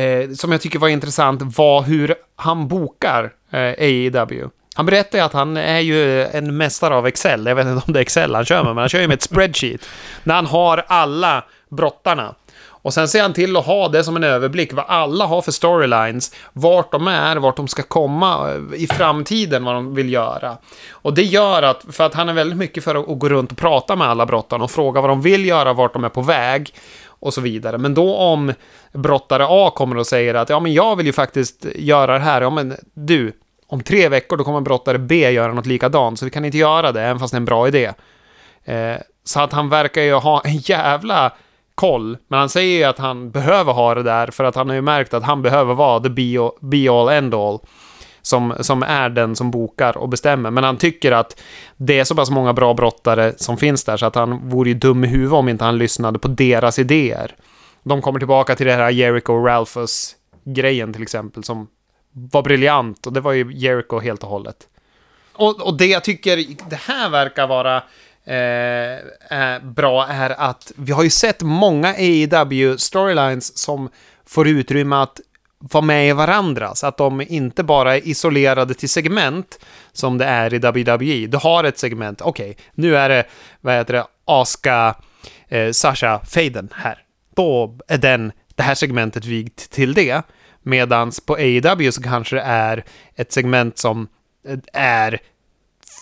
eh, 0.01 0.29
som 0.31 0.51
jag 0.51 0.61
tycker 0.61 0.79
var 0.79 0.87
intressant 0.87 1.57
var 1.57 1.81
hur 1.81 2.15
han 2.35 2.67
bokar 2.67 3.31
eh, 3.51 3.59
AEW. 3.59 4.49
Han 4.75 4.85
berättar 4.85 5.17
ju 5.17 5.23
att 5.23 5.33
han 5.33 5.57
är 5.57 5.79
ju 5.79 6.25
en 6.25 6.57
mästare 6.57 6.95
av 6.95 7.07
Excel. 7.07 7.45
Jag 7.45 7.55
vet 7.55 7.67
inte 7.67 7.83
om 7.87 7.93
det 7.93 7.99
är 7.99 8.01
Excel 8.01 8.35
han 8.35 8.45
kör 8.45 8.63
med, 8.63 8.75
men 8.75 8.77
han 8.77 8.89
kör 8.89 9.01
ju 9.01 9.07
med 9.07 9.15
ett 9.15 9.21
spreadsheet. 9.21 9.89
När 10.23 10.35
han 10.35 10.45
har 10.45 10.85
alla 10.87 11.43
brottarna. 11.69 12.35
Och 12.81 12.93
sen 12.93 13.07
ser 13.07 13.21
han 13.21 13.33
till 13.33 13.57
att 13.57 13.65
ha 13.65 13.87
det 13.87 14.03
som 14.03 14.15
en 14.15 14.23
överblick, 14.23 14.73
vad 14.73 14.85
alla 14.87 15.25
har 15.25 15.41
för 15.41 15.51
storylines, 15.51 16.35
vart 16.53 16.91
de 16.91 17.07
är, 17.07 17.35
vart 17.35 17.55
de 17.57 17.67
ska 17.67 17.83
komma 17.83 18.51
eh, 18.51 18.81
i 18.81 18.87
framtiden, 18.87 19.63
vad 19.63 19.75
de 19.75 19.95
vill 19.95 20.13
göra. 20.13 20.57
Och 20.91 21.13
det 21.13 21.23
gör 21.23 21.63
att, 21.63 21.85
för 21.91 22.03
att 22.03 22.13
han 22.13 22.29
är 22.29 22.33
väldigt 22.33 22.57
mycket 22.57 22.83
för 22.83 22.95
att 22.95 23.19
gå 23.19 23.29
runt 23.29 23.51
och 23.51 23.57
prata 23.57 23.95
med 23.95 24.07
alla 24.07 24.25
brottarna 24.25 24.63
och 24.63 24.71
fråga 24.71 25.01
vad 25.01 25.09
de 25.09 25.21
vill 25.21 25.45
göra, 25.45 25.73
vart 25.73 25.93
de 25.93 26.03
är 26.03 26.09
på 26.09 26.21
väg 26.21 26.73
och 27.19 27.33
så 27.33 27.41
vidare. 27.41 27.77
Men 27.77 27.93
då 27.93 28.15
om 28.15 28.53
brottare 28.93 29.45
A 29.49 29.71
kommer 29.75 29.97
och 29.97 30.07
säger 30.07 30.33
att 30.33 30.49
ja, 30.49 30.59
men 30.59 30.73
jag 30.73 30.95
vill 30.95 31.05
ju 31.05 31.13
faktiskt 31.13 31.65
göra 31.75 32.13
det 32.13 32.23
här, 32.23 32.41
ja 32.41 32.49
men 32.49 32.75
du, 32.93 33.33
om 33.67 33.83
tre 33.83 34.09
veckor 34.09 34.37
då 34.37 34.43
kommer 34.43 34.61
brottare 34.61 34.97
B 34.97 35.31
göra 35.31 35.53
något 35.53 35.65
likadant, 35.65 36.19
så 36.19 36.25
vi 36.25 36.31
kan 36.31 36.45
inte 36.45 36.57
göra 36.57 36.91
det, 36.91 37.01
även 37.01 37.19
fast 37.19 37.31
det 37.31 37.35
är 37.35 37.39
en 37.39 37.45
bra 37.45 37.67
idé. 37.67 37.91
Eh, 38.63 38.95
så 39.23 39.39
att 39.39 39.53
han 39.53 39.69
verkar 39.69 40.01
ju 40.01 40.13
ha 40.13 40.41
en 40.41 40.57
jävla 40.57 41.31
koll, 41.77 42.17
men 42.27 42.39
han 42.39 42.49
säger 42.49 42.77
ju 42.77 42.83
att 42.83 42.97
han 42.97 43.31
behöver 43.31 43.73
ha 43.73 43.95
det 43.95 44.03
där 44.03 44.27
för 44.27 44.43
att 44.43 44.55
han 44.55 44.67
har 44.69 44.75
ju 44.75 44.81
märkt 44.81 45.13
att 45.13 45.23
han 45.23 45.41
behöver 45.41 45.73
vara 45.73 45.99
the 45.99 46.09
be, 46.09 46.51
be 46.61 46.91
all 46.91 47.09
end 47.09 47.33
all. 47.33 47.59
Som, 48.21 48.53
som 48.59 48.83
är 48.83 49.09
den 49.09 49.35
som 49.35 49.51
bokar 49.51 49.97
och 49.97 50.09
bestämmer. 50.09 50.51
Men 50.51 50.63
han 50.63 50.77
tycker 50.77 51.11
att 51.11 51.41
det 51.77 51.99
är 51.99 52.03
så 52.03 52.15
pass 52.15 52.29
många 52.29 52.53
bra 52.53 52.73
brottare 52.73 53.33
som 53.37 53.57
finns 53.57 53.83
där 53.83 53.97
så 53.97 54.05
att 54.05 54.15
han 54.15 54.49
vore 54.49 54.69
ju 54.69 54.75
dum 54.75 55.03
i 55.03 55.07
huvudet 55.07 55.33
om 55.33 55.49
inte 55.49 55.65
han 55.65 55.77
lyssnade 55.77 56.19
på 56.19 56.27
deras 56.27 56.79
idéer. 56.79 57.35
De 57.83 58.01
kommer 58.01 58.19
tillbaka 58.19 58.55
till 58.55 58.65
det 58.65 58.73
här 58.73 58.89
Jericho 58.89 59.33
Ralphus 59.33 60.15
grejen 60.43 60.93
till 60.93 61.01
exempel 61.01 61.43
som 61.43 61.67
var 62.11 62.41
briljant 62.41 63.07
och 63.07 63.13
det 63.13 63.21
var 63.21 63.31
ju 63.31 63.51
Jericho 63.53 63.99
helt 63.99 64.23
och 64.23 64.29
hållet. 64.29 64.67
Och, 65.33 65.67
och 65.67 65.77
det 65.77 65.85
jag 65.85 66.03
tycker 66.03 66.45
det 66.69 66.79
här 66.87 67.09
verkar 67.09 67.47
vara 67.47 67.83
eh, 68.27 68.99
är 69.29 69.59
bra 69.59 70.07
är 70.07 70.29
att 70.29 70.71
vi 70.75 70.91
har 70.91 71.03
ju 71.03 71.09
sett 71.09 71.41
många 71.41 71.87
AEW 71.87 72.77
storylines 72.77 73.57
som 73.57 73.89
får 74.25 74.47
utrymme 74.47 74.95
att 74.95 75.19
vara 75.59 75.85
med 75.85 76.09
i 76.09 76.11
varandra, 76.11 76.75
så 76.75 76.87
att 76.87 76.97
de 76.97 77.21
inte 77.21 77.63
bara 77.63 77.97
är 77.97 78.07
isolerade 78.07 78.73
till 78.73 78.89
segment 78.89 79.59
som 79.91 80.17
det 80.17 80.25
är 80.25 80.53
i 80.53 80.57
WWE. 80.57 81.27
Du 81.27 81.37
har 81.37 81.63
ett 81.63 81.77
segment, 81.77 82.21
okej, 82.21 82.51
okay, 82.51 82.63
nu 82.73 82.97
är 82.97 83.09
det, 83.09 83.25
vad 83.61 83.75
heter 83.75 83.93
det, 83.93 84.05
Aska, 84.25 84.95
eh, 85.47 85.71
Sasha, 85.71 86.21
Faden 86.25 86.69
här. 86.73 86.97
Då 87.35 87.77
är 87.87 87.97
den, 87.97 88.31
det 88.55 88.63
här 88.63 88.75
segmentet 88.75 89.25
vigt 89.25 89.71
till 89.71 89.93
det. 89.93 90.21
Medans 90.63 91.19
på 91.19 91.33
AEW 91.33 91.91
så 91.91 92.03
kanske 92.03 92.35
det 92.35 92.41
är 92.41 92.83
ett 93.15 93.31
segment 93.31 93.77
som 93.77 94.07
eh, 94.47 94.57
är 94.73 95.19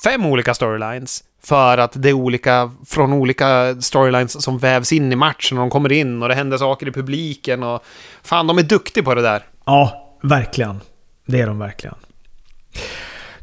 fem 0.03 0.26
olika 0.26 0.53
storylines 0.53 1.23
för 1.46 1.78
att 1.78 1.91
det 1.96 2.10
är 2.10 2.14
olika, 2.14 2.72
från 2.86 3.14
olika 3.14 3.76
storylines 3.82 4.43
som 4.43 4.58
vävs 4.58 4.93
in 4.93 5.12
i 5.12 5.16
matchen 5.16 5.58
och 5.58 5.62
de 5.62 5.70
kommer 5.70 5.91
in 5.91 6.24
och 6.24 6.30
det 6.30 6.36
händer 6.36 6.58
saker 6.58 6.88
i 6.88 6.91
publiken 6.91 7.64
och... 7.64 7.84
Fan, 8.24 8.48
de 8.48 8.58
är 8.58 8.64
duktiga 8.64 9.04
på 9.04 9.16
det 9.16 9.22
där. 9.22 9.43
Ja, 9.66 10.12
verkligen. 10.24 10.80
Det 11.26 11.41
är 11.41 11.48
de 11.48 11.60
verkligen. 11.60 11.96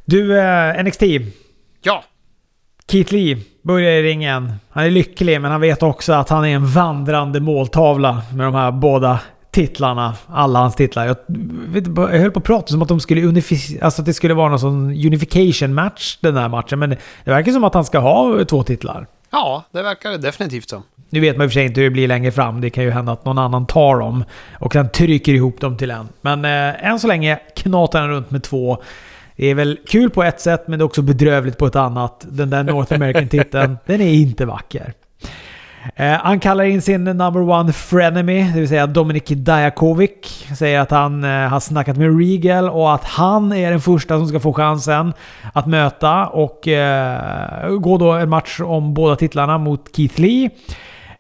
Du, 0.05 0.39
eh, 0.39 0.85
NXT. 0.85 1.03
Ja. 1.83 2.05
Keith 2.91 3.13
Lee 3.13 3.39
börjar 3.63 3.91
i 3.91 4.03
ringen. 4.03 4.53
Han 4.71 4.85
är 4.85 4.91
lycklig, 4.91 5.41
men 5.41 5.51
han 5.51 5.61
vet 5.61 5.83
också 5.83 6.13
att 6.13 6.29
han 6.29 6.45
är 6.45 6.55
en 6.55 6.67
vandrande 6.67 7.41
måltavla 7.41 8.23
med 8.35 8.47
de 8.47 8.55
här 8.55 8.73
båda 8.73 9.21
titlarna, 9.53 10.15
alla 10.27 10.59
hans 10.59 10.75
titlar. 10.75 11.07
Jag, 11.07 11.17
vet, 11.69 11.87
jag 11.97 12.19
höll 12.19 12.31
på 12.31 12.39
att 12.39 12.45
prata 12.45 12.67
som 12.67 12.83
att 12.83 12.89
de 12.89 13.01
skulle 13.01 13.43
alltså 13.83 14.03
att 14.03 14.07
det 14.07 14.15
skulle 14.15 14.35
vara 14.35 14.49
någon 14.49 14.61
sån 14.61 14.91
unification 14.91 15.75
match 15.75 16.19
den 16.21 16.37
här 16.37 16.49
matchen. 16.49 16.79
Men 16.79 16.91
det 17.25 17.31
verkar 17.31 17.53
som 17.53 17.65
att 17.65 17.75
han 17.75 17.85
ska 17.85 17.99
ha 17.99 18.45
två 18.45 18.63
titlar. 18.63 19.07
Ja, 19.31 19.65
det 19.73 19.83
verkar 19.83 20.19
definitivt 20.19 20.69
så. 20.69 20.83
Nu 21.11 21.21
vet 21.21 21.37
man 21.37 21.45
i 21.45 21.47
och 21.47 21.51
för 21.51 21.55
sig 21.55 21.67
inte 21.67 21.81
hur 21.81 21.89
det 21.89 21.93
blir 21.93 22.09
längre 22.09 22.33
fram. 22.33 22.61
Det 22.61 22.71
kan 22.71 22.85
ju 22.85 22.91
hända 22.91 23.13
att 23.13 23.25
någon 23.25 23.39
annan 23.39 23.67
tar 23.67 23.99
dem 23.99 24.25
och 24.61 24.73
sen 24.73 24.89
trycker 24.91 25.33
ihop 25.33 25.61
dem 25.61 25.77
till 25.77 25.91
en. 25.91 26.09
Men 26.21 26.45
eh, 26.45 26.87
än 26.87 27.01
så 27.01 27.07
länge 27.07 27.41
knatar 27.57 28.01
han 28.01 28.11
runt 28.11 28.31
med 28.31 28.43
två. 28.43 28.83
Det 29.37 29.47
är 29.47 29.55
väl 29.55 29.79
kul 29.89 30.11
på 30.11 30.23
ett 30.23 30.41
sätt, 30.41 30.69
men 30.69 30.79
det 30.79 30.83
är 30.83 30.87
också 30.87 31.03
bedrövligt 31.03 31.59
på 31.59 31.67
ett 31.67 31.77
annat. 31.77 32.27
Den 32.29 32.51
där 32.51 32.63
North 32.63 32.93
American-titeln, 32.93 33.79
den 33.87 34.01
är 34.01 34.13
inte 34.13 34.47
vacker. 34.47 34.93
Eh, 35.97 36.13
han 36.13 36.41
kallar 36.41 36.65
in 36.65 36.83
sin 36.83 37.05
number 37.05 37.41
one 37.41 37.73
frenemy, 37.73 38.43
det 38.43 38.61
vill 38.61 38.69
säga 38.69 38.87
Dominik 38.87 39.29
Dajakovic. 39.29 40.47
Säger 40.59 40.81
att 40.81 40.91
han 40.91 41.25
eh, 41.25 41.31
har 41.31 41.61
snackat 41.61 41.97
med 41.97 42.19
Regal 42.19 42.69
och 42.69 42.95
att 42.95 43.05
han 43.05 43.53
är 43.53 43.71
den 43.71 43.81
första 43.81 44.19
som 44.19 44.29
ska 44.29 44.41
få 44.41 44.53
chansen 44.53 45.13
att 45.53 45.67
möta 45.67 46.27
och 46.27 46.69
eh, 46.69 47.69
gå 47.71 47.99
då 47.99 48.13
en 48.13 48.29
match 48.29 48.61
om 48.61 48.95
båda 48.95 49.17
titlarna 49.17 49.59
mot 49.59 49.97
Keith 49.97 50.21
Lee. 50.21 50.51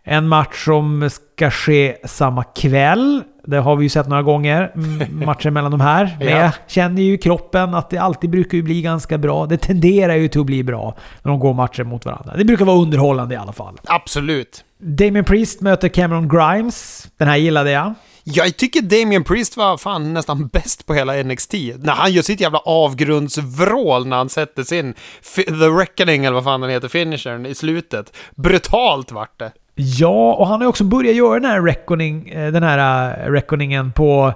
En 0.04 0.28
match 0.28 0.64
som 0.64 1.10
ska 1.10 1.50
ske 1.50 1.96
samma 2.04 2.44
kväll. 2.44 3.22
Det 3.44 3.58
har 3.58 3.76
vi 3.76 3.82
ju 3.82 3.88
sett 3.88 4.08
några 4.08 4.22
gånger, 4.22 4.72
matchen 5.24 5.54
mellan 5.54 5.70
de 5.70 5.80
här. 5.80 6.16
Men 6.18 6.28
jag 6.28 6.52
känner 6.66 7.02
ju 7.02 7.14
i 7.14 7.18
kroppen 7.18 7.74
att 7.74 7.90
det 7.90 7.98
alltid 7.98 8.30
brukar 8.30 8.62
bli 8.62 8.82
ganska 8.82 9.18
bra. 9.18 9.46
Det 9.46 9.56
tenderar 9.56 10.14
ju 10.14 10.28
till 10.28 10.40
att 10.40 10.46
bli 10.46 10.62
bra 10.62 10.96
när 11.22 11.30
de 11.30 11.40
går 11.40 11.54
matcher 11.54 11.84
mot 11.84 12.04
varandra. 12.04 12.36
Det 12.36 12.44
brukar 12.44 12.64
vara 12.64 12.76
underhållande 12.76 13.34
i 13.34 13.38
alla 13.38 13.52
fall. 13.52 13.80
Absolut. 13.84 14.64
Damien 14.78 15.24
Priest 15.24 15.60
möter 15.60 15.88
Cameron 15.88 16.28
Grimes. 16.28 17.08
Den 17.16 17.28
här 17.28 17.36
gillade 17.36 17.70
jag. 17.70 17.94
Jag 18.24 18.56
tycker 18.56 18.82
Damien 18.82 19.24
Priest 19.24 19.56
var 19.56 19.76
fan 19.76 20.14
nästan 20.14 20.46
bäst 20.48 20.86
på 20.86 20.94
hela 20.94 21.22
NXT. 21.22 21.54
När 21.78 21.92
han 21.92 22.12
gör 22.12 22.22
sitt 22.22 22.40
jävla 22.40 22.58
avgrundsvrål 22.58 24.06
när 24.06 24.16
han 24.16 24.28
sätter 24.28 24.62
sin 24.62 24.94
The 25.34 25.66
Reckoning, 25.66 26.24
eller 26.24 26.34
vad 26.34 26.44
fan 26.44 26.60
den 26.60 26.70
heter, 26.70 26.88
finishern 26.88 27.46
i 27.46 27.54
slutet. 27.54 28.16
Brutalt 28.36 29.12
vart 29.12 29.38
det. 29.38 29.52
Ja, 29.74 30.34
och 30.34 30.46
han 30.46 30.60
har 30.60 30.68
också 30.68 30.84
börjat 30.84 31.16
göra 31.16 31.40
den 31.40 31.50
här, 31.50 31.62
reckoning, 31.62 32.28
eh, 32.28 32.52
den 32.52 32.62
här 32.62 33.10
eh, 33.24 33.30
reckoningen 33.30 33.92
på... 33.92 34.34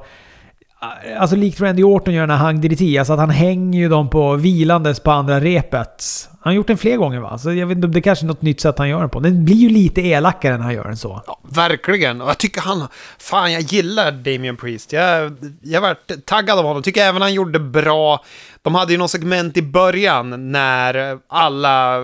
Eh, 0.82 1.20
alltså 1.20 1.36
likt 1.36 1.60
Randy 1.60 1.82
Orton 1.82 2.14
gör 2.14 2.20
den 2.20 2.30
här 2.30 2.44
hang 2.44 2.60
DDT, 2.60 2.98
alltså 2.98 3.12
att 3.12 3.18
han 3.18 3.30
hänger 3.30 3.78
ju 3.78 3.88
dem 3.88 4.10
på 4.10 4.34
vilandes 4.34 5.00
på 5.00 5.10
andra 5.10 5.40
repet. 5.40 6.04
Han 6.46 6.50
har 6.50 6.56
gjort 6.56 6.66
den 6.66 6.78
fler 6.78 6.96
gånger 6.96 7.20
va? 7.20 7.38
Så 7.38 7.52
jag 7.52 7.66
vet 7.66 7.76
inte 7.76 7.86
om 7.86 7.92
det 7.92 8.00
kanske 8.00 8.24
är 8.24 8.26
något 8.26 8.42
nytt 8.42 8.60
sätt 8.60 8.78
han 8.78 8.88
gör 8.88 9.00
den 9.00 9.10
på. 9.10 9.20
Den 9.20 9.44
blir 9.44 9.56
ju 9.56 9.68
lite 9.68 10.00
elakare 10.00 10.56
när 10.56 10.64
han 10.64 10.74
gör 10.74 10.84
den 10.84 10.96
så. 10.96 11.22
Ja, 11.26 11.38
verkligen. 11.42 12.20
Och 12.20 12.28
jag 12.28 12.38
tycker 12.38 12.60
han... 12.60 12.88
Fan, 13.18 13.52
jag 13.52 13.62
gillar 13.62 14.12
Damien 14.12 14.56
Priest. 14.56 14.92
Jag, 14.92 15.36
jag 15.62 15.80
varit 15.80 16.26
taggad 16.26 16.58
av 16.58 16.64
honom. 16.64 16.82
Tycker 16.82 17.00
även 17.00 17.22
han 17.22 17.34
gjorde 17.34 17.58
bra 17.58 18.24
de 18.66 18.74
hade 18.74 18.92
ju 18.92 18.98
något 18.98 19.10
segment 19.10 19.56
i 19.56 19.62
början 19.62 20.52
när 20.52 21.18
alla 21.28 21.98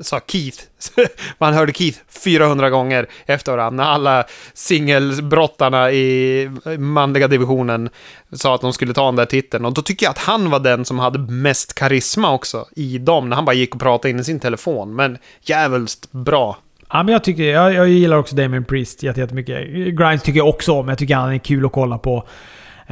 sa 0.00 0.20
Keith. 0.26 0.58
Man 1.38 1.54
hörde 1.54 1.72
Keith 1.72 1.98
400 2.24 2.70
gånger 2.70 3.06
efter 3.26 3.52
varandra. 3.52 3.84
När 3.84 3.90
alla 3.90 4.24
singelbrottarna 4.54 5.92
i 5.92 6.50
manliga 6.78 7.28
divisionen 7.28 7.90
sa 8.32 8.54
att 8.54 8.60
de 8.60 8.72
skulle 8.72 8.94
ta 8.94 9.06
den 9.06 9.16
där 9.16 9.24
titeln. 9.24 9.64
Och 9.64 9.72
då 9.72 9.82
tycker 9.82 10.06
jag 10.06 10.10
att 10.10 10.18
han 10.18 10.50
var 10.50 10.60
den 10.60 10.84
som 10.84 10.98
hade 10.98 11.18
mest 11.18 11.74
karisma 11.74 12.32
också 12.32 12.66
i 12.76 12.98
dem. 12.98 13.28
När 13.28 13.36
han 13.36 13.44
bara 13.44 13.56
gick 13.56 13.74
och 13.74 13.80
pratade 13.80 14.10
in 14.10 14.20
i 14.20 14.24
sin 14.24 14.40
telefon. 14.40 14.94
Men 14.94 15.18
jävligt 15.42 16.12
bra. 16.12 16.58
Ja, 16.90 17.02
men 17.02 17.12
jag, 17.12 17.24
tycker, 17.24 17.42
jag, 17.42 17.74
jag 17.74 17.88
gillar 17.88 18.16
också 18.16 18.36
Damien 18.36 18.64
Priest 18.64 19.02
jättemycket. 19.02 19.66
Grimes 19.68 20.22
tycker 20.22 20.38
jag 20.38 20.48
också 20.48 20.72
om. 20.72 20.88
Jag 20.88 20.98
tycker 20.98 21.14
han 21.14 21.32
är 21.32 21.38
kul 21.38 21.66
att 21.66 21.72
kolla 21.72 21.98
på. 21.98 22.28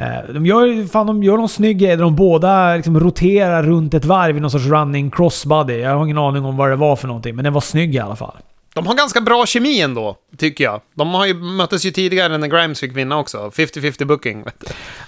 Eh, 0.01 0.33
de 0.33 0.45
gör, 0.45 0.87
fan, 0.87 1.07
de 1.07 1.23
gör 1.23 1.37
någon 1.37 1.49
snygg 1.49 1.79
grej 1.79 1.95
där 1.95 2.03
de 2.03 2.15
båda 2.15 2.75
liksom 2.75 2.99
roterar 2.99 3.63
runt 3.63 3.93
ett 3.93 4.05
varv 4.05 4.37
i 4.37 4.39
någon 4.39 4.51
sorts 4.51 4.65
running 4.65 5.11
crossbody. 5.11 5.79
Jag 5.79 5.95
har 5.95 6.05
ingen 6.05 6.17
aning 6.17 6.45
om 6.45 6.57
vad 6.57 6.69
det 6.69 6.75
var 6.75 6.95
för 6.95 7.07
någonting, 7.07 7.35
men 7.35 7.43
den 7.43 7.53
var 7.53 7.61
snygg 7.61 7.95
i 7.95 7.99
alla 7.99 8.15
fall. 8.15 8.37
De 8.73 8.87
har 8.87 8.95
ganska 8.95 9.21
bra 9.21 9.45
kemi 9.45 9.81
ändå, 9.81 10.15
tycker 10.37 10.63
jag. 10.63 10.81
De 10.95 11.13
har 11.13 11.25
ju 11.25 11.33
möttes 11.33 11.85
ju 11.85 11.91
tidigare 11.91 12.37
när 12.37 12.47
Grimes 12.47 12.79
fick 12.79 12.97
vinna 12.97 13.17
också. 13.17 13.37
50-50 13.37 14.05
booking. 14.05 14.45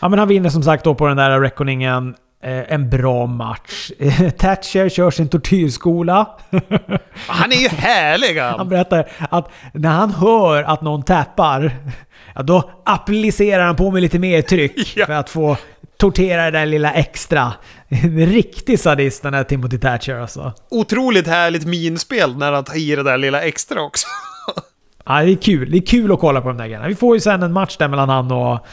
Ja, 0.02 0.10
men 0.10 0.20
han 0.20 0.28
vinner 0.28 0.50
som 0.50 0.64
sagt 0.64 0.84
då 0.84 0.96
på 0.96 1.08
den 1.08 1.18
där 1.18 1.39
reckoningen. 1.39 2.16
Eh, 2.44 2.74
en 2.74 2.89
bra 2.89 3.26
match. 3.26 3.91
Thatcher 4.38 4.89
kör 4.89 5.12
sin 5.12 5.30
tortyrskola. 5.30 6.28
han 7.28 7.52
är 7.52 7.56
ju 7.56 7.68
härlig 7.68 8.39
han! 8.39 8.58
Han 8.58 8.70
berättar 8.70 9.08
att 9.30 9.50
när 9.74 9.89
han 9.89 10.12
hör 10.12 10.64
att 10.64 10.82
någon 10.82 11.04
tappar 11.04 11.72
ja, 12.36 12.44
då 12.44 12.72
applicerar 12.86 13.66
han 13.66 13.76
på 13.76 13.92
med 13.92 14.02
lite 14.02 14.20
mer 14.20 14.42
tryck 14.42 14.94
ja. 14.96 15.06
för 15.06 15.14
att 15.14 15.30
få 15.30 15.58
tortera 15.98 16.44
det 16.44 16.60
där 16.60 16.66
lilla 16.66 16.94
extra. 16.94 17.54
En 17.90 18.26
riktig 18.26 18.80
sadist 18.80 19.24
den 19.24 19.34
här 19.34 19.44
Timothy 19.44 19.78
Thatcher 19.78 20.16
alltså. 20.16 20.54
Otroligt 20.70 21.28
härligt 21.28 21.66
minspel 21.66 22.38
när 22.38 22.52
han 22.52 22.64
tar 22.64 22.78
i 22.78 22.96
det 22.96 23.04
där 23.04 23.18
lilla 23.18 23.42
extra 23.42 23.82
också. 23.82 24.08
ja, 25.06 25.24
det 25.24 25.32
är 25.32 25.36
kul. 25.36 25.72
Det 25.72 25.78
är 25.78 25.86
kul 25.86 26.12
att 26.12 26.20
kolla 26.20 26.42
på 26.42 26.48
de 26.48 26.58
där 26.58 26.66
grejerna. 26.66 26.88
Vi 26.88 26.96
får 26.96 27.16
ju 27.16 27.20
sen 27.20 27.44
en 27.44 27.54
match 27.54 27.78
där 27.78 27.88
mellan 27.88 28.10
han 28.10 28.32
och... 28.32 28.68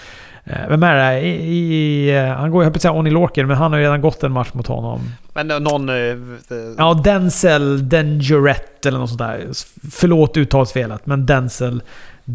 Eh, 0.45 0.69
vem 0.69 0.83
är 0.83 0.95
det? 0.95 1.21
I, 1.21 1.29
i, 1.29 2.17
eh, 2.17 2.25
han 2.25 2.51
går, 2.51 2.65
jag 2.65 2.71
höll 2.71 2.81
säga 2.81 2.93
Oni 2.93 3.11
Lorker, 3.11 3.45
men 3.45 3.57
han 3.57 3.73
har 3.73 3.79
ju 3.79 3.85
redan 3.85 4.01
gått 4.01 4.23
en 4.23 4.33
match 4.33 4.49
mot 4.53 4.67
honom. 4.67 5.01
Men 5.35 5.51
eh, 5.51 5.61
någon... 5.61 5.89
Uh, 5.89 6.39
ja, 6.79 7.01
Denzel 7.05 7.89
Dangerette 7.89 8.89
eller 8.89 8.99
något 8.99 9.09
sånt 9.09 9.19
där. 9.19 9.49
Förlåt 9.93 10.37
uttalsfelet, 10.37 11.07
men 11.07 11.27
Denzel 11.27 11.83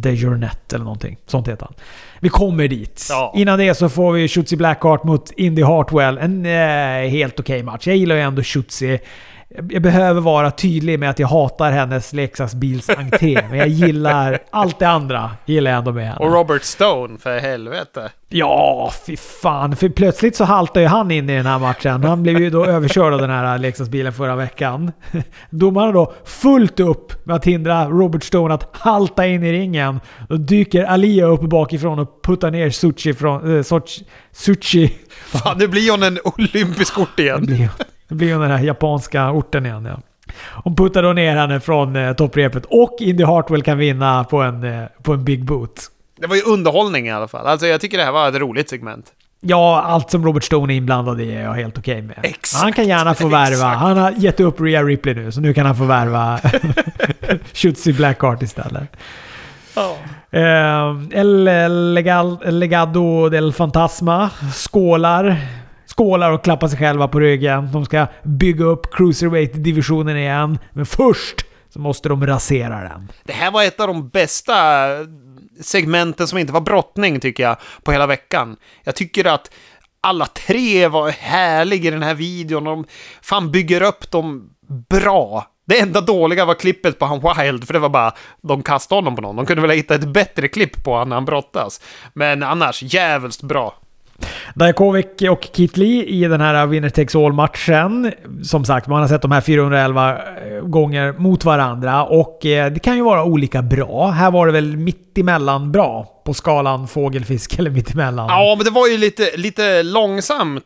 The 0.03 0.15
Journette 0.15 0.75
eller 0.75 0.85
någonting. 0.85 1.17
Sånt 1.25 1.47
heter 1.47 1.65
han. 1.65 1.73
Vi 2.19 2.29
kommer 2.29 2.67
dit. 2.67 3.07
Ja. 3.09 3.33
Innan 3.35 3.59
det 3.59 3.75
så 3.75 3.89
får 3.89 4.13
vi 4.13 4.27
Shotzi 4.27 4.55
Blackheart 4.55 5.03
mot 5.03 5.31
Indy 5.31 5.63
Hartwell. 5.63 6.17
En 6.17 6.45
eh, 6.45 7.09
helt 7.09 7.39
okej 7.39 7.63
match. 7.63 7.87
Jag 7.87 7.97
gillar 7.97 8.15
ju 8.15 8.21
ändå 8.21 8.43
Shotzi. 8.43 8.99
Jag 9.69 9.81
behöver 9.81 10.21
vara 10.21 10.51
tydlig 10.51 10.99
med 10.99 11.09
att 11.09 11.19
jag 11.19 11.27
hatar 11.27 11.71
hennes 11.71 12.13
leksaksbilsentré. 12.13 13.41
men 13.49 13.59
jag 13.59 13.67
gillar 13.67 14.39
allt 14.49 14.79
det 14.79 14.87
andra. 14.87 15.31
Gillar 15.45 15.71
jag 15.71 15.77
ändå 15.77 15.91
med 15.91 16.07
henne. 16.07 16.25
Och 16.25 16.33
Robert 16.33 16.63
Stone, 16.63 17.17
för 17.19 17.39
helvete. 17.39 18.11
Ja, 18.29 18.91
fy 19.05 19.17
fan. 19.17 19.75
För 19.75 19.89
plötsligt 19.89 20.35
så 20.35 20.43
haltar 20.43 20.81
ju 20.81 20.87
han 20.87 21.11
in 21.11 21.29
i 21.29 21.35
den 21.35 21.45
här 21.45 21.59
matchen. 21.59 22.03
Han 22.03 22.23
blev 22.23 22.39
ju 22.39 22.49
då 22.49 22.65
överkörd 22.65 23.13
av 23.13 23.21
den 23.21 23.29
här 23.29 23.57
leksaksbilen 23.57 24.13
förra 24.13 24.35
veckan. 24.35 24.91
Domarna 25.49 25.91
då 25.91 26.13
fullt 26.25 26.79
upp 26.79 27.25
med 27.25 27.35
att 27.35 27.45
hindra 27.45 27.85
Robert 27.85 28.23
Stone 28.23 28.53
att 28.53 28.75
halta 28.75 29.27
in 29.27 29.43
i 29.43 29.51
ringen. 29.51 29.99
Då 30.29 30.37
dyker 30.37 30.83
Alia 30.83 31.25
upp 31.25 31.41
bakifrån 31.41 31.99
och 31.99 32.23
puttar 32.23 32.51
ner 32.51 32.69
Suchi 32.69 33.13
från... 33.13 33.57
Äh, 33.57 33.63
Sochi, 33.63 34.05
Suchi. 34.31 34.93
Fan, 35.09 35.57
nu 35.57 35.67
blir 35.67 35.91
hon 35.91 36.03
en 36.03 36.19
olympisk 36.23 36.99
ort 36.99 37.09
Det 37.17 37.23
igen. 37.23 37.69
Det 38.07 38.15
blir 38.15 38.27
ju 38.27 38.39
den 38.39 38.51
här 38.51 38.59
japanska 38.59 39.31
orten 39.31 39.65
igen 39.65 39.85
ja. 39.85 39.99
Hon 40.63 40.75
puttar 40.75 41.03
då 41.03 41.13
ner 41.13 41.35
henne 41.35 41.59
från 41.59 41.95
eh, 41.95 42.13
topprepet 42.13 42.65
och 42.65 42.95
Indy 42.99 43.23
Hartwell 43.23 43.61
kan 43.63 43.77
vinna 43.77 44.23
på 44.23 44.41
en, 44.41 44.63
eh, 44.63 44.85
på 45.03 45.13
en 45.13 45.25
big 45.25 45.45
boot. 45.45 45.81
Det 46.19 46.27
var 46.27 46.35
ju 46.35 46.41
underhållning 46.41 47.07
i 47.07 47.11
alla 47.11 47.27
fall. 47.27 47.47
Alltså 47.47 47.67
jag 47.67 47.81
tycker 47.81 47.97
det 47.97 48.03
här 48.03 48.11
var 48.11 48.29
ett 48.29 48.35
roligt 48.35 48.69
segment. 48.69 49.05
Ja, 49.41 49.81
allt 49.81 50.11
som 50.11 50.25
Robert 50.25 50.43
Stone 50.43 50.73
är 50.73 50.77
inblandad 50.77 51.21
i 51.21 51.31
är 51.31 51.43
jag 51.43 51.53
helt 51.53 51.77
okej 51.77 52.01
med. 52.01 52.19
Exakt, 52.23 52.63
han 52.63 52.73
kan 52.73 52.87
gärna 52.87 53.13
få 53.13 53.27
värva. 53.27 53.47
exakt. 53.47 53.77
Han 53.77 53.97
har 53.97 54.11
gett 54.11 54.39
upp 54.39 54.61
Rhea 54.61 54.83
Ripley 54.83 55.15
nu, 55.15 55.31
så 55.31 55.41
nu 55.41 55.53
kan 55.53 55.65
han 55.65 55.75
få 55.75 55.83
värva 55.83 56.39
Shotzi 57.53 57.93
Blackheart 57.93 58.41
istället. 58.41 58.89
Eh, 60.31 61.19
El 61.19 61.49
Legado 62.59 63.29
del 63.29 63.53
Fantasma 63.53 64.29
skålar. 64.53 65.37
Skålar 65.95 66.31
och 66.31 66.43
klappar 66.43 66.67
sig 66.67 66.79
själva 66.79 67.07
på 67.07 67.19
ryggen. 67.19 67.69
De 67.71 67.85
ska 67.85 68.07
bygga 68.23 68.65
upp 68.65 68.93
Cruiserweight-divisionen 68.93 70.17
igen. 70.17 70.59
Men 70.73 70.85
först 70.85 71.45
så 71.69 71.79
måste 71.79 72.09
de 72.09 72.27
rasera 72.27 72.89
den. 72.89 73.11
Det 73.23 73.33
här 73.33 73.51
var 73.51 73.63
ett 73.63 73.79
av 73.79 73.87
de 73.87 74.09
bästa 74.09 74.87
segmenten 75.61 76.27
som 76.27 76.37
inte 76.37 76.53
var 76.53 76.61
brottning, 76.61 77.19
tycker 77.19 77.43
jag, 77.43 77.57
på 77.83 77.91
hela 77.91 78.07
veckan. 78.07 78.57
Jag 78.83 78.95
tycker 78.95 79.25
att 79.25 79.51
alla 80.01 80.25
tre 80.25 80.87
var 80.87 81.09
härliga 81.09 81.87
i 81.87 81.91
den 81.91 82.03
här 82.03 82.15
videon. 82.15 82.63
De 82.63 82.85
fan 83.21 83.51
bygger 83.51 83.81
upp 83.81 84.11
dem 84.11 84.49
bra. 84.89 85.47
Det 85.67 85.79
enda 85.79 86.01
dåliga 86.01 86.45
var 86.45 86.53
klippet 86.53 86.99
på 86.99 87.05
han 87.05 87.19
Wild, 87.19 87.67
för 87.67 87.73
det 87.73 87.79
var 87.79 87.89
bara 87.89 88.13
de 88.41 88.63
kastade 88.63 88.97
honom 88.97 89.15
på 89.15 89.21
någon. 89.21 89.35
De 89.35 89.45
kunde 89.45 89.61
väl 89.61 89.69
ha 89.69 89.75
hittat 89.75 90.01
ett 90.01 90.13
bättre 90.13 90.47
klipp 90.47 90.83
på 90.83 90.91
honom 90.91 91.09
när 91.09 91.15
han 91.15 91.25
brottas. 91.25 91.81
Men 92.13 92.43
annars, 92.43 92.83
jävligt 92.83 93.41
bra. 93.41 93.75
Dajakovic 94.55 95.05
och 95.31 95.41
Kit 95.53 95.77
Lee 95.77 96.03
i 96.03 96.27
den 96.27 96.41
här 96.41 96.65
Winner 96.65 96.89
Takes 96.89 97.15
All-matchen. 97.15 98.11
Som 98.43 98.65
sagt, 98.65 98.87
man 98.87 99.01
har 99.01 99.07
sett 99.07 99.21
de 99.21 99.31
här 99.31 99.41
411 99.41 100.17
gånger 100.63 101.13
mot 101.17 101.45
varandra 101.45 102.05
och 102.05 102.45
eh, 102.45 102.71
det 102.71 102.79
kan 102.79 102.95
ju 102.95 103.03
vara 103.03 103.23
olika 103.23 103.61
bra. 103.61 104.07
Här 104.09 104.31
var 104.31 104.45
det 104.45 104.51
väl 104.53 104.77
mittemellan 104.77 105.71
bra 105.71 106.21
på 106.25 106.33
skalan 106.33 106.87
fågelfisk 106.87 107.59
eller 107.59 107.69
mittemellan. 107.69 108.27
Ja, 108.29 108.55
men 108.57 108.65
det 108.65 108.71
var 108.71 108.87
ju 108.87 108.97
lite, 108.97 109.37
lite 109.37 109.83
långsamt 109.83 110.63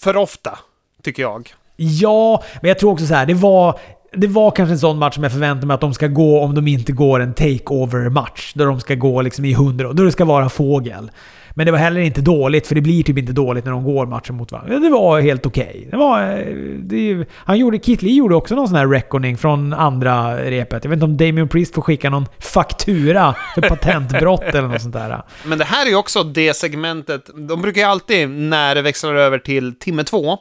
för 0.00 0.16
ofta, 0.16 0.58
tycker 1.02 1.22
jag. 1.22 1.48
Ja, 1.76 2.42
men 2.60 2.68
jag 2.68 2.78
tror 2.78 2.92
också 2.92 3.06
så 3.06 3.14
här. 3.14 3.26
Det 3.26 3.34
var, 3.34 3.78
det 4.12 4.26
var 4.26 4.50
kanske 4.50 4.72
en 4.72 4.78
sån 4.78 4.98
match 4.98 5.14
som 5.14 5.22
jag 5.22 5.32
förväntar 5.32 5.66
mig 5.66 5.74
att 5.74 5.80
de 5.80 5.94
ska 5.94 6.06
gå 6.06 6.40
om 6.40 6.54
de 6.54 6.68
inte 6.68 6.92
går 6.92 7.20
en 7.20 7.34
take-over-match. 7.34 8.52
Där 8.54 8.66
de 8.66 8.80
ska 8.80 8.94
gå 8.94 9.22
liksom 9.22 9.44
i 9.44 9.52
100. 9.52 9.92
Då 9.92 10.02
det 10.02 10.12
ska 10.12 10.24
vara 10.24 10.48
fågel. 10.48 11.10
Men 11.58 11.66
det 11.66 11.72
var 11.72 11.78
heller 11.78 12.00
inte 12.00 12.20
dåligt, 12.20 12.66
för 12.66 12.74
det 12.74 12.80
blir 12.80 13.02
typ 13.02 13.18
inte 13.18 13.32
dåligt 13.32 13.64
när 13.64 13.72
de 13.72 13.84
går 13.84 14.06
matchen 14.06 14.36
mot 14.36 14.52
varandra. 14.52 14.78
Det 14.78 14.88
var 14.88 15.20
helt 15.20 15.46
okej. 15.46 15.88
Det 15.90 15.96
var... 15.96 16.22
Eh, 16.22 16.46
det, 16.78 17.26
han 17.34 17.58
gjorde, 17.58 17.78
Kit 17.78 18.02
Lee 18.02 18.14
gjorde 18.14 18.34
också 18.34 18.54
någon 18.54 18.68
sån 18.68 18.76
här 18.76 18.86
reckoning 18.86 19.36
från 19.36 19.72
andra 19.72 20.44
repet. 20.44 20.84
Jag 20.84 20.90
vet 20.90 20.96
inte 20.96 21.04
om 21.04 21.16
Damien 21.16 21.48
Priest 21.48 21.74
får 21.74 21.82
skicka 21.82 22.10
någon 22.10 22.26
faktura 22.40 23.34
för 23.54 23.60
patentbrott 23.62 24.42
eller 24.42 24.68
något 24.68 24.82
sånt 24.82 24.94
där. 24.94 25.22
Men 25.44 25.58
det 25.58 25.64
här 25.64 25.86
är 25.86 25.90
ju 25.90 25.96
också 25.96 26.22
det 26.22 26.54
segmentet, 26.54 27.30
de 27.34 27.62
brukar 27.62 27.80
ju 27.80 27.86
alltid, 27.86 28.28
när 28.28 28.74
det 28.74 28.82
växlar 28.82 29.14
över 29.14 29.38
till 29.38 29.78
timme 29.78 30.04
två, 30.04 30.38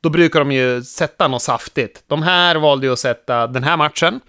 då 0.00 0.10
brukar 0.10 0.38
de 0.38 0.52
ju 0.52 0.82
sätta 0.82 1.28
något 1.28 1.42
saftigt. 1.42 2.04
De 2.06 2.22
här 2.22 2.56
valde 2.56 2.86
ju 2.86 2.92
att 2.92 2.98
sätta 2.98 3.46
den 3.46 3.62
här 3.64 3.76
matchen, 3.76 4.20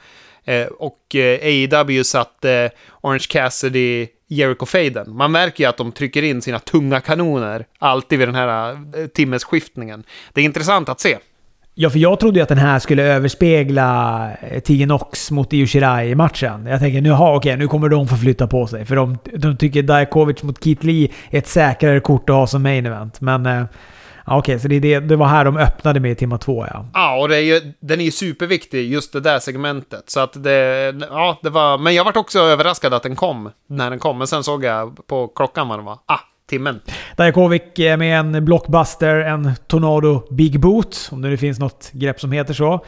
eh, 0.46 0.66
och 0.66 1.16
eh, 1.16 1.40
AEW 1.42 2.04
satte 2.04 2.72
Orange 3.02 3.26
Cassidy 3.30 4.08
Jericho 4.28 4.66
Faden. 4.66 5.16
Man 5.16 5.32
märker 5.32 5.64
ju 5.64 5.70
att 5.70 5.78
de 5.78 5.92
trycker 5.92 6.24
in 6.24 6.42
sina 6.42 6.60
tunga 6.60 7.00
kanoner 7.00 7.66
alltid 7.80 8.20
vid 8.20 8.28
den 8.28 8.36
här 8.36 8.72
eh, 8.72 9.08
timmesskiftningen. 9.08 10.04
Det 10.34 10.42
är 10.42 10.46
intressant 10.46 10.90
att 10.90 11.00
se. 11.00 11.18
Ja, 11.76 11.90
för 11.90 12.00
jag 12.00 12.20
trodde 12.20 12.40
ju 12.40 12.44
att 12.44 12.50
den 12.50 12.58
här 12.58 12.80
skulle 12.80 13.04
överspegla 13.04 14.30
eh, 14.42 14.60
Tegan 14.60 14.88
Nox 14.88 15.32
mot 15.32 15.54
Io 15.54 15.68
Shirai 15.68 16.10
i 16.10 16.16
matchen. 16.16 16.66
Jag 16.66 16.80
tänker 16.80 17.02
nu, 17.02 17.12
ha, 17.12 17.36
okej, 17.36 17.58
nu 17.58 17.68
kommer 17.68 17.90
de 17.90 18.08
få 18.08 18.18
flytta 18.18 18.48
på 18.48 18.68
sig. 18.68 18.86
För 18.86 18.96
de, 18.96 19.18
de 19.34 19.58
tycker 19.58 19.84
Dajakovic 19.84 20.44
mot 20.44 20.64
Keith 20.64 20.86
Lee 20.86 21.10
är 21.30 21.38
ett 21.38 21.48
säkrare 21.48 22.00
kort 22.00 22.30
att 22.30 22.36
ha 22.36 22.48
som 22.48 22.64
main 22.64 22.86
event. 22.86 23.22
Men... 23.22 23.46
Eh, 23.46 23.64
Ja, 24.26 24.38
okej, 24.38 24.60
så 24.60 24.68
det, 24.68 24.76
är 24.76 24.80
det, 24.80 25.00
det 25.00 25.16
var 25.16 25.28
här 25.28 25.46
de 25.46 25.58
öppnade 25.58 26.00
med 26.00 26.12
i 26.12 26.16
timma 26.16 26.38
två, 26.38 26.66
ja. 26.74 26.86
Ja, 26.94 27.20
och 27.22 27.30
det 27.30 27.36
är 27.38 27.42
ju, 27.42 27.74
den 27.80 28.02
är 28.02 28.06
ju 28.06 28.12
superviktig, 28.12 28.92
just 28.92 29.14
det 29.14 29.20
där 29.20 29.40
segmentet. 29.40 30.10
Så 30.10 30.20
att 30.20 30.44
det, 30.44 30.96
ja, 31.10 31.40
det 31.44 31.50
var, 31.50 31.78
men 31.78 31.96
jag 31.96 32.04
vart 32.04 32.18
också 32.18 32.40
överraskad 32.40 32.94
att 32.94 33.04
den 33.04 33.16
kom, 33.16 33.50
när 33.68 33.90
den 33.90 34.00
kom. 34.00 34.18
Men 34.18 34.28
sen 34.28 34.44
såg 34.44 34.64
jag 34.64 35.08
på 35.08 35.28
klockan 35.28 35.68
vad 35.68 35.78
den 35.78 35.86
var. 35.86 35.98
Ah, 36.06 36.20
timmen. 36.50 36.82
Dajakovic 37.16 37.62
med 37.78 38.20
en 38.20 38.46
blockbuster, 38.46 39.16
en 39.16 39.52
Tornado 39.68 40.28
Big 40.32 40.60
Boot, 40.60 41.10
om 41.12 41.22
det 41.22 41.30
nu 41.30 41.38
finns 41.38 41.60
något 41.60 41.92
grepp 41.92 42.20
som 42.20 42.32
heter 42.32 42.54
så. 42.54 42.86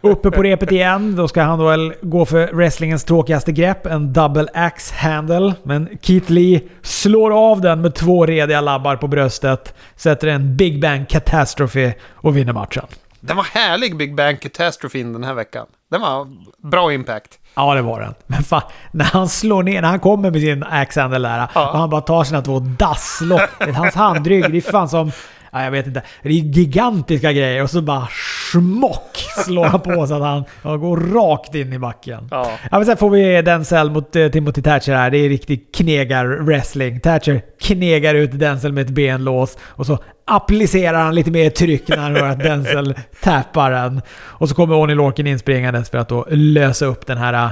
Uppe 0.00 0.30
på 0.30 0.42
repet 0.42 0.72
igen, 0.72 1.16
då 1.16 1.28
ska 1.28 1.42
han 1.42 1.58
då 1.58 1.66
väl 1.68 1.94
gå 2.02 2.24
för 2.24 2.52
wrestlingens 2.52 3.04
tråkigaste 3.04 3.52
grepp, 3.52 3.86
en 3.86 4.12
double 4.12 4.46
axe 4.54 4.94
handle. 4.94 5.54
Men 5.62 5.88
Keith 6.02 6.32
Lee 6.32 6.60
slår 6.82 7.50
av 7.50 7.60
den 7.60 7.80
med 7.80 7.94
två 7.94 8.26
rediga 8.26 8.60
labbar 8.60 8.96
på 8.96 9.08
bröstet, 9.08 9.74
sätter 9.96 10.28
en 10.28 10.56
Big 10.56 10.80
Bang 10.80 11.08
Catastrophe 11.08 11.94
och 12.10 12.36
vinner 12.36 12.52
matchen. 12.52 12.84
Den 13.20 13.36
var 13.36 13.44
härlig, 13.44 13.96
Big 13.96 14.14
Bang 14.14 14.40
Catastrophe 14.40 14.98
den 14.98 15.24
här 15.24 15.34
veckan. 15.34 15.66
Den 15.90 16.00
var 16.00 16.26
bra 16.70 16.92
impact. 16.92 17.38
Ja, 17.56 17.74
det 17.74 17.82
var 17.82 18.00
den. 18.00 18.14
Men 18.26 18.42
fan, 18.42 18.62
när 18.90 19.04
han 19.04 19.28
slår 19.28 19.62
ner, 19.62 19.82
när 19.82 19.88
han 19.88 20.00
kommer 20.00 20.30
med 20.30 20.40
sin 20.40 20.62
axe-handle 20.64 21.18
där 21.28 21.48
Ja. 21.54 21.70
och 21.70 21.78
han 21.78 21.90
bara 21.90 22.00
tar 22.00 22.24
sina 22.24 22.42
två 22.42 22.58
dasslock. 22.58 23.50
Hans 23.76 23.94
handrygg, 23.94 24.52
det 24.52 24.56
är 24.56 24.72
fan 24.72 24.88
som... 24.88 25.12
Ja, 25.56 25.64
jag 25.64 25.70
vet 25.70 25.86
inte. 25.86 26.02
Det 26.22 26.28
är 26.28 26.32
gigantiska 26.32 27.32
grejer 27.32 27.62
och 27.62 27.70
så 27.70 27.82
bara 27.82 28.08
smock 28.52 29.16
slår 29.44 29.64
han 29.64 29.80
på 29.80 30.06
så 30.06 30.14
att 30.14 30.22
han 30.22 30.44
ja, 30.62 30.76
går 30.76 30.96
rakt 30.96 31.54
in 31.54 31.72
i 31.72 31.78
backen. 31.78 32.28
Ja. 32.30 32.50
Ja, 32.70 32.76
men 32.78 32.86
sen 32.86 32.96
får 32.96 33.10
vi 33.10 33.42
Denzel 33.42 33.90
mot 33.90 34.16
eh, 34.16 34.28
Timothy 34.28 34.62
Thatcher 34.62 34.92
här. 34.92 35.10
Det 35.10 35.18
är 35.18 35.28
riktig 35.28 35.68
knegar-wrestling. 35.74 37.00
Thatcher 37.00 37.42
knegar 37.60 38.14
ut 38.14 38.38
Denzel 38.38 38.72
med 38.72 38.84
ett 38.84 38.90
benlås 38.90 39.58
och 39.62 39.86
så 39.86 39.98
applicerar 40.26 41.04
han 41.04 41.14
lite 41.14 41.30
mer 41.30 41.50
tryck 41.50 41.88
när 41.88 41.96
han 41.96 42.16
hör 42.16 42.28
att 42.28 42.42
Denzel 42.42 42.94
tappar 43.22 43.70
den. 43.70 44.02
Och 44.16 44.48
så 44.48 44.54
kommer 44.54 44.74
Oni 44.76 44.94
Lorkin 44.94 45.26
inspringandes 45.26 45.90
för 45.90 45.98
att 45.98 46.08
då 46.08 46.26
lösa 46.30 46.86
upp 46.86 47.06
den 47.06 47.18
här 47.18 47.34
eh, 47.34 47.50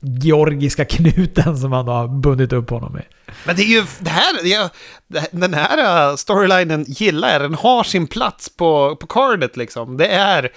georgiska 0.00 0.84
knuten 0.84 1.58
som 1.58 1.72
han 1.72 1.88
har 1.88 2.08
bundit 2.08 2.52
upp 2.52 2.70
honom 2.70 2.92
med. 2.92 3.04
Men 3.46 3.56
det 3.56 3.62
är 3.62 3.66
ju, 3.66 3.84
det 4.00 4.10
här, 4.10 4.42
det- 4.42 4.70
den 5.30 5.54
här 5.54 6.10
uh, 6.10 6.16
storylinen 6.16 6.84
gillar 6.88 7.32
jag. 7.32 7.40
Den 7.40 7.54
har 7.54 7.84
sin 7.84 8.06
plats 8.06 8.56
på, 8.56 8.96
på 8.96 9.06
cardet 9.06 9.56
liksom. 9.56 9.96
Det 9.96 10.06
är 10.08 10.50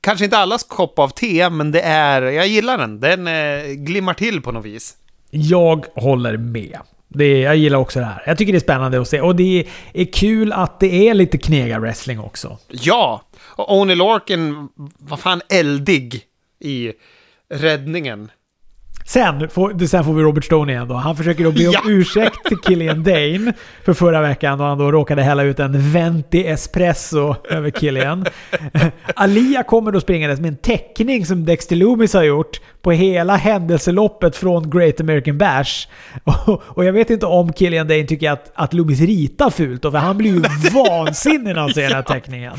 kanske 0.00 0.24
inte 0.24 0.38
allas 0.38 0.64
kopp 0.64 0.98
av 0.98 1.08
te, 1.08 1.50
men 1.50 1.72
det 1.72 1.80
är, 1.80 2.22
jag 2.22 2.46
gillar 2.46 2.78
den. 2.78 3.00
Den 3.00 3.26
eh, 3.28 3.64
glimmar 3.74 4.14
till 4.14 4.42
på 4.42 4.52
något 4.52 4.64
vis. 4.64 4.96
Jag 5.30 5.84
håller 5.94 6.36
med. 6.36 6.78
Det 7.08 7.24
är, 7.24 7.42
jag 7.42 7.56
gillar 7.56 7.78
också 7.78 7.98
det 7.98 8.04
här. 8.04 8.22
Jag 8.26 8.38
tycker 8.38 8.52
det 8.52 8.58
är 8.58 8.60
spännande 8.60 9.00
att 9.00 9.08
se. 9.08 9.20
Och 9.20 9.36
det 9.36 9.66
är 9.92 10.04
kul 10.04 10.52
att 10.52 10.80
det 10.80 11.08
är 11.08 11.14
lite 11.14 11.38
knegar-wrestling 11.38 12.18
också. 12.24 12.58
Ja, 12.68 13.22
och 13.40 13.78
Oni 13.78 13.94
Lorkin 13.94 14.68
var 14.98 15.16
fan 15.16 15.40
eldig 15.48 16.22
i 16.60 16.92
räddningen. 17.54 18.30
Sen 19.08 19.48
får, 19.48 19.86
sen 19.86 20.04
får 20.04 20.14
vi 20.14 20.22
Robert 20.22 20.44
Stone 20.44 20.72
igen 20.72 20.88
då. 20.88 20.94
Han 20.94 21.16
försöker 21.16 21.44
då 21.44 21.52
be 21.52 21.66
om 21.68 21.74
Ja. 21.74 21.80
ursäkt 21.86 22.44
till 22.44 22.56
Killian 22.58 23.02
Dane 23.04 23.52
för 23.84 23.94
förra 23.94 24.20
veckan 24.22 24.58
då 24.58 24.64
han 24.64 24.78
då 24.78 24.92
råkade 24.92 25.22
hälla 25.22 25.42
ut 25.42 25.58
en 25.60 25.92
venti 25.92 26.46
espresso 26.46 27.34
över 27.50 27.70
Killian. 27.70 28.26
Alia 29.14 29.62
kommer 29.62 29.92
då 29.92 30.00
springandes 30.00 30.40
med 30.40 30.48
en 30.48 30.56
teckning 30.56 31.26
som 31.26 31.44
Dexter 31.44 31.76
Loomis 31.76 32.14
har 32.14 32.22
gjort 32.22 32.60
på 32.82 32.92
hela 32.92 33.36
händelseloppet 33.36 34.36
från 34.36 34.70
Great 34.70 35.00
American 35.00 35.38
Bash. 35.38 35.88
Och, 36.24 36.62
och 36.66 36.84
jag 36.84 36.92
vet 36.92 37.10
inte 37.10 37.26
om 37.26 37.52
Killian 37.52 37.88
Dane 37.88 38.04
tycker 38.04 38.30
att, 38.30 38.52
att 38.54 38.74
Loomis 38.74 39.00
ritar 39.00 39.50
fult 39.50 39.82
då, 39.82 39.90
för 39.90 39.98
han 39.98 40.18
blir 40.18 40.30
ju 40.30 40.42
vansinnig 40.70 41.54
när 41.54 41.60
han 41.60 41.74
ser 41.74 41.82
den 41.82 41.92
här 41.92 42.02
teckningen. 42.02 42.52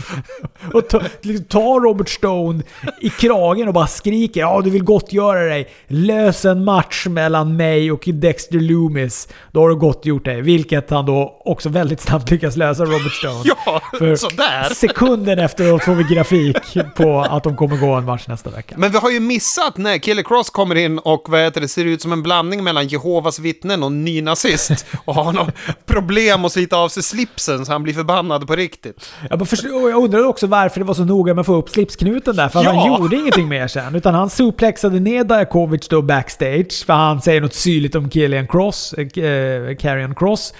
Och 0.73 0.87
ta, 0.87 1.01
liksom, 1.21 1.45
tar 1.45 1.79
Robert 1.79 2.09
Stone 2.09 2.63
i 3.01 3.09
kragen 3.09 3.67
och 3.67 3.73
bara 3.73 3.87
skriker 3.87 4.41
ja 4.41 4.61
du 4.63 4.69
vill 4.69 4.83
gottgöra 4.83 5.39
dig. 5.39 5.67
Lös 5.87 6.38
oss 6.39 6.45
en 6.45 6.63
match 6.63 7.05
mellan 7.07 7.55
mig 7.55 7.91
och 7.91 8.03
Dexter 8.13 8.59
Loomis, 8.59 9.27
då 9.51 9.61
har 9.61 9.69
du 9.69 9.75
gott 9.75 10.05
gjort 10.05 10.25
dig. 10.25 10.41
Vilket 10.41 10.89
han 10.89 11.05
då 11.05 11.41
också 11.45 11.69
väldigt 11.69 12.01
snabbt 12.01 12.31
lyckas 12.31 12.55
lösa, 12.55 12.85
Robert 12.85 13.11
Stone. 13.13 13.43
Ja, 13.65 13.81
För 13.97 14.15
sådär. 14.15 14.73
Sekunden 14.75 15.39
efteråt 15.39 15.83
får 15.83 15.93
vi 15.93 16.03
grafik 16.15 16.57
på 16.95 17.19
att 17.21 17.43
de 17.43 17.55
kommer 17.55 17.77
gå 17.77 17.93
en 17.93 18.05
match 18.05 18.27
nästa 18.27 18.49
vecka. 18.49 18.75
Men 18.77 18.91
vi 18.91 18.97
har 18.97 19.11
ju 19.11 19.19
missat 19.19 19.77
när 19.77 19.97
Killer 19.97 20.23
Cross 20.23 20.49
kommer 20.49 20.75
in 20.75 20.99
och 20.99 21.25
vad 21.29 21.39
heter 21.41 21.61
det, 21.61 21.67
ser 21.67 21.85
ut 21.85 22.01
som 22.01 22.13
en 22.13 22.23
blandning 22.23 22.63
mellan 22.63 22.87
Jehovas 22.87 23.39
vittnen 23.39 23.83
och 23.83 23.91
nynazist. 23.91 24.85
Och 25.05 25.15
har 25.15 25.33
något 25.33 25.53
problem 25.85 26.45
att 26.45 26.51
slita 26.51 26.77
av 26.77 26.89
sig 26.89 27.03
slipsen 27.03 27.65
så 27.65 27.71
han 27.71 27.83
blir 27.83 27.93
förbannad 27.93 28.47
på 28.47 28.55
riktigt. 28.55 29.09
Jag, 29.29 29.47
jag 29.63 30.03
undrar 30.03 30.23
också 30.25 30.47
varför 30.47 30.79
det 30.79 30.85
var 30.85 30.93
så 30.93 31.05
noga 31.05 31.33
med 31.33 31.39
att 31.41 31.45
få 31.45 31.55
upp 31.55 31.69
slipsknuten 31.69 32.35
där. 32.35 32.49
För 32.49 32.63
Ja. 32.63 32.71
han 32.73 32.87
gjorde 32.87 33.15
ingenting 33.15 33.47
mer 33.47 33.67
sen. 33.67 33.95
Utan 33.95 34.13
han 34.15 34.29
suplexade 34.29 34.99
ner 34.99 35.23
Dajakovic 35.23 35.87
då 35.87 36.01
backstage. 36.29 36.85
För 36.85 36.93
han 36.93 37.21
säger 37.21 37.41
något 37.41 37.53
syrligt 37.53 37.95
om 37.95 38.09
Killian 38.09 38.47
Cross, 38.47 38.93
eh, 38.93 39.23
äh, 39.23 39.75
Carrion 39.75 40.15
Cross. 40.15 40.53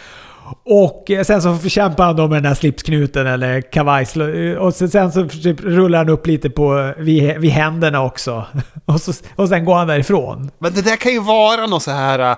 Och 0.66 1.12
eh, 1.12 1.24
sen 1.24 1.42
så 1.42 1.70
kämpar 1.70 2.06
han 2.06 2.16
då 2.16 2.28
med 2.28 2.36
den 2.36 2.44
där 2.44 2.54
slipsknuten 2.54 3.28
eller 3.28 3.62
kavaj. 3.62 4.06
Och 4.58 4.74
sen, 4.74 5.12
så 5.12 5.28
typ 5.28 5.62
rullar 5.62 5.98
han 5.98 6.10
upp 6.10 6.28
lite 6.28 6.50
på 6.50 6.80
eh, 6.80 7.04
vid, 7.04 7.38
vid 7.38 7.52
händerna 7.52 8.04
också. 8.04 8.46
Och, 8.86 9.02
så, 9.02 9.14
och 9.36 9.50
sen 9.50 9.66
går 9.66 9.76
han 9.76 9.88
därifrån. 9.88 10.52
Men 10.60 10.74
det 10.74 10.82
där 10.82 10.96
kan 10.96 11.12
ju 11.12 11.20
vara 11.20 11.68
något 11.68 11.84
så 11.84 11.92
här 11.92 12.20
eh, 12.20 12.36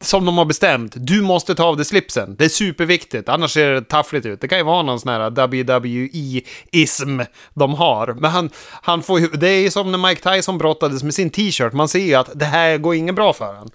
som 0.00 0.24
de 0.24 0.38
har 0.38 0.44
bestämt. 0.44 0.92
Du 0.96 1.22
måste 1.22 1.54
ta 1.54 1.64
av 1.64 1.76
dig 1.76 1.84
slipsen. 1.84 2.36
Det 2.36 2.44
är 2.44 2.48
superviktigt, 2.48 3.28
annars 3.28 3.50
ser 3.50 3.70
det 3.70 3.82
taffligt 3.82 4.26
ut. 4.26 4.40
Det 4.40 4.48
kan 4.48 4.58
ju 4.58 4.64
vara 4.64 4.82
någon 4.82 5.00
sån 5.00 5.12
här 5.12 5.30
WWE-ism 5.30 7.22
de 7.54 7.74
har. 7.74 8.14
Men 8.20 8.30
han, 8.30 8.50
han 8.82 9.02
får 9.02 9.20
ju, 9.20 9.28
det 9.28 9.48
är 9.48 9.60
ju 9.60 9.70
som 9.70 9.92
när 9.92 10.08
Mike 10.08 10.30
Tyson 10.30 10.58
brottades 10.58 11.02
med 11.02 11.14
sin 11.14 11.30
t-shirt. 11.30 11.72
Man 11.72 11.88
ser 11.88 11.98
ju 11.98 12.14
att 12.14 12.30
det 12.34 12.44
här 12.44 12.78
går 12.78 12.94
inget 12.94 13.14
bra 13.14 13.32
för 13.32 13.46
honom. 13.46 13.70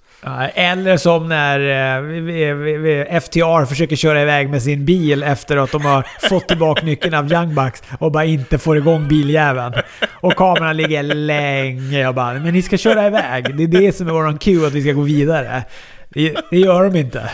Eller 0.54 0.96
som 0.96 1.28
när 1.28 1.60
eh, 1.60 3.20
FTR 3.20 3.64
försöker 3.64 3.96
köra 3.96 4.22
iväg 4.22 4.50
med 4.50 4.62
sin 4.62 4.84
bil 4.84 5.22
efter 5.22 5.56
att 5.56 5.72
de 5.72 5.84
har 5.84 6.06
fått 6.28 6.48
tillbaka 6.48 6.86
nyckeln 6.86 7.14
av 7.14 7.32
Young 7.32 7.54
Bucks 7.54 7.82
och 7.98 8.12
bara 8.12 8.24
inte 8.24 8.58
får 8.58 8.76
igång 8.76 9.08
biljäveln. 9.08 9.74
Och 10.10 10.36
kameran 10.36 10.76
ligger 10.76 11.02
länge. 11.02 12.00
Jag 12.00 12.14
bara, 12.14 12.34
men 12.34 12.54
ni 12.54 12.62
ska 12.62 12.76
köra 12.76 13.06
iväg. 13.06 13.56
Det 13.56 13.62
är 13.62 13.68
det 13.68 13.96
som 13.96 14.08
är 14.08 14.12
våran 14.12 14.38
cue, 14.38 14.66
att 14.66 14.72
vi 14.72 14.82
ska 14.82 14.92
gå 14.92 15.02
vidare. 15.02 15.64
Det, 16.08 16.36
det 16.50 16.58
gör 16.58 16.84
de 16.84 16.98
inte. 16.98 17.30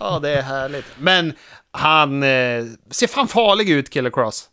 Ja, 0.00 0.18
det 0.22 0.30
är 0.30 0.42
härligt. 0.42 0.86
Men 0.98 1.32
han 1.72 2.22
eh, 2.22 2.64
ser 2.90 3.06
fan 3.06 3.28
farlig 3.28 3.70
ut, 3.70 3.90
Killer 3.90 4.10
Cross. 4.10 4.48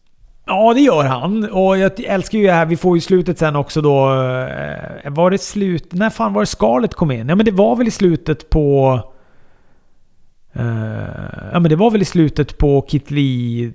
Ja, 0.46 0.74
det 0.74 0.82
gör 0.82 1.04
han. 1.04 1.50
Och 1.52 1.78
jag 1.78 2.00
älskar 2.00 2.38
ju 2.38 2.46
det 2.46 2.54
här. 2.54 2.66
Vi 2.66 2.78
får 2.78 2.98
ju 2.98 3.02
slutet 3.02 3.40
sen 3.40 3.56
också 3.56 3.82
då. 3.82 4.12
Eh, 4.14 5.12
var 5.12 5.32
det 5.32 5.38
slut... 5.38 5.94
När 5.94 6.10
fan 6.10 6.34
var 6.34 6.42
det 6.42 6.46
skalet 6.46 6.94
kom 6.94 7.12
in? 7.12 7.30
Ja, 7.30 7.36
men 7.36 7.46
det 7.46 7.52
var 7.52 7.76
väl 7.76 7.88
i 7.88 7.92
slutet 7.92 8.50
på... 8.50 9.00
Uh, 10.60 10.66
ja, 11.54 11.60
men 11.60 11.64
det 11.64 11.76
var 11.76 11.92
väl 11.92 12.02
i 12.02 12.06
slutet 12.06 12.58
på 12.58 12.82
Kit 12.82 13.12
Lee 13.12 13.74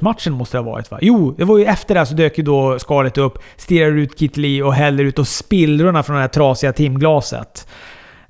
matchen 0.00 0.32
måste 0.32 0.56
det 0.56 0.62
ha 0.62 0.70
varit 0.70 0.90
va? 0.90 0.98
Jo, 1.02 1.34
det 1.38 1.44
var 1.44 1.58
ju 1.58 1.64
efter 1.64 1.94
det 1.94 2.00
här 2.00 2.04
så 2.04 2.14
dök 2.14 2.38
ju 2.38 2.44
då 2.44 2.78
skalet 2.78 3.18
upp, 3.18 3.38
stirrar 3.56 3.92
ut 3.92 4.18
Kit 4.18 4.36
Lee 4.36 4.62
och 4.62 4.74
häller 4.74 5.04
ut 5.04 5.18
och 5.18 5.28
spillrorna 5.28 6.02
från 6.02 6.16
det 6.16 6.22
här 6.22 6.28
trasiga 6.28 6.72
timglaset. 6.72 7.68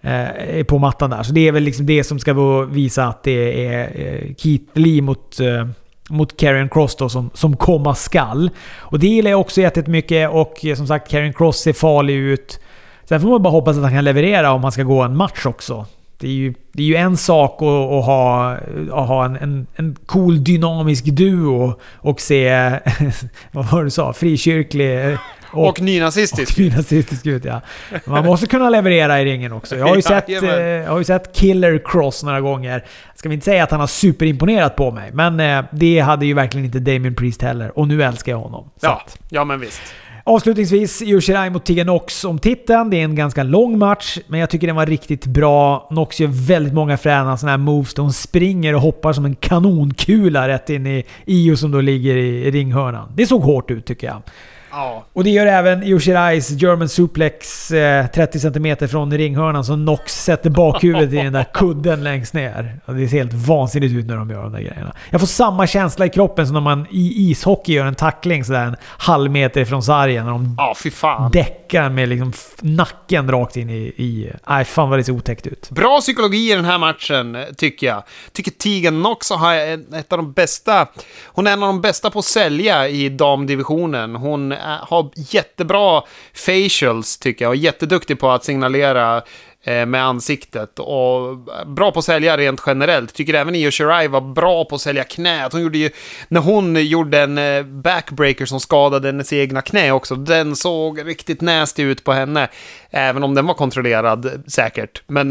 uh, 0.04 0.62
På 0.62 0.78
mattan 0.78 1.10
där. 1.10 1.22
Så 1.22 1.32
det 1.32 1.48
är 1.48 1.52
väl 1.52 1.62
liksom 1.62 1.86
det 1.86 2.04
som 2.04 2.18
ska 2.18 2.62
visa 2.64 3.04
att 3.04 3.22
det 3.22 3.66
är 3.66 3.88
uh, 3.88 4.34
Keith 4.34 4.78
Lee 4.78 5.02
mot... 5.02 5.40
Uh, 5.40 5.68
mot 6.08 6.36
Karen 6.36 6.68
Cross 6.68 6.96
då 6.96 7.08
som, 7.08 7.30
som 7.34 7.56
komma 7.56 7.94
skall. 7.94 8.50
Och 8.78 8.98
det 8.98 9.06
gillar 9.06 9.30
jag 9.30 9.40
också 9.40 9.60
jättemycket 9.60 10.30
och 10.30 10.64
eh, 10.64 10.74
som 10.74 10.86
sagt 10.86 11.10
Karen 11.10 11.32
Cross 11.32 11.60
ser 11.60 11.72
farlig 11.72 12.14
ut. 12.14 12.60
Sen 13.04 13.20
får 13.20 13.28
man 13.28 13.42
bara 13.42 13.50
hoppas 13.50 13.76
att 13.76 13.82
han 13.82 13.92
kan 13.92 14.04
leverera 14.04 14.52
om 14.52 14.62
han 14.62 14.72
ska 14.72 14.82
gå 14.82 15.02
en 15.02 15.16
match 15.16 15.46
också. 15.46 15.86
Det 16.20 16.26
är 16.26 16.32
ju, 16.32 16.54
det 16.72 16.82
är 16.82 16.86
ju 16.86 16.96
en 16.96 17.16
sak 17.16 17.62
att, 17.62 17.68
att 17.68 18.04
ha, 18.04 18.52
att 18.92 19.08
ha 19.08 19.24
en, 19.24 19.36
en, 19.36 19.66
en 19.74 19.96
cool 20.06 20.44
dynamisk 20.44 21.04
duo 21.04 21.74
och 21.94 22.20
se, 22.20 22.50
vad 23.52 23.70
var 23.70 23.78
det 23.78 23.86
du 23.86 23.90
sa, 23.90 24.12
frikyrklig 24.12 25.12
eh, 25.12 25.18
och, 25.50 25.68
och, 25.68 25.80
nynazistisk. 25.80 26.58
och 26.58 26.76
nazistisk 26.76 27.26
ut 27.26 27.44
ja. 27.44 27.60
Man 28.04 28.24
måste 28.24 28.46
kunna 28.46 28.70
leverera 28.70 29.20
i 29.20 29.24
ringen 29.24 29.52
också. 29.52 29.76
Jag 29.76 29.86
har 29.86 29.96
ju 29.96 30.02
sett, 30.12 30.28
eh, 30.28 30.44
jag 30.44 30.90
har 30.90 30.98
ju 30.98 31.04
sett 31.04 31.34
Killer 31.34 31.82
Cross 31.84 32.22
några 32.22 32.40
gånger. 32.40 32.84
Ska 33.14 33.28
vi 33.28 33.34
inte 33.34 33.44
säga 33.44 33.64
att 33.64 33.70
han 33.70 33.80
har 33.80 33.86
superimponerat 33.86 34.76
på 34.76 34.90
mig, 34.90 35.10
men 35.12 35.40
eh, 35.40 35.64
det 35.72 36.00
hade 36.00 36.26
ju 36.26 36.34
verkligen 36.34 36.64
inte 36.64 36.78
Damien 36.78 37.14
Priest 37.14 37.42
heller. 37.42 37.78
Och 37.78 37.88
nu 37.88 38.02
älskar 38.02 38.32
jag 38.32 38.38
honom. 38.38 38.70
Så 38.76 38.86
Ja, 38.86 39.02
ja, 39.28 39.44
men 39.44 39.60
visst. 39.60 39.82
Avslutningsvis, 40.28 41.02
Yoshirai 41.02 41.50
mot 41.50 41.64
Tegan 41.64 41.86
Nox 41.86 42.24
om 42.24 42.38
titeln. 42.38 42.90
Det 42.90 42.96
är 42.96 43.04
en 43.04 43.14
ganska 43.14 43.42
lång 43.42 43.78
match, 43.78 44.18
men 44.26 44.40
jag 44.40 44.50
tycker 44.50 44.66
den 44.66 44.76
var 44.76 44.86
riktigt 44.86 45.26
bra. 45.26 45.88
Nox 45.90 46.20
gör 46.20 46.28
väldigt 46.46 46.74
många 46.74 46.96
fräna 46.96 47.36
sådana 47.36 47.50
här 47.50 47.58
moves 47.58 47.94
där 47.94 48.02
hon 48.02 48.12
springer 48.12 48.74
och 48.74 48.80
hoppar 48.80 49.12
som 49.12 49.24
en 49.24 49.34
kanonkula 49.34 50.48
rätt 50.48 50.70
in 50.70 50.86
i 50.86 51.04
Io 51.26 51.56
som 51.56 51.70
då 51.70 51.80
ligger 51.80 52.16
i 52.16 52.50
ringhörnan. 52.50 53.12
Det 53.16 53.26
såg 53.26 53.42
hårt 53.42 53.70
ut 53.70 53.86
tycker 53.86 54.06
jag. 54.06 54.22
Ja. 54.70 55.04
Och 55.12 55.24
det 55.24 55.30
gör 55.30 55.46
även 55.46 55.82
Yoshirais 55.82 56.50
German 56.50 56.88
Suplex 56.88 57.70
eh, 57.70 58.06
30 58.06 58.40
cm 58.40 58.88
från 58.88 59.12
ringhörnan 59.18 59.64
som 59.64 59.84
Nox 59.84 60.24
sätter 60.24 60.50
bakhuvudet 60.50 61.12
i 61.12 61.16
den 61.16 61.32
där 61.32 61.46
kudden 61.54 62.04
längst 62.04 62.34
ner. 62.34 62.80
Och 62.84 62.94
det 62.94 63.08
ser 63.08 63.16
helt 63.16 63.32
vansinnigt 63.32 63.94
ut 63.94 64.06
när 64.06 64.16
de 64.16 64.30
gör 64.30 64.42
de 64.42 64.52
där 64.52 64.60
grejerna. 64.60 64.94
Jag 65.10 65.20
får 65.20 65.26
samma 65.26 65.66
känsla 65.66 66.06
i 66.06 66.08
kroppen 66.08 66.46
som 66.46 66.54
när 66.54 66.60
man 66.60 66.86
i 66.90 67.30
ishockey 67.30 67.72
gör 67.72 67.86
en 67.86 67.94
tackling 67.94 68.44
sådär 68.44 68.64
en 68.66 68.76
halv 68.82 69.30
meter 69.30 69.60
ifrån 69.60 69.82
sargen. 69.82 70.24
När 70.24 70.32
de 70.32 70.54
Ja, 70.58 70.74
fy 70.82 70.90
fan. 70.90 71.30
däckar 71.30 71.88
med 71.90 72.08
liksom 72.08 72.32
nacken 72.60 73.30
rakt 73.30 73.56
in 73.56 73.70
i... 73.70 73.74
i 73.96 74.32
nej, 74.48 74.64
fan 74.64 74.90
vad 74.90 74.98
det 74.98 75.04
ser 75.04 75.12
otäckt 75.12 75.46
ut. 75.46 75.70
Bra 75.70 76.00
psykologi 76.00 76.52
i 76.52 76.54
den 76.54 76.64
här 76.64 76.78
matchen, 76.78 77.36
tycker 77.56 77.86
jag. 77.86 78.02
Tycker 78.32 78.50
Tegan 78.50 79.02
Nox 79.02 79.30
har 79.30 79.54
ett 79.98 80.12
av 80.12 80.18
de 80.18 80.32
bästa... 80.32 80.86
Hon 81.26 81.46
är 81.46 81.52
en 81.52 81.62
av 81.62 81.68
de 81.68 81.80
bästa 81.80 82.10
på 82.10 82.18
att 82.18 82.24
sälja 82.24 82.88
i 82.88 83.08
damdivisionen. 83.08 84.14
Hon 84.16 84.52
Eh, 84.58 84.86
har 84.88 85.10
jättebra 85.14 86.02
facials, 86.34 87.18
tycker 87.18 87.44
jag, 87.44 87.50
och 87.50 87.56
jätteduktig 87.56 88.20
på 88.20 88.30
att 88.30 88.44
signalera 88.44 89.22
eh, 89.64 89.86
med 89.86 90.04
ansiktet 90.04 90.78
och 90.78 91.38
bra 91.66 91.92
på 91.92 91.98
att 91.98 92.04
sälja 92.04 92.36
rent 92.36 92.62
generellt. 92.66 93.14
Tycker 93.14 93.34
även 93.34 93.54
Io 93.54 93.70
Shirai 93.70 94.08
var 94.08 94.20
bra 94.20 94.64
på 94.64 94.74
att 94.74 94.80
sälja 94.80 95.04
knät. 95.04 95.52
Hon 95.52 95.62
gjorde 95.62 95.78
ju, 95.78 95.90
när 96.28 96.40
hon 96.40 96.86
gjorde 96.86 97.20
en 97.20 97.38
eh, 97.38 97.62
backbreaker 97.62 98.46
som 98.46 98.60
skadade 98.60 99.08
hennes 99.08 99.32
egna 99.32 99.62
knä 99.62 99.92
också, 99.92 100.14
den 100.14 100.56
såg 100.56 101.06
riktigt 101.06 101.40
nasty 101.40 101.82
ut 101.82 102.04
på 102.04 102.12
henne. 102.12 102.48
Även 102.90 103.24
om 103.24 103.34
den 103.34 103.46
var 103.46 103.54
kontrollerad 103.54 104.42
säkert. 104.46 105.02
Men 105.06 105.30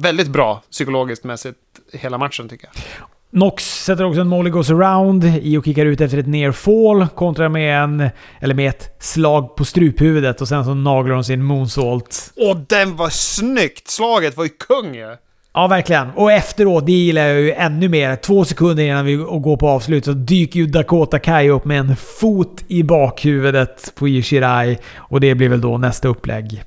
väldigt 0.00 0.28
bra 0.28 0.62
psykologiskt 0.70 1.24
mässigt 1.24 1.58
hela 1.92 2.18
matchen 2.18 2.48
tycker 2.48 2.68
jag. 2.72 3.08
Nox 3.30 3.84
sätter 3.84 4.04
också 4.04 4.20
en 4.20 4.28
Molly 4.28 4.50
Goes 4.50 4.70
Around. 4.70 5.24
Io 5.24 5.62
kickar 5.62 5.86
ut 5.86 6.00
efter 6.00 6.18
ett 6.18 6.26
near 6.26 6.52
fall. 6.52 7.08
Kontrar 7.14 7.48
med 7.48 7.82
en... 7.82 8.10
Eller 8.40 8.54
med 8.54 8.68
ett 8.68 8.96
slag 9.00 9.56
på 9.56 9.64
struphuvudet 9.64 10.40
och 10.40 10.48
sen 10.48 10.64
så 10.64 10.74
naglar 10.74 11.14
hon 11.14 11.24
sin 11.24 11.42
moonsault. 11.42 12.32
Och 12.36 12.56
den 12.68 12.96
var 12.96 13.08
snyggt! 13.08 13.88
Slaget 13.88 14.36
var 14.36 14.44
ju 14.44 14.50
kung 14.50 14.94
ju! 14.94 15.16
Ja, 15.54 15.66
verkligen. 15.66 16.10
Och 16.10 16.32
efteråt, 16.32 16.86
det 16.86 16.92
gillar 16.92 17.22
jag 17.22 17.40
ju 17.40 17.52
ännu 17.52 17.88
mer. 17.88 18.16
Två 18.16 18.44
sekunder 18.44 18.84
innan 18.84 19.04
vi 19.04 19.16
går 19.16 19.56
på 19.56 19.68
avslut 19.68 20.04
så 20.04 20.12
dyker 20.12 20.60
ju 20.60 20.66
Dakota 20.66 21.18
Kai 21.18 21.48
upp 21.48 21.64
med 21.64 21.78
en 21.80 21.96
fot 21.96 22.64
i 22.68 22.82
bakhuvudet 22.82 23.92
på 23.94 24.08
Io 24.08 24.22
Shirai. 24.22 24.78
Och 24.96 25.20
det 25.20 25.34
blir 25.34 25.48
väl 25.48 25.60
då 25.60 25.78
nästa 25.78 26.08
upplägg. 26.08 26.62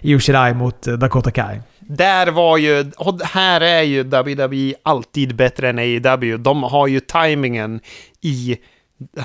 Io 0.00 0.18
Shirai 0.18 0.54
mot 0.54 0.86
eh, 0.86 0.94
Dakota 0.94 1.30
Kai. 1.30 1.60
Där 1.86 2.26
var 2.26 2.56
ju, 2.56 2.90
här 3.24 3.60
är 3.60 3.82
ju 3.82 4.02
WWE 4.02 4.74
alltid 4.82 5.36
bättre 5.36 5.68
än 5.68 5.78
AEW. 5.78 6.36
De 6.36 6.62
har 6.62 6.86
ju 6.86 7.00
timingen 7.00 7.80
i... 8.20 8.56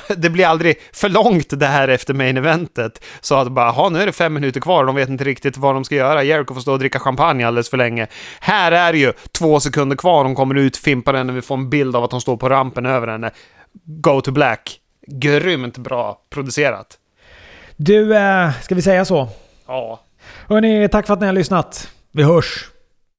Det 0.18 0.30
blir 0.30 0.46
aldrig 0.46 0.78
för 0.94 1.10
långt 1.10 1.60
det 1.60 1.66
här 1.66 1.88
efter 1.88 2.14
main 2.14 2.38
eventet. 2.38 3.04
Så 3.22 3.36
att 3.36 3.52
bara, 3.52 3.70
ha 3.70 3.90
nu 3.90 4.02
är 4.02 4.06
det 4.06 4.12
fem 4.12 4.34
minuter 4.34 4.60
kvar 4.60 4.86
de 4.86 4.96
vet 4.96 5.10
inte 5.10 5.24
riktigt 5.24 5.58
vad 5.58 5.76
de 5.76 5.84
ska 5.84 5.96
göra. 5.96 6.24
Jericho 6.24 6.54
får 6.54 6.62
stå 6.62 6.72
och 6.72 6.80
dricka 6.80 7.00
champagne 7.00 7.48
alldeles 7.48 7.70
för 7.70 7.78
länge. 7.78 8.08
Här 8.40 8.72
är 8.72 8.92
det 8.92 9.00
ju 9.00 9.14
två 9.32 9.60
sekunder 9.60 9.96
kvar, 9.96 10.24
de 10.24 10.36
kommer 10.36 10.56
ut, 10.56 10.78
fimpar 10.78 11.14
henne, 11.14 11.34
vi 11.34 11.42
får 11.42 11.56
en 11.56 11.70
bild 11.70 11.96
av 11.96 12.04
att 12.04 12.12
de 12.12 12.22
står 12.22 12.38
på 12.38 12.50
rampen 12.50 12.86
över 12.86 13.08
henne. 13.08 13.32
Go 13.84 14.22
to 14.22 14.32
black. 14.32 14.80
Grymt 15.08 15.78
bra 15.78 16.22
producerat. 16.30 16.98
Du, 17.76 18.16
eh, 18.16 18.52
ska 18.62 18.76
vi 18.76 18.82
säga 18.82 19.06
så? 19.06 19.30
Ja. 19.68 20.00
Hörni, 20.50 20.90
tack 20.90 21.08
för 21.08 21.14
att 21.14 21.20
ni 21.20 21.26
har 21.26 21.34
lyssnat. 21.34 21.90
Vi 22.12 22.24
hörs! 22.24 22.72